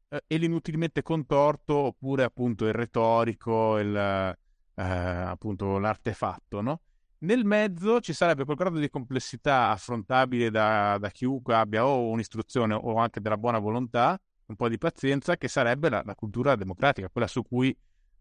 eh, 0.10 0.24
e 0.26 0.38
l'inutilmente 0.38 1.04
contorto, 1.04 1.76
oppure 1.76 2.24
appunto 2.24 2.66
il 2.66 2.74
retorico, 2.74 3.78
il, 3.78 3.96
eh, 3.96 4.84
appunto 4.84 5.78
l'artefatto, 5.78 6.62
no? 6.62 6.82
Nel 7.24 7.46
mezzo 7.46 8.02
ci 8.02 8.12
sarebbe 8.12 8.44
quel 8.44 8.58
grado 8.58 8.80
di 8.80 8.90
complessità 8.90 9.70
affrontabile 9.70 10.52
da, 10.52 10.98
da 10.98 11.10
chiunque 11.10 11.56
abbia 11.56 11.86
o 11.86 12.10
un'istruzione 12.10 12.74
o 12.74 12.98
anche 12.98 13.22
della 13.22 13.38
buona 13.38 13.60
volontà, 13.60 14.22
un 14.48 14.56
po' 14.58 14.68
di 14.68 14.78
pazienza, 14.78 15.38
che 15.38 15.48
sarebbe 15.48 15.90
la, 15.90 16.02
la 16.06 16.16
cultura 16.16 16.58
democratica, 16.58 17.08
quella 17.10 17.28
su 17.28 17.44
cui, 17.44 17.74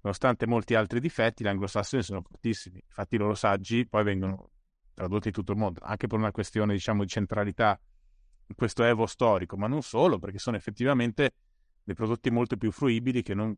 nonostante 0.02 0.46
molti 0.46 0.76
altri 0.76 1.00
difetti, 1.00 1.42
gli 1.42 1.48
anglosassoni 1.48 2.00
sono 2.00 2.22
fortissimi. 2.22 2.80
Infatti 2.86 3.16
i 3.16 3.18
loro 3.18 3.34
saggi 3.34 3.88
poi 3.88 4.04
vengono 4.04 4.50
tradotti 4.94 5.28
in 5.28 5.34
tutto 5.34 5.50
il 5.50 5.58
mondo, 5.58 5.80
anche 5.82 6.06
per 6.06 6.18
una 6.18 6.30
questione, 6.30 6.72
diciamo, 6.72 7.02
di 7.02 7.08
centralità 7.08 7.76
in 8.46 8.54
questo 8.54 8.84
evo 8.84 9.06
storico, 9.06 9.56
ma 9.56 9.66
non 9.66 9.82
solo, 9.82 10.20
perché 10.20 10.38
sono 10.38 10.56
effettivamente 10.56 11.34
dei 11.82 11.96
prodotti 11.96 12.30
molto 12.30 12.56
più 12.56 12.70
fruibili 12.70 13.22
che 13.22 13.34
non 13.34 13.52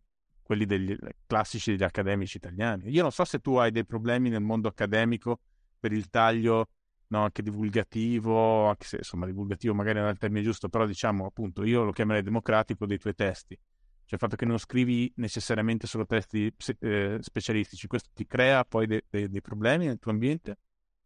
quelli 0.45 0.67
degli 0.67 0.97
classici 1.27 1.73
degli 1.73 1.83
accademici 1.83 2.37
italiani. 2.37 2.91
Io 2.91 3.03
non 3.03 3.11
so 3.11 3.25
se 3.25 3.41
tu 3.41 3.57
hai 3.57 3.73
dei 3.73 3.85
problemi 3.85 4.29
nel 4.29 4.43
mondo 4.43 4.69
accademico 4.69 5.41
per 5.81 5.93
il 5.93 6.09
taglio 6.11 6.69
no, 7.09 7.23
anche 7.23 7.43
divulgativo, 7.43 8.67
anche 8.67 8.87
se 8.87 8.97
insomma 8.99 9.27
divulgativo 9.27 9.75
magari 9.75 9.99
non 9.99 10.09
è 10.09 10.11
il 10.13 10.19
termine 10.19 10.45
giusto, 10.45 10.69
però 10.69 10.87
diciamo 10.87 11.27
appunto 11.27 11.65
io 11.65 11.83
lo 11.83 11.93
chiamerei 11.93 12.23
democratico 12.23 12.87
dei 12.87 12.99
tuoi 12.99 13.15
testi. 13.15 13.59
Cioè 14.07 14.15
il 14.15 14.19
fatto 14.19 14.37
che 14.37 14.45
non 14.45 14.59
scrivi 14.59 15.11
necessariamente 15.17 15.87
solo 15.87 16.05
testi 16.05 16.53
eh, 16.81 17.19
specialistici, 17.21 17.87
questo 17.87 18.11
ti 18.13 18.27
crea 18.27 18.65
poi 18.65 18.87
dei, 18.87 19.03
dei, 19.09 19.29
dei 19.31 19.41
problemi 19.41 19.87
nel 19.87 19.99
tuo 19.99 20.11
ambiente? 20.13 20.59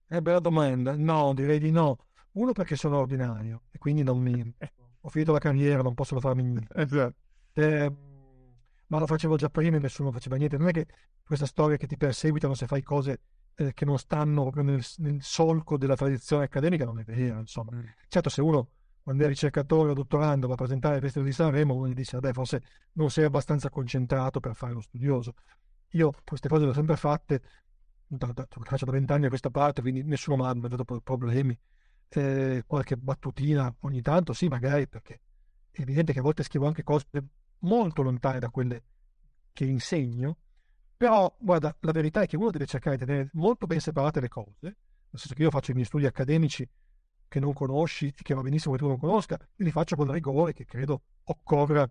È 0.04 0.20
bella 0.20 0.40
domanda. 0.40 0.96
No, 0.96 1.32
direi 1.32 1.60
di 1.60 1.70
no. 1.70 1.96
Uno 2.32 2.52
perché 2.52 2.74
sono 2.74 2.98
ordinario 2.98 3.62
e 3.70 3.78
quindi 3.78 4.02
non 4.02 4.20
mi... 4.20 4.52
Ho 5.02 5.10
finito 5.10 5.30
la 5.32 5.38
carriera, 5.38 5.80
non 5.80 5.94
posso 5.94 6.18
farmi 6.18 6.42
niente. 6.42 6.74
Esatto. 6.74 7.14
Eh, 7.52 7.92
ma 8.88 8.98
lo 8.98 9.06
facevo 9.06 9.36
già 9.36 9.48
prima 9.48 9.76
e 9.76 9.80
nessuno 9.80 10.12
faceva 10.12 10.36
niente. 10.36 10.58
Non 10.58 10.68
è 10.68 10.72
che 10.72 10.86
questa 11.24 11.46
storia 11.46 11.76
che 11.76 11.86
ti 11.86 11.96
perseguitano 11.96 12.54
se 12.54 12.66
fai 12.66 12.82
cose 12.82 13.20
eh, 13.54 13.72
che 13.72 13.84
non 13.84 13.98
stanno 13.98 14.42
proprio 14.42 14.62
nel, 14.62 14.84
nel, 14.98 15.18
solco 15.22 15.76
della 15.76 15.96
tradizione 15.96 16.44
accademica 16.44 16.84
non 16.84 16.98
è 16.98 17.04
vera, 17.04 17.38
insomma. 17.38 17.76
Mm. 17.76 17.84
Certo, 18.08 18.28
se 18.28 18.40
uno 18.40 18.70
quando 19.02 19.24
è 19.24 19.28
ricercatore 19.28 19.92
o 19.92 19.94
dottorando 19.94 20.46
va 20.46 20.52
a 20.52 20.56
presentare 20.56 20.96
il 20.96 21.00
Festival 21.00 21.28
di 21.28 21.34
Sanremo, 21.34 21.74
uno 21.74 21.88
gli 21.88 21.94
dice, 21.94 22.18
vabbè, 22.18 22.34
forse 22.34 22.62
non 22.92 23.10
sei 23.10 23.24
abbastanza 23.24 23.70
concentrato 23.70 24.38
per 24.38 24.54
fare 24.54 24.74
lo 24.74 24.82
studioso. 24.82 25.34
Io 25.92 26.12
queste 26.24 26.48
cose 26.48 26.64
le 26.64 26.70
ho 26.70 26.74
sempre 26.74 26.96
fatte, 26.96 27.40
da, 28.06 28.30
da, 28.34 28.46
faccio 28.46 28.84
da 28.84 28.92
vent'anni 28.92 29.24
a 29.24 29.28
questa 29.28 29.48
parte, 29.48 29.80
quindi 29.80 30.02
nessuno 30.02 30.36
mi 30.36 30.46
ha 30.46 30.68
dato 30.68 30.84
problemi. 31.00 31.58
Eh, 32.10 32.64
qualche 32.66 32.96
battutina 32.98 33.74
ogni 33.80 34.02
tanto, 34.02 34.34
sì, 34.34 34.46
magari, 34.48 34.86
perché 34.86 35.20
è 35.70 35.80
evidente 35.80 36.12
che 36.12 36.18
a 36.18 36.22
volte 36.22 36.42
scrivo 36.42 36.66
anche 36.66 36.82
cose 36.82 37.06
molto 37.60 38.02
lontane 38.02 38.38
da 38.38 38.50
quelle 38.50 38.82
che 39.52 39.64
insegno, 39.64 40.36
però 40.96 41.34
guarda, 41.38 41.76
la 41.80 41.92
verità 41.92 42.22
è 42.22 42.26
che 42.26 42.36
uno 42.36 42.50
deve 42.50 42.66
cercare 42.66 42.96
di 42.96 43.04
tenere 43.04 43.30
molto 43.34 43.66
ben 43.66 43.80
separate 43.80 44.20
le 44.20 44.28
cose, 44.28 44.56
nel 44.60 44.76
senso 45.12 45.34
che 45.34 45.42
io 45.42 45.50
faccio 45.50 45.70
i 45.70 45.74
miei 45.74 45.86
studi 45.86 46.06
accademici 46.06 46.68
che 47.28 47.40
non 47.40 47.52
conosci, 47.52 48.12
che 48.14 48.34
va 48.34 48.40
benissimo 48.40 48.74
che 48.74 48.80
tu 48.80 48.88
non 48.88 48.98
conosca, 48.98 49.36
e 49.36 49.62
li 49.64 49.70
faccio 49.70 49.96
con 49.96 50.10
rigore 50.10 50.52
che 50.52 50.64
credo 50.64 51.02
occorra 51.24 51.88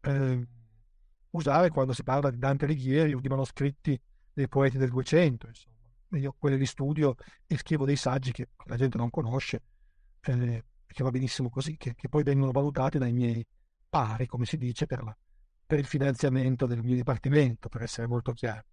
eh, 0.00 0.48
usare 1.30 1.68
quando 1.70 1.92
si 1.92 2.02
parla 2.02 2.30
di 2.30 2.38
Dante 2.38 2.64
Alighieri 2.64 3.12
o 3.12 3.20
di 3.20 3.28
manoscritti 3.28 4.00
dei 4.32 4.48
poeti 4.48 4.78
del 4.78 4.90
200, 4.90 5.46
insomma. 5.46 5.76
Io 6.12 6.34
quelli 6.38 6.56
li 6.56 6.64
studio 6.64 7.16
e 7.46 7.58
scrivo 7.58 7.84
dei 7.84 7.96
saggi 7.96 8.32
che 8.32 8.48
la 8.64 8.76
gente 8.76 8.96
non 8.96 9.10
conosce, 9.10 9.62
eh, 10.22 10.64
che 10.86 11.02
va 11.02 11.10
benissimo 11.10 11.50
così, 11.50 11.76
che, 11.76 11.94
che 11.94 12.08
poi 12.08 12.22
vengono 12.22 12.50
valutati 12.50 12.96
dai 12.96 13.12
miei 13.12 13.46
pari, 13.88 14.26
come 14.26 14.44
si 14.44 14.56
dice, 14.56 14.86
per, 14.86 15.02
la, 15.02 15.16
per 15.66 15.78
il 15.78 15.86
finanziamento 15.86 16.66
del 16.66 16.82
mio 16.82 16.94
dipartimento, 16.94 17.68
per 17.68 17.82
essere 17.82 18.06
molto 18.06 18.32
chiari. 18.32 18.66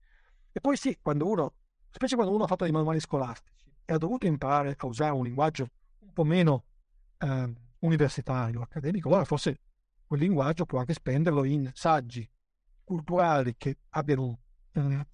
E 0.51 0.59
poi 0.61 0.77
sì, 0.77 0.97
quando 1.01 1.27
uno, 1.27 1.53
specie 1.89 2.15
quando 2.15 2.33
uno 2.33 2.43
ha 2.45 2.47
fatto 2.47 2.63
dei 2.63 2.73
manuali 2.73 2.99
scolastici 2.99 3.73
e 3.85 3.93
ha 3.93 3.97
dovuto 3.97 4.25
imparare 4.25 4.75
a 4.77 4.85
usare 4.85 5.11
un 5.11 5.23
linguaggio 5.23 5.67
un 5.99 6.13
po' 6.13 6.23
meno 6.23 6.65
eh, 7.17 7.53
universitario, 7.79 8.61
accademico, 8.61 9.09
allora 9.09 9.25
forse 9.25 9.59
quel 10.05 10.19
linguaggio 10.19 10.65
può 10.65 10.79
anche 10.79 10.93
spenderlo 10.93 11.43
in 11.43 11.69
saggi 11.73 12.29
culturali 12.83 13.55
che 13.57 13.79
abbiano 13.89 14.39
un 14.73 15.05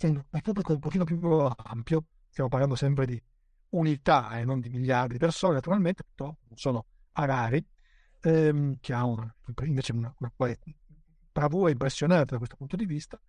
pubblico 0.42 0.74
un 0.74 0.80
pochino 0.80 1.04
più 1.04 1.20
ampio, 1.56 2.06
stiamo 2.30 2.50
parlando 2.50 2.76
sempre 2.76 3.06
di 3.06 3.22
unità 3.70 4.38
e 4.38 4.44
non 4.44 4.60
di 4.60 4.70
miliardi 4.70 5.14
di 5.14 5.20
persone, 5.20 5.54
naturalmente, 5.54 6.04
però 6.14 6.36
sono 6.54 6.86
a 7.14 7.26
rari, 7.26 7.66
ehm, 8.22 8.78
che 8.80 8.94
ha 8.94 9.06
una, 9.06 9.36
invece 9.64 9.92
una, 9.92 10.14
una 10.18 10.32
bravura 11.32 11.72
impressionante 11.72 12.32
da 12.32 12.38
questo 12.38 12.56
punto 12.56 12.76
di 12.76 12.86
vista, 12.86 13.20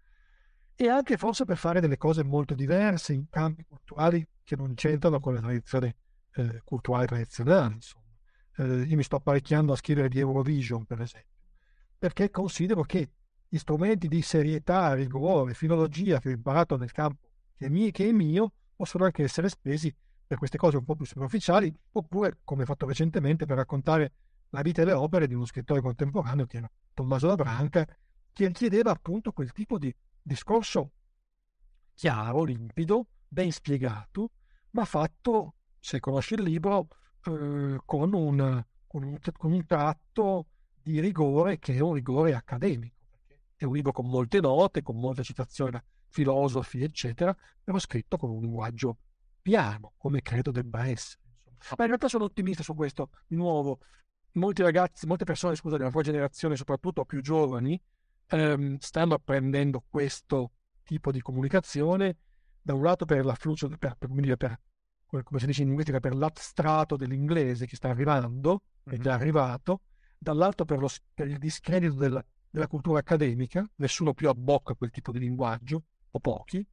e 0.74 0.88
anche 0.88 1.16
forse 1.16 1.44
per 1.44 1.56
fare 1.56 1.80
delle 1.80 1.96
cose 1.96 2.24
molto 2.24 2.54
diverse 2.54 3.12
in 3.12 3.28
campi 3.28 3.64
culturali 3.64 4.26
che 4.42 4.56
non 4.56 4.74
c'entrano 4.74 5.20
con 5.20 5.34
le 5.34 5.40
tradizioni 5.40 5.94
eh, 6.34 6.60
culturali 6.64 7.06
tradizionali. 7.06 7.78
Eh, 8.56 8.82
io 8.82 8.96
mi 8.96 9.02
sto 9.02 9.16
apparecchiando 9.16 9.72
a 9.72 9.76
scrivere 9.76 10.08
di 10.08 10.18
Eurovision, 10.18 10.84
per 10.84 11.00
esempio, 11.00 11.30
perché 11.98 12.30
considero 12.30 12.82
che 12.82 13.10
gli 13.48 13.58
strumenti 13.58 14.08
di 14.08 14.22
serietà, 14.22 14.94
rigore, 14.94 15.52
filologia 15.54 16.18
che 16.18 16.28
ho 16.28 16.32
imparato 16.32 16.76
nel 16.76 16.90
campo 16.90 17.28
che 17.54 17.66
è 17.66 17.68
mio, 17.68 17.90
che 17.90 18.08
è 18.08 18.12
mio 18.12 18.52
possono 18.74 19.04
anche 19.04 19.22
essere 19.22 19.48
spesi 19.48 19.94
per 20.26 20.38
queste 20.38 20.56
cose 20.56 20.78
un 20.78 20.84
po' 20.84 20.96
più 20.96 21.04
superficiali, 21.04 21.72
oppure, 21.92 22.38
come 22.44 22.62
ho 22.62 22.66
fatto 22.66 22.86
recentemente, 22.86 23.44
per 23.44 23.56
raccontare 23.58 24.12
la 24.52 24.62
vita 24.62 24.82
e 24.82 24.84
le 24.84 24.92
opere 24.92 25.26
di 25.26 25.34
uno 25.34 25.46
scrittore 25.46 25.80
contemporaneo 25.80 26.46
che 26.46 26.58
era 26.58 26.70
Tommaso 26.94 27.26
La 27.26 27.34
Branca, 27.34 27.86
che 28.32 28.50
chiedeva 28.52 28.90
appunto 28.90 29.32
quel 29.32 29.52
tipo 29.52 29.78
di 29.78 29.94
discorso 30.20 30.92
chiaro, 31.94 32.44
limpido, 32.44 33.08
ben 33.28 33.50
spiegato, 33.50 34.30
ma 34.70 34.84
fatto, 34.84 35.54
se 35.78 36.00
conosci 36.00 36.34
il 36.34 36.42
libro, 36.42 36.88
eh, 37.24 37.80
con, 37.84 38.12
un, 38.12 38.64
con, 38.86 39.02
un, 39.02 39.18
con 39.36 39.52
un 39.52 39.66
tratto 39.66 40.46
di 40.82 41.00
rigore 41.00 41.58
che 41.58 41.74
è 41.74 41.80
un 41.80 41.94
rigore 41.94 42.34
accademico. 42.34 42.96
È 43.54 43.64
un 43.64 43.74
libro 43.74 43.92
con 43.92 44.08
molte 44.08 44.40
note, 44.40 44.82
con 44.82 44.98
molte 44.98 45.22
citazioni 45.22 45.70
da 45.70 45.84
filosofi, 46.08 46.82
eccetera, 46.82 47.34
però 47.62 47.78
scritto 47.78 48.16
con 48.16 48.30
un 48.30 48.40
linguaggio 48.40 48.98
piano, 49.40 49.92
come 49.96 50.20
credo 50.20 50.50
debba 50.50 50.86
essere. 50.86 51.20
Ma 51.76 51.84
in 51.84 51.86
realtà 51.86 52.08
sono 52.08 52.24
ottimista 52.24 52.62
su 52.62 52.74
questo. 52.74 53.10
Di 53.26 53.36
nuovo, 53.36 53.78
molti 54.32 54.62
ragazzi, 54.62 55.06
molte 55.06 55.24
persone, 55.24 55.56
scusa, 55.56 55.76
della 55.76 55.90
tua 55.90 56.02
generazione, 56.02 56.56
soprattutto 56.56 57.04
più 57.04 57.20
giovani, 57.20 57.80
ehm, 58.28 58.78
stanno 58.78 59.14
apprendendo 59.14 59.84
questo 59.88 60.52
tipo 60.82 61.10
di 61.10 61.20
comunicazione, 61.20 62.16
da 62.60 62.74
un 62.74 62.82
lato 62.82 63.04
per 63.04 63.24
l'afflusso, 63.24 63.68
per, 63.68 63.78
per, 63.78 63.96
per, 63.96 64.36
per 64.36 65.22
come 65.22 65.40
si 65.40 65.46
dice 65.46 65.62
in 65.62 65.68
linguistica, 65.68 66.00
per 66.00 66.14
l'abstrato 66.14 66.96
dell'inglese 66.96 67.66
che 67.66 67.76
sta 67.76 67.88
arrivando, 67.88 68.62
è 68.84 68.96
già 68.96 69.14
arrivato, 69.14 69.82
dall'altro 70.18 70.64
per, 70.64 70.78
lo, 70.78 70.88
per 71.12 71.28
il 71.28 71.38
discredito 71.38 71.94
della, 71.94 72.24
della, 72.48 72.68
cultura 72.68 73.00
accademica, 73.00 73.68
nessuno 73.76 74.14
più 74.14 74.28
abbocca 74.28 74.74
quel 74.74 74.90
tipo 74.90 75.12
di 75.12 75.18
linguaggio, 75.18 75.84
o 76.10 76.20
pochi, 76.20 76.64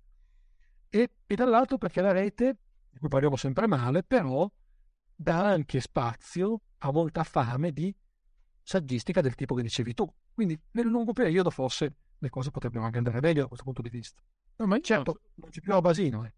e, 0.90 1.12
e 1.26 1.36
dall'altro 1.36 1.78
perché 1.78 2.02
la 2.02 2.12
rete, 2.12 2.58
di 2.90 3.00
cui 3.00 3.10
parliamo 3.10 3.36
sempre 3.36 3.68
male, 3.68 4.04
però 4.04 4.50
dà 5.16 5.48
anche 5.48 5.80
spazio 5.80 6.62
ha 6.80 6.92
molta 6.92 7.24
fame 7.24 7.72
di 7.72 7.94
saggistica 8.62 9.22
del 9.22 9.36
tipo 9.36 9.56
che 9.56 9.62
dicevi 9.62 9.94
tu. 9.94 10.12
Quindi 10.34 10.60
nel 10.72 10.86
lungo 10.86 11.14
periodo 11.14 11.50
forse 11.50 11.96
le 12.18 12.30
cose 12.30 12.52
potrebbero 12.52 12.84
anche 12.84 12.98
andare 12.98 13.20
meglio 13.20 13.42
da 13.42 13.48
questo 13.48 13.66
punto 13.66 13.82
di 13.82 13.90
vista. 13.90 14.22
No, 14.58 14.68
ma 14.68 14.80
certo, 14.80 15.12
non, 15.12 15.32
non 15.36 15.50
c'è 15.50 15.62
più 15.62 15.74
a 15.74 15.82
basino. 15.82 16.26
Eh. 16.26 16.34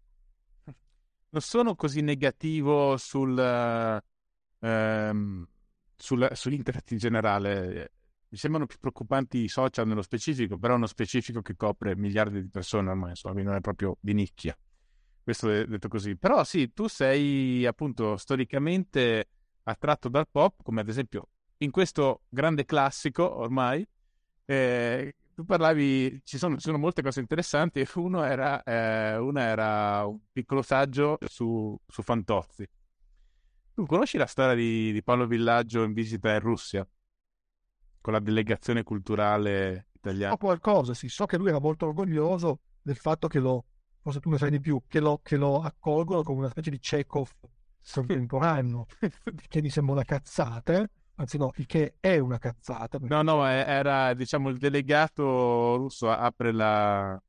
Non 1.30 1.40
sono 1.40 1.74
così 1.74 2.00
negativo 2.00 2.96
sul, 2.96 3.38
ehm, 4.60 5.48
sul, 5.96 6.30
sull'internet 6.32 6.90
in 6.90 6.98
generale. 6.98 7.92
Mi 8.28 8.38
sembrano 8.38 8.66
più 8.66 8.78
preoccupanti 8.78 9.38
i 9.38 9.48
social 9.48 9.86
nello 9.86 10.02
specifico, 10.02 10.56
però 10.56 10.76
uno 10.76 10.86
specifico 10.86 11.42
che 11.42 11.54
copre 11.54 11.96
miliardi 11.96 12.40
di 12.40 12.48
persone 12.48 12.88
ormai, 12.88 13.10
insomma, 13.10 13.42
non 13.42 13.54
è 13.54 13.60
proprio 13.60 13.98
di 14.00 14.14
nicchia. 14.14 14.56
Questo 15.22 15.50
è 15.50 15.66
detto 15.66 15.88
così. 15.88 16.16
Però 16.16 16.42
sì, 16.44 16.72
tu 16.72 16.86
sei 16.86 17.66
appunto 17.66 18.16
storicamente 18.16 19.28
attratto 19.64 20.08
dal 20.08 20.28
pop, 20.30 20.62
come 20.62 20.80
ad 20.80 20.88
esempio 20.88 21.28
in 21.58 21.70
questo 21.70 22.22
grande 22.28 22.64
classico 22.64 23.38
ormai, 23.38 23.86
eh, 24.44 25.14
tu 25.34 25.44
parlavi, 25.44 26.20
ci 26.24 26.36
sono, 26.36 26.56
ci 26.56 26.62
sono, 26.62 26.78
molte 26.78 27.02
cose 27.02 27.20
interessanti, 27.20 27.86
uno 27.96 28.22
era, 28.22 28.62
eh, 28.62 29.16
una 29.16 29.42
era 29.42 30.04
un 30.06 30.18
piccolo 30.30 30.62
saggio 30.62 31.18
su, 31.26 31.76
su, 31.86 32.02
Fantozzi. 32.02 32.68
Tu 33.74 33.86
conosci 33.86 34.18
la 34.18 34.26
storia 34.26 34.54
di, 34.54 34.92
di 34.92 35.02
Paolo 35.02 35.26
Villaggio 35.26 35.82
in 35.82 35.92
visita 35.92 36.32
in 36.32 36.40
Russia? 36.40 36.86
Con 38.00 38.12
la 38.12 38.20
delegazione 38.20 38.82
culturale 38.82 39.88
italiana? 39.92 40.32
So 40.32 40.38
qualcosa, 40.38 40.94
sì, 40.94 41.08
so 41.08 41.24
che 41.26 41.38
lui 41.38 41.48
era 41.48 41.60
molto 41.60 41.86
orgoglioso 41.86 42.60
del 42.82 42.96
fatto 42.96 43.28
che 43.28 43.38
lo, 43.38 43.64
forse 44.02 44.20
tu 44.20 44.28
ne 44.28 44.38
sai 44.38 44.50
di 44.50 44.60
più, 44.60 44.82
che 44.88 45.00
lo, 45.00 45.20
che 45.22 45.36
lo 45.36 45.60
accolgono 45.62 46.22
come 46.22 46.40
una 46.40 46.50
specie 46.50 46.70
di 46.70 46.78
Chekhov 46.80 47.30
contemporaneo, 47.90 48.86
che 49.48 49.62
mi 49.62 49.70
sembra 49.70 49.94
una 49.94 50.04
cazzata, 50.04 50.88
anzi 51.16 51.38
no, 51.38 51.52
il 51.56 51.66
che 51.66 51.94
è 52.00 52.18
una 52.18 52.38
cazzata. 52.38 52.98
No, 53.00 53.22
no, 53.22 53.46
era 53.46 54.14
diciamo 54.14 54.48
il 54.48 54.58
delegato 54.58 55.76
russo 55.76 56.10
apre 56.10 56.52
la, 56.52 57.20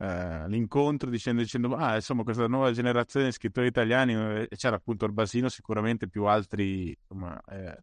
eh, 0.00 0.48
l'incontro 0.48 1.10
dicendo, 1.10 1.42
dicendo 1.42 1.74
ah 1.74 1.96
insomma 1.96 2.22
questa 2.22 2.46
nuova 2.46 2.70
generazione 2.70 3.26
di 3.26 3.32
scrittori 3.32 3.66
italiani 3.66 4.14
eh, 4.14 4.48
c'era 4.56 4.76
appunto 4.76 5.04
il 5.04 5.12
Basino 5.12 5.48
sicuramente 5.48 6.08
più 6.08 6.24
altri 6.24 6.96
insomma, 6.96 7.40
eh, 7.50 7.76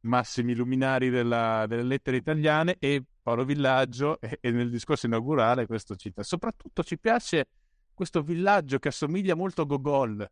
massimi 0.00 0.54
luminari 0.54 1.08
della, 1.08 1.66
delle 1.68 1.84
lettere 1.84 2.16
italiane 2.16 2.74
e 2.80 3.04
Paolo 3.22 3.44
Villaggio 3.44 4.20
e, 4.20 4.38
e, 4.40 4.50
nel 4.50 4.70
discorso 4.70 5.06
inaugurale 5.06 5.66
questo 5.66 5.94
cita 5.94 6.24
soprattutto 6.24 6.82
ci 6.82 6.98
piace 6.98 7.46
questo 7.94 8.22
villaggio 8.22 8.80
che 8.80 8.88
assomiglia 8.88 9.36
molto 9.36 9.62
a 9.62 9.64
Gogol 9.64 10.28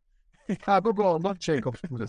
ah 0.65 0.81
Gogol 0.81 1.21
non 1.21 1.37
Cecov 1.37 1.77
scusa 1.77 2.07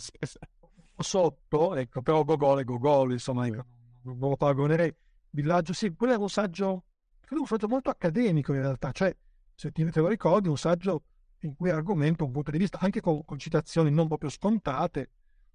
sotto 0.98 1.76
ecco 1.76 2.02
però 2.02 2.24
Gogol 2.24 2.60
è 2.60 2.64
Gogol 2.64 3.12
insomma 3.12 3.48
ecco, 3.48 3.66
non 4.04 4.18
lo 4.20 4.36
paragonerei. 4.36 4.94
Villaggio 5.34 5.74
sì 5.74 5.94
quello 5.96 6.14
è 6.14 6.18
un 6.18 6.30
saggio 6.30 6.84
credo 7.32 7.42
un 7.42 7.48
saggio 7.48 7.68
molto 7.70 7.90
accademico 7.90 8.54
in 8.54 8.62
realtà, 8.62 8.92
cioè 8.92 9.16
se 9.56 9.72
ti, 9.72 9.90
te 9.90 10.00
lo 10.02 10.08
ricordi 10.08 10.50
un 10.50 10.58
saggio 10.58 11.04
in 11.40 11.56
cui 11.56 11.70
argomenta 11.70 12.24
un 12.24 12.32
punto 12.32 12.52
di 12.52 12.58
vista 12.58 12.78
anche 12.82 13.00
con, 13.00 13.24
con 13.24 13.38
citazioni 13.38 13.90
non 13.90 14.08
proprio 14.08 14.30
scontate. 14.30 15.12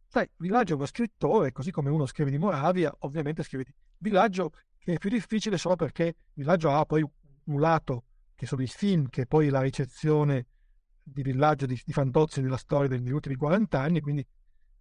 Sai, 0.08 0.28
Villaggio 0.36 0.72
è 0.72 0.76
uno 0.76 0.86
scrittore, 0.86 1.52
così 1.52 1.70
come 1.70 1.90
uno 1.90 2.06
scrive 2.06 2.30
di 2.30 2.38
Moravia, 2.38 2.94
ovviamente 3.00 3.42
scrive 3.42 3.64
di 3.64 3.74
Villaggio, 3.98 4.52
che 4.78 4.94
è 4.94 4.98
più 4.98 5.10
difficile 5.10 5.58
solo 5.58 5.76
perché 5.76 6.14
Villaggio 6.32 6.70
ha 6.70 6.84
poi 6.86 7.04
un 7.44 7.60
lato 7.60 8.04
che 8.34 8.46
sono 8.46 8.62
i 8.62 8.68
film, 8.68 9.08
che 9.08 9.26
poi 9.26 9.48
la 9.48 9.60
ricezione 9.60 10.46
di 11.08 11.22
Villaggio 11.22 11.66
di, 11.66 11.80
di 11.84 11.92
Fantozzi 11.92 12.40
nella 12.40 12.56
storia 12.56 12.88
degli 12.88 13.10
ultimi 13.10 13.36
40 13.36 13.80
anni, 13.80 14.00
quindi 14.00 14.26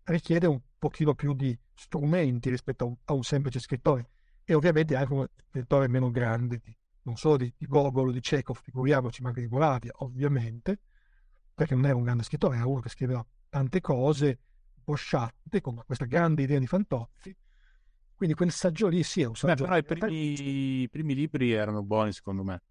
richiede 0.05 0.47
un 0.47 0.59
pochino 0.77 1.13
più 1.13 1.33
di 1.33 1.57
strumenti 1.73 2.49
rispetto 2.49 2.83
a 2.83 2.87
un, 2.87 2.95
a 3.05 3.13
un 3.13 3.23
semplice 3.23 3.59
scrittore 3.59 4.09
e 4.43 4.53
ovviamente 4.53 4.95
anche 4.95 5.13
un 5.13 5.27
scrittore 5.49 5.87
meno 5.87 6.09
grande 6.11 6.59
di, 6.63 6.75
non 7.03 7.15
solo 7.17 7.37
di, 7.37 7.53
di 7.55 7.65
Gogol 7.67 8.09
o 8.09 8.11
di 8.11 8.19
Chekhov, 8.19 8.59
figuriamoci, 8.61 9.21
ma 9.21 9.29
anche 9.29 9.41
di 9.41 9.47
Moravia, 9.47 9.91
ovviamente, 9.97 10.79
perché 11.53 11.75
non 11.75 11.85
era 11.85 11.95
un 11.95 12.03
grande 12.03 12.23
scrittore, 12.23 12.57
era 12.57 12.67
uno 12.67 12.79
che 12.79 12.89
scriveva 12.89 13.25
tante 13.49 13.81
cose 13.81 14.39
bosciate, 14.83 15.61
con 15.61 15.81
questa 15.85 16.05
grande 16.05 16.43
idea 16.43 16.59
di 16.59 16.67
Fantozzi. 16.67 17.35
Quindi 18.15 18.35
quel 18.35 18.51
saggio 18.51 18.87
lì 18.87 19.03
sì 19.03 19.21
è 19.21 19.25
un 19.25 19.35
saggio. 19.35 19.65
Beh, 19.65 19.69
però 19.69 19.77
i 19.77 19.83
primi, 19.83 20.81
i 20.81 20.89
primi, 20.89 21.15
libri 21.15 21.51
erano 21.51 21.83
buoni, 21.83 22.13
secondo 22.13 22.43
me. 22.43 22.61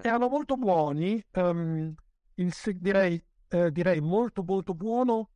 Erano 0.00 0.28
molto 0.28 0.56
buoni, 0.56 1.22
um, 1.34 1.94
il, 2.36 2.52
direi, 2.78 3.22
eh, 3.48 3.70
direi 3.70 4.00
molto 4.00 4.42
molto 4.42 4.74
buono 4.74 5.30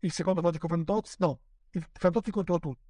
il 0.00 0.12
secondo 0.12 0.40
Logico 0.40 0.68
Fantozzi, 0.68 1.16
no, 1.18 1.40
il 1.70 1.86
Fantozzi 1.92 2.30
contro 2.30 2.58
tutti, 2.58 2.86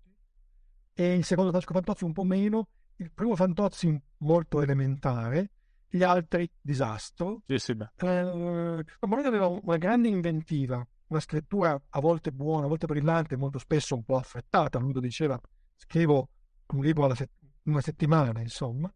e 0.94 1.14
il 1.14 1.24
secondo 1.24 1.50
Logico 1.50 1.72
Fantozzi 1.72 2.04
un 2.04 2.12
po' 2.12 2.24
meno, 2.24 2.68
il 2.96 3.10
primo 3.12 3.34
Fantozzi 3.36 4.00
molto 4.18 4.60
elementare, 4.60 5.50
gli 5.88 6.02
altri 6.02 6.50
disastro. 6.60 7.42
Sì, 7.46 7.58
sì, 7.58 7.74
beh. 7.74 7.90
Eh, 7.96 8.84
aveva 9.00 9.46
una 9.46 9.76
grande 9.78 10.08
inventiva, 10.08 10.86
una 11.06 11.20
scrittura 11.20 11.80
a 11.88 12.00
volte 12.00 12.30
buona, 12.30 12.66
a 12.66 12.68
volte 12.68 12.86
brillante, 12.86 13.36
molto 13.36 13.58
spesso 13.58 13.94
un 13.94 14.04
po' 14.04 14.16
affrettata. 14.16 14.78
Lui 14.78 14.92
lo 14.92 15.00
diceva, 15.00 15.40
scrivo 15.76 16.28
un 16.66 16.82
libro 16.82 17.04
alla 17.04 17.14
set- 17.14 17.32
una 17.62 17.80
settimana, 17.80 18.38
insomma. 18.40 18.92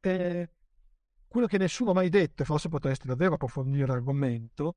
E 0.00 0.50
quello 1.28 1.46
che 1.46 1.58
nessuno 1.58 1.90
ha 1.90 1.94
mai 1.94 2.08
detto, 2.08 2.42
e 2.42 2.44
forse 2.44 2.68
potresti 2.68 3.06
davvero 3.06 3.34
approfondire 3.34 3.86
l'argomento, 3.86 4.76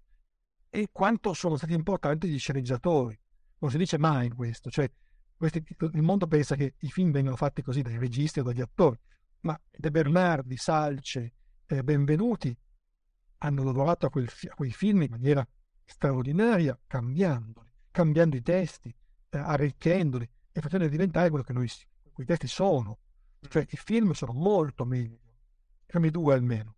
è 0.69 0.83
quanto 0.91 1.33
sono 1.33 1.55
stati 1.55 1.73
importanti 1.73 2.27
gli 2.27 2.37
sceneggiatori. 2.37 3.17
Non 3.59 3.71
si 3.71 3.77
dice 3.77 3.97
mai 3.97 4.29
questo, 4.29 4.69
cioè 4.69 4.89
questi, 5.35 5.63
il 5.93 6.01
mondo 6.01 6.27
pensa 6.27 6.55
che 6.55 6.75
i 6.79 6.91
film 6.91 7.11
vengano 7.11 7.35
fatti 7.35 7.61
così 7.61 7.81
dai 7.81 7.97
registi 7.97 8.39
o 8.39 8.43
dagli 8.43 8.61
attori, 8.61 8.99
ma 9.41 9.59
De 9.71 9.89
Bernardi, 9.89 10.55
Salce, 10.57 11.33
eh, 11.65 11.83
Benvenuti 11.83 12.55
hanno 13.39 13.63
lavorato 13.63 14.05
a, 14.05 14.09
quel, 14.09 14.27
a, 14.49 14.53
quei 14.53 14.71
film 14.71 15.01
in 15.01 15.09
maniera 15.09 15.47
straordinaria, 15.83 16.79
cambiandoli, 16.85 17.71
cambiando 17.89 18.35
i 18.35 18.41
testi, 18.41 18.95
eh, 19.29 19.37
arricchendoli 19.37 20.29
e 20.51 20.61
facendoli 20.61 20.91
diventare 20.91 21.29
quello 21.29 21.43
che 21.43 21.53
noi, 21.53 21.69
quei 22.11 22.27
testi 22.27 22.47
sono. 22.47 22.99
Cioè 23.39 23.65
i 23.67 23.77
film 23.77 24.11
sono 24.11 24.33
molto 24.33 24.85
meglio, 24.85 25.20
i 25.99 26.11
due 26.11 26.33
almeno, 26.33 26.75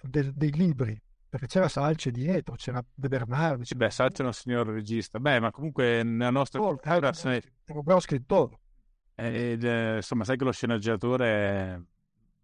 de, 0.00 0.32
dei 0.34 0.52
libri 0.52 1.00
perché 1.32 1.46
c'era 1.46 1.68
Salce 1.68 2.10
dietro, 2.10 2.56
c'era 2.56 2.84
De 2.92 3.08
Bernardi. 3.08 3.64
Sì, 3.64 3.74
beh, 3.74 3.88
Salce 3.88 4.22
è 4.22 4.26
un 4.26 4.34
signor 4.34 4.66
regista. 4.66 5.18
Beh, 5.18 5.40
ma 5.40 5.50
comunque 5.50 6.02
nella 6.02 6.28
nostra 6.28 6.60
oh, 6.60 6.66
cultura... 6.66 7.10
È 7.10 7.42
un 7.68 7.82
bravo 7.82 8.00
scrittore. 8.00 8.60
Ed, 9.14 9.64
eh, 9.64 9.96
insomma, 9.96 10.24
sai 10.24 10.36
che 10.36 10.44
lo 10.44 10.52
sceneggiatore 10.52 11.26
è 11.26 11.80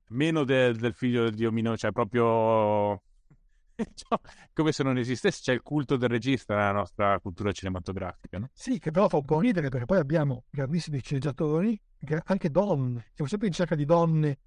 meno 0.08 0.44
de, 0.44 0.72
del 0.72 0.94
figlio 0.94 1.28
di 1.28 1.44
Omino, 1.44 1.76
cioè 1.76 1.92
proprio 1.92 3.02
cioè, 3.94 4.18
come 4.52 4.72
se 4.72 4.82
non 4.82 4.98
esistesse, 4.98 5.40
c'è 5.42 5.52
il 5.52 5.62
culto 5.62 5.96
del 5.96 6.08
regista 6.08 6.54
nella 6.54 6.72
nostra 6.72 7.18
cultura 7.20 7.52
cinematografica. 7.52 8.38
No? 8.38 8.48
Sì, 8.52 8.78
che 8.78 8.90
però 8.90 9.08
fa 9.08 9.18
un 9.18 9.24
po' 9.24 9.40
ridere 9.40 9.68
perché 9.68 9.86
poi 9.86 9.98
abbiamo 9.98 10.44
grandissimi 10.50 11.00
sceneggiatori, 11.00 11.80
anche 12.24 12.50
donne, 12.50 13.10
siamo 13.14 13.28
sempre 13.28 13.48
in 13.48 13.52
cerca 13.52 13.74
di 13.74 13.84
donne 13.84 14.38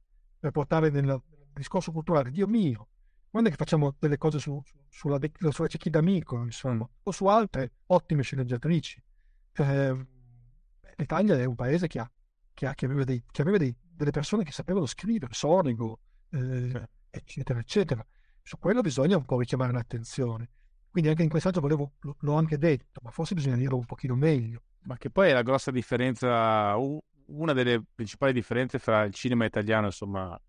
per 0.41 0.49
portare 0.51 0.89
nel 0.89 1.21
discorso 1.53 1.91
culturale. 1.91 2.31
Dio 2.31 2.47
mio, 2.47 2.89
quando 3.29 3.47
è 3.47 3.51
che 3.51 3.57
facciamo 3.57 3.95
delle 3.99 4.17
cose 4.17 4.39
su, 4.39 4.61
sulla, 4.89 5.19
sulla 5.49 5.67
Cecchi 5.67 5.91
d'Amico, 5.91 6.41
insomma, 6.41 6.89
o 7.03 7.11
su 7.11 7.27
altre 7.27 7.73
ottime 7.85 8.23
sceneggiatrici. 8.23 9.01
Eh, 9.53 10.05
L'Italia 10.97 11.37
è 11.37 11.45
un 11.45 11.55
paese 11.55 11.87
che, 11.87 11.99
ha, 11.99 12.11
che, 12.53 12.67
ha, 12.67 12.73
che 12.73 12.85
aveva, 12.85 13.03
dei, 13.03 13.23
che 13.29 13.41
aveva 13.41 13.57
dei, 13.57 13.75
delle 13.79 14.11
persone 14.11 14.43
che 14.43 14.51
sapevano 14.51 14.87
scrivere, 14.87 15.33
Sonigo, 15.33 15.99
eh, 16.29 16.89
eccetera, 17.09 17.59
eccetera. 17.59 18.05
Su 18.41 18.57
quello 18.57 18.81
bisogna 18.81 19.17
un 19.17 19.25
po' 19.25 19.39
richiamare 19.39 19.71
l'attenzione. 19.71 20.49
Quindi 20.89 21.09
anche 21.09 21.23
in 21.23 21.29
quel 21.29 21.41
saggio 21.41 21.61
volevo, 21.61 21.93
l'ho 21.99 22.33
anche 22.33 22.57
detto, 22.57 22.99
ma 23.03 23.11
forse 23.11 23.35
bisogna 23.35 23.55
dirlo 23.55 23.77
un 23.77 23.85
pochino 23.85 24.15
meglio. 24.15 24.63
Ma 24.83 24.97
che 24.97 25.11
poi 25.11 25.29
è 25.29 25.33
la 25.33 25.43
grossa 25.43 25.71
differenza, 25.71 26.75
una 27.32 27.53
delle 27.53 27.84
principali 27.93 28.34
differenze 28.34 28.79
fra 28.79 29.03
il 29.03 29.13
cinema 29.13 29.45
italiano, 29.45 29.88
insomma, 29.88 30.39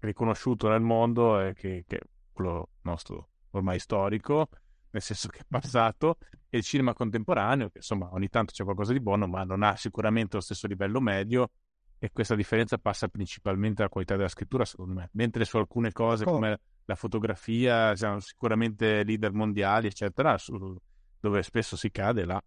riconosciuto 0.00 0.68
nel 0.68 0.80
mondo, 0.80 1.38
è 1.38 1.52
che, 1.52 1.84
che 1.86 2.00
quello 2.32 2.70
nostro 2.82 3.28
ormai 3.50 3.78
storico, 3.78 4.48
nel 4.90 5.02
senso 5.02 5.28
che 5.28 5.40
è 5.40 5.44
passato, 5.48 6.18
e 6.48 6.58
il 6.58 6.64
cinema 6.64 6.94
contemporaneo, 6.94 7.68
che 7.68 7.78
insomma 7.78 8.12
ogni 8.12 8.28
tanto 8.28 8.52
c'è 8.52 8.64
qualcosa 8.64 8.92
di 8.92 9.00
buono, 9.00 9.26
ma 9.26 9.44
non 9.44 9.62
ha 9.62 9.76
sicuramente 9.76 10.36
lo 10.36 10.42
stesso 10.42 10.66
livello 10.66 11.00
medio, 11.00 11.50
e 11.98 12.10
questa 12.12 12.34
differenza 12.34 12.78
passa 12.78 13.08
principalmente 13.08 13.76
dalla 13.76 13.90
qualità 13.90 14.16
della 14.16 14.28
scrittura, 14.28 14.64
secondo 14.64 14.94
me. 14.94 15.10
Mentre 15.12 15.44
su 15.44 15.58
alcune 15.58 15.92
cose 15.92 16.24
oh. 16.24 16.32
come 16.32 16.60
la 16.86 16.94
fotografia 16.94 17.94
siamo 17.94 18.20
sicuramente 18.20 19.04
leader 19.04 19.32
mondiali, 19.32 19.86
eccetera, 19.86 20.38
su, 20.38 20.76
dove 21.20 21.42
spesso 21.42 21.76
si 21.76 21.90
cade 21.90 22.24
là. 22.24 22.42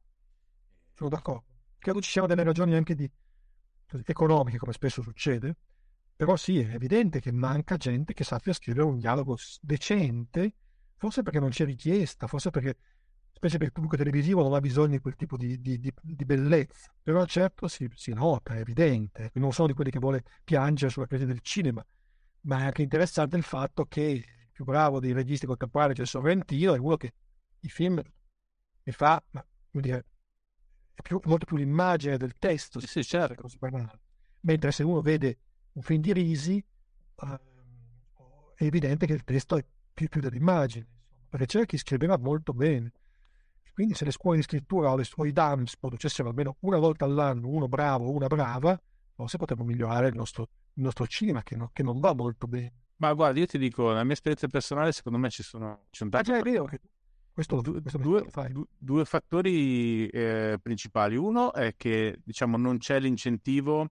Sono 0.93 1.09
d'accordo. 1.09 1.45
Credo 1.77 2.01
ci 2.01 2.09
siano 2.09 2.27
delle 2.27 2.43
ragioni 2.43 2.73
anche 2.76 2.95
di, 2.95 3.09
economiche, 4.06 4.57
come 4.57 4.74
spesso 4.74 5.02
succede, 5.02 5.56
però 6.15 6.36
sì, 6.36 6.60
è 6.60 6.76
evidente 6.76 7.20
che 7.20 7.32
manca 7.32 7.76
gente 7.78 8.14
che 8.14 8.24
sappia 8.24 8.53
scrivere 8.53 8.86
un 8.86 8.98
dialogo 8.98 9.36
decente, 9.61 10.56
forse 10.95 11.24
perché 11.24 11.40
non 11.40 11.49
c'è 11.49 11.65
richiesta, 11.65 12.28
forse 12.28 12.49
perché, 12.49 12.78
specie 13.32 13.57
per 13.57 13.68
il 13.68 13.74
pubblico 13.74 13.98
televisivo, 13.98 14.44
non 14.44 14.53
ha 14.53 14.60
bisogno 14.60 14.91
di 14.91 14.99
quel 14.99 15.15
tipo 15.15 15.38
di, 15.38 15.60
di, 15.60 15.80
di, 15.80 15.94
di 16.02 16.26
bellezza. 16.26 16.94
Però 17.02 17.26
certo 17.26 17.68
si, 17.68 17.90
si, 17.95 18.14
nota, 18.14 18.53
è 18.53 18.60
evidente. 18.60 19.32
Non 19.34 19.52
sono 19.52 19.68
di 19.68 19.74
quelli 19.74 19.90
che 19.91 19.99
vuole 19.99 20.24
piangere 20.44 20.91
sulla 20.91 21.07
crisi 21.07 21.26
del 21.26 21.41
cinema, 21.41 21.86
ma 22.41 22.60
è 22.60 22.64
anche 22.65 22.84
interessante 22.84 23.36
il 23.36 23.44
fatto 23.44 23.86
che 23.86 24.02
il 24.02 24.26
più 24.52 24.64
bravo 24.65 24.99
dei 24.99 25.14
registi 25.14 25.45
contemporanei, 25.45 25.95
cioè 25.95 26.06
Sorrentino, 26.06 26.76
è 26.76 26.80
uno 26.80 26.95
che 26.95 27.14
i 27.61 27.70
film 27.70 28.02
li 28.84 28.91
fa, 28.91 29.22
ma 29.32 29.45
vuol 29.72 29.84
dire, 29.84 30.06
è 30.94 31.02
più, 31.02 31.20
molto 31.26 31.45
più 31.45 31.57
l'immagine 31.57 32.18
del 32.18 32.36
testo, 32.38 32.80
sì, 32.80 32.88
sì 32.88 33.03
certo. 33.03 33.48
Mentre 34.41 34.72
se 34.72 34.84
uno 34.84 35.02
vede 35.02 35.38
un 35.74 35.82
film 35.82 36.02
di 36.02 36.14
Risi, 36.14 36.64
uh, 37.15 37.26
è 38.56 38.64
evidente 38.64 39.06
che 39.06 39.14
il 39.14 39.24
testo 39.24 39.57
è 39.57 39.65
più, 39.94 40.07
più 40.07 40.22
dell'immagine, 40.22 40.88
perché 41.30 41.45
c'era 41.45 41.65
chi 41.65 41.78
scriveva 41.78 42.18
molto 42.18 42.53
bene. 42.53 42.91
Quindi 43.74 43.95
se 43.95 44.06
le 44.06 44.11
scuole 44.11 44.38
di 44.38 44.44
scrittura 44.44 44.91
o, 44.91 44.95
le, 44.95 45.03
o 45.15 45.26
i 45.26 45.32
DAMS 45.32 45.78
producessero 45.78 46.30
almeno 46.30 46.57
una 46.60 46.78
volta 46.78 47.06
all'anno 47.06 47.48
uno 47.48 47.68
bravo 47.68 48.06
o 48.06 48.11
una 48.11 48.28
brava, 48.28 48.80
forse 49.15 49.38
potremmo 49.38 49.64
migliorare 49.64 50.10
il 50.10 50.15
nostro, 50.15 50.49
il 50.74 50.84
nostro 50.84 51.07
cinema 51.07 51.41
che, 51.41 51.56
no, 51.56 51.72
che, 51.74 51.82
non 51.82 51.99
va 51.99 52.14
molto 52.14 52.45
bene. 52.48 52.74
Ma 52.98 53.11
guarda, 53.14 53.40
io 53.40 53.48
ti 53.48 53.57
dico, 53.57 53.88
nella 53.88 54.03
mia 54.03 54.14
esperienza 54.14 54.48
personale, 54.48 54.91
secondo 54.91 55.18
me 55.18 55.32
ci 55.32 55.41
sono, 55.41 55.86
ci 55.90 55.98
sono 55.98 56.11
tanti... 56.11 56.30
Ah, 56.30 56.34
già, 56.36 56.40
è 56.40 56.44
vero 56.44 56.65
che 56.65 56.82
questo, 57.34 57.61
questo 57.61 57.97
due, 57.97 58.23
du, 58.49 58.65
due, 58.77 59.05
fattori 59.05 60.07
eh, 60.07 60.60
principali. 60.61 61.15
Uno 61.15 61.51
è 61.51 61.76
che, 61.76 62.19
diciamo, 62.23 62.57
non 62.57 62.77
c'è 62.77 62.99
l'incentivo 62.99 63.89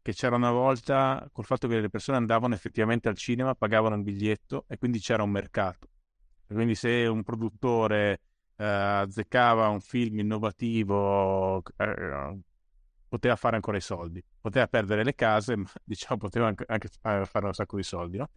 che 0.00 0.14
c'era 0.14 0.36
una 0.36 0.50
volta 0.50 1.28
col 1.30 1.44
fatto 1.44 1.68
che 1.68 1.80
le 1.80 1.90
persone 1.90 2.16
andavano 2.16 2.54
effettivamente 2.54 3.08
al 3.08 3.16
cinema, 3.16 3.54
pagavano 3.54 3.94
il 3.96 4.02
biglietto 4.02 4.64
e 4.68 4.78
quindi 4.78 4.98
c'era 4.98 5.22
un 5.22 5.30
mercato. 5.30 5.88
E 6.46 6.54
quindi 6.54 6.74
se 6.74 7.06
un 7.06 7.22
produttore 7.22 8.20
eh, 8.56 8.64
azzeccava 8.64 9.68
un 9.68 9.80
film 9.80 10.18
innovativo, 10.20 11.62
eh, 11.76 12.38
poteva 13.06 13.36
fare 13.36 13.56
ancora 13.56 13.76
i 13.76 13.82
soldi, 13.82 14.24
poteva 14.40 14.66
perdere 14.66 15.04
le 15.04 15.14
case, 15.14 15.56
ma 15.56 15.68
diciamo 15.84 16.16
poteva 16.16 16.46
anche, 16.46 16.64
anche 16.66 16.88
fare 17.26 17.46
un 17.46 17.52
sacco 17.52 17.76
di 17.76 17.82
soldi. 17.82 18.16
No? 18.16 18.30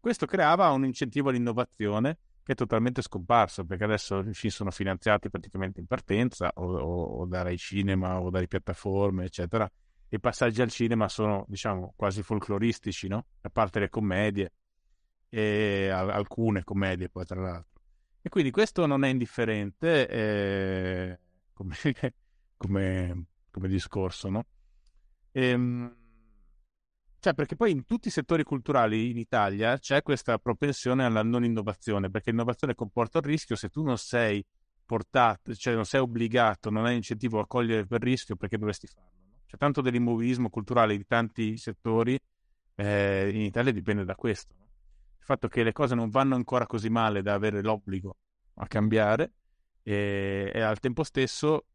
Questo 0.00 0.24
creava 0.24 0.70
un 0.70 0.86
incentivo 0.86 1.28
all'innovazione 1.28 2.18
che 2.42 2.52
è 2.52 2.54
totalmente 2.54 3.02
scomparso 3.02 3.64
perché 3.64 3.84
adesso 3.84 4.18
i 4.18 4.34
film 4.34 4.52
sono 4.52 4.70
finanziati 4.70 5.30
praticamente 5.30 5.80
in 5.80 5.86
partenza 5.86 6.50
o, 6.54 6.76
o, 6.76 7.02
o 7.20 7.26
dai 7.26 7.56
cinema 7.56 8.20
o 8.20 8.30
dalle 8.30 8.48
piattaforme, 8.48 9.24
eccetera. 9.24 9.70
I 10.08 10.20
passaggi 10.20 10.60
al 10.60 10.70
cinema 10.70 11.08
sono, 11.08 11.46
diciamo, 11.48 11.94
quasi 11.96 12.22
folcloristici, 12.22 13.08
no? 13.08 13.26
A 13.40 13.48
parte 13.48 13.80
le 13.80 13.88
commedie 13.88 14.52
e 15.30 15.88
alcune 15.88 16.64
commedie 16.64 17.08
poi 17.08 17.24
tra 17.24 17.40
l'altro. 17.40 17.80
E 18.20 18.28
quindi 18.28 18.50
questo 18.50 18.84
non 18.84 19.04
è 19.04 19.08
indifferente 19.08 20.06
eh, 20.08 21.18
come, 21.54 21.74
come, 22.58 23.24
come, 23.50 23.68
discorso, 23.68 24.28
no? 24.28 24.44
Ehm, 25.32 26.01
cioè, 27.22 27.34
perché 27.34 27.54
poi 27.54 27.70
in 27.70 27.84
tutti 27.84 28.08
i 28.08 28.10
settori 28.10 28.42
culturali 28.42 29.08
in 29.08 29.16
Italia 29.16 29.78
c'è 29.78 30.02
questa 30.02 30.38
propensione 30.38 31.04
alla 31.04 31.22
non 31.22 31.44
innovazione, 31.44 32.10
perché 32.10 32.30
l'innovazione 32.30 32.74
comporta 32.74 33.18
il 33.18 33.24
rischio 33.24 33.54
se 33.54 33.68
tu 33.68 33.84
non 33.84 33.96
sei 33.96 34.44
portato, 34.84 35.54
cioè 35.54 35.72
non 35.72 35.84
sei 35.84 36.00
obbligato, 36.00 36.68
non 36.68 36.84
hai 36.84 36.96
incentivo 36.96 37.38
a 37.38 37.46
cogliere 37.46 37.86
quel 37.86 38.00
rischio, 38.00 38.34
perché 38.34 38.58
dovresti 38.58 38.88
farlo? 38.88 39.20
No? 39.24 39.42
C'è 39.46 39.56
tanto 39.56 39.80
dell'immobilismo 39.82 40.50
culturale 40.50 40.96
di 40.96 41.06
tanti 41.06 41.56
settori 41.58 42.18
eh, 42.74 43.30
in 43.32 43.42
Italia 43.42 43.70
dipende 43.70 44.04
da 44.04 44.16
questo. 44.16 44.54
No? 44.58 44.64
Il 45.20 45.24
fatto 45.24 45.46
che 45.46 45.62
le 45.62 45.70
cose 45.70 45.94
non 45.94 46.10
vanno 46.10 46.34
ancora 46.34 46.66
così 46.66 46.88
male 46.88 47.22
da 47.22 47.34
avere 47.34 47.62
l'obbligo 47.62 48.16
a 48.54 48.66
cambiare 48.66 49.30
e, 49.84 50.50
e 50.52 50.60
al 50.60 50.80
tempo 50.80 51.04
stesso 51.04 51.66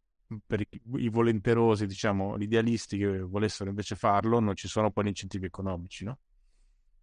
per 0.45 0.61
i, 0.61 1.09
volenterosi, 1.09 1.85
diciamo, 1.85 2.37
gli 2.37 2.43
idealisti 2.43 2.97
che 2.97 3.19
volessero 3.19 3.69
invece 3.69 3.95
farlo, 3.95 4.39
non 4.39 4.55
ci 4.55 4.67
sono 4.67 4.91
poi 4.91 5.05
gli 5.05 5.09
incentivi 5.09 5.45
economici, 5.45 6.03
no? 6.03 6.19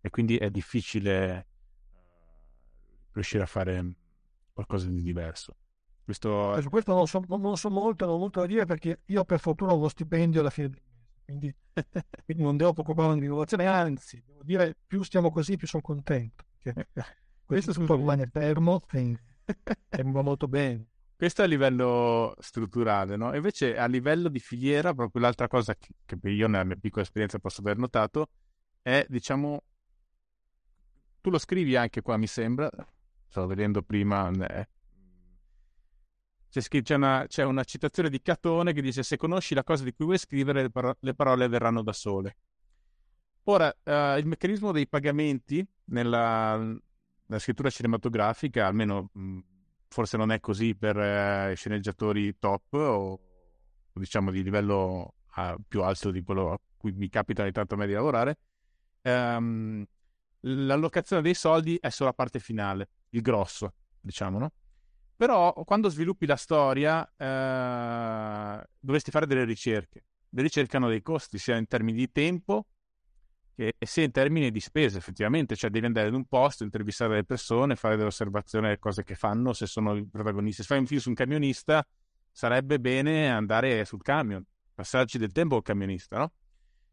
E 0.01 0.11
quindi 0.11 0.37
è 0.37 0.51
difficile 0.51 1.47
uh, 1.93 1.99
riuscire 3.13 3.43
a 3.43 3.47
fare 3.47 3.95
qualcosa 4.53 4.89
di 4.89 5.03
diverso. 5.03 5.57
Questo... 6.05 6.61
Su 6.61 6.69
questo 6.69 6.95
non 6.95 7.07
so, 7.07 7.25
non 7.27 7.57
so 7.57 7.71
molto, 7.71 8.05
non 8.05 8.17
ho 8.17 8.19
molto 8.19 8.41
da 8.41 8.47
dire 8.47 8.67
perché 8.67 9.01
io 9.07 9.25
per 9.25 9.41
fortuna 9.41 9.73
ho 9.73 9.77
uno 9.79 9.89
stipendio 9.89 10.41
alla 10.41 10.51
fine 10.51 10.69
del 10.69 10.83
mese, 10.85 11.23
quindi, 11.25 11.55
quindi 12.25 12.43
non 12.43 12.57
devo 12.59 12.75
preoccuparmi 12.75 13.19
di 13.19 13.25
innovazione, 13.25 13.67
anzi, 13.67 14.23
devo 14.27 14.43
dire, 14.43 14.77
più 14.87 15.03
stiamo 15.03 15.31
così, 15.31 15.57
più 15.57 15.67
sono 15.67 15.83
contento. 15.83 16.45
Questo 17.45 17.71
è 17.71 17.75
tutto 17.75 17.97
rimane 17.97 18.27
fermo 18.27 18.81
e, 18.93 19.19
va 20.05 20.23
molto 20.23 20.49
bene. 20.49 20.87
Questo 21.16 21.43
a 21.43 21.47
livello 21.47 22.35
strutturale, 22.41 23.16
no? 23.16 23.35
Invece 23.35 23.78
a 23.78 23.86
livello 23.86 24.28
di 24.28 24.41
filiera, 24.41 24.93
proprio 24.95 25.23
l'altra 25.23 25.47
cosa 25.47 25.74
che, 25.74 25.89
che 26.05 26.16
io 26.28 26.49
nella 26.49 26.65
mia 26.65 26.77
piccola 26.77 27.03
esperienza 27.03 27.39
posso 27.39 27.61
aver 27.61 27.78
notato 27.78 28.28
è, 28.82 29.07
diciamo, 29.09 29.62
tu 31.20 31.31
lo 31.31 31.39
scrivi 31.39 31.77
anche 31.77 32.03
qua, 32.03 32.16
mi 32.16 32.27
sembra, 32.27 32.69
stavo 33.28 33.47
vedendo 33.47 33.82
prima, 33.82 34.28
eh, 34.31 34.69
c'è, 36.51 36.82
c'è, 36.82 36.95
una, 36.95 37.24
c'è, 37.27 37.45
una, 37.45 37.65
citazione 37.65 38.11
di 38.11 38.20
Catone 38.20 38.73
che 38.73 38.82
dice 38.82 39.03
se 39.03 39.16
conosci 39.16 39.55
la 39.55 39.65
cosa 39.65 39.85
di 39.85 39.93
cui 39.93 40.05
vuoi 40.05 40.19
scrivere 40.19 40.62
le, 40.62 40.70
paro- 40.70 40.97
le 41.01 41.15
parole 41.15 41.49
verranno 41.49 41.82
da 41.82 41.93
sole. 41.93 42.36
Ora, 43.45 43.74
eh, 43.82 44.19
il 44.19 44.27
meccanismo 44.27 44.73
dei 44.73 44.86
pagamenti 44.89 45.66
nella, 45.86 46.57
nella 46.57 47.41
scrittura 47.41 47.70
cinematografica, 47.70 48.66
almeno 48.66 49.11
mh, 49.12 49.39
forse 49.95 50.16
non 50.16 50.33
è 50.33 50.41
così 50.41 50.75
per 50.75 50.99
eh, 50.99 51.55
sceneggiatori 51.55 52.37
top 52.41 52.73
o 52.73 53.21
diciamo 53.93 54.33
di 54.33 54.43
livello 54.43 55.15
uh, 55.37 55.55
più 55.69 55.85
alto 55.85 56.11
di 56.11 56.21
quello 56.25 56.51
a 56.51 56.61
cui 56.77 56.91
mi 56.91 57.09
capita 57.09 57.45
di 57.45 57.53
tanto 57.53 57.75
a 57.75 57.77
me 57.77 57.87
di 57.87 57.93
lavorare, 57.93 58.39
um, 59.03 59.85
l'allocazione 60.41 61.23
dei 61.23 61.35
soldi 61.35 61.79
è 61.81 61.91
solo 61.91 62.09
la 62.09 62.15
parte 62.16 62.41
finale, 62.41 62.89
il 63.11 63.23
grosso, 63.23 63.75
diciamo, 64.01 64.41
no? 64.41 64.53
Però 65.15 65.53
quando 65.65 65.89
sviluppi 65.89 66.27
la 66.27 66.35
storia 66.35 67.09
eh, 67.16 68.66
dovresti 68.81 69.12
fare 69.12 69.29
delle 69.29 69.45
ricerche. 69.45 70.07
Le 70.29 70.43
ricerche 70.43 70.77
hanno 70.77 70.89
dei 70.89 71.03
costi, 71.03 71.39
sia 71.39 71.57
in 71.57 71.69
termini 71.69 71.99
di 71.99 72.11
tempo 72.11 72.66
e, 73.55 73.74
sia 73.78 74.05
in 74.05 74.10
termini 74.10 74.51
di 74.51 74.60
spese, 74.60 74.98
effettivamente. 74.98 75.56
Cioè 75.56 75.70
devi 75.70 75.86
andare 75.86 76.09
in 76.09 76.14
un 76.14 76.24
posto, 76.26 76.64
intervistare 76.64 77.14
le 77.14 77.24
persone, 77.24 77.76
fare 77.76 77.97
delle 77.97 78.09
osservazioni 78.09 78.66
delle 78.66 78.78
cose 78.78 79.05
che 79.05 79.14
fanno, 79.14 79.52
se 79.52 79.66
sono 79.66 79.97
i 79.97 80.06
protagonisti. 80.06 80.62
Se 80.62 80.68
fai 80.68 80.78
un 80.78 80.86
film 80.86 81.01
su 81.01 81.09
un 81.10 81.14
camionista, 81.14 81.86
sarebbe 82.31 82.81
bene 82.81 83.31
andare 83.31 83.85
sul 83.85 84.02
camion, 84.02 84.44
passarci 84.74 85.18
del 85.18 85.32
tempo 85.32 85.56
al 85.56 85.62
camionista, 85.62 86.18
no? 86.18 86.32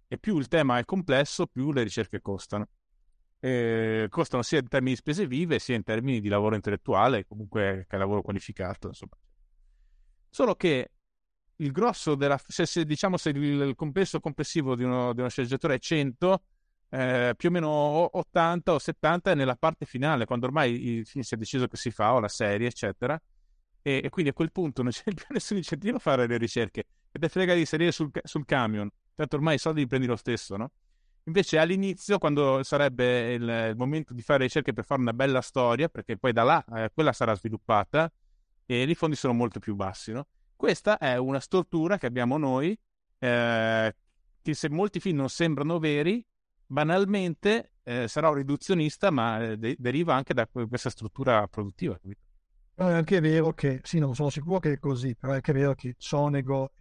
E 0.07 0.17
più 0.17 0.38
il 0.38 0.47
tema 0.47 0.77
è 0.77 0.85
complesso, 0.85 1.47
più 1.47 1.71
le 1.71 1.83
ricerche 1.83 2.21
costano 2.21 2.67
eh, 3.43 4.05
costano 4.09 4.43
sia 4.43 4.59
in 4.59 4.67
termini 4.67 4.91
di 4.91 4.97
spese 4.97 5.25
vive 5.25 5.57
sia 5.57 5.75
in 5.75 5.83
termini 5.83 6.21
di 6.21 6.29
lavoro 6.29 6.53
intellettuale, 6.55 7.25
comunque 7.25 7.85
che 7.89 7.97
lavoro 7.97 8.21
qualificato. 8.21 8.88
Insomma. 8.88 9.17
Solo 10.29 10.55
che 10.55 10.91
il 11.55 11.71
grosso 11.71 12.15
della... 12.15 12.39
se, 12.45 12.65
se 12.65 12.85
diciamo 12.85 13.17
se 13.17 13.29
il, 13.31 13.38
il, 13.38 13.75
compenso 13.75 14.19
complessivo 14.19 14.75
di 14.75 14.83
uno, 14.83 15.13
di 15.13 15.19
uno 15.19 15.29
sceneggiatore 15.29 15.75
è 15.75 15.79
100, 15.79 16.43
eh, 16.93 17.34
più 17.38 17.47
o 17.47 17.51
meno 17.53 17.69
80 18.18 18.73
o 18.73 18.77
70 18.80 19.31
è 19.31 19.35
nella 19.35 19.55
parte 19.55 19.85
finale, 19.85 20.26
quando 20.26 20.45
ormai 20.45 20.97
il 20.97 21.05
film 21.05 21.23
si 21.23 21.35
è 21.35 21.38
deciso 21.38 21.68
che 21.68 21.77
si 21.77 21.89
fa, 21.89 22.13
o 22.13 22.19
la 22.19 22.27
serie, 22.27 22.68
eccetera. 22.68 23.19
E, 23.81 24.01
e 24.03 24.09
quindi 24.09 24.31
a 24.31 24.34
quel 24.34 24.51
punto 24.51 24.84
non 24.84 24.91
c'è 24.91 25.03
più 25.13 25.26
nessun 25.30 25.57
incentivo 25.57 25.97
a 25.97 25.99
fare 25.99 26.27
le 26.27 26.38
ricerche. 26.38 26.84
E 27.09 27.18
te 27.19 27.30
frega 27.30 27.53
di 27.53 27.65
salire 27.65 27.93
sul, 27.93 28.11
sul 28.23 28.45
camion. 28.45 28.89
Tanto 29.15 29.35
ormai 29.38 29.55
i 29.55 29.57
soldi 29.57 29.81
li 29.81 29.88
prendi 29.88 30.05
lo 30.05 30.18
stesso, 30.18 30.57
no? 30.57 30.72
Invece 31.26 31.59
all'inizio, 31.59 32.18
quando 32.18 32.61
sarebbe 32.63 33.34
il, 33.34 33.41
il, 33.43 33.76
momento 33.77 34.13
di 34.13 34.22
fare 34.22 34.43
ricerche 34.43 34.73
per 34.73 34.84
fare 34.84 34.99
una 34.99 35.13
bella 35.13 35.41
storia, 35.41 35.88
perché 35.88 36.18
poi 36.18 36.34
da 36.34 36.43
là 36.43 36.65
eh, 36.76 36.91
quella 36.93 37.13
sarà 37.13 37.35
sviluppata, 37.35 38.11
e 38.65 38.84
i 38.84 38.95
fondi 38.95 39.15
sono 39.15 39.34
molto 39.34 39.59
più 39.59 39.76
bassi. 39.76 40.11
No? 40.11 40.27
Questa 40.57 40.97
è 40.97 41.15
una 41.15 41.39
stortura 41.39 41.97
che 41.97 42.07
abbiamo 42.07 42.38
noi, 42.38 42.77
eh, 43.19 43.95
che 44.41 44.53
se 44.53 44.69
molti 44.69 44.99
film 44.99 45.18
non 45.18 45.30
sembrano 45.30 45.80
veri, 45.80 46.26
banalmente 46.72 47.73
eh, 47.84 48.07
sarà 48.07 48.30
un 48.30 48.35
riduzionista, 48.35 49.11
ma 49.11 49.43
eh, 49.43 49.57
de- 49.57 49.76
deriva 49.77 50.15
anche 50.15 50.34
da 50.34 50.48
questa 50.48 50.89
struttura 50.89 51.45
produttiva. 51.48 51.99
Però 52.73 52.89
è 52.89 52.93
anche 52.93 53.19
vero 53.19 53.53
che, 53.53 53.81
sì, 53.84 53.99
non 53.99 54.15
sono 54.15 54.30
sicuro 54.30 54.60
che 54.60 54.73
è 54.73 54.80
così, 54.80 55.15
però 55.15 55.34
è 55.34 55.35
anche 55.35 55.52
vero 55.52 55.76
che 55.76 55.95
Sonego 55.98 56.72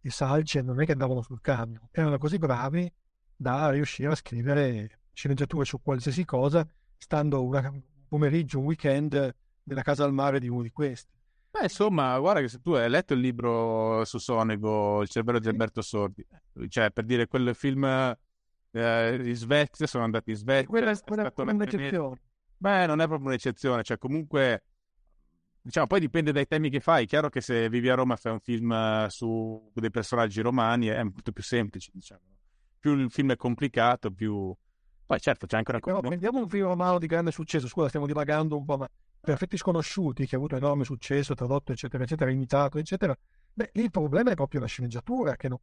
e 0.00 0.10
Salce 0.10 0.62
non 0.62 0.80
è 0.80 0.86
che 0.86 0.92
andavano 0.92 1.22
sul 1.22 1.40
camion, 1.40 1.88
erano 1.90 2.16
così 2.18 2.38
bravi 2.38 2.90
da 3.36 3.70
riuscire 3.70 4.12
a 4.12 4.14
scrivere 4.14 5.00
sceneggiature 5.12 5.64
su 5.64 5.82
qualsiasi 5.82 6.24
cosa, 6.24 6.66
stando 6.96 7.42
una, 7.42 7.68
un 7.68 7.82
pomeriggio, 8.08 8.60
un 8.60 8.66
weekend 8.66 9.34
nella 9.64 9.82
casa 9.82 10.04
al 10.04 10.12
mare 10.12 10.38
di 10.38 10.48
uno 10.48 10.62
di 10.62 10.70
questi. 10.70 11.12
Beh, 11.50 11.64
insomma, 11.64 12.18
guarda 12.18 12.40
che 12.40 12.48
se 12.48 12.60
tu 12.60 12.72
hai 12.72 12.88
letto 12.88 13.14
il 13.14 13.20
libro 13.20 14.04
su 14.04 14.18
Sonego, 14.18 15.02
Il 15.02 15.08
cervello 15.08 15.38
di 15.38 15.48
Alberto 15.48 15.82
Sordi, 15.82 16.24
cioè 16.68 16.90
per 16.90 17.04
dire 17.04 17.26
quel 17.26 17.54
film 17.54 18.16
eh, 18.74 19.20
in 19.22 19.34
Svezia, 19.34 19.86
sono 19.86 20.04
andati 20.04 20.30
in 20.30 20.36
Svezia. 20.36 20.68
Quella, 20.68 20.90
è, 20.90 20.98
quella 21.02 21.32
è 21.32 21.52
un'eccezione. 21.52 22.20
Beh, 22.56 22.86
non 22.86 23.00
è 23.00 23.06
proprio 23.06 23.28
un'eccezione, 23.28 23.82
cioè 23.82 23.98
comunque, 23.98 24.64
diciamo, 25.60 25.86
poi 25.86 26.00
dipende 26.00 26.32
dai 26.32 26.46
temi 26.46 26.70
che 26.70 26.80
fai. 26.80 27.04
È 27.04 27.06
chiaro 27.06 27.28
che 27.28 27.40
se 27.40 27.68
vivi 27.68 27.88
a 27.88 27.94
Roma 27.94 28.16
fai 28.16 28.32
un 28.32 28.40
film 28.40 29.06
su 29.08 29.70
dei 29.74 29.90
personaggi 29.90 30.40
romani 30.40 30.86
è 30.86 31.02
molto 31.02 31.32
più 31.32 31.42
semplice, 31.42 31.90
diciamo 31.92 32.32
più 32.84 32.98
il 32.98 33.10
film 33.10 33.32
è 33.32 33.36
complicato, 33.36 34.10
più... 34.10 34.54
Poi 35.06 35.18
certo 35.18 35.46
c'è 35.46 35.56
anche 35.56 35.70
una 35.70 35.80
cosa... 35.80 36.00
Prendiamo 36.00 36.40
un 36.40 36.48
film 36.50 36.66
romano 36.66 36.98
di 36.98 37.06
grande 37.06 37.30
successo, 37.30 37.66
scusa 37.66 37.88
stiamo 37.88 38.04
divagando 38.04 38.58
un 38.58 38.66
po', 38.66 38.76
ma 38.76 38.86
Perfetti 39.18 39.56
Sconosciuti, 39.56 40.26
che 40.26 40.34
ha 40.34 40.38
avuto 40.38 40.56
enorme 40.56 40.84
successo, 40.84 41.32
tradotto 41.32 41.72
eccetera 41.72 42.02
eccetera, 42.02 42.30
imitato 42.30 42.76
eccetera, 42.76 43.16
beh 43.54 43.70
lì 43.72 43.84
il 43.84 43.90
problema 43.90 44.32
è 44.32 44.34
proprio 44.34 44.60
la 44.60 44.66
sceneggiatura, 44.66 45.34
che 45.34 45.48
no, 45.48 45.62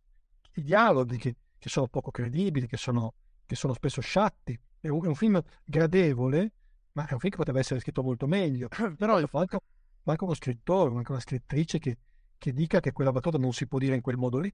i 0.55 0.63
dialoghi 0.63 1.17
che, 1.17 1.35
che, 1.61 1.69
sono 1.69 1.87
poco 1.87 2.09
credibili, 2.09 2.65
che 2.65 2.75
sono, 2.75 3.13
che 3.45 3.55
sono 3.55 3.73
spesso 3.73 4.01
sciatti. 4.01 4.59
È 4.79 4.87
un, 4.87 5.05
è 5.05 5.07
un, 5.07 5.13
film 5.13 5.39
gradevole, 5.63 6.53
ma 6.93 7.05
è 7.05 7.13
un 7.13 7.19
film 7.19 7.31
che 7.31 7.37
potrebbe 7.37 7.59
essere 7.59 7.79
scritto 7.79 8.01
molto 8.01 8.25
meglio. 8.25 8.67
Però 8.97 9.21
manca, 9.31 9.59
manca 10.03 10.25
uno 10.25 10.33
scrittore, 10.33 10.89
manca 10.89 11.11
una 11.11 11.21
scrittrice 11.21 11.77
che, 11.77 11.97
che 12.39 12.51
dica 12.51 12.79
che 12.79 12.91
quella 12.91 13.11
battuta 13.11 13.37
non 13.37 13.53
si 13.53 13.67
può 13.67 13.77
dire 13.77 13.93
in 13.93 14.01
quel 14.01 14.17
modo 14.17 14.39
lì. 14.39 14.51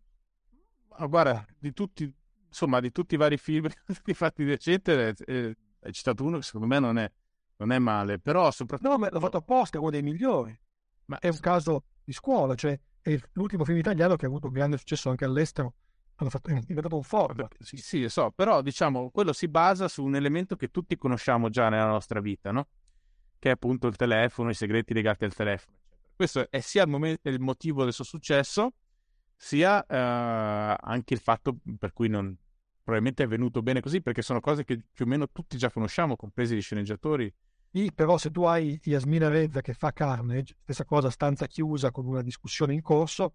Ma 0.90 1.06
guarda, 1.06 1.46
di 1.58 1.72
tutti, 1.72 2.14
insomma, 2.46 2.82
di 2.82 2.92
tutti 2.92 3.14
i 3.14 3.18
vari 3.18 3.38
film 3.38 3.70
fatti 4.14 4.44
di 4.44 4.50
recente, 4.50 5.16
eh, 5.26 5.56
hai 5.80 5.94
citato 5.94 6.26
uno 6.26 6.38
che 6.40 6.44
secondo 6.44 6.68
me 6.68 6.80
non 6.80 6.98
è, 6.98 7.10
non 7.56 7.72
è 7.72 7.80
male, 7.80 8.20
però 8.20 8.52
soprattutto... 8.52 8.90
No, 8.90 8.98
ma 8.98 9.08
l'ho 9.10 9.22
fatto 9.22 9.38
apposta, 9.38 9.78
è 9.78 9.80
uno 9.80 9.92
dei 9.92 10.02
migliori. 10.02 10.54
Ma 11.06 11.20
è 11.20 11.30
un 11.30 11.40
caso 11.40 11.86
di 12.04 12.12
scuola, 12.12 12.54
cioè 12.56 12.78
è 13.02 13.18
l'ultimo 13.32 13.64
film 13.64 13.78
italiano 13.78 14.18
che 14.18 14.26
ha 14.26 14.28
avuto 14.28 14.48
un 14.48 14.54
grande 14.54 14.78
successo 14.78 15.10
anche 15.10 15.24
all'estero 15.24 15.76
hanno 16.18 16.30
fatto, 16.30 16.50
è 16.50 16.60
diventato 16.62 16.96
un 16.96 17.04
format. 17.04 17.56
Sì, 17.60 17.78
sì, 17.78 18.10
so, 18.10 18.32
però 18.32 18.62
diciamo, 18.62 19.10
quello 19.12 19.34
si 19.34 19.48
basa 19.48 19.88
su 19.88 20.04
un 20.04 20.16
elemento 20.16 20.56
che 20.56 20.70
tutti 20.70 20.98
conosciamo 20.98 21.50
già 21.50 21.70
nella 21.70 21.88
nostra 21.88 22.20
vita, 22.20 22.52
no? 22.52 22.68
Che 23.38 23.50
è 23.50 23.52
appunto 23.52 23.88
il 23.88 23.96
telefono, 23.96 24.50
i 24.50 24.56
segreti 24.56 24.94
legati 24.94 25.26
al 25.26 25.34
telefono. 25.34 25.78
Questo 26.16 26.50
è 26.50 26.60
sia 26.60 26.84
il, 26.84 26.90
momento, 26.90 27.30
il 27.30 27.40
motivo 27.40 27.84
del 27.84 27.94
suo 27.94 28.04
successo, 28.04 28.74
sia 29.36 29.86
eh, 29.86 30.76
anche 30.80 31.14
il 31.14 31.20
fatto 31.20 31.56
per 31.78 31.94
cui 31.94 32.08
non, 32.08 32.36
probabilmente 32.84 33.24
è 33.24 33.28
venuto 33.28 33.62
bene 33.62 33.82
così, 33.82 34.02
perché 34.02 34.24
sono 34.24 34.40
cose 34.40 34.64
che 34.64 34.82
più 34.92 35.06
o 35.06 35.08
meno 35.08 35.30
tutti 35.30 35.58
già 35.58 35.70
conosciamo, 35.70 36.16
compresi 36.16 36.56
gli 36.56 36.62
sceneggiatori. 36.62 37.32
Sì, 37.72 37.92
però 37.94 38.18
se 38.18 38.32
tu 38.32 38.44
hai 38.44 38.80
Yasmina 38.82 39.28
Rezza 39.28 39.62
che 39.62 39.74
fa 39.74 39.92
Carnage, 39.92 40.56
stessa 40.64 40.86
cosa, 40.86 41.12
stanza 41.12 41.46
chiusa 41.46 41.92
con 41.92 42.08
una 42.08 42.24
discussione 42.24 42.74
in 42.74 42.82
corso, 42.82 43.34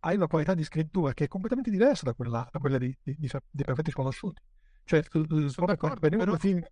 hai 0.00 0.16
una 0.16 0.26
qualità 0.26 0.54
di 0.54 0.64
scrittura 0.64 1.12
che 1.12 1.24
è 1.24 1.28
completamente 1.28 1.70
diversa 1.70 2.04
da 2.04 2.14
quella, 2.14 2.46
da 2.50 2.58
quella 2.58 2.78
di, 2.78 2.96
di, 3.02 3.16
di, 3.18 3.30
di 3.50 3.64
Perfetti 3.64 3.90
Sconosciuti. 3.90 4.42
Cioè, 4.84 5.02
sono 5.02 5.66
d'accordo, 5.66 6.08
però, 6.08 6.36
film... 6.36 6.64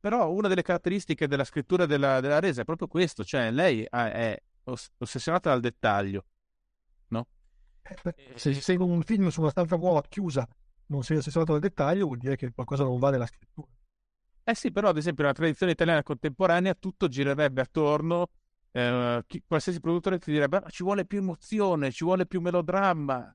però, 0.00 0.30
una 0.30 0.48
delle 0.48 0.62
caratteristiche 0.62 1.26
della 1.28 1.44
scrittura 1.44 1.84
della, 1.84 2.20
della 2.20 2.38
Resa 2.38 2.62
è 2.62 2.64
proprio 2.64 2.88
questo, 2.88 3.24
cioè 3.24 3.50
lei 3.50 3.82
è 3.82 4.40
ossessionata 4.64 5.50
dal 5.50 5.60
dettaglio, 5.60 6.24
no? 7.08 7.26
Eh, 7.82 8.32
se 8.36 8.54
sei 8.54 8.76
un 8.76 9.02
film 9.02 9.28
su 9.28 9.40
una 9.40 9.50
stanza 9.50 9.76
vuota, 9.76 10.08
chiusa, 10.08 10.48
non 10.86 11.02
sei 11.02 11.18
ossessionato 11.18 11.52
dal 11.52 11.60
dettaglio, 11.60 12.06
vuol 12.06 12.18
dire 12.18 12.36
che 12.36 12.52
qualcosa 12.52 12.84
non 12.84 12.98
va 12.98 13.10
nella 13.10 13.26
scrittura. 13.26 13.68
Eh 14.44 14.54
sì, 14.54 14.72
però 14.72 14.88
ad 14.88 14.96
esempio 14.96 15.24
nella 15.24 15.34
tradizione 15.34 15.72
italiana 15.72 16.02
contemporanea 16.02 16.72
tutto 16.74 17.06
girerebbe 17.08 17.60
attorno 17.60 18.30
eh, 18.72 19.24
chi, 19.26 19.42
qualsiasi 19.46 19.80
produttore 19.80 20.18
ti 20.18 20.30
direbbe 20.30 20.58
ah, 20.58 20.70
ci 20.70 20.82
vuole 20.82 21.04
più 21.04 21.18
emozione, 21.18 21.90
ci 21.90 22.04
vuole 22.04 22.26
più 22.26 22.40
melodramma. 22.40 23.34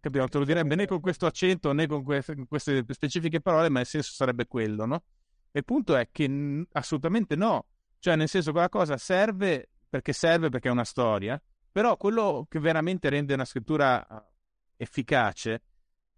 Capito? 0.00 0.18
Non 0.18 0.28
te 0.28 0.38
lo 0.38 0.44
direbbe 0.44 0.74
né 0.74 0.86
con 0.86 1.00
questo 1.00 1.26
accento 1.26 1.72
né 1.72 1.86
con, 1.86 2.02
que- 2.02 2.24
con 2.24 2.46
queste 2.48 2.84
specifiche 2.88 3.40
parole, 3.40 3.68
ma 3.68 3.80
il 3.80 3.86
senso 3.86 4.12
sarebbe 4.12 4.46
quello, 4.46 4.84
no? 4.84 5.04
Il 5.52 5.64
punto 5.64 5.94
è 5.94 6.08
che 6.10 6.26
n- 6.26 6.64
assolutamente 6.72 7.36
no. 7.36 7.66
Cioè, 7.98 8.16
nel 8.16 8.28
senso, 8.28 8.50
quella 8.50 8.68
cosa 8.68 8.96
serve 8.96 9.68
perché 9.88 10.12
serve 10.12 10.48
perché 10.48 10.68
è 10.68 10.72
una 10.72 10.84
storia, 10.84 11.40
però 11.70 11.96
quello 11.96 12.46
che 12.48 12.58
veramente 12.58 13.08
rende 13.10 13.34
una 13.34 13.44
scrittura 13.44 14.06
ah, 14.08 14.26
efficace 14.76 15.62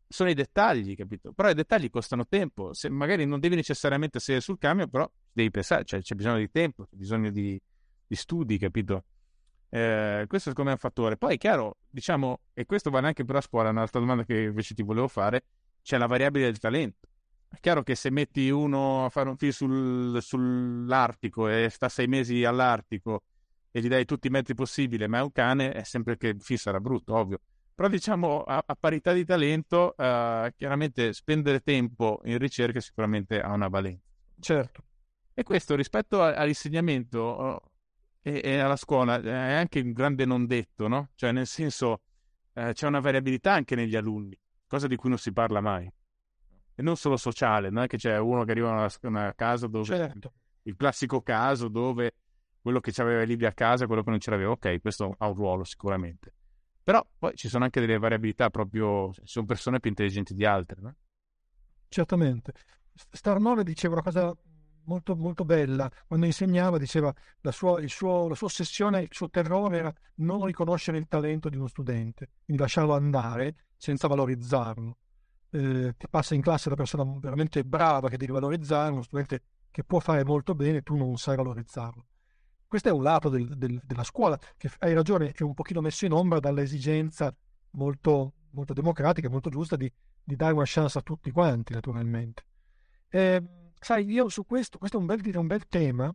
sono 0.09 0.31
i 0.31 0.35
dettagli, 0.35 0.95
capito? 0.95 1.33
Però 1.33 1.51
i 1.51 1.55
dettagli 1.55 1.91
costano 1.91 2.27
tempo. 2.27 2.73
Se 2.73 2.89
magari 2.89 3.27
non 3.27 3.41
devi 3.41 3.57
necessariamente 3.57 4.19
essere 4.19 4.41
sul 4.41 4.59
camion, 4.59 4.89
però 4.89 5.11
devi 5.33 5.51
pensare, 5.51 5.85
cioè 5.85 6.01
c'è 6.01 6.15
bisogno 6.15 6.39
di 6.39 6.51
tempo, 6.51 6.85
c'è 6.85 6.97
bisogno 6.97 7.31
di, 7.31 7.61
di 8.07 8.17
studi, 8.17 8.59
capito? 8.59 9.05
Eh, 9.69 10.25
questo 10.29 10.51
secondo 10.51 10.71
me 10.71 10.77
è 10.77 10.81
un 10.83 10.89
fattore. 10.89 11.17
Poi 11.17 11.35
è 11.35 11.39
chiaro, 11.39 11.79
diciamo, 11.91 12.41
e 12.53 12.65
questo 12.65 12.91
vale 12.91 13.09
anche 13.09 13.25
per 13.25 13.35
la 13.35 13.41
scuola, 13.41 13.71
un'altra 13.71 14.01
domanda 14.01 14.25
che 14.25 14.43
invece 14.43 14.75
ti 14.75 14.83
volevo 14.83 15.09
fare, 15.09 15.45
c'è 15.83 15.99
la 15.99 16.07
variabile 16.07 16.45
del 16.45 16.59
talento. 16.59 17.09
È 17.49 17.59
chiaro 17.61 17.83
che 17.83 17.95
se 17.95 18.11
metti 18.11 18.51
uno 18.51 19.05
a 19.05 19.09
fare 19.09 19.29
un 19.29 19.37
film 19.37 19.53
sul, 19.53 20.23
sull'Artico 20.23 21.49
e 21.49 21.69
sta 21.71 21.89
sei 21.89 22.07
mesi 22.07 22.45
all'Artico 22.45 23.23
e 23.71 23.81
gli 23.81 23.89
dai 23.89 24.05
tutti 24.05 24.29
i 24.29 24.31
mezzi 24.31 24.55
possibili, 24.55 25.07
ma 25.09 25.19
è 25.19 25.23
un 25.23 25.33
cane, 25.33 25.73
è 25.73 25.83
sempre 25.83 26.17
che 26.17 26.29
il 26.29 26.41
film 26.41 26.59
sarà 26.59 26.81
brutto, 26.81 27.15
ovvio. 27.15 27.41
Però 27.75 27.89
diciamo, 27.89 28.43
a, 28.43 28.63
a 28.65 28.77
parità 28.77 29.13
di 29.13 29.25
talento, 29.25 29.95
uh, 29.97 30.49
chiaramente 30.55 31.13
spendere 31.13 31.61
tempo 31.61 32.21
in 32.25 32.39
ricerca 32.39 32.79
sicuramente 32.79 33.41
ha 33.41 33.53
una 33.53 33.67
valenza. 33.67 34.05
Certo. 34.39 34.85
E 35.35 35.43
questo 35.43 35.75
rispetto 35.75 36.23
a, 36.23 36.35
all'insegnamento 36.35 37.21
uh, 37.21 37.71
e, 38.27 38.41
e, 38.43 38.59
alla 38.59 38.77
scuola 38.77 39.21
è 39.21 39.53
anche 39.53 39.81
un 39.81 39.93
grande 39.93 40.25
non 40.25 40.47
detto, 40.47 40.89
no? 40.89 41.11
Cioè, 41.15 41.31
nel 41.31 41.47
senso, 41.47 42.01
uh, 42.55 42.73
c'è 42.73 42.87
una 42.87 43.01
variabilità 43.01 43.53
anche 43.53 43.75
negli 43.75 43.95
alunni, 43.95 44.35
cosa 44.67 44.87
di 44.87 44.97
cui 44.97 45.11
non 45.11 45.19
si 45.19 45.31
parla 45.31 45.61
mai. 45.61 45.87
E 46.75 46.83
non 46.83 46.97
solo 46.97 47.19
sociale, 47.19 47.69
non 47.69 47.83
è 47.83 47.87
che 47.87 47.99
c'è 47.99 48.19
uno 48.19 48.45
che 48.45 48.53
arriva 48.53 48.71
a 48.71 48.73
una, 48.73 48.91
una 49.03 49.35
casa 49.35 49.67
dove... 49.67 49.85
Certo. 49.85 50.33
Il 50.63 50.77
classico 50.77 51.21
caso 51.21 51.69
dove 51.69 52.15
quello 52.63 52.81
che 52.81 52.91
aveva 53.03 53.21
i 53.21 53.27
libri 53.27 53.45
a 53.45 53.53
casa 53.53 53.85
e 53.85 53.87
quello 53.87 54.03
che 54.03 54.09
non 54.09 54.19
ce 54.19 54.31
l'aveva, 54.31 54.53
ok, 54.53 54.81
questo 54.81 55.15
ha 55.19 55.29
un 55.29 55.35
ruolo 55.35 55.65
sicuramente. 55.65 56.33
Però 56.83 57.07
poi 57.19 57.35
ci 57.35 57.51
sono 57.51 57.65
anche 57.65 57.81
delle 57.81 57.99
variabilità 57.99 58.49
proprio, 58.49 59.13
ci 59.13 59.21
sono 59.25 59.45
persone 59.45 59.81
più 59.81 59.91
intelligenti 59.91 60.33
di 60.33 60.47
altre, 60.47 60.81
no? 60.81 60.97
Certamente. 61.89 62.55
Star 62.95 63.39
9 63.39 63.65
diceva 63.65 63.95
una 63.95 64.03
cosa 64.03 64.35
molto, 64.87 65.17
molto 65.17 65.45
bella. 65.45 65.91
Quando 66.07 66.27
insegnava 66.27 66.79
diceva 66.79 67.13
la 67.41 67.53
sua, 67.53 67.81
suo, 67.87 68.29
la 68.29 68.35
sua 68.35 68.47
ossessione, 68.47 69.03
il 69.03 69.09
suo 69.11 69.31
terrore 69.31 69.79
era 69.79 69.95
non 70.17 70.45
riconoscere 70.45 70.99
il 70.99 71.07
talento 71.09 71.49
di 71.49 71.57
uno 71.57 71.67
studente, 71.67 72.31
quindi 72.45 72.63
lasciarlo 72.63 72.95
andare 72.95 73.67
senza 73.77 74.09
valorizzarlo. 74.09 74.97
Eh, 75.51 75.95
ti 75.97 76.07
passa 76.09 76.35
in 76.35 76.41
classe 76.41 76.69
una 76.69 76.77
persona 76.77 77.05
veramente 77.21 77.65
brava 77.65 78.09
che 78.09 78.17
devi 78.17 78.33
valorizzare, 78.33 78.93
uno 78.93 79.03
studente 79.03 79.43
che 79.71 79.85
può 79.85 79.99
fare 79.99 80.25
molto 80.25 80.55
bene, 80.55 80.83
tu 80.83 80.97
non 80.97 81.17
sai 81.17 81.37
valorizzarlo. 81.37 82.07
Questo 82.67 82.89
è 82.89 82.93
un 82.93 83.03
lato 83.03 83.29
del, 83.29 83.57
del, 83.57 83.81
della 83.85 84.03
scuola 84.03 84.39
che, 84.57 84.71
hai 84.79 84.95
ragione, 84.95 85.33
è 85.33 85.43
un 85.43 85.55
pochino 85.55 85.81
messo 85.81 86.07
in 86.07 86.13
ombra 86.13 86.41
dall'esigenza 86.41 87.33
molto, 87.73 88.33
molto 88.51 88.73
democratica, 88.73 89.29
molto 89.29 89.51
giusta 89.51 89.77
di, 89.77 89.91
di, 90.23 90.35
dare 90.35 90.55
una 90.55 90.65
chance 90.67 90.99
a 90.99 91.03
tutti 91.03 91.31
quanti, 91.31 91.73
naturalmente. 91.73 92.45
Eh, 93.09 93.43
sai, 93.85 94.11
io 94.11 94.29
su 94.29 94.45
questo, 94.47 94.79
questo 94.79 94.97
è 94.97 95.01
un 95.01 95.07
bel, 95.07 95.21
è 95.23 95.37
un 95.37 95.47
bel 95.47 95.69
tema, 95.69 96.15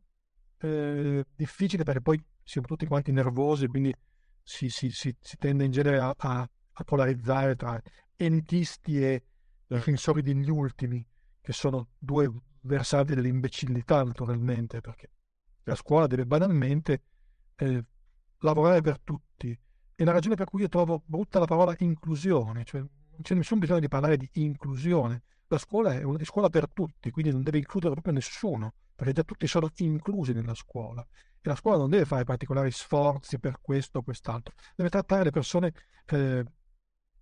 eh, 0.57 1.25
difficile 1.35 1.83
perché 1.83 2.01
poi 2.01 2.23
siamo 2.43 2.67
tutti 2.67 2.87
quanti 2.87 3.11
nervosi, 3.11 3.67
quindi 3.67 3.93
si, 4.41 4.69
si, 4.69 4.89
si, 4.89 5.15
si 5.19 5.37
tende 5.37 5.65
in 5.65 5.71
genere 5.71 5.99
a, 5.99 6.13
a, 6.17 6.49
a, 6.71 6.83
polarizzare 6.83 7.55
tra 7.55 7.79
elitisti 8.15 9.03
e 9.03 9.23
difensori 9.67 10.23
degli 10.23 10.49
ultimi, 10.49 11.05
che 11.39 11.53
sono 11.53 11.89
due 11.99 12.31
versanti 12.61 13.13
dell'imbecillità, 13.13 14.03
naturalmente, 14.03 14.81
perché 14.81 15.11
la 15.63 15.75
scuola 15.75 16.07
deve 16.07 16.25
banalmente 16.25 17.03
eh, 17.55 17.85
lavorare 18.39 18.81
per 18.81 18.99
tutti. 18.99 19.57
E 19.95 20.03
la 20.03 20.11
ragione 20.11 20.35
per 20.35 20.47
cui 20.47 20.61
io 20.61 20.69
trovo 20.69 21.03
brutta 21.05 21.37
la 21.37 21.45
parola 21.45 21.75
inclusione, 21.79 22.63
cioè 22.63 22.81
non 22.81 23.21
c'è 23.21 23.35
nessun 23.35 23.59
bisogno 23.59 23.81
di 23.81 23.87
parlare 23.87 24.17
di 24.17 24.27
inclusione. 24.33 25.23
La 25.51 25.57
scuola 25.57 25.93
è 25.93 26.03
una 26.03 26.23
scuola 26.23 26.47
per 26.47 26.69
tutti, 26.71 27.09
quindi 27.09 27.31
non 27.31 27.41
deve 27.41 27.57
includere 27.57 27.91
proprio 27.93 28.13
nessuno, 28.13 28.75
perché 28.93 29.13
già 29.13 29.23
tutti 29.23 29.47
sono 29.47 29.67
inclusi 29.77 30.31
nella 30.31 30.53
scuola. 30.53 31.01
E 31.41 31.49
la 31.49 31.55
scuola 31.55 31.77
non 31.77 31.89
deve 31.89 32.05
fare 32.05 32.23
particolari 32.23 32.69
sforzi 32.69 33.39
per 33.39 33.59
questo 33.59 33.97
o 33.97 34.03
quest'altro, 34.03 34.53
deve 34.75 34.89
trattare 34.89 35.23
le 35.23 35.31
persone 35.31 35.73
eh, 36.05 36.45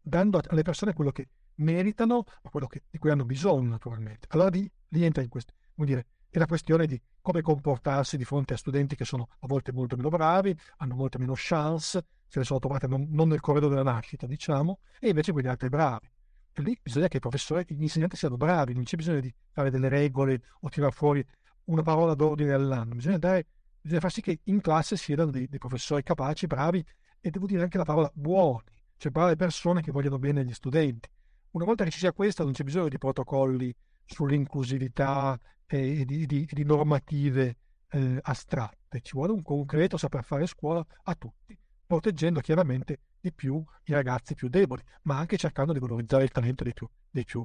dando 0.02 0.42
alle 0.46 0.62
persone 0.62 0.92
quello 0.92 1.12
che 1.12 1.30
meritano, 1.56 2.26
ma 2.42 2.50
quello 2.50 2.68
che, 2.68 2.84
di 2.90 2.98
cui 2.98 3.12
hanno 3.12 3.24
bisogno, 3.24 3.70
naturalmente. 3.70 4.28
Allora 4.32 4.50
lì, 4.50 4.70
lì 4.90 5.06
entra 5.06 5.24
in 5.24 5.30
questo, 5.30 5.54
vuol 5.76 5.88
dire, 5.88 6.08
è 6.30 6.38
la 6.38 6.48
questione 6.48 6.86
di 6.86 7.02
come 7.22 7.42
comportarsi 7.42 8.18
di 8.18 8.26
fronte 8.26 8.56
a 8.56 8.58
studenti 8.58 8.98
che 8.98 9.06
sono 9.06 9.30
a 9.40 9.48
volte 9.48 9.72
molto 9.72 9.96
meno 9.96 10.10
bravi, 10.10 10.54
hanno 10.78 10.96
molte 10.96 11.18
meno 11.18 11.34
chance, 11.36 12.06
se 12.28 12.40
le 12.40 12.44
sono 12.46 12.60
trovate 12.60 12.88
non, 12.88 13.08
non 13.10 13.30
nel 13.30 13.40
corredo 13.40 13.70
della 13.70 13.84
nascita, 13.84 14.28
diciamo, 14.28 14.80
e 15.00 15.08
invece 15.08 15.32
quegli 15.32 15.48
altri 15.48 15.70
bravi. 15.70 16.10
Lì 16.58 16.78
bisogna 16.82 17.08
che 17.08 17.18
i 17.18 17.20
professori, 17.20 17.66
gli 17.68 17.84
insegnanti 17.84 18.16
siano 18.16 18.36
bravi, 18.36 18.74
non 18.74 18.84
c'è 18.84 18.96
bisogno 18.96 19.20
di 19.20 19.34
fare 19.52 19.70
delle 19.70 19.90
regole 19.90 20.42
o 20.62 20.70
tirare 20.70 20.92
fuori 20.92 21.26
una 21.66 21.84
parola 21.84 22.16
d'ordine 22.16 22.54
all'anno, 22.54 22.96
bisogna, 22.96 23.18
dare, 23.18 23.46
bisogna 23.80 24.00
far 24.02 24.12
sì 24.12 24.22
che 24.22 24.40
in 24.44 24.62
classe 24.62 24.98
siano 24.98 25.30
dei, 25.30 25.48
dei 25.48 25.60
professori 25.60 26.02
capaci, 26.02 26.48
bravi 26.48 26.84
e 27.20 27.30
devo 27.30 27.46
dire 27.46 27.62
anche 27.62 27.78
la 27.78 27.84
parola 27.84 28.10
buoni, 28.14 28.64
cioè 28.98 29.12
brave 29.12 29.36
persone 29.36 29.82
che 29.82 29.92
vogliono 29.92 30.18
bene 30.18 30.40
agli 30.40 30.54
studenti. 30.54 31.10
Una 31.52 31.66
volta 31.66 31.84
che 31.84 31.92
ci 31.92 32.00
sia 32.00 32.14
questo 32.14 32.44
non 32.44 32.54
c'è 32.54 32.64
bisogno 32.64 32.88
di 32.88 32.98
protocolli 32.98 33.74
sull'inclusività 34.06 35.40
e 35.66 36.06
di, 36.06 36.26
di, 36.26 36.48
di 36.50 36.64
normative 36.64 37.58
eh, 37.90 38.20
astratte, 38.22 39.02
ci 39.02 39.12
vuole 39.14 39.32
un 39.32 39.42
concreto 39.42 39.98
saper 39.98 40.24
fare 40.24 40.46
scuola 40.48 40.86
a 41.04 41.16
tutti, 41.16 41.58
proteggendo 41.88 42.42
chiaramente 42.42 43.00
di 43.20 43.34
più 43.34 43.64
i 43.86 43.94
ragazzi 43.94 44.36
più 44.36 44.50
deboli, 44.50 44.84
ma 45.04 45.18
anche 45.18 45.38
cercando 45.38 45.74
di 45.74 45.80
valorizzare 45.80 46.24
il 46.24 46.32
talento 46.32 46.64
dei 46.64 46.74
più, 46.74 46.88
dei 47.10 47.24
più, 47.24 47.44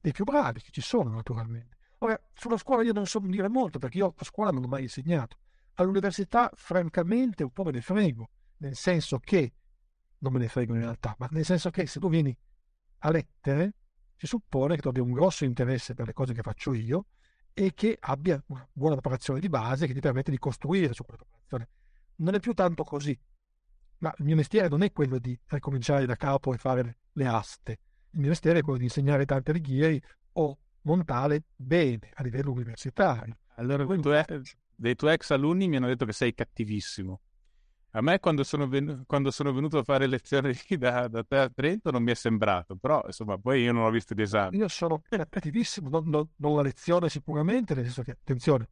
dei 0.00 0.12
più 0.12 0.24
bravi, 0.24 0.60
che 0.60 0.70
ci 0.70 0.82
sono 0.82 1.10
naturalmente. 1.10 1.76
Ora, 1.98 2.20
sulla 2.34 2.58
scuola 2.58 2.82
io 2.82 2.92
non 2.92 3.06
so 3.06 3.18
dire 3.18 3.48
molto, 3.48 3.78
perché 3.78 3.98
io 3.98 4.14
a 4.16 4.24
scuola 4.24 4.50
non 4.50 4.62
ho 4.62 4.68
mai 4.68 4.82
insegnato. 4.82 5.38
All'università, 5.74 6.50
francamente, 6.54 7.42
un 7.42 7.50
po' 7.50 7.64
me 7.64 7.72
ne 7.72 7.80
frego, 7.80 8.28
nel 8.58 8.76
senso 8.76 9.18
che, 9.18 9.54
non 10.18 10.32
me 10.32 10.38
ne 10.38 10.48
frego 10.48 10.74
in 10.74 10.80
realtà, 10.80 11.16
ma 11.18 11.26
nel 11.30 11.44
senso 11.44 11.70
che 11.70 11.86
se 11.86 11.98
tu 11.98 12.08
vieni 12.08 12.36
a 12.98 13.10
lettere, 13.10 13.74
si 14.16 14.26
suppone 14.26 14.74
che 14.74 14.82
tu 14.82 14.88
abbia 14.88 15.02
un 15.02 15.12
grosso 15.12 15.44
interesse 15.44 15.94
per 15.94 16.06
le 16.06 16.12
cose 16.12 16.34
che 16.34 16.42
faccio 16.42 16.74
io 16.74 17.06
e 17.52 17.72
che 17.74 17.96
abbia 17.98 18.42
una 18.48 18.68
buona 18.72 18.94
preparazione 18.94 19.40
di 19.40 19.48
base 19.48 19.86
che 19.86 19.94
ti 19.94 20.00
permette 20.00 20.30
di 20.30 20.38
costruire 20.38 20.92
su 20.92 21.04
quella 21.04 21.18
preparazione. 21.18 21.68
Non 22.16 22.34
è 22.34 22.40
più 22.40 22.52
tanto 22.52 22.82
così, 22.82 23.18
ma 23.98 24.12
il 24.18 24.24
mio 24.24 24.36
mestiere 24.36 24.68
non 24.68 24.82
è 24.82 24.92
quello 24.92 25.18
di 25.18 25.38
ricominciare 25.46 26.06
da 26.06 26.16
capo 26.16 26.54
e 26.54 26.58
fare 26.58 26.98
le 27.12 27.26
aste. 27.26 27.78
Il 28.10 28.20
mio 28.20 28.28
mestiere 28.28 28.60
è 28.60 28.62
quello 28.62 28.78
di 28.78 28.84
insegnare 28.84 29.24
tante 29.24 29.52
righieri 29.52 30.00
o 30.32 30.58
montare 30.82 31.42
bene 31.54 32.10
a 32.14 32.22
livello 32.22 32.52
universitario. 32.52 33.38
Allora, 33.56 33.84
tu 33.84 34.08
è, 34.10 34.24
dei 34.74 34.94
tuoi 34.94 35.14
ex 35.14 35.30
alunni 35.30 35.68
mi 35.68 35.76
hanno 35.76 35.88
detto 35.88 36.04
che 36.04 36.12
sei 36.12 36.34
cattivissimo. 36.34 37.20
A 37.92 38.02
me 38.02 38.20
quando 38.20 38.44
sono, 38.44 38.68
ven- 38.68 39.04
quando 39.06 39.30
sono 39.30 39.52
venuto 39.52 39.78
a 39.78 39.82
fare 39.82 40.06
lezioni 40.06 40.52
da, 40.78 41.08
da, 41.08 41.24
te 41.24 41.36
a 41.36 41.50
Trento 41.50 41.90
non 41.90 42.02
mi 42.02 42.12
è 42.12 42.14
sembrato, 42.14 42.76
però 42.76 43.02
insomma 43.06 43.38
poi 43.38 43.62
io 43.62 43.72
non 43.72 43.84
ho 43.84 43.90
visto 43.90 44.14
gli 44.14 44.20
esami. 44.20 44.58
Io 44.58 44.68
sono 44.68 45.02
attivissimo, 45.08 45.88
non, 45.88 46.08
non, 46.08 46.28
non, 46.36 46.54
la 46.54 46.62
lezione 46.62 47.08
sicuramente, 47.08 47.74
nel 47.74 47.84
senso 47.84 48.02
che, 48.02 48.12
attenzione, 48.12 48.68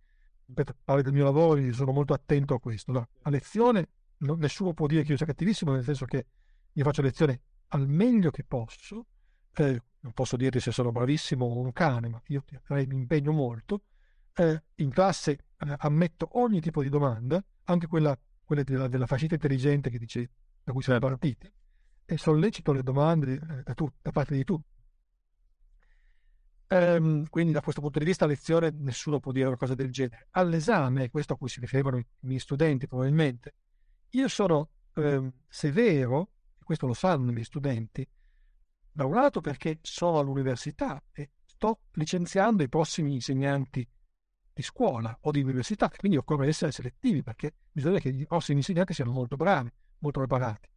ripeto, 0.47 0.77
parli 0.85 1.03
del 1.03 1.13
mio 1.13 1.25
lavoro 1.25 1.73
sono 1.73 1.93
molto 1.93 2.13
attento 2.13 2.55
a 2.55 2.61
questo. 2.61 2.93
No? 2.93 3.09
A 3.23 3.31
lezione 3.31 3.89
non, 4.19 4.39
nessuno 4.39 4.73
può 4.73 4.87
dire 4.87 5.03
che 5.03 5.13
io 5.13 5.17
sia 5.17 5.27
cattivissimo, 5.27 5.73
nel 5.73 5.85
senso 5.85 6.05
che 6.05 6.27
io 6.73 6.85
faccio 6.85 7.03
lezione 7.03 7.41
al 7.69 7.89
meglio 7.89 8.31
che 8.31 8.45
posso, 8.45 9.07
eh, 9.55 9.83
non 10.01 10.13
posso 10.13 10.37
dirti 10.37 10.61
se 10.61 10.71
sono 10.71 10.93
bravissimo 10.93 11.45
o 11.45 11.59
un 11.59 11.73
cane, 11.73 12.09
ma 12.09 12.23
io 12.27 12.45
mi 12.69 12.95
impegno 12.95 13.33
molto. 13.33 13.83
Eh, 14.35 14.63
in 14.77 14.91
classe 14.91 15.31
eh, 15.33 15.75
ammetto 15.79 16.29
ogni 16.33 16.61
tipo 16.61 16.83
di 16.83 16.89
domanda, 16.89 17.43
anche 17.65 17.87
quella, 17.87 18.17
quella 18.45 18.63
della, 18.63 18.87
della, 18.87 19.07
fascita 19.07 19.35
intelligente 19.35 19.89
che 19.89 19.99
dice 19.99 20.31
da 20.63 20.73
cui 20.73 20.83
siamo 20.83 20.99
partiti, 20.99 21.51
e 22.05 22.19
sollecito 22.19 22.73
le 22.73 22.83
domande 22.83 23.33
eh, 23.33 23.63
da, 23.63 23.75
tu, 23.75 23.91
da 24.01 24.11
parte 24.11 24.35
di 24.35 24.45
tutti. 24.45 24.75
Um, 26.69 27.29
quindi 27.29 27.53
da 27.53 27.61
questo 27.61 27.81
punto 27.81 28.01
di 28.01 28.05
vista 28.05 28.25
a 28.25 28.29
lezione 28.29 28.71
nessuno 28.71 29.21
può 29.21 29.31
dire 29.31 29.47
una 29.47 29.57
cosa 29.57 29.75
del 29.75 29.91
genere. 29.91 30.27
All'esame, 30.33 31.11
questo 31.11 31.35
a 31.35 31.37
cui 31.37 31.49
si 31.49 31.61
riferivano 31.61 31.97
i 31.99 32.07
miei 32.21 32.41
studenti 32.41 32.87
probabilmente, 32.89 33.55
io 34.11 34.29
sono 34.29 34.71
um, 34.95 35.33
severo, 35.49 36.31
e 36.59 36.65
questo 36.65 36.87
lo 36.87 36.95
sanno 36.95 37.31
i 37.31 37.33
miei 37.33 37.45
studenti, 37.45 38.09
da 38.91 39.05
un 39.05 39.15
lato 39.15 39.41
perché 39.41 39.79
sono 39.83 40.19
all'università 40.19 41.03
e 41.13 41.31
sto 41.45 41.81
licenziando 41.93 42.63
i 42.63 42.69
prossimi 42.69 43.13
insegnanti 43.13 43.87
di 44.53 44.63
scuola 44.63 45.17
o 45.21 45.31
di 45.31 45.43
università, 45.43 45.91
quindi 45.91 46.17
occorre 46.17 46.47
essere 46.47 46.73
selettivi 46.73 47.23
perché 47.23 47.57
bisogna 47.71 47.99
che 47.99 48.09
i 48.09 48.27
prossimi 48.27 48.59
insegnanti 48.59 48.95
siano 48.95 49.13
molto 49.13 49.37
bravi, 49.37 49.71
molto 49.99 50.21
preparati. 50.21 50.69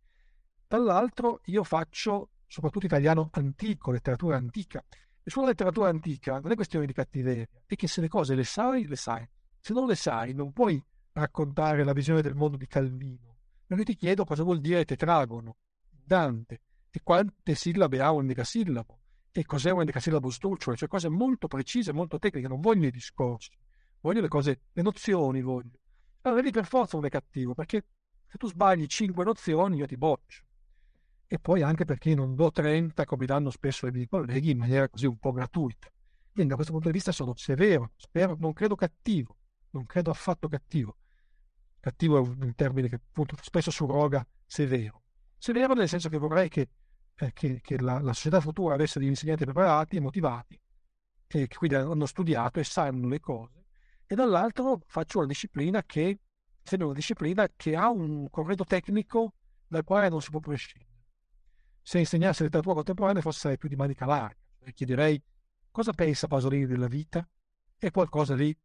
Dall'altro 0.67 1.39
io 1.45 1.63
faccio 1.63 2.31
soprattutto 2.49 2.87
italiano 2.87 3.29
antico, 3.33 3.91
letteratura 3.91 4.35
antica. 4.35 4.83
E 5.23 5.29
sulla 5.29 5.47
letteratura 5.47 5.89
antica 5.89 6.39
non 6.39 6.51
è 6.51 6.55
questione 6.55 6.85
di 6.85 6.93
cattiveria, 6.93 7.47
è 7.65 7.75
che 7.75 7.87
se 7.87 8.01
le 8.01 8.07
cose 8.07 8.35
le 8.35 8.43
sai, 8.43 8.85
le 8.85 8.95
sai. 8.95 9.27
Se 9.61 9.73
non 9.73 9.87
le 9.87 9.95
sai, 9.95 10.33
non 10.33 10.51
puoi 10.51 10.83
raccontare 11.19 11.83
la 11.83 11.93
visione 11.93 12.21
del 12.21 12.35
mondo 12.35 12.57
di 12.57 12.67
Calvino. 12.67 13.37
Io 13.67 13.83
ti 13.83 13.95
chiedo 13.95 14.25
cosa 14.25 14.43
vuol 14.43 14.59
dire 14.59 14.83
tetragono, 14.85 15.57
Dante, 15.89 16.61
e 16.89 17.01
quante 17.03 17.53
sillabe 17.53 18.01
ha 18.01 18.11
un 18.11 18.21
endecasillabo, 18.21 18.99
e 19.31 19.45
cos'è 19.45 19.71
un 19.71 19.81
endecasillabo 19.81 20.29
structure, 20.31 20.75
cioè 20.75 20.87
cose 20.87 21.07
molto 21.07 21.47
precise, 21.47 21.93
molto 21.93 22.17
tecniche, 22.17 22.47
non 22.47 22.61
voglio 22.61 22.87
i 22.87 22.91
discorsi, 22.91 23.51
voglio 24.01 24.21
le 24.21 24.27
cose, 24.27 24.61
le 24.71 24.81
nozioni 24.81 25.41
voglio. 25.41 25.79
Allora 26.21 26.41
lì 26.41 26.51
per 26.51 26.65
forza 26.65 26.97
non 26.97 27.05
è 27.05 27.09
cattivo, 27.09 27.53
perché 27.53 27.85
se 28.25 28.37
tu 28.37 28.47
sbagli 28.47 28.85
5 28.85 29.23
nozioni 29.23 29.77
io 29.77 29.85
ti 29.85 29.97
boccio. 29.97 30.43
E 31.27 31.37
poi 31.37 31.61
anche 31.61 31.85
perché 31.85 32.15
non 32.15 32.33
do 32.33 32.51
30 32.51 33.05
come 33.05 33.27
danno 33.27 33.51
spesso 33.51 33.85
i 33.85 33.91
miei 33.91 34.07
colleghi 34.07 34.49
in 34.49 34.57
maniera 34.57 34.89
così 34.89 35.05
un 35.05 35.17
po' 35.17 35.31
gratuita. 35.31 35.87
Quindi 36.31 36.49
da 36.49 36.55
questo 36.55 36.73
punto 36.73 36.87
di 36.87 36.93
vista 36.93 37.11
sono 37.11 37.35
severo, 37.35 37.91
spero, 37.95 38.35
non 38.39 38.53
credo 38.53 38.75
cattivo, 38.75 39.37
non 39.71 39.85
credo 39.85 40.09
affatto 40.09 40.47
cattivo. 40.47 40.97
Cattivo 41.79 42.17
è 42.17 42.19
un 42.19 42.53
termine 42.55 42.89
che 42.89 42.95
appunto 42.95 43.35
spesso 43.41 43.71
surroga 43.71 44.25
severo. 44.45 45.03
Severo 45.37 45.73
nel 45.73 45.87
senso 45.87 46.09
che 46.09 46.17
vorrei 46.17 46.49
che, 46.49 46.69
eh, 47.15 47.31
che, 47.31 47.61
che 47.61 47.79
la, 47.79 47.99
la, 47.99 48.13
società 48.13 48.41
futura 48.41 48.73
avesse 48.73 48.99
degli 48.99 49.07
insegnanti 49.07 49.45
preparati 49.45 49.95
e 49.95 49.99
motivati, 50.01 50.59
che, 51.25 51.47
che 51.47 51.55
quindi 51.55 51.75
hanno 51.75 52.05
studiato 52.05 52.59
e 52.59 52.63
sanno 52.65 53.07
le 53.07 53.19
cose, 53.19 53.65
e 54.05 54.15
dall'altro 54.15 54.81
faccio 54.87 55.19
una 55.19 55.27
disciplina 55.27 55.83
che 55.83 56.19
sembra 56.61 56.87
una 56.87 56.95
disciplina 56.97 57.47
che 57.55 57.75
ha 57.75 57.89
un 57.89 58.29
corredo 58.29 58.65
tecnico 58.65 59.33
dal 59.67 59.83
quale 59.83 60.09
non 60.09 60.21
si 60.21 60.31
può 60.31 60.39
prescindere. 60.39 60.89
Se 61.81 61.99
insegnassi 61.99 62.43
letteratura 62.43 62.75
contemporanea 62.75 63.21
forse 63.21 63.39
sarei 63.39 63.57
più 63.57 63.69
di 63.69 63.75
manica 63.75 64.05
larga, 64.05 64.35
e 64.59 64.73
chiederei 64.73 65.21
cosa 65.71 65.93
pensa 65.93 66.27
Pasolini 66.27 66.65
della 66.65 66.87
vita 66.87 67.27
e 67.77 67.91
qualcosa 67.91 68.35
lì 68.35 68.55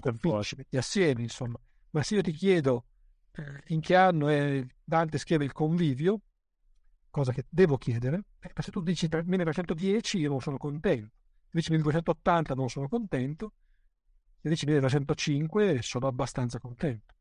convinci, 0.00 0.56
metti 0.56 0.76
assieme, 0.76 1.22
insomma. 1.22 1.60
Ma 1.90 2.02
se 2.02 2.14
io 2.14 2.22
ti 2.22 2.32
chiedo 2.32 2.86
eh, 3.32 3.62
in 3.68 3.80
che 3.80 3.96
anno 3.96 4.28
è 4.28 4.64
Dante 4.82 5.18
scrive 5.18 5.44
il 5.44 5.52
convivio, 5.52 6.20
cosa 7.10 7.32
che 7.32 7.46
devo 7.48 7.76
chiedere, 7.76 8.24
eh, 8.38 8.52
se 8.62 8.70
tu 8.70 8.80
dici 8.80 9.08
1910 9.10 10.18
io 10.18 10.30
non 10.30 10.40
sono 10.40 10.56
contento, 10.56 11.10
se 11.44 11.50
dici 11.50 11.70
1280 11.70 12.54
non 12.54 12.68
sono 12.68 12.88
contento, 12.88 13.52
se 14.40 14.48
dici 14.48 14.66
1905 14.66 15.82
sono 15.82 16.06
abbastanza 16.06 16.58
contento. 16.58 17.14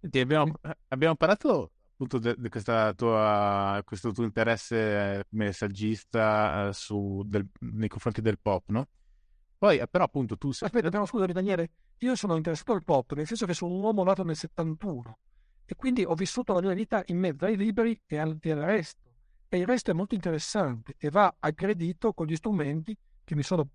Senti, 0.00 0.18
abbiamo, 0.18 0.54
abbiamo, 0.88 1.14
parlato 1.14 1.72
appunto 1.92 2.18
di 2.18 2.48
questo 2.48 2.94
tuo 2.94 4.24
interesse 4.24 5.26
come 5.28 5.52
saggista 5.52 6.68
eh, 6.68 6.72
su, 6.72 7.22
del, 7.26 7.46
nei 7.60 7.88
confronti 7.88 8.22
del 8.22 8.38
pop, 8.40 8.68
no? 8.68 8.88
Poi, 9.60 9.76
eh, 9.76 9.86
però, 9.86 10.04
appunto, 10.04 10.38
tu 10.38 10.52
sei. 10.52 10.68
Aspetta, 10.68 10.88
però, 10.88 11.04
scusami, 11.04 11.34
Daniele. 11.34 11.70
Io 11.98 12.16
sono 12.16 12.34
interessato 12.34 12.72
al 12.72 12.82
pop, 12.82 13.12
nel 13.12 13.26
senso 13.26 13.44
che 13.44 13.52
sono 13.52 13.74
un 13.74 13.82
uomo 13.82 14.02
nato 14.02 14.24
nel 14.24 14.34
71 14.34 15.18
e 15.66 15.76
quindi 15.76 16.02
ho 16.02 16.14
vissuto 16.14 16.54
la 16.54 16.62
mia 16.62 16.72
vita 16.72 17.02
in 17.08 17.18
mezzo 17.18 17.44
ai 17.44 17.58
libri 17.58 18.00
e 18.06 18.16
al, 18.16 18.38
e 18.40 18.52
al 18.52 18.60
resto. 18.60 19.10
E 19.50 19.58
il 19.58 19.66
resto 19.66 19.90
è 19.90 19.94
molto 19.94 20.14
interessante 20.14 20.94
e 20.96 21.10
va 21.10 21.36
aggredito 21.38 22.14
con 22.14 22.24
gli 22.24 22.36
strumenti 22.36 22.96
che 23.22 23.34
mi 23.34 23.42
sono 23.42 23.68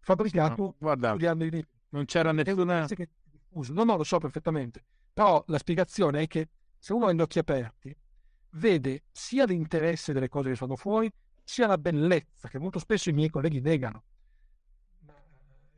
fabbricato 0.00 0.62
no, 0.62 0.74
guarda, 0.76 1.10
studiando 1.10 1.44
i 1.44 1.50
libri. 1.50 1.70
Non 1.90 2.04
c'era 2.04 2.32
nessuna. 2.32 2.86
Che... 2.86 3.08
No, 3.48 3.84
no, 3.84 3.96
lo 3.96 4.02
so 4.02 4.18
perfettamente. 4.18 4.84
Però 5.12 5.44
la 5.46 5.58
spiegazione 5.58 6.22
è 6.22 6.26
che 6.26 6.48
se 6.76 6.92
uno 6.92 7.06
ha 7.06 7.12
gli 7.12 7.20
occhi 7.20 7.38
aperti, 7.38 7.96
vede 8.50 9.04
sia 9.12 9.44
l'interesse 9.44 10.12
delle 10.12 10.28
cose 10.28 10.48
che 10.48 10.56
sono 10.56 10.74
fuori, 10.74 11.08
sia 11.44 11.68
la 11.68 11.78
bellezza 11.78 12.48
che 12.48 12.58
molto 12.58 12.80
spesso 12.80 13.08
i 13.08 13.12
miei 13.12 13.30
colleghi 13.30 13.60
negano 13.60 14.02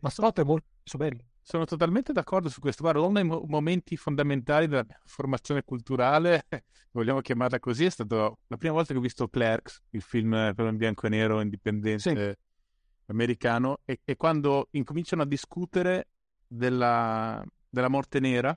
ma 0.00 0.10
è 0.10 0.42
molto 0.44 0.64
bello. 0.96 1.24
Sono 1.42 1.64
totalmente 1.64 2.12
d'accordo 2.12 2.48
su 2.48 2.60
questo. 2.60 2.82
Guarda, 2.82 3.00
uno 3.00 3.12
dei 3.12 3.24
mo- 3.24 3.44
momenti 3.46 3.96
fondamentali 3.96 4.66
della 4.66 4.84
mia 4.86 5.00
formazione 5.04 5.62
culturale, 5.62 6.46
vogliamo 6.92 7.20
chiamarla 7.20 7.58
così, 7.58 7.86
è 7.86 7.90
stato 7.90 8.38
la 8.46 8.56
prima 8.56 8.74
volta 8.74 8.92
che 8.92 8.98
ho 8.98 9.02
visto 9.02 9.28
Clerks, 9.28 9.82
il 9.90 10.02
film 10.02 10.52
per 10.54 10.66
in 10.66 10.76
bianco 10.76 11.06
e 11.06 11.08
nero 11.10 11.40
indipendente 11.40 12.30
sì. 12.30 12.36
americano, 13.06 13.78
e-, 13.84 14.00
e, 14.04 14.16
quando 14.16 14.68
incominciano 14.72 15.22
a 15.22 15.26
discutere 15.26 16.08
della, 16.46 17.44
della 17.68 17.88
morte 17.88 18.20
nera 18.20 18.56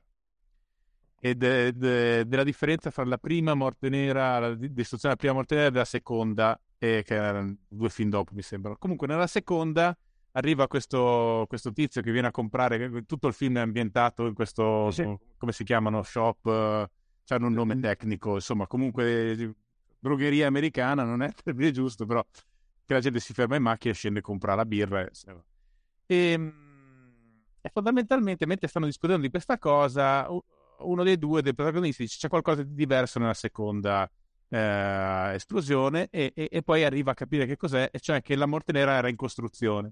e 1.20 1.36
de- 1.36 1.74
de- 1.74 2.28
della 2.28 2.44
differenza 2.44 2.92
fra 2.92 3.06
la 3.06 3.18
prima 3.18 3.54
morte 3.54 3.90
nera, 3.90 4.40
la 4.40 4.56
distruzione 4.56 5.16
della 5.16 5.16
prima 5.16 5.34
morte 5.34 5.56
nera 5.56 5.68
e 5.68 5.72
della 5.72 5.86
seconda, 5.86 6.60
e 6.78 7.02
che 7.06 7.16
erano 7.16 7.56
due 7.68 7.90
film 7.90 8.10
dopo, 8.10 8.34
mi 8.34 8.42
sembrano. 8.42 8.76
Comunque, 8.78 9.08
nella 9.08 9.28
seconda 9.28 9.98
arriva 10.34 10.68
questo, 10.68 11.46
questo, 11.48 11.72
tizio 11.72 12.02
che 12.02 12.12
viene 12.12 12.28
a 12.28 12.32
comprare, 12.32 13.06
tutto 13.06 13.28
il 13.28 13.34
film 13.34 13.58
è 13.58 13.62
ambientato 13.62 14.26
in 14.28 14.34
questo, 14.34 14.92
sì. 14.92 15.04
come 15.38 15.52
si 15.52 15.64
chiamano, 15.64 16.04
shop, 16.04 16.46
uh, 16.46 17.34
hanno 17.34 17.48
un 17.48 17.54
nome 17.54 17.80
tecnico, 17.80 18.36
insomma, 18.36 18.68
comunque 18.68 19.56
drogheria 20.00 20.48
americana, 20.48 21.04
non 21.04 21.22
è, 21.22 21.32
è 21.44 21.72
giusto, 21.72 22.06
però 22.06 22.24
che 22.86 22.94
la 22.94 23.00
gente 23.00 23.20
si 23.20 23.34
ferma 23.34 23.56
in 23.56 23.62
macchina, 23.62 23.94
scende 23.94 24.20
a 24.20 24.22
comprare 24.22 24.58
la 24.58 24.66
birra. 24.66 25.02
E, 25.02 25.12
e, 26.06 26.16
ehm, 26.32 26.54
e 27.62 27.70
fondamentalmente, 27.72 28.46
mentre 28.46 28.68
stanno 28.68 28.86
discutendo 28.88 29.22
di 29.22 29.30
questa 29.30 29.58
cosa, 29.58 30.28
uno 30.80 31.04
dei 31.04 31.18
due 31.18 31.42
dei 31.42 31.54
protagonisti 31.54 32.04
dice 32.04 32.18
c'è 32.20 32.28
qualcosa 32.28 32.64
di 32.64 32.74
diverso 32.74 33.20
nella 33.20 33.34
seconda 33.34 34.10
eh, 34.50 35.34
esplosione 35.36 36.10
e, 36.10 36.34
e, 36.36 36.50
e, 36.52 36.62
poi 36.62 36.84
arriva 36.84 37.12
a 37.12 37.14
capire 37.14 37.46
che 37.46 37.56
cos'è, 37.56 37.90
e 37.92 38.00
cioè 38.00 38.22
che 38.22 38.36
la 38.36 38.46
morte 38.46 38.74
nera 38.74 38.94
era 38.94 39.08
in 39.08 39.16
costruzione. 39.16 39.92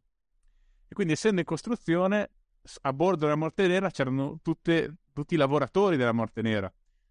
E 0.91 0.93
quindi 0.93 1.13
essendo 1.13 1.39
in 1.39 1.45
costruzione, 1.45 2.31
a 2.81 2.91
bordo 2.91 3.23
della 3.23 3.37
Morte 3.37 3.65
Nera 3.65 3.89
c'erano 3.89 4.39
tutte, 4.43 4.97
tutti 5.13 5.35
i 5.35 5.37
lavoratori 5.37 5.95
della 5.95 6.11
Morte 6.11 6.41
Nera. 6.41 6.69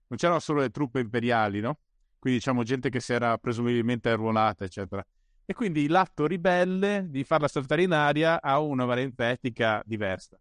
Non 0.08 0.18
c'erano 0.18 0.38
solo 0.38 0.60
le 0.60 0.68
truppe 0.68 1.00
imperiali, 1.00 1.60
no? 1.60 1.78
Quindi 2.18 2.40
diciamo 2.40 2.62
gente 2.62 2.90
che 2.90 3.00
si 3.00 3.14
era 3.14 3.38
presumibilmente 3.38 4.10
arruolata, 4.10 4.66
eccetera. 4.66 5.02
E 5.46 5.54
quindi 5.54 5.88
l'atto 5.88 6.26
ribelle 6.26 7.06
di 7.08 7.24
farla 7.24 7.48
saltare 7.48 7.82
in 7.82 7.92
aria 7.92 8.42
ha 8.42 8.60
una 8.60 8.84
valenza 8.84 9.30
etica 9.30 9.82
diversa. 9.86 10.38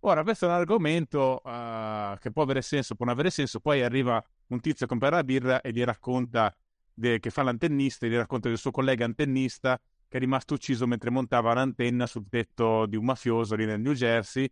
Ora, 0.00 0.22
questo 0.22 0.44
è 0.44 0.48
un 0.48 0.54
argomento 0.54 1.40
uh, 1.42 2.16
che 2.20 2.30
può 2.30 2.44
avere 2.44 2.62
senso, 2.62 2.94
può 2.94 3.04
non 3.04 3.14
avere 3.14 3.30
senso. 3.30 3.58
Poi 3.58 3.82
arriva 3.82 4.24
un 4.46 4.60
tizio 4.60 4.86
a 4.86 4.88
comprare 4.88 5.16
la 5.16 5.24
birra 5.24 5.60
e 5.60 5.72
gli 5.72 5.82
racconta 5.82 6.56
de- 6.94 7.18
che 7.18 7.30
fa 7.30 7.42
l'antennista, 7.42 8.06
e 8.06 8.10
gli 8.10 8.14
racconta 8.14 8.46
del 8.46 8.58
suo 8.58 8.70
collega 8.70 9.04
antennista 9.04 9.76
è 10.16 10.18
rimasto 10.18 10.54
ucciso 10.54 10.86
mentre 10.86 11.10
montava 11.10 11.52
un'antenna 11.52 12.06
sul 12.06 12.28
tetto 12.28 12.86
di 12.86 12.96
un 12.96 13.04
mafioso 13.04 13.54
lì 13.54 13.66
nel 13.66 13.80
New 13.80 13.92
Jersey 13.92 14.50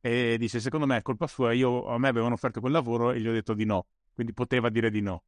e 0.00 0.36
dice 0.38 0.60
secondo 0.60 0.86
me 0.86 0.98
è 0.98 1.02
colpa 1.02 1.26
sua, 1.26 1.52
io, 1.52 1.86
a 1.86 1.98
me 1.98 2.08
avevano 2.08 2.34
offerto 2.34 2.60
quel 2.60 2.72
lavoro 2.72 3.12
e 3.12 3.20
gli 3.20 3.26
ho 3.26 3.32
detto 3.32 3.54
di 3.54 3.64
no, 3.64 3.86
quindi 4.12 4.32
poteva 4.32 4.68
dire 4.68 4.90
di 4.90 5.00
no. 5.00 5.24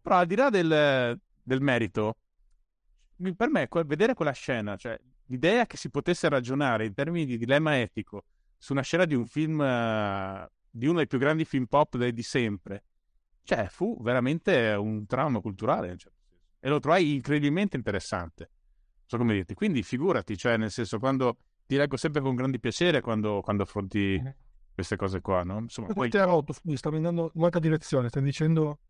Però 0.00 0.16
al 0.16 0.26
di 0.26 0.36
là 0.36 0.50
del, 0.50 1.20
del 1.42 1.60
merito, 1.60 2.16
per 3.36 3.50
me 3.50 3.68
vedere 3.84 4.14
quella 4.14 4.32
scena, 4.32 4.76
cioè 4.76 4.98
l'idea 5.26 5.66
che 5.66 5.76
si 5.76 5.90
potesse 5.90 6.28
ragionare 6.28 6.86
in 6.86 6.94
termini 6.94 7.26
di 7.26 7.36
dilemma 7.36 7.78
etico 7.78 8.24
su 8.56 8.72
una 8.72 8.82
scena 8.82 9.04
di 9.04 9.14
un 9.14 9.26
film, 9.26 9.58
di 10.70 10.86
uno 10.86 10.96
dei 10.96 11.06
più 11.06 11.18
grandi 11.18 11.44
film 11.44 11.66
pop 11.66 11.96
di 11.96 12.22
sempre, 12.22 12.84
cioè, 13.42 13.66
fu 13.68 13.96
veramente 14.02 14.72
un 14.72 15.06
trauma 15.06 15.40
culturale. 15.40 15.96
Cioè, 15.96 16.12
e 16.60 16.68
lo 16.68 16.80
trovai 16.80 17.14
incredibilmente 17.14 17.76
interessante. 17.76 18.50
So 19.08 19.16
come 19.16 19.32
dirti. 19.32 19.54
Quindi 19.54 19.82
figurati, 19.82 20.36
cioè, 20.36 20.58
nel 20.58 20.70
senso, 20.70 20.98
quando 20.98 21.38
ti 21.66 21.76
leggo 21.76 21.96
sempre 21.96 22.20
con 22.20 22.34
grande 22.34 22.58
piacere 22.58 23.00
quando, 23.00 23.40
quando 23.40 23.62
affronti 23.62 24.22
queste 24.74 24.96
cose 24.96 25.22
qua, 25.22 25.42
no? 25.44 25.60
Insomma, 25.60 25.94
poi... 25.94 26.10
Ha 26.12 26.24
rotto, 26.24 26.52
scusi, 26.52 26.76
stavi 26.76 26.96
andando 26.96 27.22
in 27.22 27.30
un'altra 27.32 27.58
direzione, 27.58 28.08
stai 28.08 28.22
dicendo... 28.22 28.80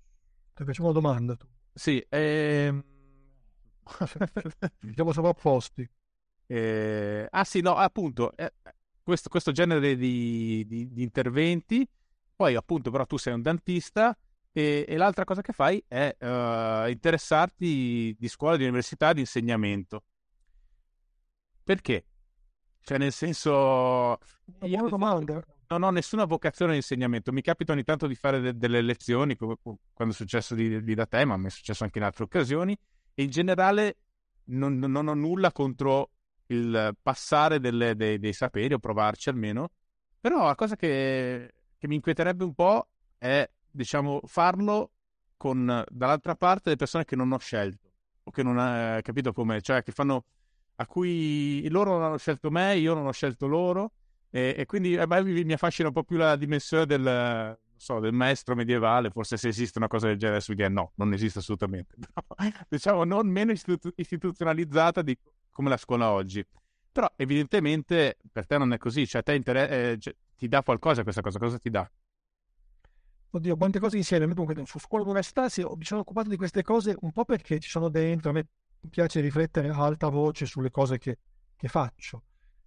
Ti 0.55 0.65
facciamo 0.65 0.89
una 0.89 0.99
domanda 0.99 1.37
tu. 1.37 1.47
Sì, 1.73 2.05
ehm... 2.09 2.85
Siamo 4.93 5.13
sovrapposti. 5.13 5.89
Eh... 6.49 7.29
Ah 7.31 7.45
sì, 7.45 7.61
no, 7.61 7.77
appunto, 7.77 8.37
eh, 8.37 8.55
questo, 9.01 9.29
questo, 9.29 9.53
genere 9.53 9.95
di, 9.95 10.67
di, 10.67 10.93
di 10.93 11.03
interventi, 11.05 11.89
poi 12.35 12.57
appunto 12.57 12.91
però 12.91 13.07
tu 13.07 13.17
sei 13.19 13.35
un 13.35 13.43
dentista 13.43 14.19
e, 14.59 14.85
e 14.89 14.97
l'altra 14.97 15.23
cosa 15.23 15.41
che 15.41 15.53
fai 15.53 15.83
è 15.87 16.17
uh, 16.19 16.91
interessarti 16.91 18.17
di 18.19 18.29
scuola, 18.29 18.57
di 18.57 18.65
università, 18.65 19.13
di 19.13 19.21
insegnamento. 19.21 20.03
Perché? 21.63 22.05
Cioè, 22.81 22.99
nel 22.99 23.13
senso... 23.13 24.19
Io 24.63 24.89
non 25.69 25.83
ho 25.85 25.91
nessuna 25.91 26.25
vocazione 26.25 26.73
all'insegnamento. 26.73 27.31
Mi 27.31 27.43
capita 27.43 27.73
ogni 27.73 27.85
tanto 27.85 28.09
di 28.09 28.17
fare 28.17 28.41
de- 28.41 28.57
delle 28.57 28.81
lezioni, 28.81 29.37
quando 29.37 29.79
è 29.95 30.13
successo 30.13 30.57
di, 30.57 30.83
di 30.83 30.95
da 30.95 31.07
te, 31.07 31.25
ma 31.25 31.37
mi 31.37 31.47
è 31.47 31.51
successo 31.51 31.85
anche 31.85 31.99
in 31.99 32.05
altre 32.05 32.25
occasioni. 32.25 32.77
E 33.15 33.23
in 33.23 33.31
generale 33.31 33.99
non, 34.47 34.77
non 34.79 35.07
ho 35.07 35.15
nulla 35.15 35.53
contro 35.53 36.11
il 36.47 36.97
passare 37.01 37.61
delle, 37.61 37.95
dei, 37.95 38.19
dei, 38.19 38.33
saperi 38.33 38.75
o 38.75 38.81
provarci 38.81 39.29
almeno. 39.29 39.69
Però 40.19 40.47
la 40.47 40.57
cosa 40.57 40.75
che, 40.75 41.53
che 41.77 41.87
mi 41.87 41.95
inquieterebbe 41.95 42.43
un 42.43 42.55
po' 42.55 42.89
è 43.19 43.49
diciamo, 43.71 44.21
farlo 44.25 44.93
con 45.37 45.85
dall'altra 45.89 46.35
parte 46.35 46.71
le 46.71 46.77
persone 46.77 47.05
che 47.05 47.17
non 47.17 47.33
ho 47.33 47.39
scelto 47.39 47.89
o 48.25 48.31
che 48.31 48.43
non 48.43 48.59
ha 48.59 49.01
capito 49.03 49.33
come, 49.33 49.61
cioè 49.61 49.83
che 49.83 49.93
fanno 49.93 50.25
a 50.77 50.87
cui 50.87 51.67
loro 51.71 51.93
non 51.93 52.03
hanno 52.03 52.19
scelto 52.19 52.51
me, 52.51 52.77
io 52.77 52.95
non 52.95 53.07
ho 53.07 53.13
scelto 53.13 53.47
loro 53.47 53.93
e, 54.31 54.55
e 54.57 54.67
quindi 54.67 54.97
a 54.97 55.07
me 55.07 55.23
mi, 55.23 55.53
affascina 55.53 55.89
un 55.89 55.95
po' 55.95 56.05
più 56.05 56.17
la 56.17 56.37
dimensione 56.37 56.87
del, 56.87 57.59
so, 57.77 57.99
del 58.01 58.13
maestro 58.13 58.55
medievale, 58.55 59.11
forse 59.11 59.37
se 59.37 59.49
esiste 59.49 59.79
una 59.79 59.89
cosa 59.89 60.09
del 60.09 60.19
genere 60.19 60.41
su 60.41 60.53
dire 60.53 60.69
no, 60.69 60.93
non 60.97 61.13
esiste 61.13 61.39
assolutamente, 61.39 61.95
Però, 62.13 62.51
diciamo 62.69 63.05
non 63.05 63.27
meno 63.29 63.53
istitu- 63.53 63.93
istituzionalizzata 63.97 65.03
di, 65.03 65.17
come 65.51 65.69
la 65.69 65.77
scuola 65.77 66.11
oggi. 66.11 66.45
Però 66.91 67.11
evidentemente 67.17 68.19
per 68.31 68.47
te 68.47 68.59
non 68.59 68.73
è 68.73 68.79
così, 68.79 69.07
cioè, 69.07 69.23
te 69.23 69.35
inter- 69.35 69.71
eh, 69.71 69.97
cioè, 69.99 70.15
ti 70.37 70.49
dà 70.49 70.63
qualcosa 70.63 71.03
questa 71.03 71.21
cosa, 71.21 71.39
cosa 71.39 71.59
ti 71.59 71.71
dà? 71.71 71.89
Oddio, 73.31 73.57
quante 73.57 73.79
cose 73.79 73.97
insieme. 73.97 74.33
Dunque, 74.33 74.65
su 74.67 74.79
scuola 74.79 75.05
università 75.05 75.49
sì, 75.49 75.63
mi 75.63 75.85
sono 75.85 76.01
occupato 76.01 76.29
di 76.29 76.37
queste 76.37 76.63
cose 76.63 76.97
un 77.01 77.13
po' 77.13 77.25
perché 77.25 77.59
ci 77.59 77.69
sono 77.69 77.89
dentro, 77.89 78.31
a 78.31 78.33
me 78.33 78.47
piace 78.91 79.21
riflettere 79.21 79.69
a 79.69 79.77
alta 79.77 80.09
voce 80.09 80.47
sulle 80.47 80.71
cose 80.71 80.99
che, 80.99 81.19
che 81.57 81.69
faccio. 81.69 82.23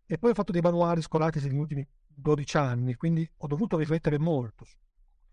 E 0.06 0.18
poi 0.18 0.32
ho 0.32 0.34
fatto 0.34 0.52
dei 0.52 0.62
manuali 0.62 1.02
scolastici 1.02 1.48
negli 1.48 1.58
ultimi 1.58 1.88
12 2.08 2.58
anni, 2.58 2.96
quindi 2.96 3.30
ho 3.38 3.48
dovuto 3.48 3.78
riflettere 3.78 4.20
molto 4.20 4.66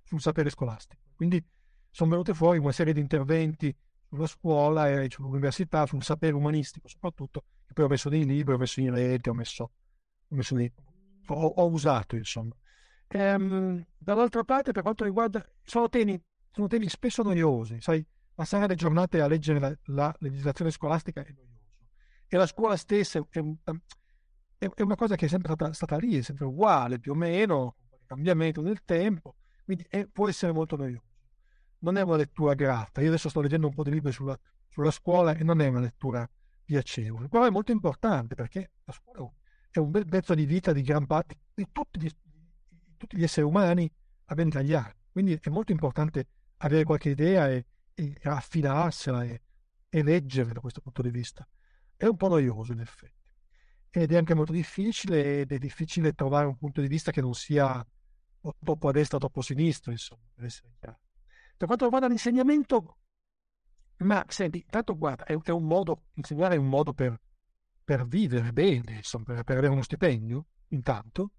sul 0.05 0.21
sapere 0.21 0.51
scolastico. 0.51 1.03
Quindi 1.15 1.45
sono 1.91 2.11
venute 2.11 2.33
fuori 2.35 2.59
una 2.59 2.73
serie 2.73 2.93
di 2.93 3.01
interventi 3.01 3.75
sulla 4.09 4.27
scuola 4.27 4.89
e 4.89 5.09
sull'università, 5.11 5.85
sul 5.87 6.03
sapere 6.03 6.35
umanistico 6.35 6.89
soprattutto, 6.89 7.45
che 7.67 7.73
poi 7.75 7.85
ho 7.85 7.89
messo 7.89 8.09
nei 8.09 8.25
libri, 8.25 8.55
ho 8.55 8.59
messo 8.59 8.81
in 8.81 8.95
rete, 8.95 9.31
ho 9.31 9.35
messo, 9.35 9.65
ho, 9.65 10.35
messo 10.35 10.55
nei, 10.55 10.73
ho, 11.27 11.47
ho 11.47 11.67
usato 11.67 12.17
insomma. 12.17 12.55
Ehm, 13.09 13.85
dall'altra 13.97 14.45
parte, 14.45 14.73
per 14.73 14.83
quanto 14.83 15.05
riguarda, 15.05 15.45
sono 15.63 15.89
temi, 15.89 16.21
sono 16.51 16.67
temi 16.67 16.89
spesso 16.89 17.23
noiosi, 17.23 17.81
sai, 17.81 18.05
passare 18.35 18.67
le 18.67 18.75
giornate 18.75 19.21
a 19.21 19.27
leggere 19.27 19.59
la, 19.59 19.75
la 19.85 20.15
legislazione 20.19 20.71
scolastica 20.71 21.23
è 21.23 21.33
noioso. 21.33 21.47
E 22.27 22.37
la 22.37 22.47
scuola 22.47 22.77
stessa 22.77 23.19
è, 23.19 23.43
è, 24.59 24.69
è 24.69 24.83
una 24.83 24.97
cosa 24.97 25.17
che 25.17 25.27
è 25.27 25.29
sempre 25.29 25.53
stata, 25.55 25.73
stata, 25.73 25.97
lì, 25.97 26.19
è 26.19 26.23
sempre 26.23 26.45
uguale, 26.45 26.99
più 26.99 27.13
o 27.13 27.15
meno, 27.15 27.77
cambiamento 28.07 28.61
nel 28.61 28.85
tempo, 28.85 29.37
quindi 29.65 29.87
è, 29.89 30.07
può 30.07 30.29
essere 30.29 30.53
molto 30.53 30.77
noioso. 30.77 31.07
Non 31.81 31.97
è 31.97 32.03
una 32.03 32.17
lettura 32.17 32.55
grata. 32.55 33.01
Io 33.01 33.09
adesso 33.09 33.29
sto 33.29 33.41
leggendo 33.41 33.69
un 33.69 33.75
po' 33.75 33.85
di 33.85 33.91
libri 33.91 34.13
sulla, 34.13 34.39
sulla 34.69 34.91
scuola 34.91 35.35
e 35.35 35.45
non 35.45 35.61
è 35.61 35.69
una 35.69 35.81
lettura 35.81 36.29
piacevole, 36.65 37.29
però 37.29 37.47
è 37.47 37.51
molto 37.51 37.73
importante 37.73 38.35
perché 38.35 38.73
la 38.85 38.93
scuola 38.93 39.33
è 39.71 39.79
un 39.79 39.91
bel 39.91 40.05
pezzo 40.07 40.35
di 40.35 40.45
vita 40.45 40.73
di 40.73 40.83
gran 40.83 41.07
parte 41.07 41.39
di 41.55 41.67
tutti 41.73 42.01
gli, 42.01 42.11
tutti 42.99 43.17
gli 43.17 43.23
esseri 43.23 43.47
umani 43.47 43.91
a 44.27 44.35
ventagliare. 44.35 44.97
Quindi 45.11 45.39
è 45.41 45.49
molto 45.49 45.73
importante 45.73 46.29
avere 46.59 46.85
qualche 46.85 47.11
idea 47.11 47.49
e, 47.49 47.65
e 47.95 48.17
affinarsela 48.23 49.25
e, 49.25 49.43
e 49.89 50.03
leggerla 50.03 50.53
da 50.53 50.61
questo 50.61 50.81
punto 50.81 51.03
di 51.03 51.11
vista. 51.11 51.49
È 51.97 52.05
un 52.05 52.17
po' 52.17 52.29
noioso 52.29 52.73
in 52.73 52.81
effetti. 52.81 53.17
Ed 53.91 54.13
è 54.13 54.17
anche 54.17 54.35
molto 54.35 54.53
difficile 54.53 55.41
ed 55.41 55.53
è 55.53 55.59
difficile 55.59 56.13
trovare 56.13 56.47
un 56.47 56.57
punto 56.57 56.81
di 56.81 56.89
vista 56.89 57.11
che 57.11 57.23
non 57.23 57.35
sia 57.35 57.85
troppo 58.59 58.89
a 58.89 58.93
destra 58.93 59.17
o 59.17 59.21
troppo 59.21 59.41
a 59.41 59.43
sinistra, 59.43 59.91
insomma, 59.91 60.23
per 60.35 60.45
essere 60.45 60.75
chiaro. 60.79 61.01
Per 61.57 61.67
quanto 61.67 61.85
riguarda 61.85 62.09
l'insegnamento, 62.09 62.99
ma 63.99 64.25
senti, 64.29 64.65
tanto 64.69 64.97
guarda, 64.97 65.25
è, 65.25 65.37
è 65.37 65.51
un 65.51 65.65
modo, 65.65 66.05
insegnare 66.15 66.55
è 66.55 66.59
un 66.59 66.69
modo 66.69 66.93
per, 66.93 67.19
per 67.83 68.07
vivere 68.07 68.53
bene, 68.53 68.97
insomma, 68.97 69.25
per, 69.25 69.43
per 69.43 69.57
avere 69.57 69.73
uno 69.73 69.83
stipendio, 69.83 70.47
intanto, 70.69 71.33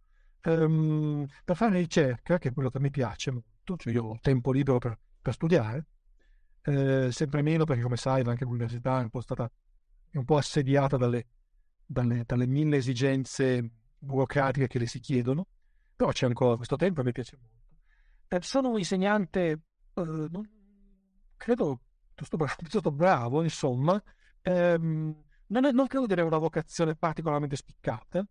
um, 0.44 1.26
per 1.44 1.56
fare 1.56 1.78
ricerca, 1.78 2.38
che 2.38 2.50
è 2.50 2.54
quello 2.54 2.70
che 2.70 2.80
mi 2.80 2.90
piace 2.90 3.32
molto, 3.32 3.78
cioè 3.78 3.94
io 3.94 4.04
ho 4.06 4.18
tempo 4.22 4.52
libero 4.52 4.78
per, 4.78 4.98
per 5.22 5.34
studiare, 5.34 5.86
eh, 6.64 7.12
sempre 7.12 7.42
meno 7.42 7.66
perché 7.66 7.82
come 7.82 7.98
sai 7.98 8.22
anche 8.24 8.44
l'università 8.44 9.00
è 9.00 9.04
un 9.04 9.10
po', 9.10 9.22
stata, 9.22 9.50
è 10.10 10.18
un 10.18 10.26
po 10.26 10.38
assediata 10.38 10.98
dalle, 10.98 11.28
dalle, 11.86 12.24
dalle 12.26 12.48
mille 12.48 12.78
esigenze 12.78 13.70
burocratiche 13.98 14.68
che 14.68 14.80
le 14.80 14.88
si 14.88 15.00
chiedono, 15.00 15.48
però 15.96 16.12
c'è 16.12 16.26
ancora 16.26 16.56
questo 16.56 16.76
tempo 16.76 17.02
e 17.02 17.04
mi 17.04 17.12
piace 17.12 17.38
molto. 17.38 17.58
Eh, 18.28 18.42
sono 18.42 18.70
un 18.70 18.78
insegnante, 18.78 19.50
eh, 19.50 19.60
non, 20.04 20.50
credo 21.36 21.82
piuttosto 22.14 22.92
bravo, 22.92 23.44
insomma, 23.44 24.02
ehm, 24.42 25.24
non, 25.48 25.66
è, 25.66 25.72
non, 25.72 25.88
credo 25.88 26.06
di 26.06 26.14
avere 26.14 26.28
una 26.28 26.38
vocazione 26.38 26.96
particolarmente 26.96 27.56
spiccata, 27.56 28.26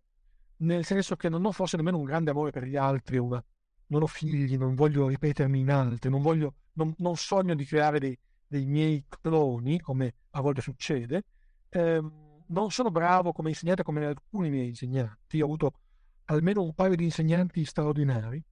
nel 0.59 0.85
senso 0.85 1.15
che 1.15 1.29
non 1.29 1.45
ho 1.45 1.51
forse 1.51 1.77
nemmeno 1.77 1.97
un 1.97 2.05
grande 2.05 2.31
amore 2.31 2.51
per 2.51 2.63
gli 2.63 2.75
altri, 2.75 3.17
una, 3.17 3.43
non 3.87 4.01
ho 4.01 4.07
figli, 4.07 4.57
non 4.57 4.75
voglio 4.75 5.07
ripetermi 5.07 5.59
in 5.59 5.71
altri, 5.71 6.09
non, 6.09 6.21
voglio, 6.21 6.55
non, 6.73 6.93
non 6.97 7.15
sogno 7.15 7.55
di 7.55 7.65
creare 7.65 7.99
dei, 7.99 8.17
dei, 8.47 8.65
miei 8.65 9.05
cloni, 9.07 9.79
come 9.79 10.15
a 10.31 10.41
volte 10.41 10.61
succede. 10.61 11.23
Eh, 11.69 12.01
non 12.47 12.71
sono 12.71 12.89
bravo 12.89 13.31
come 13.31 13.49
insegnante 13.49 13.83
come 13.83 14.05
alcuni 14.05 14.49
miei 14.49 14.69
insegnanti, 14.69 15.41
ho 15.41 15.45
avuto 15.45 15.73
almeno 16.25 16.63
un 16.63 16.73
paio 16.73 16.95
di 16.95 17.03
insegnanti 17.03 17.63
straordinari. 17.63 18.43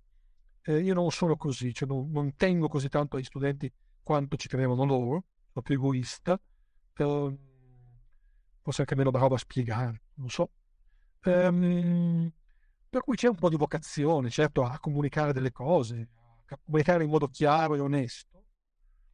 Eh, 0.62 0.80
io 0.82 0.94
non 0.94 1.10
sono 1.12 1.36
così, 1.36 1.74
cioè 1.74 1.88
non, 1.88 2.12
non, 2.12 2.36
tengo 2.36 2.68
così 2.68 2.90
tanto 2.90 3.16
agli 3.16 3.24
studenti 3.24 3.72
quanto 4.04 4.38
ci 4.38 4.48
tenevano 4.48 4.86
loro, 4.86 5.24
sono 5.52 5.64
più 5.64 5.76
egoista, 5.76 6.40
però 6.94 7.32
forse 8.62 8.82
anche 8.82 8.96
meno 8.96 9.12
bravo 9.12 9.36
a 9.36 9.38
spiegare, 9.38 10.02
non 10.16 10.30
so. 10.30 10.50
Um, 11.24 12.32
per 12.90 13.02
cui 13.02 13.16
c'è 13.16 13.28
un 13.28 13.36
po' 13.36 13.50
di 13.50 13.58
vocazione, 13.58 14.30
certo, 14.30 14.64
a 14.64 14.80
comunicare 14.80 15.34
delle 15.34 15.52
cose, 15.52 16.08
a 16.48 16.58
comunicare 16.64 17.04
in 17.04 17.10
modo 17.10 17.28
chiaro 17.28 17.76
e 17.76 17.80
onesto, 17.80 18.44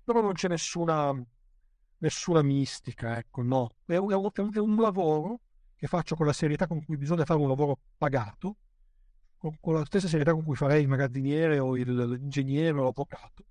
però 0.03 0.21
non 0.21 0.33
c'è 0.33 0.47
nessuna, 0.47 1.11
nessuna 1.97 2.41
mistica, 2.41 3.17
ecco, 3.17 3.41
no. 3.41 3.75
È 3.85 3.95
un, 3.95 4.11
è 4.11 4.59
un, 4.59 4.75
lavoro 4.75 5.39
che 5.75 5.87
faccio 5.87 6.15
con 6.15 6.25
la 6.25 6.33
serietà 6.33 6.67
con 6.67 6.85
cui 6.85 6.97
bisogna 6.97 7.25
fare 7.25 7.39
un 7.39 7.47
lavoro 7.47 7.79
pagato, 7.97 8.57
con, 9.37 9.57
con 9.59 9.73
la 9.73 9.85
stessa 9.85 10.07
serietà 10.07 10.33
con 10.33 10.43
cui 10.43 10.55
farei 10.55 10.83
il 10.83 10.87
magazziniere 10.87 11.59
o 11.59 11.75
il, 11.75 11.93
l'ingegnere 11.93 12.77
o 12.77 12.83
l'avvocato. 12.83 13.43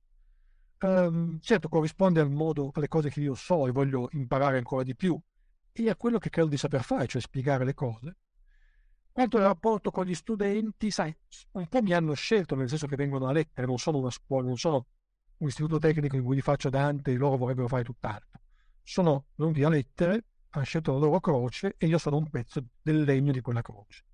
Um, 0.80 1.38
certo, 1.40 1.68
corrisponde 1.68 2.20
al 2.20 2.30
modo, 2.30 2.70
alle 2.74 2.88
cose 2.88 3.10
che 3.10 3.20
io 3.20 3.34
so 3.34 3.66
e 3.66 3.70
voglio 3.70 4.08
imparare 4.12 4.58
ancora 4.58 4.82
di 4.82 4.96
più 4.96 5.18
e 5.70 5.88
a 5.88 5.96
quello 5.96 6.18
che 6.18 6.30
credo 6.30 6.48
di 6.48 6.56
saper 6.56 6.82
fare, 6.82 7.06
cioè 7.06 7.20
spiegare 7.20 7.64
le 7.64 7.74
cose 7.74 8.16
quanto 9.12 9.36
al 9.36 9.44
rapporto 9.44 9.90
con 9.90 10.06
gli 10.06 10.14
studenti, 10.14 10.90
sai, 10.90 11.14
un 11.52 11.68
po' 11.68 11.82
mi 11.82 11.92
hanno 11.92 12.14
scelto, 12.14 12.54
nel 12.54 12.68
senso 12.68 12.86
che 12.86 12.96
vengono 12.96 13.26
a 13.26 13.32
lettere, 13.32 13.66
non 13.66 13.78
sono 13.78 13.98
una 13.98 14.10
scuola, 14.10 14.46
non 14.46 14.56
sono 14.56 14.86
un 15.36 15.48
istituto 15.48 15.78
tecnico 15.78 16.16
in 16.16 16.24
cui 16.24 16.36
li 16.36 16.40
faccio 16.40 16.70
Dante 16.70 17.12
loro 17.14 17.36
vorrebbero 17.36 17.68
fare 17.68 17.84
tutt'altro. 17.84 18.40
Sono 18.82 19.26
venuti 19.34 19.62
a 19.62 19.68
lettere, 19.68 20.24
hanno 20.50 20.64
scelto 20.64 20.92
la 20.92 20.98
loro 20.98 21.20
croce 21.20 21.74
e 21.76 21.86
io 21.86 21.98
sono 21.98 22.16
un 22.16 22.30
pezzo 22.30 22.64
del 22.80 23.02
legno 23.02 23.32
di 23.32 23.40
quella 23.40 23.62
croce. 23.62 24.04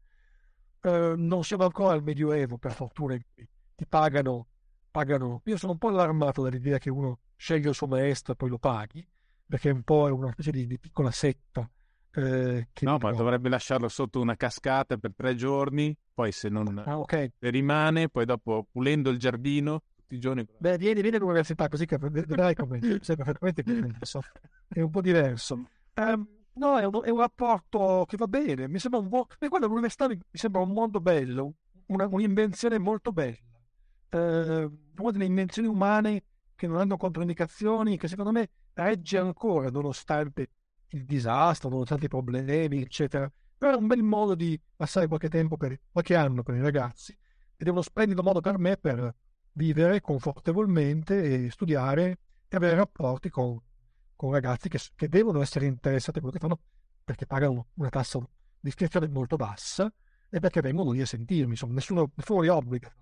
Eh, 0.81 1.15
non 1.16 1.45
siamo 1.45 1.65
ancora 1.65 1.93
al 1.95 2.03
Medioevo, 2.03 2.59
per 2.59 2.73
fortuna, 2.73 3.16
ti 3.16 3.87
pagano, 3.87 4.49
pagano. 4.91 5.43
Io 5.45 5.57
sono 5.57 5.73
un 5.73 5.79
po' 5.79 5.89
allarmato 5.89 6.43
dall'idea 6.43 6.79
che 6.79 6.91
uno 6.91 7.20
sceglie 7.37 7.69
il 7.69 7.75
suo 7.75 7.87
maestro 7.87 8.33
e 8.33 8.37
poi 8.37 8.49
lo 8.49 8.59
paghi, 8.59 9.07
perché 9.47 9.70
un 9.70 9.83
po' 9.83 10.09
è 10.09 10.11
una 10.11 10.33
specie 10.33 10.51
di, 10.51 10.66
di 10.66 10.79
piccola 10.79 11.11
setta 11.11 11.70
eh, 12.13 12.69
no, 12.81 12.99
ma 13.01 13.13
dovrebbe 13.13 13.49
lasciarlo 13.49 13.89
sotto 13.89 14.21
una 14.21 14.37
cascata 14.37 14.97
per 14.97 15.13
tre 15.15 15.35
giorni, 15.35 15.97
poi 16.13 16.33
se 16.33 16.49
non 16.49 16.83
ah, 16.85 16.99
okay. 16.99 17.33
rimane, 17.39 18.09
poi 18.09 18.25
dopo 18.25 18.67
pulendo 18.71 19.11
il 19.11 19.19
giardino, 19.19 19.83
tutti 19.95 20.15
i 20.17 20.19
giorni. 20.19 20.47
Beh, 20.59 20.79
vieni, 20.79 21.03
vieni 21.03 21.17
all'università 21.17 21.69
così 21.69 21.87
che 21.87 21.99
vedrai 21.99 22.55
come 22.55 22.81
sei 23.03 23.17
perfettamente 23.17 23.63
diverso. 23.63 24.21
È 24.67 24.81
un 24.81 24.91
po' 24.91 25.01
diverso. 25.01 25.55
Um, 25.95 26.27
no, 26.55 26.79
è 26.79 26.85
un, 26.85 27.01
è 27.05 27.11
un, 27.11 27.19
rapporto 27.19 28.05
che 28.09 28.17
va 28.17 28.27
bene. 28.27 28.69
Mi 28.69 28.79
sembra 28.79 29.01
un 29.01 29.09
buon... 29.09 29.25
Guarda, 29.39 29.67
l'università 29.67 30.09
mi 30.09 30.19
sembra 30.33 30.63
un 30.63 30.73
mondo 30.73 31.01
bello, 31.01 31.55
una, 31.87 32.07
un'invenzione 32.07 32.79
molto 32.79 33.13
bella. 33.13 33.37
Uh, 34.11 34.79
una 34.97 35.11
delle 35.13 35.27
invenzioni 35.27 35.69
umane 35.69 36.25
che 36.57 36.67
non 36.67 36.79
hanno 36.79 36.97
controindicazioni, 36.97 37.99
che 37.99 38.09
secondo 38.09 38.33
me 38.33 38.49
regge 38.73 39.19
ancora 39.19 39.71
nonostante 39.71 40.49
il 40.90 41.05
disastro, 41.05 41.69
nonostante 41.69 42.06
i 42.06 42.09
problemi, 42.09 42.82
eccetera. 42.82 43.31
Però 43.56 43.73
è 43.73 43.77
un 43.77 43.86
bel 43.86 44.02
modo 44.02 44.35
di 44.35 44.60
passare 44.77 45.09
qualche 45.09 45.28
tempo, 45.28 45.56
per, 45.56 45.78
qualche 45.90 46.15
anno 46.15 46.43
per 46.43 46.55
i 46.55 46.60
ragazzi 46.60 47.16
ed 47.60 47.66
è 47.66 47.70
uno 47.70 47.82
splendido 47.82 48.23
modo 48.23 48.40
per 48.40 48.56
me 48.56 48.77
per 48.77 49.15
vivere 49.52 50.01
confortevolmente 50.01 51.47
e 51.47 51.51
studiare 51.51 52.19
e 52.47 52.56
avere 52.56 52.77
rapporti 52.77 53.28
con, 53.28 53.60
con 54.15 54.31
ragazzi 54.31 54.69
che, 54.69 54.78
che, 54.94 55.09
devono 55.09 55.43
essere 55.43 55.66
interessati 55.66 56.19
a 56.19 56.20
quello 56.20 56.36
che 56.36 56.40
fanno 56.40 56.60
perché 57.05 57.27
pagano 57.27 57.66
una 57.74 57.89
tassa 57.89 58.20
di 58.60 58.69
iscrizione 58.69 59.09
molto 59.09 59.35
bassa 59.35 59.93
e 60.31 60.39
perché 60.39 60.60
vengono 60.60 60.93
lì 60.93 61.01
a 61.01 61.06
sentirmi, 61.06 61.51
insomma, 61.51 61.74
nessuno, 61.74 62.12
nessuno 62.15 62.43
li 62.43 62.48
obbliga. 62.48 62.94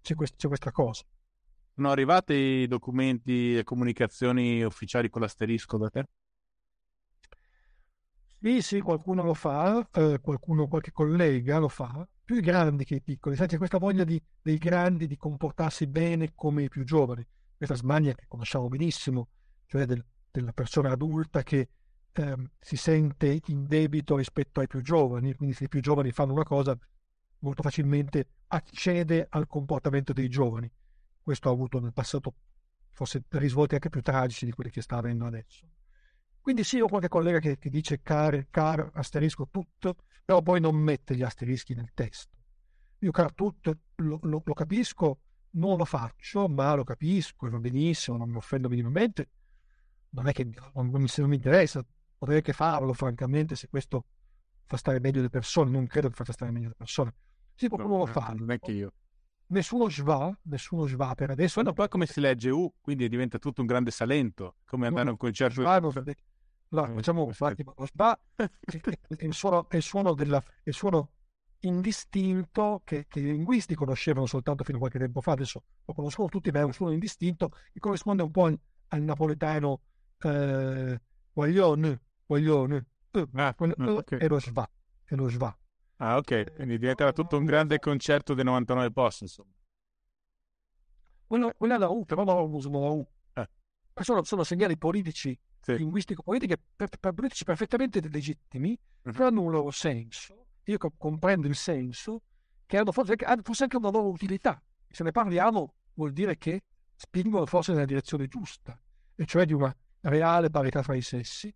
C'è, 0.00 0.14
quest, 0.14 0.36
c'è 0.36 0.46
questa 0.46 0.70
cosa. 0.70 1.02
Sono 1.74 1.90
arrivati 1.90 2.34
i 2.34 2.68
documenti 2.68 3.58
e 3.58 3.64
comunicazioni 3.64 4.62
ufficiali 4.62 5.08
con 5.10 5.22
l'asterisco 5.22 5.78
da 5.78 5.90
te? 5.90 6.06
Sì, 8.44 8.60
sì, 8.60 8.80
qualcuno 8.82 9.22
lo 9.22 9.32
fa, 9.32 9.88
eh, 9.90 10.20
qualcuno, 10.20 10.68
qualche 10.68 10.92
collega 10.92 11.56
lo 11.56 11.68
fa, 11.68 12.06
più 12.22 12.36
i 12.36 12.40
grandi 12.42 12.84
che 12.84 12.96
i 12.96 13.00
piccoli. 13.00 13.36
C'è 13.36 13.56
questa 13.56 13.78
voglia 13.78 14.04
di, 14.04 14.22
dei 14.42 14.58
grandi 14.58 15.06
di 15.06 15.16
comportarsi 15.16 15.86
bene 15.86 16.32
come 16.34 16.64
i 16.64 16.68
più 16.68 16.84
giovani. 16.84 17.26
Questa 17.56 17.74
smania 17.74 18.12
che 18.12 18.26
conosciamo 18.28 18.68
benissimo, 18.68 19.28
cioè 19.64 19.86
del, 19.86 20.04
della 20.30 20.52
persona 20.52 20.90
adulta 20.90 21.42
che 21.42 21.70
eh, 22.12 22.36
si 22.60 22.76
sente 22.76 23.40
in 23.46 23.66
debito 23.66 24.16
rispetto 24.16 24.60
ai 24.60 24.66
più 24.66 24.82
giovani, 24.82 25.34
quindi 25.34 25.54
se 25.54 25.64
i 25.64 25.68
più 25.68 25.80
giovani 25.80 26.12
fanno 26.12 26.34
una 26.34 26.44
cosa, 26.44 26.78
molto 27.38 27.62
facilmente 27.62 28.28
accede 28.48 29.26
al 29.30 29.46
comportamento 29.46 30.12
dei 30.12 30.28
giovani. 30.28 30.70
Questo 31.22 31.48
ha 31.48 31.52
avuto 31.52 31.80
nel 31.80 31.94
passato 31.94 32.34
forse 32.90 33.24
risvolti 33.26 33.72
anche 33.72 33.88
più 33.88 34.02
tragici 34.02 34.44
di 34.44 34.52
quelli 34.52 34.68
che 34.68 34.82
sta 34.82 34.98
avendo 34.98 35.24
adesso. 35.24 35.66
Quindi 36.44 36.62
sì, 36.62 36.78
ho 36.78 36.88
qualche 36.88 37.08
collega 37.08 37.38
che, 37.38 37.56
che 37.56 37.70
dice 37.70 38.02
car, 38.02 38.48
car, 38.50 38.90
asterisco 38.92 39.48
tutto, 39.50 39.96
però 40.22 40.42
poi 40.42 40.60
non 40.60 40.76
mette 40.76 41.16
gli 41.16 41.22
asterischi 41.22 41.72
nel 41.72 41.92
testo. 41.94 42.36
Io 42.98 43.10
car 43.12 43.32
tutto 43.32 43.78
lo, 43.94 44.18
lo, 44.20 44.42
lo 44.44 44.52
capisco, 44.52 45.20
non 45.52 45.78
lo 45.78 45.86
faccio, 45.86 46.46
ma 46.46 46.74
lo 46.74 46.84
capisco 46.84 47.48
va 47.48 47.58
benissimo, 47.58 48.18
non 48.18 48.28
mi 48.28 48.36
offendo 48.36 48.68
minimamente. 48.68 49.30
Non 50.10 50.28
è 50.28 50.32
che 50.32 50.44
non, 50.44 50.90
non, 50.90 51.00
mi, 51.00 51.08
non 51.16 51.28
mi 51.30 51.36
interessa, 51.36 51.82
potrei 52.18 52.36
anche 52.36 52.52
farlo, 52.52 52.92
francamente, 52.92 53.56
se 53.56 53.68
questo 53.68 54.04
fa 54.66 54.76
stare 54.76 55.00
meglio 55.00 55.22
le 55.22 55.30
persone. 55.30 55.70
Non 55.70 55.86
credo 55.86 56.08
che 56.08 56.14
faccia 56.14 56.32
stare 56.32 56.50
meglio 56.50 56.68
le 56.68 56.74
persone. 56.76 57.14
Sì, 57.54 57.68
qualcuno 57.68 57.96
no, 57.96 58.04
lo 58.04 58.06
fa. 58.12 58.34
Non 58.36 58.50
è 58.50 58.58
che 58.58 58.72
io. 58.72 58.92
Nessuno 59.46 59.88
sva, 59.88 60.38
nessuno 60.42 60.84
sva 60.84 61.14
per 61.14 61.30
adesso. 61.30 61.62
Poi, 61.62 61.72
poi 61.72 61.88
come 61.88 62.04
si 62.04 62.20
legge 62.20 62.50
U, 62.50 62.70
quindi 62.82 63.08
diventa 63.08 63.38
tutto 63.38 63.62
un 63.62 63.66
grande 63.66 63.90
Salento, 63.90 64.56
come 64.66 64.88
andare 64.88 65.08
a 65.08 65.12
un 65.12 65.16
concerto. 65.16 65.62
Svano, 65.62 65.90
No, 66.74 66.86
facciamo 66.86 67.24
infatti 67.26 67.62
lo 67.62 67.86
sba 67.86 68.18
il 69.20 69.32
suono, 69.32 69.68
il 69.70 69.82
suono, 69.82 70.12
della, 70.12 70.42
il 70.64 70.74
suono 70.74 71.12
indistinto 71.60 72.82
che, 72.84 73.06
che, 73.06 73.20
i 73.20 73.22
linguisti 73.22 73.76
conoscevano 73.76 74.26
soltanto 74.26 74.64
fino 74.64 74.78
a 74.78 74.80
qualche 74.80 74.98
tempo 74.98 75.20
fa, 75.20 75.32
adesso 75.32 75.62
lo 75.84 75.94
conoscono 75.94 76.28
tutti, 76.28 76.50
ma 76.50 76.58
è 76.58 76.62
un 76.64 76.72
suono 76.72 76.92
indistinto 76.92 77.50
che 77.72 77.78
corrisponde 77.78 78.24
un 78.24 78.32
po' 78.32 78.50
al, 78.88 79.02
napoletano 79.02 79.82
eh, 80.18 81.00
guaglione, 81.32 82.00
guaglione, 82.26 82.86
eh, 83.12 83.28
ah, 83.34 83.54
quello, 83.54 83.74
no, 83.76 83.92
okay. 83.98 84.18
e 84.18 84.26
lo 84.26 84.40
sva, 84.40 84.68
e 85.04 85.14
lo 85.14 85.28
sva. 85.28 85.56
Ah, 85.98 86.16
ok, 86.16 86.54
quindi 86.56 86.76
diventerà 86.76 87.12
tutto 87.12 87.38
un 87.38 87.44
grande 87.44 87.78
concerto 87.78 88.34
dei 88.34 88.42
99 88.42 88.90
post, 88.90 89.20
insomma. 89.20 89.52
Quello, 91.24 91.52
quella 91.56 91.76
è 91.76 91.78
la 91.78 91.88
U, 91.88 92.04
però 92.04 92.24
non 92.24 92.52
uso 92.52 92.68
la 92.68 92.90
U. 92.90 93.06
Eh. 93.34 93.48
Sono, 94.02 94.24
sono 94.24 94.42
segnali 94.42 94.76
politici 94.76 95.38
sì. 95.64 95.76
linguistico-politiche 95.76 96.58
per, 96.76 96.88
per 97.00 97.12
politici 97.12 97.44
perfettamente 97.44 98.00
legittimi, 98.08 98.68
mm-hmm. 98.68 99.16
però 99.16 99.28
hanno 99.28 99.42
un 99.42 99.50
loro 99.50 99.70
senso. 99.70 100.46
Io 100.64 100.78
comprendo 100.96 101.46
il 101.46 101.56
senso, 101.56 102.22
che 102.66 102.76
hanno 102.78 102.92
forse, 102.92 103.14
hanno 103.24 103.42
forse 103.42 103.64
anche 103.64 103.76
una 103.76 103.90
loro 103.90 104.08
utilità. 104.08 104.62
Se 104.88 105.02
ne 105.02 105.10
parliamo 105.10 105.74
vuol 105.94 106.12
dire 106.12 106.36
che 106.36 106.62
spingono 106.94 107.46
forse 107.46 107.72
nella 107.72 107.84
direzione 107.84 108.28
giusta, 108.28 108.78
e 109.14 109.24
cioè 109.26 109.44
di 109.44 109.52
una 109.52 109.74
reale 110.02 110.50
parità 110.50 110.82
fra 110.82 110.94
i 110.94 111.02
sessi. 111.02 111.52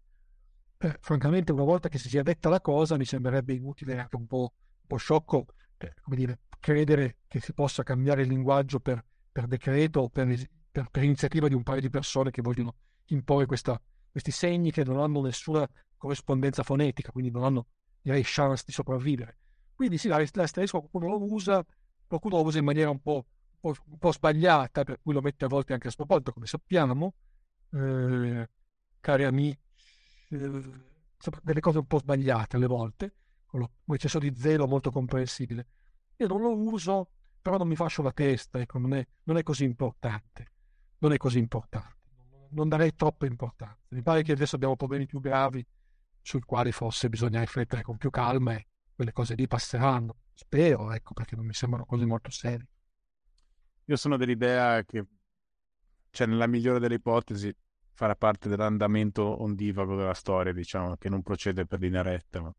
Eh, 0.80 0.96
francamente, 1.00 1.52
una 1.52 1.64
volta 1.64 1.88
che 1.88 1.98
si 1.98 2.08
sia 2.08 2.22
detta 2.22 2.48
la 2.48 2.60
cosa, 2.60 2.96
mi 2.96 3.04
sembrerebbe 3.04 3.52
inutile 3.52 3.98
anche 3.98 4.16
un 4.16 4.26
po', 4.26 4.52
un 4.80 4.86
po 4.86 4.96
sciocco 4.96 5.46
eh, 5.78 5.94
come 6.00 6.16
dire, 6.16 6.40
credere 6.58 7.18
che 7.28 7.40
si 7.40 7.52
possa 7.52 7.82
cambiare 7.82 8.22
il 8.22 8.28
linguaggio 8.28 8.80
per, 8.80 9.04
per 9.30 9.46
decreto 9.46 10.00
o 10.00 10.08
per, 10.08 10.26
per, 10.70 10.88
per, 10.90 11.02
iniziativa 11.02 11.48
di 11.48 11.54
un 11.54 11.62
paio 11.62 11.80
di 11.80 11.90
persone 11.90 12.30
che 12.30 12.42
vogliono 12.42 12.74
imporre 13.06 13.46
questa, 13.46 13.80
questi 14.10 14.30
segni 14.30 14.70
che 14.70 14.84
non 14.84 14.98
hanno 15.00 15.20
nessuna 15.20 15.68
corrispondenza 15.96 16.62
fonetica, 16.62 17.10
quindi 17.10 17.30
non 17.30 17.44
hanno 17.44 17.66
direi 18.00 18.22
chance 18.24 18.62
di 18.66 18.72
sopravvivere. 18.72 19.38
Quindi 19.74 19.98
sì, 19.98 20.08
l'asterisco 20.08 20.80
qualcuno 20.80 21.08
lo 21.08 21.32
usa, 21.32 21.64
qualcuno 22.06 22.36
lo 22.36 22.42
usa 22.44 22.58
in 22.58 22.64
maniera 22.64 22.90
un 22.90 23.00
po', 23.00 23.26
un 23.60 23.72
po', 23.72 23.80
un 23.84 23.98
po 23.98 24.12
sbagliata, 24.12 24.84
per 24.84 25.00
cui 25.00 25.12
lo 25.12 25.20
mette 25.20 25.44
a 25.44 25.48
volte 25.48 25.72
anche 25.72 25.88
a 25.88 25.90
sproposito, 25.90 26.32
come 26.32 26.46
sappiamo, 26.46 27.14
eh, 27.72 28.48
cari 29.00 29.24
amici, 29.24 29.58
eh, 30.30 30.62
delle 31.42 31.60
cose 31.60 31.78
un 31.78 31.86
po' 31.86 31.98
sbagliate 31.98 32.56
alle 32.56 32.66
volte, 32.66 33.14
con 33.46 33.60
un 33.60 33.94
eccesso 33.94 34.18
di 34.18 34.34
zelo 34.34 34.66
molto 34.66 34.90
comprensibile. 34.90 35.66
Io 36.16 36.26
non 36.26 36.40
lo 36.40 36.56
uso, 36.56 37.10
però 37.40 37.56
non 37.56 37.68
mi 37.68 37.76
faccio 37.76 38.02
la 38.02 38.12
testa, 38.12 38.58
ecco, 38.58 38.78
non 38.78 38.94
è, 38.94 39.06
non 39.24 39.36
è 39.36 39.42
così 39.42 39.64
importante. 39.64 40.52
Non 40.98 41.12
è 41.12 41.16
così 41.16 41.38
importante 41.38 41.97
non 42.50 42.68
darei 42.68 42.94
troppa 42.94 43.26
importanza. 43.26 43.78
Mi 43.88 44.02
pare 44.02 44.22
che 44.22 44.32
adesso 44.32 44.56
abbiamo 44.56 44.76
problemi 44.76 45.06
più 45.06 45.20
gravi 45.20 45.64
sui 46.20 46.40
quali 46.40 46.72
forse 46.72 47.08
bisogna 47.08 47.40
riflettere 47.40 47.82
con 47.82 47.96
più 47.96 48.10
calma 48.10 48.54
e 48.54 48.66
quelle 48.94 49.12
cose 49.12 49.34
lì 49.34 49.46
passeranno. 49.46 50.16
Spero, 50.34 50.92
ecco, 50.92 51.14
perché 51.14 51.36
non 51.36 51.46
mi 51.46 51.54
sembrano 51.54 51.84
cose 51.84 52.04
molto 52.04 52.30
serie. 52.30 52.66
Io 53.84 53.96
sono 53.96 54.16
dell'idea 54.16 54.84
che, 54.84 55.06
cioè, 56.10 56.26
nella 56.26 56.46
migliore 56.46 56.78
delle 56.78 56.96
ipotesi, 56.96 57.54
farà 57.92 58.14
parte 58.14 58.48
dell'andamento 58.48 59.42
ondivago 59.42 59.96
della 59.96 60.14
storia, 60.14 60.52
diciamo, 60.52 60.96
che 60.96 61.08
non 61.08 61.22
procede 61.22 61.66
per 61.66 61.80
linea 61.80 62.02
retta. 62.02 62.40
Ma... 62.42 62.54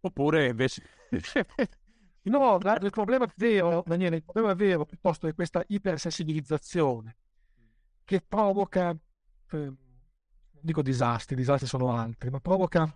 Oppure 0.00 0.48
invece... 0.48 0.82
no, 2.22 2.58
il 2.58 2.90
problema 2.90 3.24
è 3.24 3.32
vero, 3.36 3.82
Daniele, 3.86 4.16
il 4.16 4.24
problema 4.24 4.52
è 4.52 4.54
vero, 4.54 4.84
piuttosto 4.84 5.26
è 5.26 5.34
questa 5.34 5.64
ipersensibilizzazione 5.66 7.16
che 8.08 8.22
provoca, 8.26 8.96
eh, 9.50 9.72
dico 10.62 10.80
disastri, 10.80 11.36
disastri 11.36 11.66
sono 11.66 11.94
altri, 11.94 12.30
ma 12.30 12.40
provoca 12.40 12.90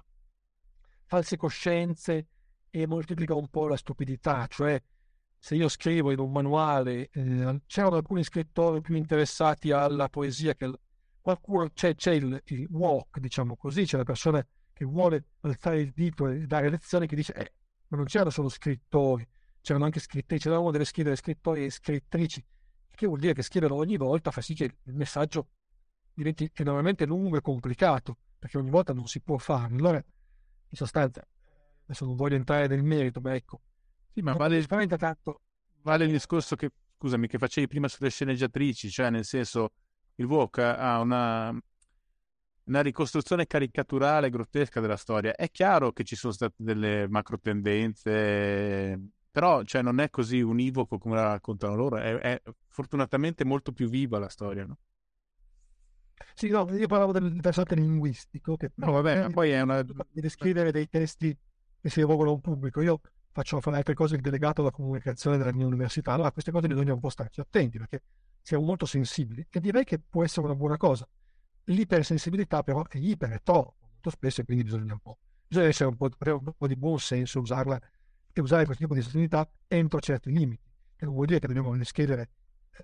false 1.05 1.37
coscienze 1.37 2.29
e 2.71 2.87
moltiplica 2.87 3.35
un 3.35 3.47
po' 3.49 3.69
la 3.69 3.77
stupidità, 3.77 4.47
cioè 4.47 4.83
se 5.39 5.55
io 5.55 5.69
scrivo 5.69 6.13
in 6.13 6.19
un 6.19 6.33
manuale, 6.33 7.11
eh, 7.11 7.61
c'erano 7.67 7.97
alcuni 7.97 8.25
scrittori 8.25 8.81
più 8.81 8.97
interessati 8.97 9.71
alla 9.71 10.09
poesia 10.09 10.55
che 10.55 10.73
qualcuno, 11.21 11.69
c'è, 11.75 11.95
c'è 11.95 12.13
il, 12.13 12.41
il, 12.47 12.67
walk, 12.71 13.19
diciamo 13.19 13.55
così, 13.55 13.85
c'è 13.85 13.99
la 13.99 14.05
persona 14.05 14.43
che 14.73 14.87
vuole 14.87 15.27
alzare 15.41 15.81
il 15.83 15.93
dito 15.95 16.27
e 16.27 16.47
dare 16.47 16.71
lezioni 16.71 17.07
che 17.07 17.17
dice, 17.17 17.35
eh, 17.35 17.53
ma 17.89 17.99
non 17.99 18.07
c'erano 18.07 18.31
solo 18.31 18.49
scrittori, 18.49 19.29
c'erano 19.61 19.85
anche 19.85 20.01
scrittrici, 20.01 20.45
c'era 20.45 20.59
uno 20.59 20.71
deve 20.71 20.87
scrivere 20.87 21.17
scrittori 21.17 21.67
e 21.67 21.71
scrittrici 21.71 22.43
che 22.95 23.07
vuol 23.07 23.19
dire 23.19 23.35
che 23.35 23.43
scriverlo 23.43 23.77
ogni 23.77 23.97
volta 23.97 24.31
fa 24.31 24.41
sì 24.41 24.55
che 24.55 24.65
il 24.65 24.95
messaggio 24.95 25.49
diventi 26.15 26.51
enormemente 26.55 27.07
lungo 27.07 27.37
e 27.37 27.41
complicato, 27.41 28.19
perché 28.39 28.59
ogni 28.59 28.71
volta 28.71 28.93
non 28.93 29.07
si 29.07 29.21
può 29.21 29.39
fare. 29.39 29.75
Allora, 29.75 29.97
in 29.97 30.77
sostanza, 30.77 31.27
adesso 31.85 32.05
non 32.05 32.17
voglio 32.17 32.37
entrare 32.37 32.67
nel 32.67 32.83
merito, 32.83 33.21
ma 33.21 33.35
ecco, 33.35 33.61
sì, 34.13 34.21
ma 34.21 34.35
vale, 34.35 34.65
tanto... 34.67 35.41
vale 35.83 36.05
il 36.05 36.11
discorso 36.11 36.55
che, 36.55 36.71
scusami, 36.99 37.27
che 37.27 37.39
facevi 37.39 37.67
prima 37.67 37.89
sulle 37.89 38.11
sceneggiatrici, 38.11 38.91
cioè 38.91 39.11
nel 39.11 39.25
senso, 39.25 39.73
il 40.17 40.27
Walk 40.27 40.59
ha 40.59 41.01
una, 41.01 41.51
una 42.65 42.81
ricostruzione 42.83 43.47
caricaturale 43.47 44.29
grottesca 44.29 44.81
della 44.81 44.97
storia. 44.97 45.35
È 45.35 45.51
chiaro 45.51 45.93
che 45.93 46.05
ci 46.05 46.15
sono 46.15 46.33
state 46.33 46.55
delle 46.57 47.09
macro 47.09 47.39
tendenze 47.39 49.01
però 49.33 49.65
cioè, 49.65 49.81
non 49.81 49.99
è 49.99 50.11
così 50.11 50.43
univoco 50.43 50.99
come 50.99 51.17
la 51.17 51.31
raccontano 51.33 51.75
loro, 51.75 51.97
è, 51.97 52.15
è 52.19 52.43
fortunatamente 52.69 53.45
molto 53.45 53.73
più 53.73 53.89
viva 53.89 54.19
la 54.19 54.29
storia, 54.29 54.67
no? 54.67 54.79
Sì, 56.35 56.49
no, 56.49 56.69
io 56.71 56.87
parlavo 56.87 57.13
del 57.13 57.41
versante 57.41 57.75
linguistico, 57.75 58.57
che 58.57 58.73
no, 58.77 58.93
vabbè, 58.93 59.31
poi 59.31 59.51
è 59.51 59.61
una... 59.63 59.83
di 59.83 60.21
descrivere 60.21 60.71
dei 60.71 60.89
testi 60.89 61.37
che 61.81 61.91
si 61.91 62.01
evolvono 62.01 62.31
a 62.31 62.35
un 62.35 62.41
pubblico. 62.41 62.81
Io 62.83 63.01
faccio 63.33 63.61
fare 63.61 63.79
altre 63.79 63.95
cose 63.95 64.17
il 64.17 64.21
delegato 64.21 64.61
alla 64.61 64.71
comunicazione 64.71 65.39
della 65.39 65.53
mia 65.53 65.67
università, 65.67 66.13
allora 66.13 66.31
queste 66.31 66.51
cose 66.51 66.69
bisogna 66.69 66.93
un 66.93 67.01
po' 67.01 67.09
starci 67.09 67.41
attenti 67.41 67.79
perché 67.79 68.03
siamo 68.43 68.65
molto 68.65 68.85
sensibili 68.85 69.47
e 69.51 69.61
direi 69.61 69.85
che 69.85 69.99
può 69.99 70.23
essere 70.23 70.47
una 70.47 70.55
buona 70.55 70.77
cosa. 70.77 71.09
L'ipersensibilità 71.65 72.63
però 72.63 72.87
è 72.87 72.99
iper, 72.99 73.31
è 73.31 73.41
troppo, 73.43 73.77
molto 73.91 74.11
spesso 74.11 74.43
e 74.43 74.45
quindi 74.45 74.65
bisogna 74.65 74.93
un 74.93 75.01
po', 75.01 75.19
bisogna 75.47 75.69
essere 75.69 75.89
un 75.89 75.97
po', 75.97 76.11
un 76.19 76.53
po' 76.57 76.67
di 76.67 76.77
buon 76.77 76.99
senso, 76.99 77.41
usarla 77.41 77.81
e 78.33 78.41
usare 78.41 78.65
questo 78.65 78.83
tipo 78.83 78.95
di 78.95 79.03
sensibilità 79.03 79.49
entro 79.69 80.01
certi 80.01 80.31
limiti, 80.31 80.71
che 80.97 81.05
non 81.05 81.15
vuol 81.15 81.27
dire 81.27 81.39
che 81.39 81.47
dobbiamo 81.47 81.83
scrivere 81.85 82.31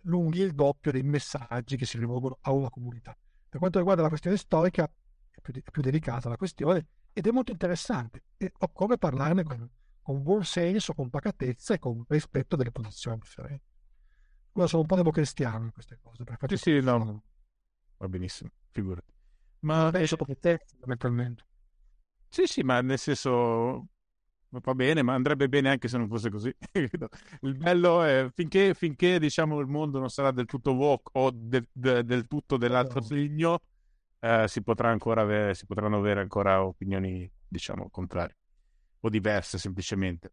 lunghi 0.03 0.41
il 0.41 0.55
doppio 0.55 0.93
dei 0.93 1.03
messaggi 1.03 1.77
che 1.77 1.87
si 1.87 1.99
rivolgono 1.99 2.39
a 2.43 2.53
una 2.53 2.71
comunità. 2.71 3.17
Per 3.49 3.59
quanto 3.59 3.79
riguarda 3.79 4.03
la 4.03 4.09
questione 4.09 4.37
storica, 4.37 4.85
è 4.85 5.41
più, 5.41 5.55
è 5.55 5.71
più 5.71 5.83
delicata 5.83 6.29
la 6.29 6.37
questione 6.37 6.87
ed 7.13 7.27
è 7.27 7.31
molto 7.31 7.53
interessante 7.53 8.25
e 8.37 8.53
occorre 8.59 8.99
parlarne 8.99 9.43
con, 9.43 9.69
con 10.03 10.23
buon 10.23 10.45
senso, 10.45 10.93
con 10.95 11.09
pacatezza 11.09 11.75
e 11.75 11.79
con 11.79 12.05
rispetto 12.09 12.57
delle 12.57 12.71
posizioni 12.71 13.19
differenti. 13.19 13.65
Ora 14.53 14.67
sono 14.67 14.83
un 14.83 14.89
po' 14.89 14.97
democristiano 14.97 15.65
in 15.65 15.73
queste 15.73 15.99
cose. 16.03 16.25
Sì, 16.47 16.57
sì, 16.57 16.81
no, 16.81 17.23
va 17.97 18.09
benissimo, 18.09 18.51
figurati. 18.71 19.13
Ma 19.61 19.91
penso 19.91 20.17
proprio 20.17 20.37
te, 20.37 20.61
fondamentalmente. 20.67 21.45
Sì, 22.29 22.47
sì, 22.47 22.63
ma 22.63 22.81
nel 22.81 22.99
senso 22.99 23.89
va 24.51 24.75
bene, 24.75 25.03
ma 25.03 25.15
andrebbe 25.15 25.49
bene 25.49 25.71
anche 25.71 25.89
se 25.89 25.99
non 25.99 26.09
fosse 26.09 26.31
così. 26.31 26.55
il 26.73 27.57
bello 27.57 28.03
è 28.03 28.29
finché, 28.35 28.75
finché 28.75 29.19
diciamo, 29.19 29.59
il 29.61 29.67
mondo 29.67 29.99
non 29.99 30.09
sarà 30.09 30.31
del 30.31 30.47
tutto 30.47 30.73
woke 30.73 31.11
o 31.15 31.31
del, 31.33 31.67
de, 31.73 32.05
del 32.05 32.27
tutto 32.27 32.57
dell'altro 32.57 33.01
segno, 33.01 33.61
eh, 34.21 34.47
si, 34.49 34.63
potrà 34.63 34.91
ancora 34.91 35.23
avere, 35.23 35.55
si 35.55 35.67
potranno 35.67 35.99
avere 35.99 36.21
ancora 36.21 36.65
opinioni, 36.65 37.31
diciamo, 37.47 37.89
contrarie 37.91 38.37
o 39.01 39.09
diverse 39.09 39.59
semplicemente. 39.59 40.33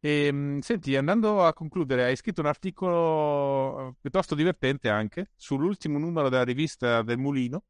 E, 0.00 0.26
ehm, 0.26 0.58
senti, 0.60 0.96
andando 0.96 1.44
a 1.44 1.52
concludere, 1.52 2.04
hai 2.04 2.16
scritto 2.16 2.40
un 2.40 2.48
articolo 2.48 3.90
eh, 3.90 3.94
piuttosto 4.00 4.34
divertente 4.34 4.88
anche 4.88 5.30
sull'ultimo 5.36 5.98
numero 5.98 6.28
della 6.28 6.44
rivista 6.44 7.02
del 7.02 7.18
Mulino. 7.18 7.62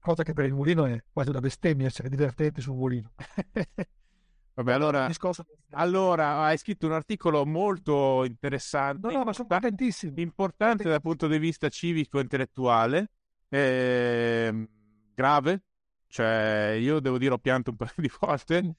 Cosa 0.00 0.22
che 0.22 0.32
per 0.32 0.46
il 0.46 0.54
Mulino 0.54 0.86
è 0.86 1.02
quasi 1.12 1.30
una 1.30 1.40
bestemmia 1.40 1.86
essere 1.86 2.08
divertenti 2.08 2.60
sul 2.60 2.74
Mulino. 2.74 3.12
Vabbè, 4.60 4.72
allora, 4.74 5.10
allora, 5.70 6.40
hai 6.40 6.58
scritto 6.58 6.84
un 6.84 6.92
articolo 6.92 7.46
molto 7.46 8.24
interessante. 8.26 9.06
No, 9.06 9.18
no, 9.18 9.24
ma 9.24 9.32
sono 9.32 9.48
contentissimo. 9.48 10.12
Importante 10.16 10.86
dal 10.86 11.00
punto 11.00 11.26
di 11.28 11.38
vista 11.38 11.70
civico-intellettuale, 11.70 13.10
eh, 13.48 14.68
grave. 15.14 15.62
Cioè, 16.08 16.76
io 16.78 17.00
devo 17.00 17.16
dire, 17.16 17.32
ho 17.32 17.38
pianto 17.38 17.70
un 17.70 17.76
paio 17.76 17.92
di 17.96 18.10
volte. 18.20 18.62
Mm. 18.62 18.70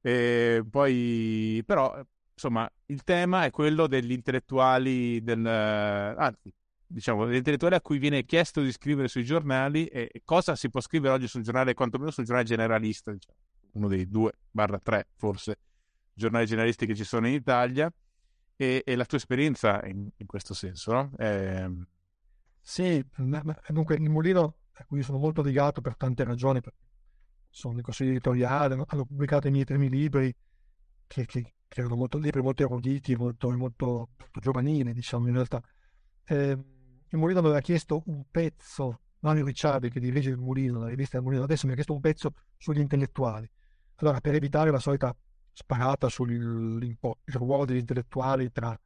E 0.00 0.64
poi, 0.68 1.62
però, 1.64 2.04
insomma, 2.32 2.68
il 2.86 3.04
tema 3.04 3.44
è 3.44 3.50
quello 3.52 3.86
degli 3.86 4.10
intellettuali, 4.10 5.22
del, 5.22 5.46
anzi, 5.46 6.52
diciamo, 6.84 7.26
degli 7.26 7.36
intellettuali 7.36 7.76
a 7.76 7.80
cui 7.80 7.98
viene 7.98 8.24
chiesto 8.24 8.60
di 8.60 8.72
scrivere 8.72 9.06
sui 9.06 9.22
giornali 9.22 9.86
e 9.86 10.20
cosa 10.24 10.56
si 10.56 10.68
può 10.68 10.80
scrivere 10.80 11.14
oggi 11.14 11.28
sul 11.28 11.42
giornale, 11.42 11.74
quantomeno 11.74 12.10
sul 12.10 12.24
giornale 12.24 12.48
generalista, 12.48 13.12
diciamo 13.12 13.38
uno 13.72 13.88
dei 13.88 14.08
due, 14.08 14.32
barra 14.50 14.78
tre 14.78 15.08
forse, 15.16 15.58
giornali 16.12 16.46
generalisti 16.46 16.86
che 16.86 16.94
ci 16.94 17.04
sono 17.04 17.28
in 17.28 17.34
Italia 17.34 17.92
e, 18.56 18.82
e 18.84 18.96
la 18.96 19.04
tua 19.04 19.18
esperienza 19.18 19.84
in, 19.86 20.08
in 20.16 20.26
questo 20.26 20.54
senso, 20.54 20.92
no? 20.92 21.12
Eh... 21.16 21.70
Sì, 22.60 23.04
dunque 23.68 23.94
il 23.94 24.10
Mulino 24.10 24.56
a 24.72 24.84
cui 24.84 25.02
sono 25.02 25.18
molto 25.18 25.42
legato 25.42 25.80
per 25.80 25.96
tante 25.96 26.24
ragioni, 26.24 26.60
sono 27.48 27.74
nel 27.74 27.82
consiglio 27.82 28.10
editoriale, 28.10 28.74
hanno 28.74 29.04
pubblicato 29.04 29.48
i 29.48 29.50
miei 29.50 29.64
primi 29.64 29.88
libri 29.88 30.34
che, 31.06 31.24
che, 31.24 31.54
che 31.66 31.80
erano 31.80 31.96
molto 31.96 32.18
libri, 32.18 32.42
molto 32.42 32.62
eruditi, 32.62 33.16
molto, 33.16 33.50
molto, 33.56 34.10
molto 34.16 34.40
giovanili, 34.40 34.92
diciamo 34.92 35.26
in 35.28 35.34
realtà. 35.34 35.62
Eh, 36.24 36.50
il 37.10 37.18
Mulino 37.18 37.40
mi 37.40 37.46
aveva 37.46 37.62
chiesto 37.62 38.02
un 38.06 38.24
pezzo, 38.30 39.00
Mario 39.20 39.44
Ricciardi 39.46 39.88
che 39.90 39.98
dirige 39.98 40.30
il 40.30 40.36
Mulino, 40.36 40.80
la 40.80 40.88
rivista 40.88 41.16
del 41.16 41.24
Mulino, 41.24 41.44
adesso 41.44 41.66
mi 41.66 41.72
ha 41.72 41.74
chiesto 41.74 41.94
un 41.94 42.00
pezzo 42.00 42.34
sugli 42.56 42.80
intellettuali. 42.80 43.50
Allora, 44.00 44.20
per 44.20 44.34
evitare 44.34 44.70
la 44.70 44.78
solita 44.78 45.14
sparata 45.52 46.08
sul 46.08 46.96
ruolo 47.24 47.64
degli 47.64 47.78
intellettuali 47.78 48.52
tra, 48.52 48.78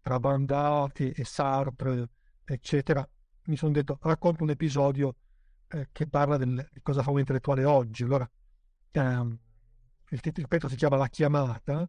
tra 0.00 0.20
Bandati 0.20 1.10
e 1.10 1.24
Sartre, 1.24 2.08
eccetera, 2.44 3.06
mi 3.44 3.56
sono 3.56 3.72
detto 3.72 3.98
racconto 4.02 4.44
un 4.44 4.50
episodio 4.50 5.16
eh, 5.68 5.88
che 5.90 6.06
parla 6.06 6.36
del, 6.36 6.68
di 6.70 6.80
cosa 6.82 7.02
fa 7.02 7.10
un 7.10 7.18
intellettuale 7.18 7.64
oggi. 7.64 8.04
Allora, 8.04 8.30
ehm, 8.92 9.38
il, 10.10 10.20
il 10.22 10.48
pezzo 10.48 10.68
si 10.68 10.76
chiama 10.76 10.96
La 10.96 11.08
chiamata, 11.08 11.88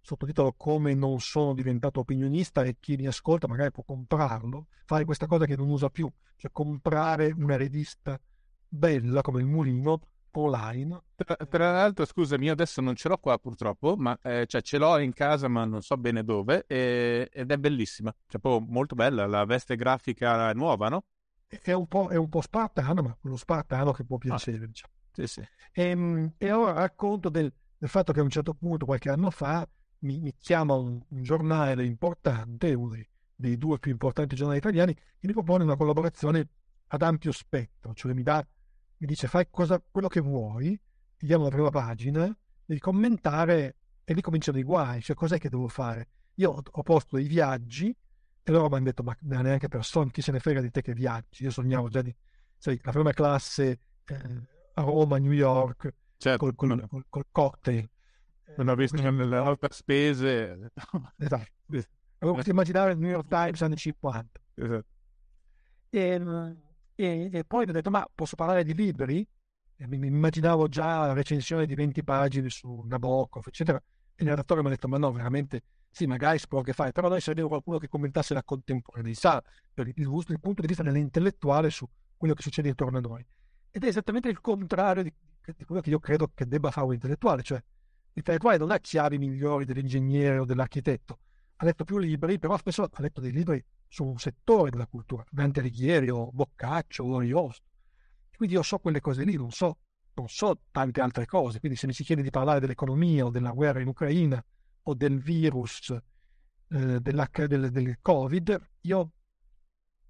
sottotitolo 0.00 0.54
Come 0.56 0.94
non 0.94 1.20
sono 1.20 1.52
diventato 1.52 2.00
opinionista 2.00 2.62
e 2.62 2.76
chi 2.80 2.96
mi 2.96 3.06
ascolta 3.06 3.46
magari 3.46 3.70
può 3.70 3.82
comprarlo, 3.82 4.68
fare 4.86 5.04
questa 5.04 5.26
cosa 5.26 5.44
che 5.44 5.56
non 5.56 5.68
usa 5.68 5.90
più, 5.90 6.10
cioè 6.36 6.50
comprare 6.50 7.30
una 7.36 7.58
rivista 7.58 8.18
bella 8.66 9.20
come 9.20 9.40
il 9.40 9.46
Mulino 9.46 10.00
online. 10.40 11.02
Tra, 11.14 11.36
tra, 11.36 11.72
l'altro, 11.72 12.04
scusami, 12.04 12.46
io 12.46 12.52
adesso 12.52 12.80
non 12.80 12.94
ce 12.94 13.08
l'ho 13.08 13.18
qua 13.18 13.38
purtroppo, 13.38 13.96
ma 13.96 14.18
eh, 14.22 14.46
cioè, 14.46 14.62
ce 14.62 14.78
l'ho 14.78 14.98
in 14.98 15.12
casa, 15.12 15.48
ma 15.48 15.64
non 15.64 15.82
so 15.82 15.96
bene 15.96 16.24
dove, 16.24 16.64
e, 16.66 17.28
ed 17.32 17.50
è 17.50 17.56
bellissima. 17.58 18.12
Cioè, 18.26 18.40
proprio 18.40 18.66
molto 18.68 18.94
bella, 18.94 19.26
la 19.26 19.44
veste 19.44 19.76
grafica 19.76 20.52
nuova, 20.52 20.88
no? 20.88 21.04
È 21.46 21.72
un 21.72 21.86
po', 21.86 22.08
è 22.08 22.16
un 22.16 22.28
po 22.28 22.40
spartano, 22.40 23.02
ma 23.02 23.16
quello 23.20 23.36
spartano 23.36 23.92
che 23.92 24.04
può 24.04 24.16
ah. 24.16 24.20
piacere, 24.20 24.64
ah. 24.64 24.66
diciamo. 24.66 24.92
Sì, 25.12 25.26
sì. 25.26 25.40
E, 25.72 25.82
ehm, 25.82 26.32
e, 26.38 26.52
ora 26.52 26.72
racconto 26.72 27.28
del, 27.28 27.52
del, 27.76 27.88
fatto 27.88 28.12
che 28.12 28.20
a 28.20 28.22
un 28.22 28.30
certo 28.30 28.54
punto, 28.54 28.86
qualche 28.86 29.10
anno 29.10 29.30
fa, 29.30 29.68
mi, 30.00 30.18
mi 30.20 30.34
chiama 30.38 30.74
un, 30.74 31.00
un, 31.06 31.22
giornale 31.22 31.84
importante, 31.84 32.72
uno 32.72 32.94
dei, 32.94 33.06
dei 33.34 33.58
due 33.58 33.78
più 33.78 33.90
importanti 33.90 34.34
giornali 34.34 34.58
italiani, 34.58 34.94
che 34.94 35.26
mi 35.26 35.32
propone 35.32 35.64
una 35.64 35.76
collaborazione 35.76 36.48
ad 36.88 37.02
ampio 37.02 37.32
spettro, 37.32 37.92
cioè 37.94 38.12
mi 38.12 38.22
dà 38.22 38.44
mi 39.02 39.08
dice 39.08 39.26
fai 39.26 39.48
cosa, 39.50 39.82
quello 39.90 40.06
che 40.06 40.20
vuoi, 40.20 40.80
ti 41.16 41.26
diamo 41.26 41.42
la 41.42 41.50
prima 41.50 41.70
pagina, 41.70 42.38
devi 42.64 42.78
commentare 42.78 43.76
e 44.04 44.14
lì 44.14 44.20
cominciano 44.20 44.58
i 44.58 44.62
guai, 44.62 45.02
cioè 45.02 45.16
cos'è 45.16 45.38
che 45.38 45.48
devo 45.48 45.66
fare? 45.66 46.08
Io 46.34 46.62
ho, 46.70 46.82
posto 46.82 47.18
i 47.18 47.26
viaggi 47.26 47.88
e 48.44 48.52
loro 48.52 48.68
mi 48.68 48.76
hanno 48.76 48.84
detto 48.84 49.02
ma 49.02 49.16
neanche 49.22 49.66
per 49.66 49.84
sogno, 49.84 50.10
chi 50.10 50.22
se 50.22 50.30
ne 50.30 50.38
frega 50.38 50.60
di 50.60 50.70
te 50.70 50.82
che 50.82 50.92
viaggi? 50.92 51.42
Io 51.42 51.50
sognavo 51.50 51.88
già 51.88 52.00
di, 52.00 52.14
sai, 52.56 52.78
la 52.84 52.92
prima 52.92 53.12
classe 53.12 53.80
eh, 54.04 54.48
a 54.74 54.82
Roma, 54.82 55.18
New 55.18 55.32
York, 55.32 55.94
certo, 56.16 56.38
col, 56.38 56.54
col, 56.54 56.86
col, 56.88 57.04
col, 57.08 57.26
cocktail. 57.32 57.90
Non 58.56 58.68
ho 58.68 58.74
visto 58.76 59.02
nelle 59.10 59.36
altre 59.36 59.68
spese. 59.72 60.70
esatto. 61.18 61.50
Avevo 61.66 62.36
potuto 62.36 62.50
immaginare 62.50 62.92
il 62.92 62.98
New 62.98 63.10
York 63.10 63.26
Times 63.26 63.62
anni 63.62 63.76
50. 63.76 64.40
Esatto. 64.54 64.86
E, 65.90 65.98
ehm, 65.98 66.56
e, 66.94 67.30
e 67.32 67.44
poi 67.44 67.64
ho 67.68 67.72
detto, 67.72 67.90
ma 67.90 68.06
posso 68.14 68.36
parlare 68.36 68.64
di 68.64 68.74
libri? 68.74 69.26
E 69.76 69.86
mi, 69.86 69.98
mi 69.98 70.06
immaginavo 70.06 70.68
già 70.68 71.06
la 71.06 71.12
recensione 71.12 71.66
di 71.66 71.74
20 71.74 72.04
pagine 72.04 72.48
su 72.50 72.82
Nabokov, 72.86 73.44
eccetera. 73.46 73.82
E 74.14 74.22
il 74.22 74.28
redattore 74.28 74.60
mi 74.60 74.68
ha 74.68 74.70
detto, 74.70 74.88
ma 74.88 74.98
no, 74.98 75.10
veramente, 75.10 75.62
sì, 75.90 76.06
magari 76.06 76.38
si 76.38 76.46
può 76.46 76.58
anche 76.58 76.72
fare, 76.72 76.92
però 76.92 77.08
noi 77.08 77.20
serviva 77.20 77.48
qualcuno 77.48 77.78
che 77.78 77.88
commentasse 77.88 78.34
la 78.34 78.42
contemporaneità, 78.42 79.42
per 79.72 79.88
il, 79.88 79.94
il, 79.96 80.24
il 80.28 80.40
punto 80.40 80.60
di 80.60 80.66
vista 80.66 80.82
dell'intellettuale 80.82 81.70
su 81.70 81.88
quello 82.16 82.34
che 82.34 82.42
succede 82.42 82.68
intorno 82.68 82.98
a 82.98 83.00
noi. 83.00 83.26
Ed 83.70 83.84
è 83.84 83.86
esattamente 83.88 84.28
il 84.28 84.40
contrario 84.40 85.02
di, 85.02 85.12
di 85.56 85.64
quello 85.64 85.80
che 85.80 85.90
io 85.90 85.98
credo 85.98 86.30
che 86.34 86.46
debba 86.46 86.70
fare 86.70 86.86
un 86.86 86.92
intellettuale, 86.92 87.42
cioè 87.42 87.62
l'intellettuale 88.12 88.58
non 88.58 88.70
ha 88.70 88.78
chiavi 88.78 89.18
migliori 89.18 89.64
dell'ingegnere 89.64 90.38
o 90.38 90.44
dell'architetto, 90.44 91.18
ha 91.62 91.64
letto 91.64 91.84
più 91.84 91.98
libri, 91.98 92.38
però 92.40 92.56
spesso 92.56 92.82
ha 92.82 93.02
letto 93.02 93.20
dei 93.20 93.30
libri 93.30 93.64
su 93.86 94.04
un 94.04 94.18
settore 94.18 94.70
della 94.70 94.86
cultura, 94.86 95.24
Dante 95.30 95.60
Alighieri 95.60 96.10
o 96.10 96.30
Boccaccio 96.32 97.04
o 97.04 97.18
Ariosto. 97.18 97.70
Quindi 98.36 98.56
io 98.56 98.62
so 98.62 98.78
quelle 98.78 99.00
cose 99.00 99.22
lì, 99.22 99.36
non 99.36 99.52
so, 99.52 99.78
non 100.14 100.28
so 100.28 100.62
tante 100.72 101.00
altre 101.00 101.24
cose. 101.24 101.60
Quindi 101.60 101.78
se 101.78 101.86
mi 101.86 101.92
si 101.92 102.02
chiede 102.02 102.22
di 102.22 102.30
parlare 102.30 102.58
dell'economia 102.58 103.26
o 103.26 103.30
della 103.30 103.52
guerra 103.52 103.80
in 103.80 103.86
Ucraina 103.86 104.44
o 104.82 104.94
del 104.94 105.20
virus, 105.20 105.90
eh, 106.68 107.00
del, 107.00 107.70
del, 107.70 107.98
Covid, 108.02 108.70
io, 108.80 109.12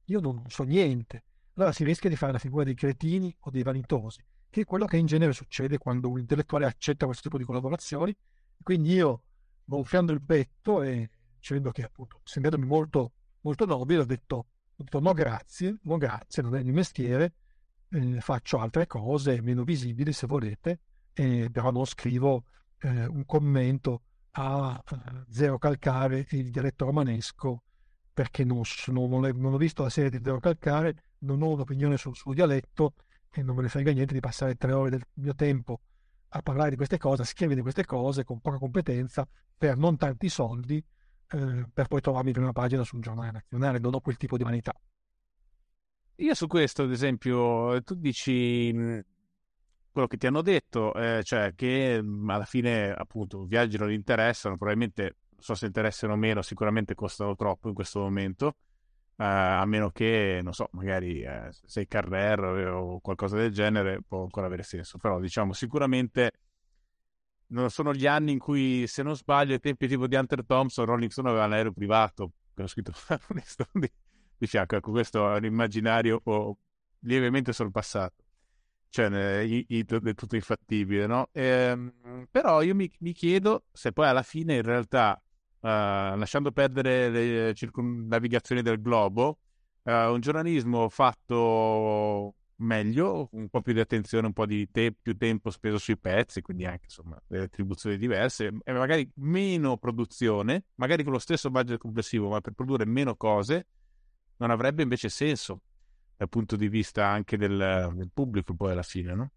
io 0.07 0.21
non 0.21 0.45
so 0.49 0.63
niente. 0.63 1.25
Allora 1.55 1.73
si 1.73 1.85
rischia 1.85 2.09
di 2.09 2.17
fare 2.17 2.33
la 2.33 2.39
figura 2.39 2.65
dei 2.65 2.75
cretini 2.75 3.35
o 3.41 3.51
dei 3.51 3.63
vanitosi, 3.63 4.25
che 4.49 4.63
è 4.63 4.65
quello 4.65 4.87
che 4.87 4.97
in 4.97 5.05
genere 5.05 5.35
succede 5.35 5.77
quando 5.77 6.09
un 6.09 6.19
intellettuale 6.19 6.65
accetta 6.65 7.05
questo 7.05 7.25
tipo 7.25 7.37
di 7.37 7.45
collaborazioni. 7.45 8.17
Quindi 8.63 8.93
io, 8.93 9.25
gonfiando 9.65 10.13
il 10.13 10.23
petto 10.23 10.83
e 10.83 11.11
dicendo 11.43 11.73
che 11.73 11.83
appunto, 11.83 12.21
sembrandomi 12.23 12.67
molto 12.67 13.13
molto 13.41 13.67
nobile, 13.67 14.03
ho 14.03 14.05
detto, 14.05 14.37
ho 14.37 14.47
detto 14.77 15.01
no 15.01 15.13
grazie, 15.13 15.77
no 15.83 15.97
grazie, 15.97 16.43
non 16.43 16.55
è 16.55 16.59
il 16.61 16.65
mio 16.65 16.75
mestiere, 16.75 17.35
eh, 17.91 18.21
faccio 18.21 18.59
altre 18.59 18.87
cose 18.87 19.43
meno 19.43 19.65
visibili 19.65 20.13
se 20.13 20.29
volete, 20.29 20.81
eh, 21.13 21.49
però 21.51 21.73
non 21.73 21.85
scrivo 21.85 22.45
eh, 22.79 23.07
un 23.07 23.27
commento 23.27 24.03
a 24.35 24.81
Zero 25.29 25.59
Calcare 25.59 26.27
il 26.31 26.51
dialetto 26.51 26.87
romanesco 26.87 27.65
perché 28.15 28.45
non, 28.45 28.63
non, 28.87 29.21
non, 29.21 29.53
ho 29.53 29.57
visto 29.57 29.83
la 29.83 29.91
serie 29.91 30.11
di 30.11 30.21
Zero 30.23 30.39
Calcare, 30.39 31.05
non 31.19 31.43
ho 31.43 31.51
un'opinione 31.51 31.97
sul 31.97 32.15
suo 32.15 32.33
dialetto 32.33 32.95
e 33.31 33.43
non 33.43 33.57
me 33.57 33.63
ne 33.63 33.69
frega 33.69 33.91
niente 33.91 34.15
di 34.15 34.21
passare 34.21 34.55
tre 34.55 34.73
ore 34.73 34.91
del 34.91 35.03
mio 35.15 35.35
tempo 35.35 35.81
a 36.35 36.41
parlare 36.41 36.71
di 36.71 36.77
queste 36.77 36.99
cose, 36.99 37.23
a 37.23 37.25
scrivere 37.25 37.57
di 37.57 37.63
queste 37.63 37.85
cose 37.85 38.25
con 38.25 38.41
poca 38.41 38.59
competenza 38.59 39.27
per 39.57 39.77
non 39.77 39.97
tanti 39.97 40.29
soldi 40.29 40.83
eh, 41.33 41.67
per 41.73 41.89
poi 41.89 42.01
trovarmi 42.01 42.29
in 42.29 42.35
prima 42.35 42.53
pagina 42.53 42.85
su 42.85 42.97
un 42.97 43.03
giornale 43.03 43.31
nazionale. 43.31 43.79
Non 43.79 43.95
ho 43.95 44.01
quel 44.01 44.17
tipo 44.17 44.37
di 44.37 44.45
vanità. 44.45 44.75
Io 46.17 46.35
su 46.35 46.47
questo, 46.47 46.83
ad 46.83 46.93
esempio, 46.93 47.83
tu 47.83 47.95
dici 47.95 48.73
quello 49.91 50.07
che 50.07 50.17
ti 50.17 50.27
hanno 50.27 50.43
detto, 50.43 50.95
eh, 50.95 51.23
cioè 51.23 51.55
che 51.55 52.03
alla 52.27 52.45
fine 52.45 52.93
appunto 52.93 53.45
viaggi 53.45 53.77
non 53.77 53.93
interessano, 53.93 54.57
probabilmente 54.57 55.17
so 55.39 55.55
se 55.55 55.67
interessano 55.67 56.13
o 56.13 56.17
meno, 56.17 56.41
sicuramente 56.43 56.95
costano 56.95 57.35
troppo 57.35 57.69
in 57.69 57.75
questo 57.75 58.01
momento, 58.01 58.57
eh, 59.17 59.25
a 59.25 59.65
meno 59.67 59.91
che, 59.91 60.41
non 60.43 60.53
so, 60.53 60.69
magari 60.73 61.23
eh, 61.23 61.51
sei 61.65 61.87
Carrer 61.87 62.41
o 62.73 63.01
qualcosa 63.01 63.37
del 63.37 63.53
genere, 63.53 64.01
può 64.07 64.23
ancora 64.23 64.47
avere 64.47 64.63
senso, 64.63 64.99
però 64.99 65.19
diciamo 65.21 65.53
sicuramente 65.53 66.31
sono 67.69 67.93
gli 67.93 68.07
anni 68.07 68.33
in 68.33 68.39
cui, 68.39 68.87
se 68.87 69.03
non 69.03 69.17
sbaglio, 69.17 69.53
ai 69.53 69.61
tempi 69.61 69.89
tipo 69.89 70.07
di 70.07 70.17
Hunter 70.17 70.45
Thompson, 70.45 70.85
Rolling 70.85 71.11
Stone 71.11 71.29
aveva 71.29 71.47
un 71.47 71.53
aereo 71.53 71.73
privato, 71.73 72.33
che 72.55 72.63
ho 72.63 72.67
scritto 72.67 72.93
di, 73.73 73.91
di 74.39 74.47
fianco, 74.47 74.77
ecco 74.77 74.91
questo 74.91 75.33
è 75.33 75.37
un 75.39 75.45
immaginario 75.45 76.23
lievemente 77.01 77.53
sorpassato 77.53 78.25
cioè 78.93 79.09
è, 79.09 79.67
è, 79.67 80.15
tutto 80.15 80.37
infattibile, 80.37 81.07
no? 81.07 81.29
Ehm, 81.33 82.27
però 82.31 82.61
io 82.61 82.75
mi, 82.75 82.91
mi, 82.99 83.13
chiedo 83.13 83.65
se 83.73 83.91
poi 83.91 84.07
alla 84.07 84.23
fine 84.23 84.57
in 84.57 84.63
realtà, 84.63 85.19
uh, 85.61 85.67
lasciando 85.67 86.53
perdere 86.53 87.09
le 87.09 87.55
circunnavigazioni 87.55 88.61
del 88.61 88.83
globo, 88.83 89.39
uh, 89.85 89.91
un 89.91 90.21
giornalismo 90.21 90.91
fatto 90.91 92.35
meglio, 92.63 93.29
un 93.33 93.49
po' 93.49 93.61
più 93.61 93.73
di 93.73 93.81
attenzione, 93.81 94.27
un 94.27 94.33
po' 94.33 94.47
di 94.47 94.71
te- 94.71 94.95
più 95.01 95.17
tempo 95.17 95.51
speso 95.51 95.79
sui 95.79 95.99
pezzi, 95.99 96.41
quindi 96.41 96.65
anche 96.65 96.85
insomma 96.85 97.21
delle 97.27 97.45
attribuzioni 97.45 97.99
diverse, 97.99 98.53
e 98.63 98.73
magari 98.73 99.11
meno 99.17 99.77
produzione, 99.77 100.65
magari 100.77 101.03
con 101.03 101.13
lo 101.13 101.19
stesso 101.19 101.51
budget 101.51 101.79
complessivo, 101.79 102.29
ma 102.29 102.41
per 102.41 102.53
produrre 102.55 102.87
meno 102.87 103.17
cose, 103.17 103.67
non 104.37 104.51
avrebbe 104.51 104.83
invece 104.83 105.09
senso 105.09 105.61
dal 106.17 106.29
punto 106.29 106.57
di 106.57 106.69
vista 106.69 107.07
anche 107.07 107.37
del, 107.37 107.93
del 107.95 108.11
pubblico 108.13 108.55
poi 108.55 108.73
alla 108.73 108.83
fine, 108.83 109.15
no? 109.15 109.31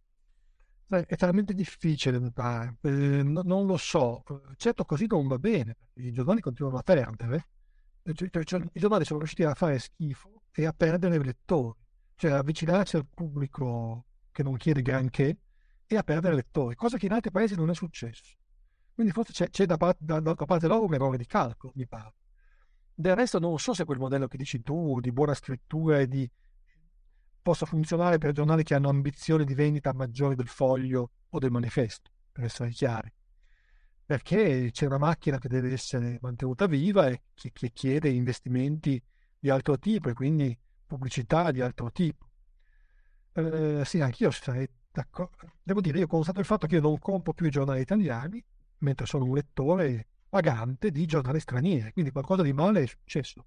È 0.88 1.16
talmente 1.16 1.54
difficile, 1.54 2.18
eh, 2.18 3.24
non 3.24 3.66
lo 3.66 3.76
so. 3.78 4.24
Certo, 4.56 4.86
così 4.86 5.08
non 5.08 5.28
va 5.28 5.40
bene. 5.40 5.78
I 5.96 6.12
giornali 6.12 6.42
continuano 6.42 6.78
a 6.78 6.84
perdere. 6.84 7.48
Cioè, 8.14 8.44
cioè, 8.44 8.62
I 8.72 8.80
giornali 8.80 9.04
sono 9.04 9.18
riusciti 9.18 9.44
a 9.44 9.56
fare 9.56 9.80
schifo 9.80 10.44
e 10.52 10.66
a 10.68 10.74
perdere 10.74 11.18
lettori, 11.18 11.74
cioè 12.16 12.32
avvicinarsi 12.32 12.96
al 12.96 13.06
pubblico 13.14 14.06
che 14.32 14.44
non 14.44 14.58
chiede 14.58 14.82
granché 14.82 15.38
e 15.86 15.98
a 15.98 16.04
perdere 16.04 16.36
lettori, 16.36 16.76
cosa 16.76 16.98
che 16.98 17.06
in 17.06 17.14
altri 17.14 17.32
paesi 17.32 17.56
non 17.56 17.70
è 17.70 17.76
successo. 17.76 18.36
Quindi 18.94 19.12
forse 19.12 19.34
c'è, 19.34 19.50
c'è 19.50 19.66
da, 19.66 19.78
parte, 19.78 20.00
da, 20.04 20.20
da 20.20 20.34
parte 20.34 20.68
loro 20.68 20.86
un 20.86 20.94
errore 20.94 21.18
di 21.18 21.26
calcolo, 21.26 21.74
mi 21.76 21.88
pare. 21.88 22.14
Del 22.94 23.16
resto 23.16 23.40
non 23.40 23.60
so 23.60 23.74
se 23.74 23.84
quel 23.84 24.00
modello 24.00 24.28
che 24.28 24.38
dici 24.38 24.62
tu, 24.62 25.00
di 25.02 25.12
buona 25.12 25.34
scrittura 25.34 26.00
e 26.00 26.08
di 26.08 26.30
possa 27.42 27.66
funzionare 27.66 28.18
per 28.18 28.32
giornali 28.32 28.64
che 28.64 28.74
hanno 28.74 28.90
ambizioni 28.90 29.44
di 29.44 29.54
vendita 29.54 29.94
maggiori 29.94 30.34
del 30.34 30.48
foglio 30.48 31.12
o 31.30 31.38
del 31.38 31.52
manifesto, 31.52 32.10
per 32.32 32.46
essere 32.46 32.70
chiari. 32.70 33.14
Perché 34.06 34.70
c'è 34.72 34.86
una 34.86 34.98
macchina 34.98 35.38
che 35.38 35.48
deve 35.48 35.72
essere 35.72 36.18
mantenuta 36.22 36.66
viva 36.66 37.08
e 37.08 37.24
che, 37.34 37.52
che 37.52 37.72
chiede 37.72 38.10
investimenti 38.10 39.00
di 39.38 39.50
altro 39.50 39.78
tipo 39.78 40.10
e 40.10 40.14
quindi 40.14 40.58
pubblicità 40.86 41.52
di 41.52 41.62
altro 41.62 41.92
tipo. 41.92 42.30
Eh, 43.34 43.84
sì, 43.86 44.02
anch'io 44.02 44.32
sarei 44.32 44.68
d'accordo. 44.92 45.54
Devo 45.62 45.82
dire, 45.82 46.00
io 46.00 46.08
constato 46.08 46.40
il 46.40 46.46
fatto 46.46 46.68
che 46.68 46.76
io 46.76 46.82
non 46.82 46.98
compro 47.00 47.34
più 47.34 47.46
i 47.46 47.50
giornali 47.50 47.82
italiani, 47.82 48.44
mentre 48.80 49.06
sono 49.06 49.26
un 49.26 49.36
lettore 49.36 50.08
pagante 50.30 50.92
di 50.92 51.06
giornali 51.06 51.40
stranieri, 51.40 51.92
quindi 51.92 52.12
qualcosa 52.12 52.42
di 52.42 52.54
male 52.54 52.84
è 52.84 52.88
successo. 52.88 53.46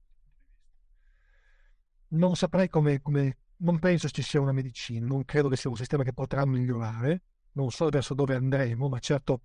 Non 2.09 2.37
saprei 2.37 2.69
come, 2.69 3.01
come 3.03 3.37
non 3.59 3.79
penso 3.79 4.09
ci 4.09 4.23
sia 4.23 4.41
una 4.41 4.53
medicina, 4.53 5.07
non 5.07 5.25
credo 5.25 5.49
che 5.49 5.57
sia 5.57 5.71
un 5.71 5.77
sistema 5.77 6.03
che 6.03 6.13
potrà 6.13 6.47
migliorare, 6.47 7.23
non 7.53 7.71
so 7.71 7.89
verso 7.89 8.15
dove 8.15 8.35
andremo, 8.35 8.89
ma 8.89 8.99
certo, 8.99 9.43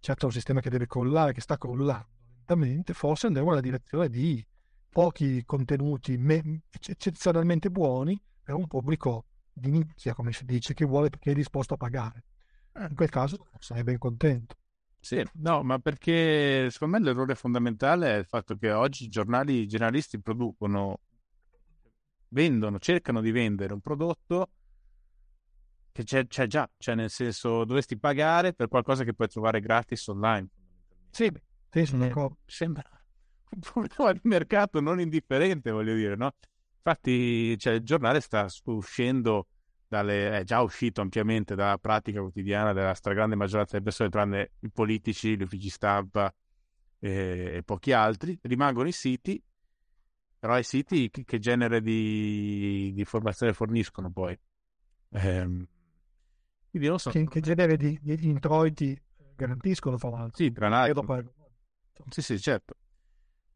certo 0.00 0.22
è 0.22 0.26
un 0.26 0.32
sistema 0.32 0.60
che 0.60 0.70
deve 0.70 0.86
crollare, 0.86 1.32
che 1.32 1.40
sta 1.40 1.56
crollando 1.56 2.18
lentamente, 2.50 2.92
forse 2.94 3.26
andremo 3.26 3.50
nella 3.50 3.60
direzione 3.60 4.08
di 4.08 4.44
pochi 4.90 5.44
contenuti 5.44 6.18
me- 6.18 6.62
eccezionalmente 6.70 7.70
buoni 7.70 8.20
per 8.42 8.54
un 8.54 8.66
pubblico 8.66 9.26
di 9.52 9.70
nicchia, 9.70 10.14
come 10.14 10.32
si 10.32 10.44
dice, 10.44 10.74
che 10.74 10.84
vuole 10.84 11.10
perché 11.10 11.30
è 11.30 11.34
disposto 11.34 11.74
a 11.74 11.76
pagare. 11.76 12.24
Eh. 12.72 12.86
In 12.88 12.94
quel 12.94 13.08
caso 13.08 13.48
sarei 13.58 13.84
ben 13.84 13.98
contento. 13.98 14.56
Sì, 14.98 15.24
no, 15.34 15.62
ma 15.62 15.78
perché 15.78 16.68
secondo 16.70 16.98
me 16.98 17.04
l'errore 17.04 17.34
fondamentale 17.34 18.14
è 18.14 18.18
il 18.18 18.26
fatto 18.26 18.56
che 18.56 18.70
oggi 18.70 19.04
i 19.04 19.08
giornali 19.08 19.60
i 19.60 19.66
giornalisti 19.66 20.20
producono 20.20 21.00
vendono, 22.28 22.78
cercano 22.78 23.20
di 23.20 23.30
vendere 23.30 23.72
un 23.72 23.80
prodotto 23.80 24.50
che 25.90 26.04
c'è, 26.04 26.26
c'è, 26.26 26.46
già, 26.46 26.70
cioè 26.76 26.94
nel 26.94 27.10
senso 27.10 27.64
dovresti 27.64 27.98
pagare 27.98 28.52
per 28.52 28.68
qualcosa 28.68 29.04
che 29.04 29.14
puoi 29.14 29.28
trovare 29.28 29.60
gratis 29.60 30.06
online. 30.08 30.48
Sì, 31.10 31.30
sì 31.70 31.86
sono 31.86 32.04
eh, 32.04 32.30
Sembra 32.44 32.99
un 33.50 33.60
problema 33.60 34.12
di 34.12 34.20
mercato 34.24 34.80
non 34.80 35.00
indifferente, 35.00 35.70
voglio 35.70 35.94
dire, 35.94 36.16
no? 36.16 36.32
Infatti 36.76 37.58
cioè, 37.58 37.74
il 37.74 37.82
giornale 37.82 38.20
sta 38.20 38.46
uscendo 38.64 39.48
dalle, 39.86 40.38
è 40.38 40.44
già 40.44 40.60
uscito 40.62 41.00
ampiamente 41.00 41.54
dalla 41.54 41.78
pratica 41.78 42.20
quotidiana 42.20 42.72
della 42.72 42.94
stragrande 42.94 43.34
maggioranza 43.34 43.72
delle 43.72 43.84
persone, 43.84 44.08
tranne 44.08 44.52
i 44.60 44.70
politici, 44.70 45.36
gli 45.36 45.42
uffici 45.42 45.68
stampa 45.68 46.32
e, 46.98 47.52
e 47.56 47.62
pochi 47.64 47.92
altri. 47.92 48.38
Rimangono 48.42 48.88
i 48.88 48.92
siti 48.92 49.42
però 50.40 50.56
i 50.56 50.64
siti 50.64 51.10
che, 51.10 51.22
che 51.24 51.38
genere 51.38 51.82
di, 51.82 52.92
di, 52.94 53.00
informazione 53.00 53.52
forniscono 53.52 54.10
poi? 54.10 54.36
Ehm, 55.10 55.68
quindi 56.70 56.88
non 56.88 56.98
so. 56.98 57.10
Che, 57.10 57.26
che 57.28 57.40
genere 57.40 57.76
di, 57.76 57.98
di 58.00 58.26
introiti 58.26 58.98
garantiscono, 59.36 59.98
fra 59.98 60.08
l'altro? 60.08 60.42
Sì, 60.42 60.50
tra 60.50 60.68
l'altro. 60.70 61.34
Sì, 62.08 62.22
sì, 62.22 62.40
certo. 62.40 62.74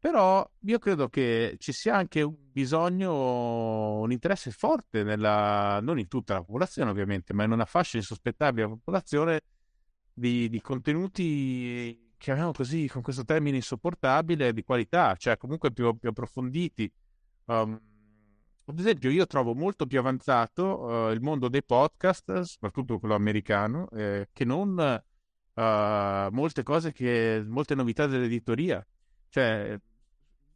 Però 0.05 0.47
io 0.59 0.77
credo 0.77 1.09
che 1.09 1.55
ci 1.57 1.71
sia 1.71 1.95
anche 1.95 2.21
un 2.21 2.35
bisogno, 2.51 4.01
un 4.01 4.11
interesse 4.11 4.51
forte 4.51 5.01
nella, 5.01 5.79
non 5.81 5.97
in 5.97 6.07
tutta 6.07 6.35
la 6.35 6.43
popolazione 6.43 6.91
ovviamente, 6.91 7.33
ma 7.33 7.43
in 7.43 7.49
una 7.49 7.65
fascia 7.65 7.97
insospettabile 7.97 8.65
della 8.65 8.75
popolazione 8.75 9.41
di, 10.13 10.47
di 10.47 10.61
contenuti 10.61 12.13
chiamiamo 12.19 12.51
così, 12.51 12.87
con 12.87 13.01
questo 13.01 13.25
termine 13.25 13.55
insopportabile, 13.55 14.53
di 14.53 14.63
qualità, 14.63 15.15
cioè 15.15 15.37
comunque 15.37 15.71
più, 15.71 15.97
più 15.97 16.09
approfonditi. 16.09 16.93
Um, 17.45 17.81
ad 18.65 18.77
esempio, 18.77 19.09
io 19.09 19.25
trovo 19.25 19.55
molto 19.55 19.87
più 19.87 19.97
avanzato 19.97 20.81
uh, 20.81 21.11
il 21.13 21.21
mondo 21.21 21.49
dei 21.49 21.63
podcast, 21.63 22.41
soprattutto 22.41 22.99
quello 22.99 23.15
americano, 23.15 23.89
eh, 23.89 24.29
che 24.31 24.45
non 24.45 24.77
uh, 24.77 25.61
molte 26.29 26.61
cose 26.61 26.91
che, 26.91 27.43
molte 27.43 27.73
novità 27.73 28.05
dell'editoria. 28.05 28.85
Cioè, 29.29 29.79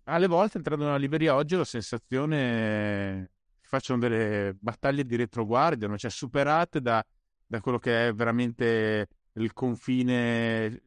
alle 0.09 0.27
volte 0.27 0.57
entrando 0.57 0.85
nella 0.85 0.97
libreria 0.97 1.35
oggi 1.35 1.55
ho 1.55 1.59
la 1.59 1.65
sensazione 1.65 3.31
che 3.59 3.67
facciano 3.67 3.99
delle 3.99 4.55
battaglie 4.59 5.05
di 5.05 5.15
retroguardia, 5.15 5.95
cioè 5.97 6.11
superate 6.11 6.81
da, 6.81 7.03
da 7.45 7.61
quello 7.61 7.77
che 7.77 8.07
è 8.07 8.13
veramente 8.13 9.07
il 9.33 9.53
confine 9.53 10.81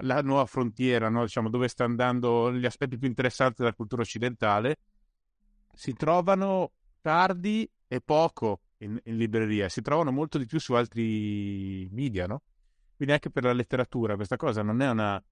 la 0.00 0.20
nuova 0.20 0.46
frontiera, 0.46 1.08
no? 1.08 1.22
diciamo, 1.22 1.48
dove 1.48 1.68
sta 1.68 1.84
andando 1.84 2.52
gli 2.52 2.66
aspetti 2.66 2.98
più 2.98 3.08
interessanti 3.08 3.62
della 3.62 3.74
cultura 3.74 4.02
occidentale, 4.02 4.76
si 5.72 5.94
trovano 5.94 6.72
tardi 7.00 7.70
e 7.86 8.00
poco 8.00 8.60
in, 8.78 9.00
in, 9.04 9.16
libreria, 9.16 9.68
si 9.68 9.80
trovano 9.80 10.10
molto 10.10 10.38
di 10.38 10.46
più 10.46 10.58
su 10.58 10.74
altri 10.74 11.88
media, 11.92 12.26
no? 12.26 12.42
Quindi 12.96 13.14
anche 13.14 13.30
per 13.30 13.44
la 13.44 13.52
letteratura 13.52 14.16
questa 14.16 14.36
cosa 14.36 14.62
non 14.62 14.80
è 14.80 14.90
una, 14.90 15.22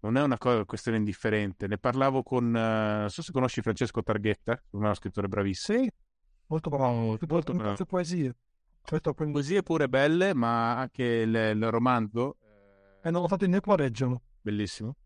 non 0.00 0.16
è 0.16 0.22
una 0.22 0.38
cosa, 0.38 0.64
questione 0.64 0.98
indifferente. 0.98 1.66
Ne 1.66 1.78
parlavo 1.78 2.22
con, 2.22 2.46
uh, 2.46 3.00
non 3.00 3.10
so 3.10 3.22
se 3.22 3.32
conosci 3.32 3.62
Francesco 3.62 4.02
Targhetta, 4.02 4.62
uno 4.70 4.94
scrittore 4.94 5.28
bravissimo. 5.28 5.78
Sì, 5.78 5.90
molto 6.46 6.70
bravo, 6.70 7.18
molto 7.28 7.52
bravo. 7.52 7.84
poesie. 7.84 8.34
Certo, 8.82 9.12
Poesie 9.12 9.62
pure 9.62 9.88
belle, 9.88 10.34
ma 10.34 10.78
anche 10.78 11.04
il, 11.04 11.34
il 11.34 11.70
romanzo 11.70 12.38
e 13.02 13.10
non 13.10 13.22
l'ho 13.22 13.28
fatto 13.28 13.44
in 13.44 13.58
leggerlo. 13.76 14.22
Bellissimo. 14.40 14.96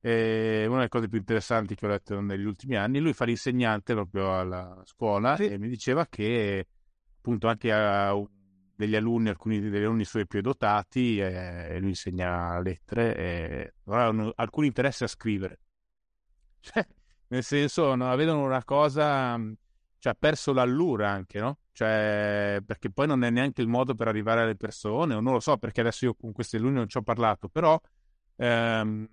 E 0.00 0.64
una 0.66 0.76
delle 0.76 0.88
cose 0.88 1.08
più 1.08 1.18
interessanti 1.18 1.74
che 1.74 1.86
ho 1.86 1.88
letto 1.88 2.20
negli 2.20 2.44
ultimi 2.44 2.76
anni, 2.76 3.00
lui 3.00 3.12
fa 3.12 3.24
l'insegnante 3.24 3.94
proprio 3.94 4.38
alla 4.38 4.80
scuola 4.84 5.36
sì. 5.36 5.46
e 5.46 5.58
mi 5.58 5.68
diceva 5.68 6.06
che 6.06 6.66
appunto 7.16 7.48
anche 7.48 7.72
a 7.72 8.14
degli 8.76 8.94
alunni, 8.94 9.28
alcuni 9.30 9.60
degli 9.60 9.82
alunni 9.82 10.04
suoi 10.04 10.26
più 10.26 10.40
dotati, 10.40 11.18
eh, 11.18 11.78
lui 11.80 11.90
insegna 11.90 12.60
lettere 12.60 13.16
e 13.16 13.74
non 13.84 13.98
hanno 13.98 14.32
alcun 14.36 14.64
interesse 14.64 15.04
a 15.04 15.08
scrivere. 15.08 15.60
Cioè, 16.66 16.84
nel 17.28 17.44
senso, 17.44 17.94
no, 17.94 18.14
vedono 18.16 18.44
una 18.44 18.64
cosa, 18.64 19.38
cioè 19.98 20.12
ha 20.12 20.16
perso 20.18 20.52
l'allura 20.52 21.08
anche, 21.10 21.38
no? 21.38 21.58
cioè 21.76 22.62
perché 22.64 22.90
poi 22.90 23.06
non 23.06 23.22
è 23.22 23.28
neanche 23.28 23.60
il 23.60 23.68
modo 23.68 23.94
per 23.94 24.08
arrivare 24.08 24.40
alle 24.40 24.56
persone, 24.56 25.14
o 25.14 25.20
non 25.20 25.34
lo 25.34 25.40
so 25.40 25.58
perché 25.58 25.80
adesso 25.82 26.06
io 26.06 26.14
con 26.14 26.32
questi 26.32 26.56
alunni 26.56 26.76
non 26.76 26.88
ci 26.88 26.96
ho 26.96 27.02
parlato, 27.02 27.48
però 27.48 27.78
ehm, 28.36 29.06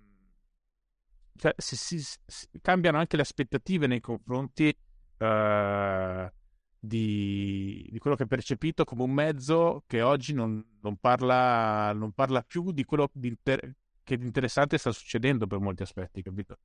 cioè, 1.36 1.54
si, 1.58 1.76
si, 1.76 1.98
si, 1.98 2.48
cambiano 2.62 2.98
anche 2.98 3.16
le 3.16 3.22
aspettative 3.22 3.86
nei 3.86 4.00
confronti 4.00 4.74
eh, 5.18 6.32
di, 6.86 7.88
di, 7.90 7.98
quello 7.98 8.16
che 8.16 8.24
è 8.24 8.26
percepito 8.26 8.84
come 8.84 9.02
un 9.02 9.12
mezzo 9.12 9.84
che 9.86 10.02
oggi 10.02 10.34
non, 10.34 10.62
non, 10.80 10.96
parla, 10.96 11.92
non 11.92 12.12
parla, 12.12 12.42
più 12.42 12.72
di 12.72 12.84
quello 12.84 13.08
di 13.12 13.28
inter- 13.28 13.74
che 14.02 14.18
di 14.18 14.26
interessante 14.26 14.76
sta 14.78 14.92
succedendo 14.92 15.46
per 15.46 15.58
molti 15.60 15.82
aspetti, 15.82 16.22
capito? 16.22 16.58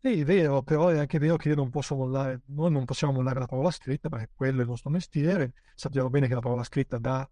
Sì, 0.00 0.20
è 0.20 0.24
vero, 0.24 0.62
però 0.62 0.88
è 0.88 0.98
anche 0.98 1.18
vero 1.18 1.36
che 1.36 1.48
io 1.48 1.54
non 1.54 1.70
posso 1.70 1.94
mollare, 1.94 2.42
noi 2.46 2.70
non 2.70 2.84
possiamo 2.84 3.12
mollare 3.12 3.38
la 3.38 3.46
parola 3.46 3.70
scritta 3.70 4.08
perché 4.08 4.30
quello 4.34 4.58
è 4.58 4.62
il 4.62 4.68
nostro 4.68 4.90
mestiere. 4.90 5.54
Sappiamo 5.74 6.10
bene 6.10 6.26
che 6.26 6.34
la 6.34 6.40
parola 6.40 6.64
scritta 6.64 6.98
dà 6.98 7.28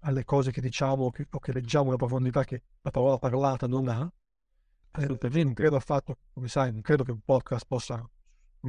alle 0.00 0.24
cose 0.24 0.50
che 0.50 0.60
diciamo 0.60 1.10
che, 1.10 1.26
o 1.30 1.38
che 1.38 1.52
leggiamo 1.52 1.88
una 1.88 1.96
profondità 1.96 2.42
che 2.44 2.62
la 2.80 2.90
parola 2.90 3.18
parlata 3.18 3.66
non 3.66 3.88
ha. 3.88 4.10
Eh, 4.98 5.06
non 5.44 5.52
credo 5.52 5.76
affatto, 5.76 6.18
come 6.32 6.48
sai, 6.48 6.72
non 6.72 6.80
credo 6.80 7.04
che 7.04 7.10
un 7.10 7.20
podcast 7.22 7.66
possa 7.68 8.02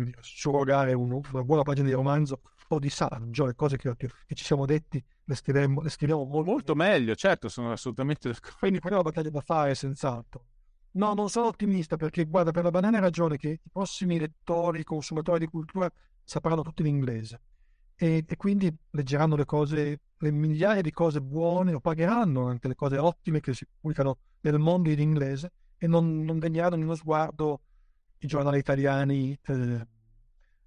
dire, 0.06 0.20
surrogare 0.22 0.94
un, 0.94 1.12
una 1.12 1.44
buona 1.44 1.64
pagina 1.64 1.88
di 1.88 1.94
romanzo 1.94 2.42
o 2.70 2.80
di 2.80 2.90
saggio, 2.90 3.46
le 3.46 3.56
cose 3.56 3.78
che, 3.78 3.96
che, 3.96 4.10
che 4.26 4.36
ci 4.36 4.44
siamo 4.44 4.66
detti 4.66 5.04
le 5.24 5.36
scriviamo, 5.36 5.82
le 5.82 5.90
scriviamo 5.90 6.26
molto, 6.26 6.52
molto 6.52 6.76
meglio, 6.76 7.16
certo, 7.16 7.50
sono 7.50 7.72
assolutamente 7.72 8.30
d'accordo. 8.30 8.58
Quindi 8.60 8.80
quella 8.80 8.98
è 8.98 9.00
una 9.00 9.10
battaglia 9.10 9.30
da 9.30 9.42
fare, 9.42 9.76
senz'altro. 9.76 10.46
No, 10.92 11.14
non 11.14 11.30
sono 11.30 11.48
ottimista 11.48 11.96
perché, 11.96 12.26
guarda, 12.26 12.52
per 12.52 12.64
la 12.64 12.72
banale 12.72 13.00
ragione 13.00 13.38
che 13.38 13.50
i 13.50 13.70
prossimi 13.72 14.18
lettori, 14.18 14.84
consumatori 14.84 15.40
di 15.40 15.48
cultura 15.48 15.90
sapranno 16.24 16.62
tutto 16.62 16.82
in 16.82 16.88
inglese 16.88 17.42
e, 17.96 18.24
e, 18.28 18.36
quindi 18.36 18.74
leggeranno 18.92 19.36
le 19.36 19.46
cose, 19.46 20.02
le 20.18 20.32
migliaia 20.32 20.82
di 20.82 20.92
cose 20.92 21.20
buone 21.20 21.74
o 21.74 21.80
pagheranno 21.80 22.48
anche 22.48 22.68
le 22.68 22.76
cose 22.76 22.98
ottime 22.98 23.40
che 23.40 23.54
si 23.54 23.66
pubblicano 23.66 24.20
nel 24.42 24.60
mondo 24.60 24.90
in 24.90 25.00
inglese 25.00 25.52
e 25.78 25.88
non, 25.88 26.24
non 26.24 26.38
degneranno 26.38 26.76
uno 26.76 26.96
sguardo 26.96 27.62
i 28.20 28.28
giornali 28.28 28.58
italiani, 28.58 29.38
eh, 29.46 29.88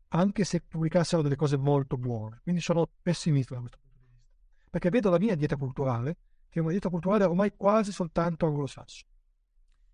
anche 0.09 0.45
se 0.45 0.61
pubblicassero 0.61 1.23
delle 1.23 1.37
cose 1.37 1.57
molto 1.57 1.97
buone. 1.97 2.41
Quindi 2.43 2.61
sono 2.61 2.89
pessimista 3.01 3.55
da 3.55 3.61
questo 3.61 3.79
punto 3.81 3.97
di 3.99 4.07
vista. 4.11 4.69
Perché 4.71 4.91
vedo 4.91 5.11
la 5.11 5.19
mia 5.19 5.35
dieta 5.37 5.57
culturale, 5.57 6.17
che 6.49 6.59
è 6.59 6.63
una 6.63 6.71
dieta 6.71 6.89
culturale 6.89 7.25
ormai 7.25 7.53
quasi 7.57 7.93
soltanto 7.93 8.47
anglosassone. 8.47 9.09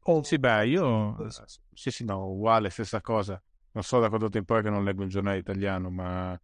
Oh, 0.09 0.23
sì, 0.23 0.39
beh, 0.39 0.67
io... 0.69 1.29
Sì, 1.73 1.91
sì, 1.91 2.05
no, 2.05 2.29
uguale, 2.29 2.71
stessa 2.71 3.01
cosa. 3.01 3.43
Non 3.73 3.83
so 3.83 3.99
da 3.99 4.09
quanto 4.09 4.29
tempo 4.29 4.57
è 4.57 4.63
che 4.63 4.71
non 4.71 4.85
leggo 4.85 5.03
un 5.03 5.09
giornale 5.09 5.39
italiano, 5.39 5.91
ma... 5.91 6.41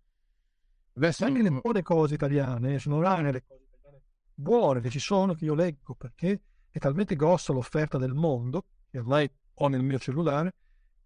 Adesso... 0.94 1.24
Anche 1.24 1.42
le 1.42 1.50
buone 1.50 1.82
cose 1.82 2.14
italiane, 2.14 2.78
sono 2.78 3.00
rare 3.00 3.32
le 3.32 3.44
cose 3.46 3.62
italiane 3.62 4.02
buone 4.34 4.80
che 4.80 4.90
ci 4.90 4.98
sono, 4.98 5.34
che 5.34 5.44
io 5.44 5.54
leggo, 5.54 5.94
perché 5.94 6.40
è 6.70 6.78
talmente 6.78 7.14
grossa 7.14 7.52
l'offerta 7.52 7.98
del 7.98 8.14
mondo, 8.14 8.66
che 8.90 8.98
ormai 8.98 9.30
ho 9.54 9.68
nel 9.68 9.82
mio 9.82 9.98
cellulare, 9.98 10.54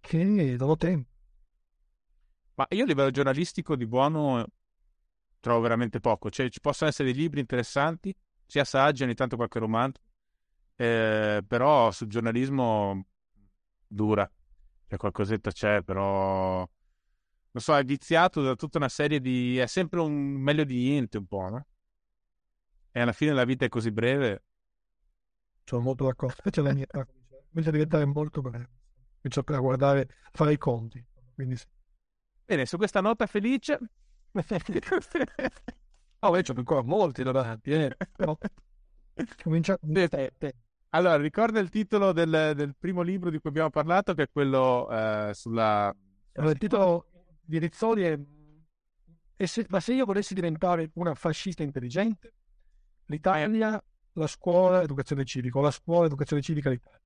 che 0.07 0.57
danno 0.57 0.77
tempo. 0.77 1.11
Ma 2.55 2.67
io 2.71 2.85
a 2.85 2.87
livello 2.87 3.11
giornalistico 3.11 3.77
di 3.77 3.87
buono 3.87 4.47
trovo 5.41 5.61
veramente 5.61 6.01
poco. 6.01 6.31
Cioè, 6.31 6.49
ci 6.49 6.61
possono 6.61 6.91
essere 6.91 7.13
dei 7.13 7.21
libri 7.21 7.41
interessanti, 7.41 8.15
sia 8.47 8.65
saggi, 8.65 9.03
ogni 9.03 9.15
tanto 9.15 9.37
qualche 9.37 9.59
romanzo, 9.59 10.01
eh, 10.77 11.43
però 11.47 11.91
sul 11.91 12.09
giornalismo 12.09 13.07
dura, 13.87 14.29
cioè 14.89 14.99
qualcosetta 14.99 15.51
c'è, 15.51 15.83
però 15.83 16.59
non 17.57 17.63
so, 17.63 17.77
è 17.77 17.85
viziato 17.85 18.43
da 18.43 18.55
tutta 18.55 18.79
una 18.79 18.89
serie 18.89 19.21
di... 19.21 19.57
è 19.59 19.67
sempre 19.67 20.01
un 20.01 20.13
meglio 20.13 20.65
di 20.65 20.89
niente 20.89 21.19
un 21.19 21.27
po', 21.27 21.49
no? 21.49 21.67
E 22.91 23.01
alla 23.01 23.13
fine 23.13 23.33
la 23.33 23.45
vita 23.45 23.65
è 23.65 23.69
così 23.69 23.91
breve. 23.91 24.43
Sono 25.65 25.83
molto 25.83 26.05
d'accordo, 26.05 26.37
invece 26.39 26.63
la 26.63 26.73
mia 26.73 26.87
comincia 26.89 27.69
a 27.69 27.73
diventare 27.73 28.05
molto 28.05 28.41
breve, 28.43 28.69
comincia 29.29 29.41
a 29.47 29.59
guardare, 29.59 30.09
a 30.23 30.31
fare 30.33 30.53
i 30.53 30.59
conti, 30.59 31.05
quindi 31.35 31.57
sì. 31.57 31.67
Bene, 32.45 32.67
su 32.67 32.77
questa 32.77 33.01
nota 33.01 33.27
felice... 33.27 33.79
oh, 36.21 36.29
invece 36.29 36.53
ancora 36.55 36.83
molti 36.83 37.23
davanti, 37.23 37.73
eh? 37.73 37.97
però 38.13 38.39
comincia... 39.43 39.79
Allora, 40.91 41.17
ricorda 41.17 41.59
il 41.59 41.69
titolo 41.71 42.13
del, 42.13 42.53
del, 42.55 42.75
primo 42.79 43.03
libro 43.03 43.31
di 43.31 43.39
cui 43.39 43.51
abbiamo 43.51 43.71
parlato, 43.71 44.15
che 44.15 44.25
è 44.25 44.29
quello 44.31 44.89
eh, 44.91 45.31
sulla... 45.35 45.95
Allora, 46.35 46.53
il 46.53 46.59
titolo 46.59 47.07
di 47.41 47.59
Rizzoli 47.59 48.03
è 48.03 48.19
se, 49.45 49.67
Ma 49.69 49.81
se 49.81 49.93
io 49.93 50.07
volessi 50.07 50.33
diventare 50.33 50.91
una 50.95 51.15
fascista 51.15 51.63
intelligente, 51.63 52.33
l'Italia, 53.07 53.83
la 54.13 54.27
scuola, 54.27 54.83
educazione 54.83 55.25
civica, 55.25 55.59
o 55.59 55.63
la 55.63 55.71
scuola, 55.71 56.07
educazione 56.07 56.41
civica 56.41 56.71
l'Italia. 56.71 57.01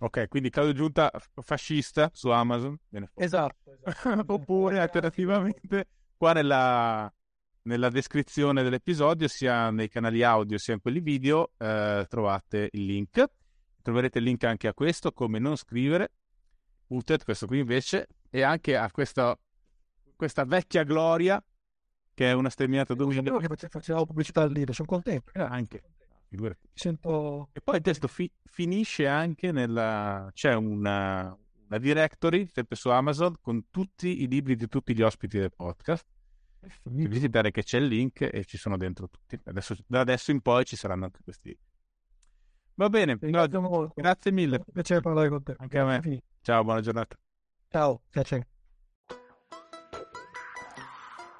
Ok, 0.00 0.28
quindi 0.28 0.50
Claudio 0.50 0.74
Giunta 0.74 1.10
fascista 1.42 2.10
su 2.12 2.28
Amazon. 2.30 2.76
Esatto. 3.14 3.54
esatto. 3.64 4.24
Oppure 4.32 4.80
alternativamente 4.80 5.88
qua 6.16 6.32
nella, 6.32 7.12
nella 7.62 7.88
descrizione 7.90 8.62
dell'episodio, 8.62 9.28
sia 9.28 9.70
nei 9.70 9.88
canali 9.88 10.22
audio 10.22 10.58
sia 10.58 10.74
in 10.74 10.80
quelli 10.80 11.00
video, 11.00 11.52
eh, 11.58 12.06
trovate 12.08 12.68
il 12.72 12.84
link. 12.84 13.24
Troverete 13.82 14.18
il 14.18 14.24
link 14.24 14.42
anche 14.44 14.66
a 14.66 14.74
questo, 14.74 15.12
come 15.12 15.38
non 15.38 15.56
scrivere, 15.56 16.12
Utet, 16.88 17.24
questo 17.24 17.46
qui 17.46 17.58
invece, 17.58 18.08
e 18.30 18.42
anche 18.42 18.76
a 18.76 18.90
questa, 18.90 19.38
questa 20.16 20.44
vecchia 20.44 20.84
gloria, 20.84 21.42
che 22.14 22.30
è 22.30 22.32
una 22.32 22.48
sterminata 22.48 22.94
domenica. 22.94 23.36
che 23.38 23.68
faceva 23.68 24.04
pubblicità 24.04 24.42
al 24.42 24.52
libro, 24.52 24.72
sono 24.72 24.88
contento. 24.88 25.32
Eh, 25.34 25.42
anche. 26.36 26.58
Sento... 26.72 27.50
E 27.52 27.60
poi 27.60 27.76
il 27.76 27.82
testo 27.82 28.08
fi- 28.08 28.30
finisce 28.44 29.06
anche 29.06 29.52
nella... 29.52 30.30
c'è 30.32 30.54
una, 30.54 31.36
una 31.68 31.78
directory, 31.78 32.46
sempre 32.52 32.76
su 32.76 32.88
Amazon, 32.88 33.36
con 33.40 33.70
tutti 33.70 34.22
i 34.22 34.28
libri 34.28 34.56
di 34.56 34.68
tutti 34.68 34.94
gli 34.94 35.02
ospiti 35.02 35.38
del 35.38 35.52
podcast 35.52 36.06
di 36.82 37.06
visitare 37.06 37.50
che 37.50 37.62
c'è 37.62 37.78
il 37.78 37.86
link 37.86 38.22
e 38.22 38.44
ci 38.44 38.56
sono 38.56 38.76
dentro 38.76 39.08
tutti. 39.08 39.38
Adesso, 39.44 39.76
da 39.86 40.00
adesso 40.00 40.30
in 40.30 40.40
poi 40.40 40.64
ci 40.64 40.76
saranno 40.76 41.04
anche 41.04 41.20
questi. 41.22 41.56
Va 42.76 42.88
bene, 42.88 43.18
no, 43.20 43.92
grazie 43.94 44.32
mille. 44.32 44.64
Piacere 44.72 45.00
parlare 45.00 45.28
con 45.28 45.42
te. 45.42 45.54
Anche 45.58 45.78
a 45.78 45.84
me. 45.84 46.22
Ciao, 46.40 46.64
buona 46.64 46.80
giornata. 46.80 47.16
Ciao, 47.68 48.02
piacere. 48.10 48.48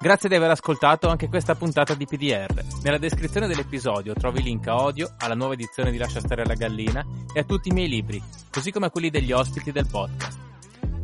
Grazie 0.05 0.29
di 0.29 0.35
aver 0.35 0.51
ascoltato 0.51 1.07
anche 1.07 1.27
questa 1.27 1.55
puntata 1.55 1.95
di 1.95 2.05
PDR. 2.05 2.63
Nella 2.83 2.99
descrizione 2.99 3.47
dell'episodio 3.47 4.13
trovi 4.13 4.43
link 4.43 4.67
a 4.67 4.75
Odio, 4.75 5.15
alla 5.17 5.33
nuova 5.33 5.55
edizione 5.55 5.89
di 5.89 5.97
Lascia 5.97 6.19
stare 6.19 6.45
la 6.45 6.53
gallina 6.53 7.03
e 7.33 7.39
a 7.39 7.43
tutti 7.43 7.69
i 7.69 7.73
miei 7.73 7.87
libri, 7.87 8.21
così 8.51 8.69
come 8.71 8.85
a 8.85 8.91
quelli 8.91 9.09
degli 9.09 9.31
ospiti 9.31 9.71
del 9.71 9.87
podcast. 9.89 10.37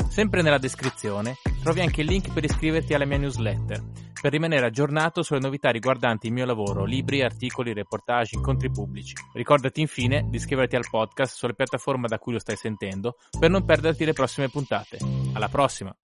Sempre 0.07 0.43
nella 0.43 0.59
descrizione 0.59 1.37
trovi 1.63 1.79
anche 1.79 2.01
il 2.01 2.07
link 2.09 2.31
per 2.31 2.43
iscriverti 2.43 2.93
alla 2.93 3.05
mia 3.05 3.17
newsletter, 3.17 3.83
per 4.21 4.31
rimanere 4.31 4.67
aggiornato 4.67 5.23
sulle 5.23 5.39
novità 5.39 5.71
riguardanti 5.71 6.27
il 6.27 6.33
mio 6.33 6.45
lavoro, 6.45 6.85
libri, 6.85 7.23
articoli, 7.23 7.73
reportage, 7.73 8.35
incontri 8.35 8.69
pubblici. 8.69 9.15
Ricordati 9.33 9.81
infine 9.81 10.27
di 10.29 10.35
iscriverti 10.35 10.75
al 10.75 10.85
podcast 10.87 11.35
sulla 11.35 11.53
piattaforma 11.53 12.05
da 12.05 12.19
cui 12.19 12.33
lo 12.33 12.39
stai 12.39 12.55
sentendo 12.55 13.15
per 13.39 13.49
non 13.49 13.65
perderti 13.65 14.05
le 14.05 14.13
prossime 14.13 14.49
puntate. 14.49 14.99
Alla 15.33 15.49
prossima! 15.49 15.91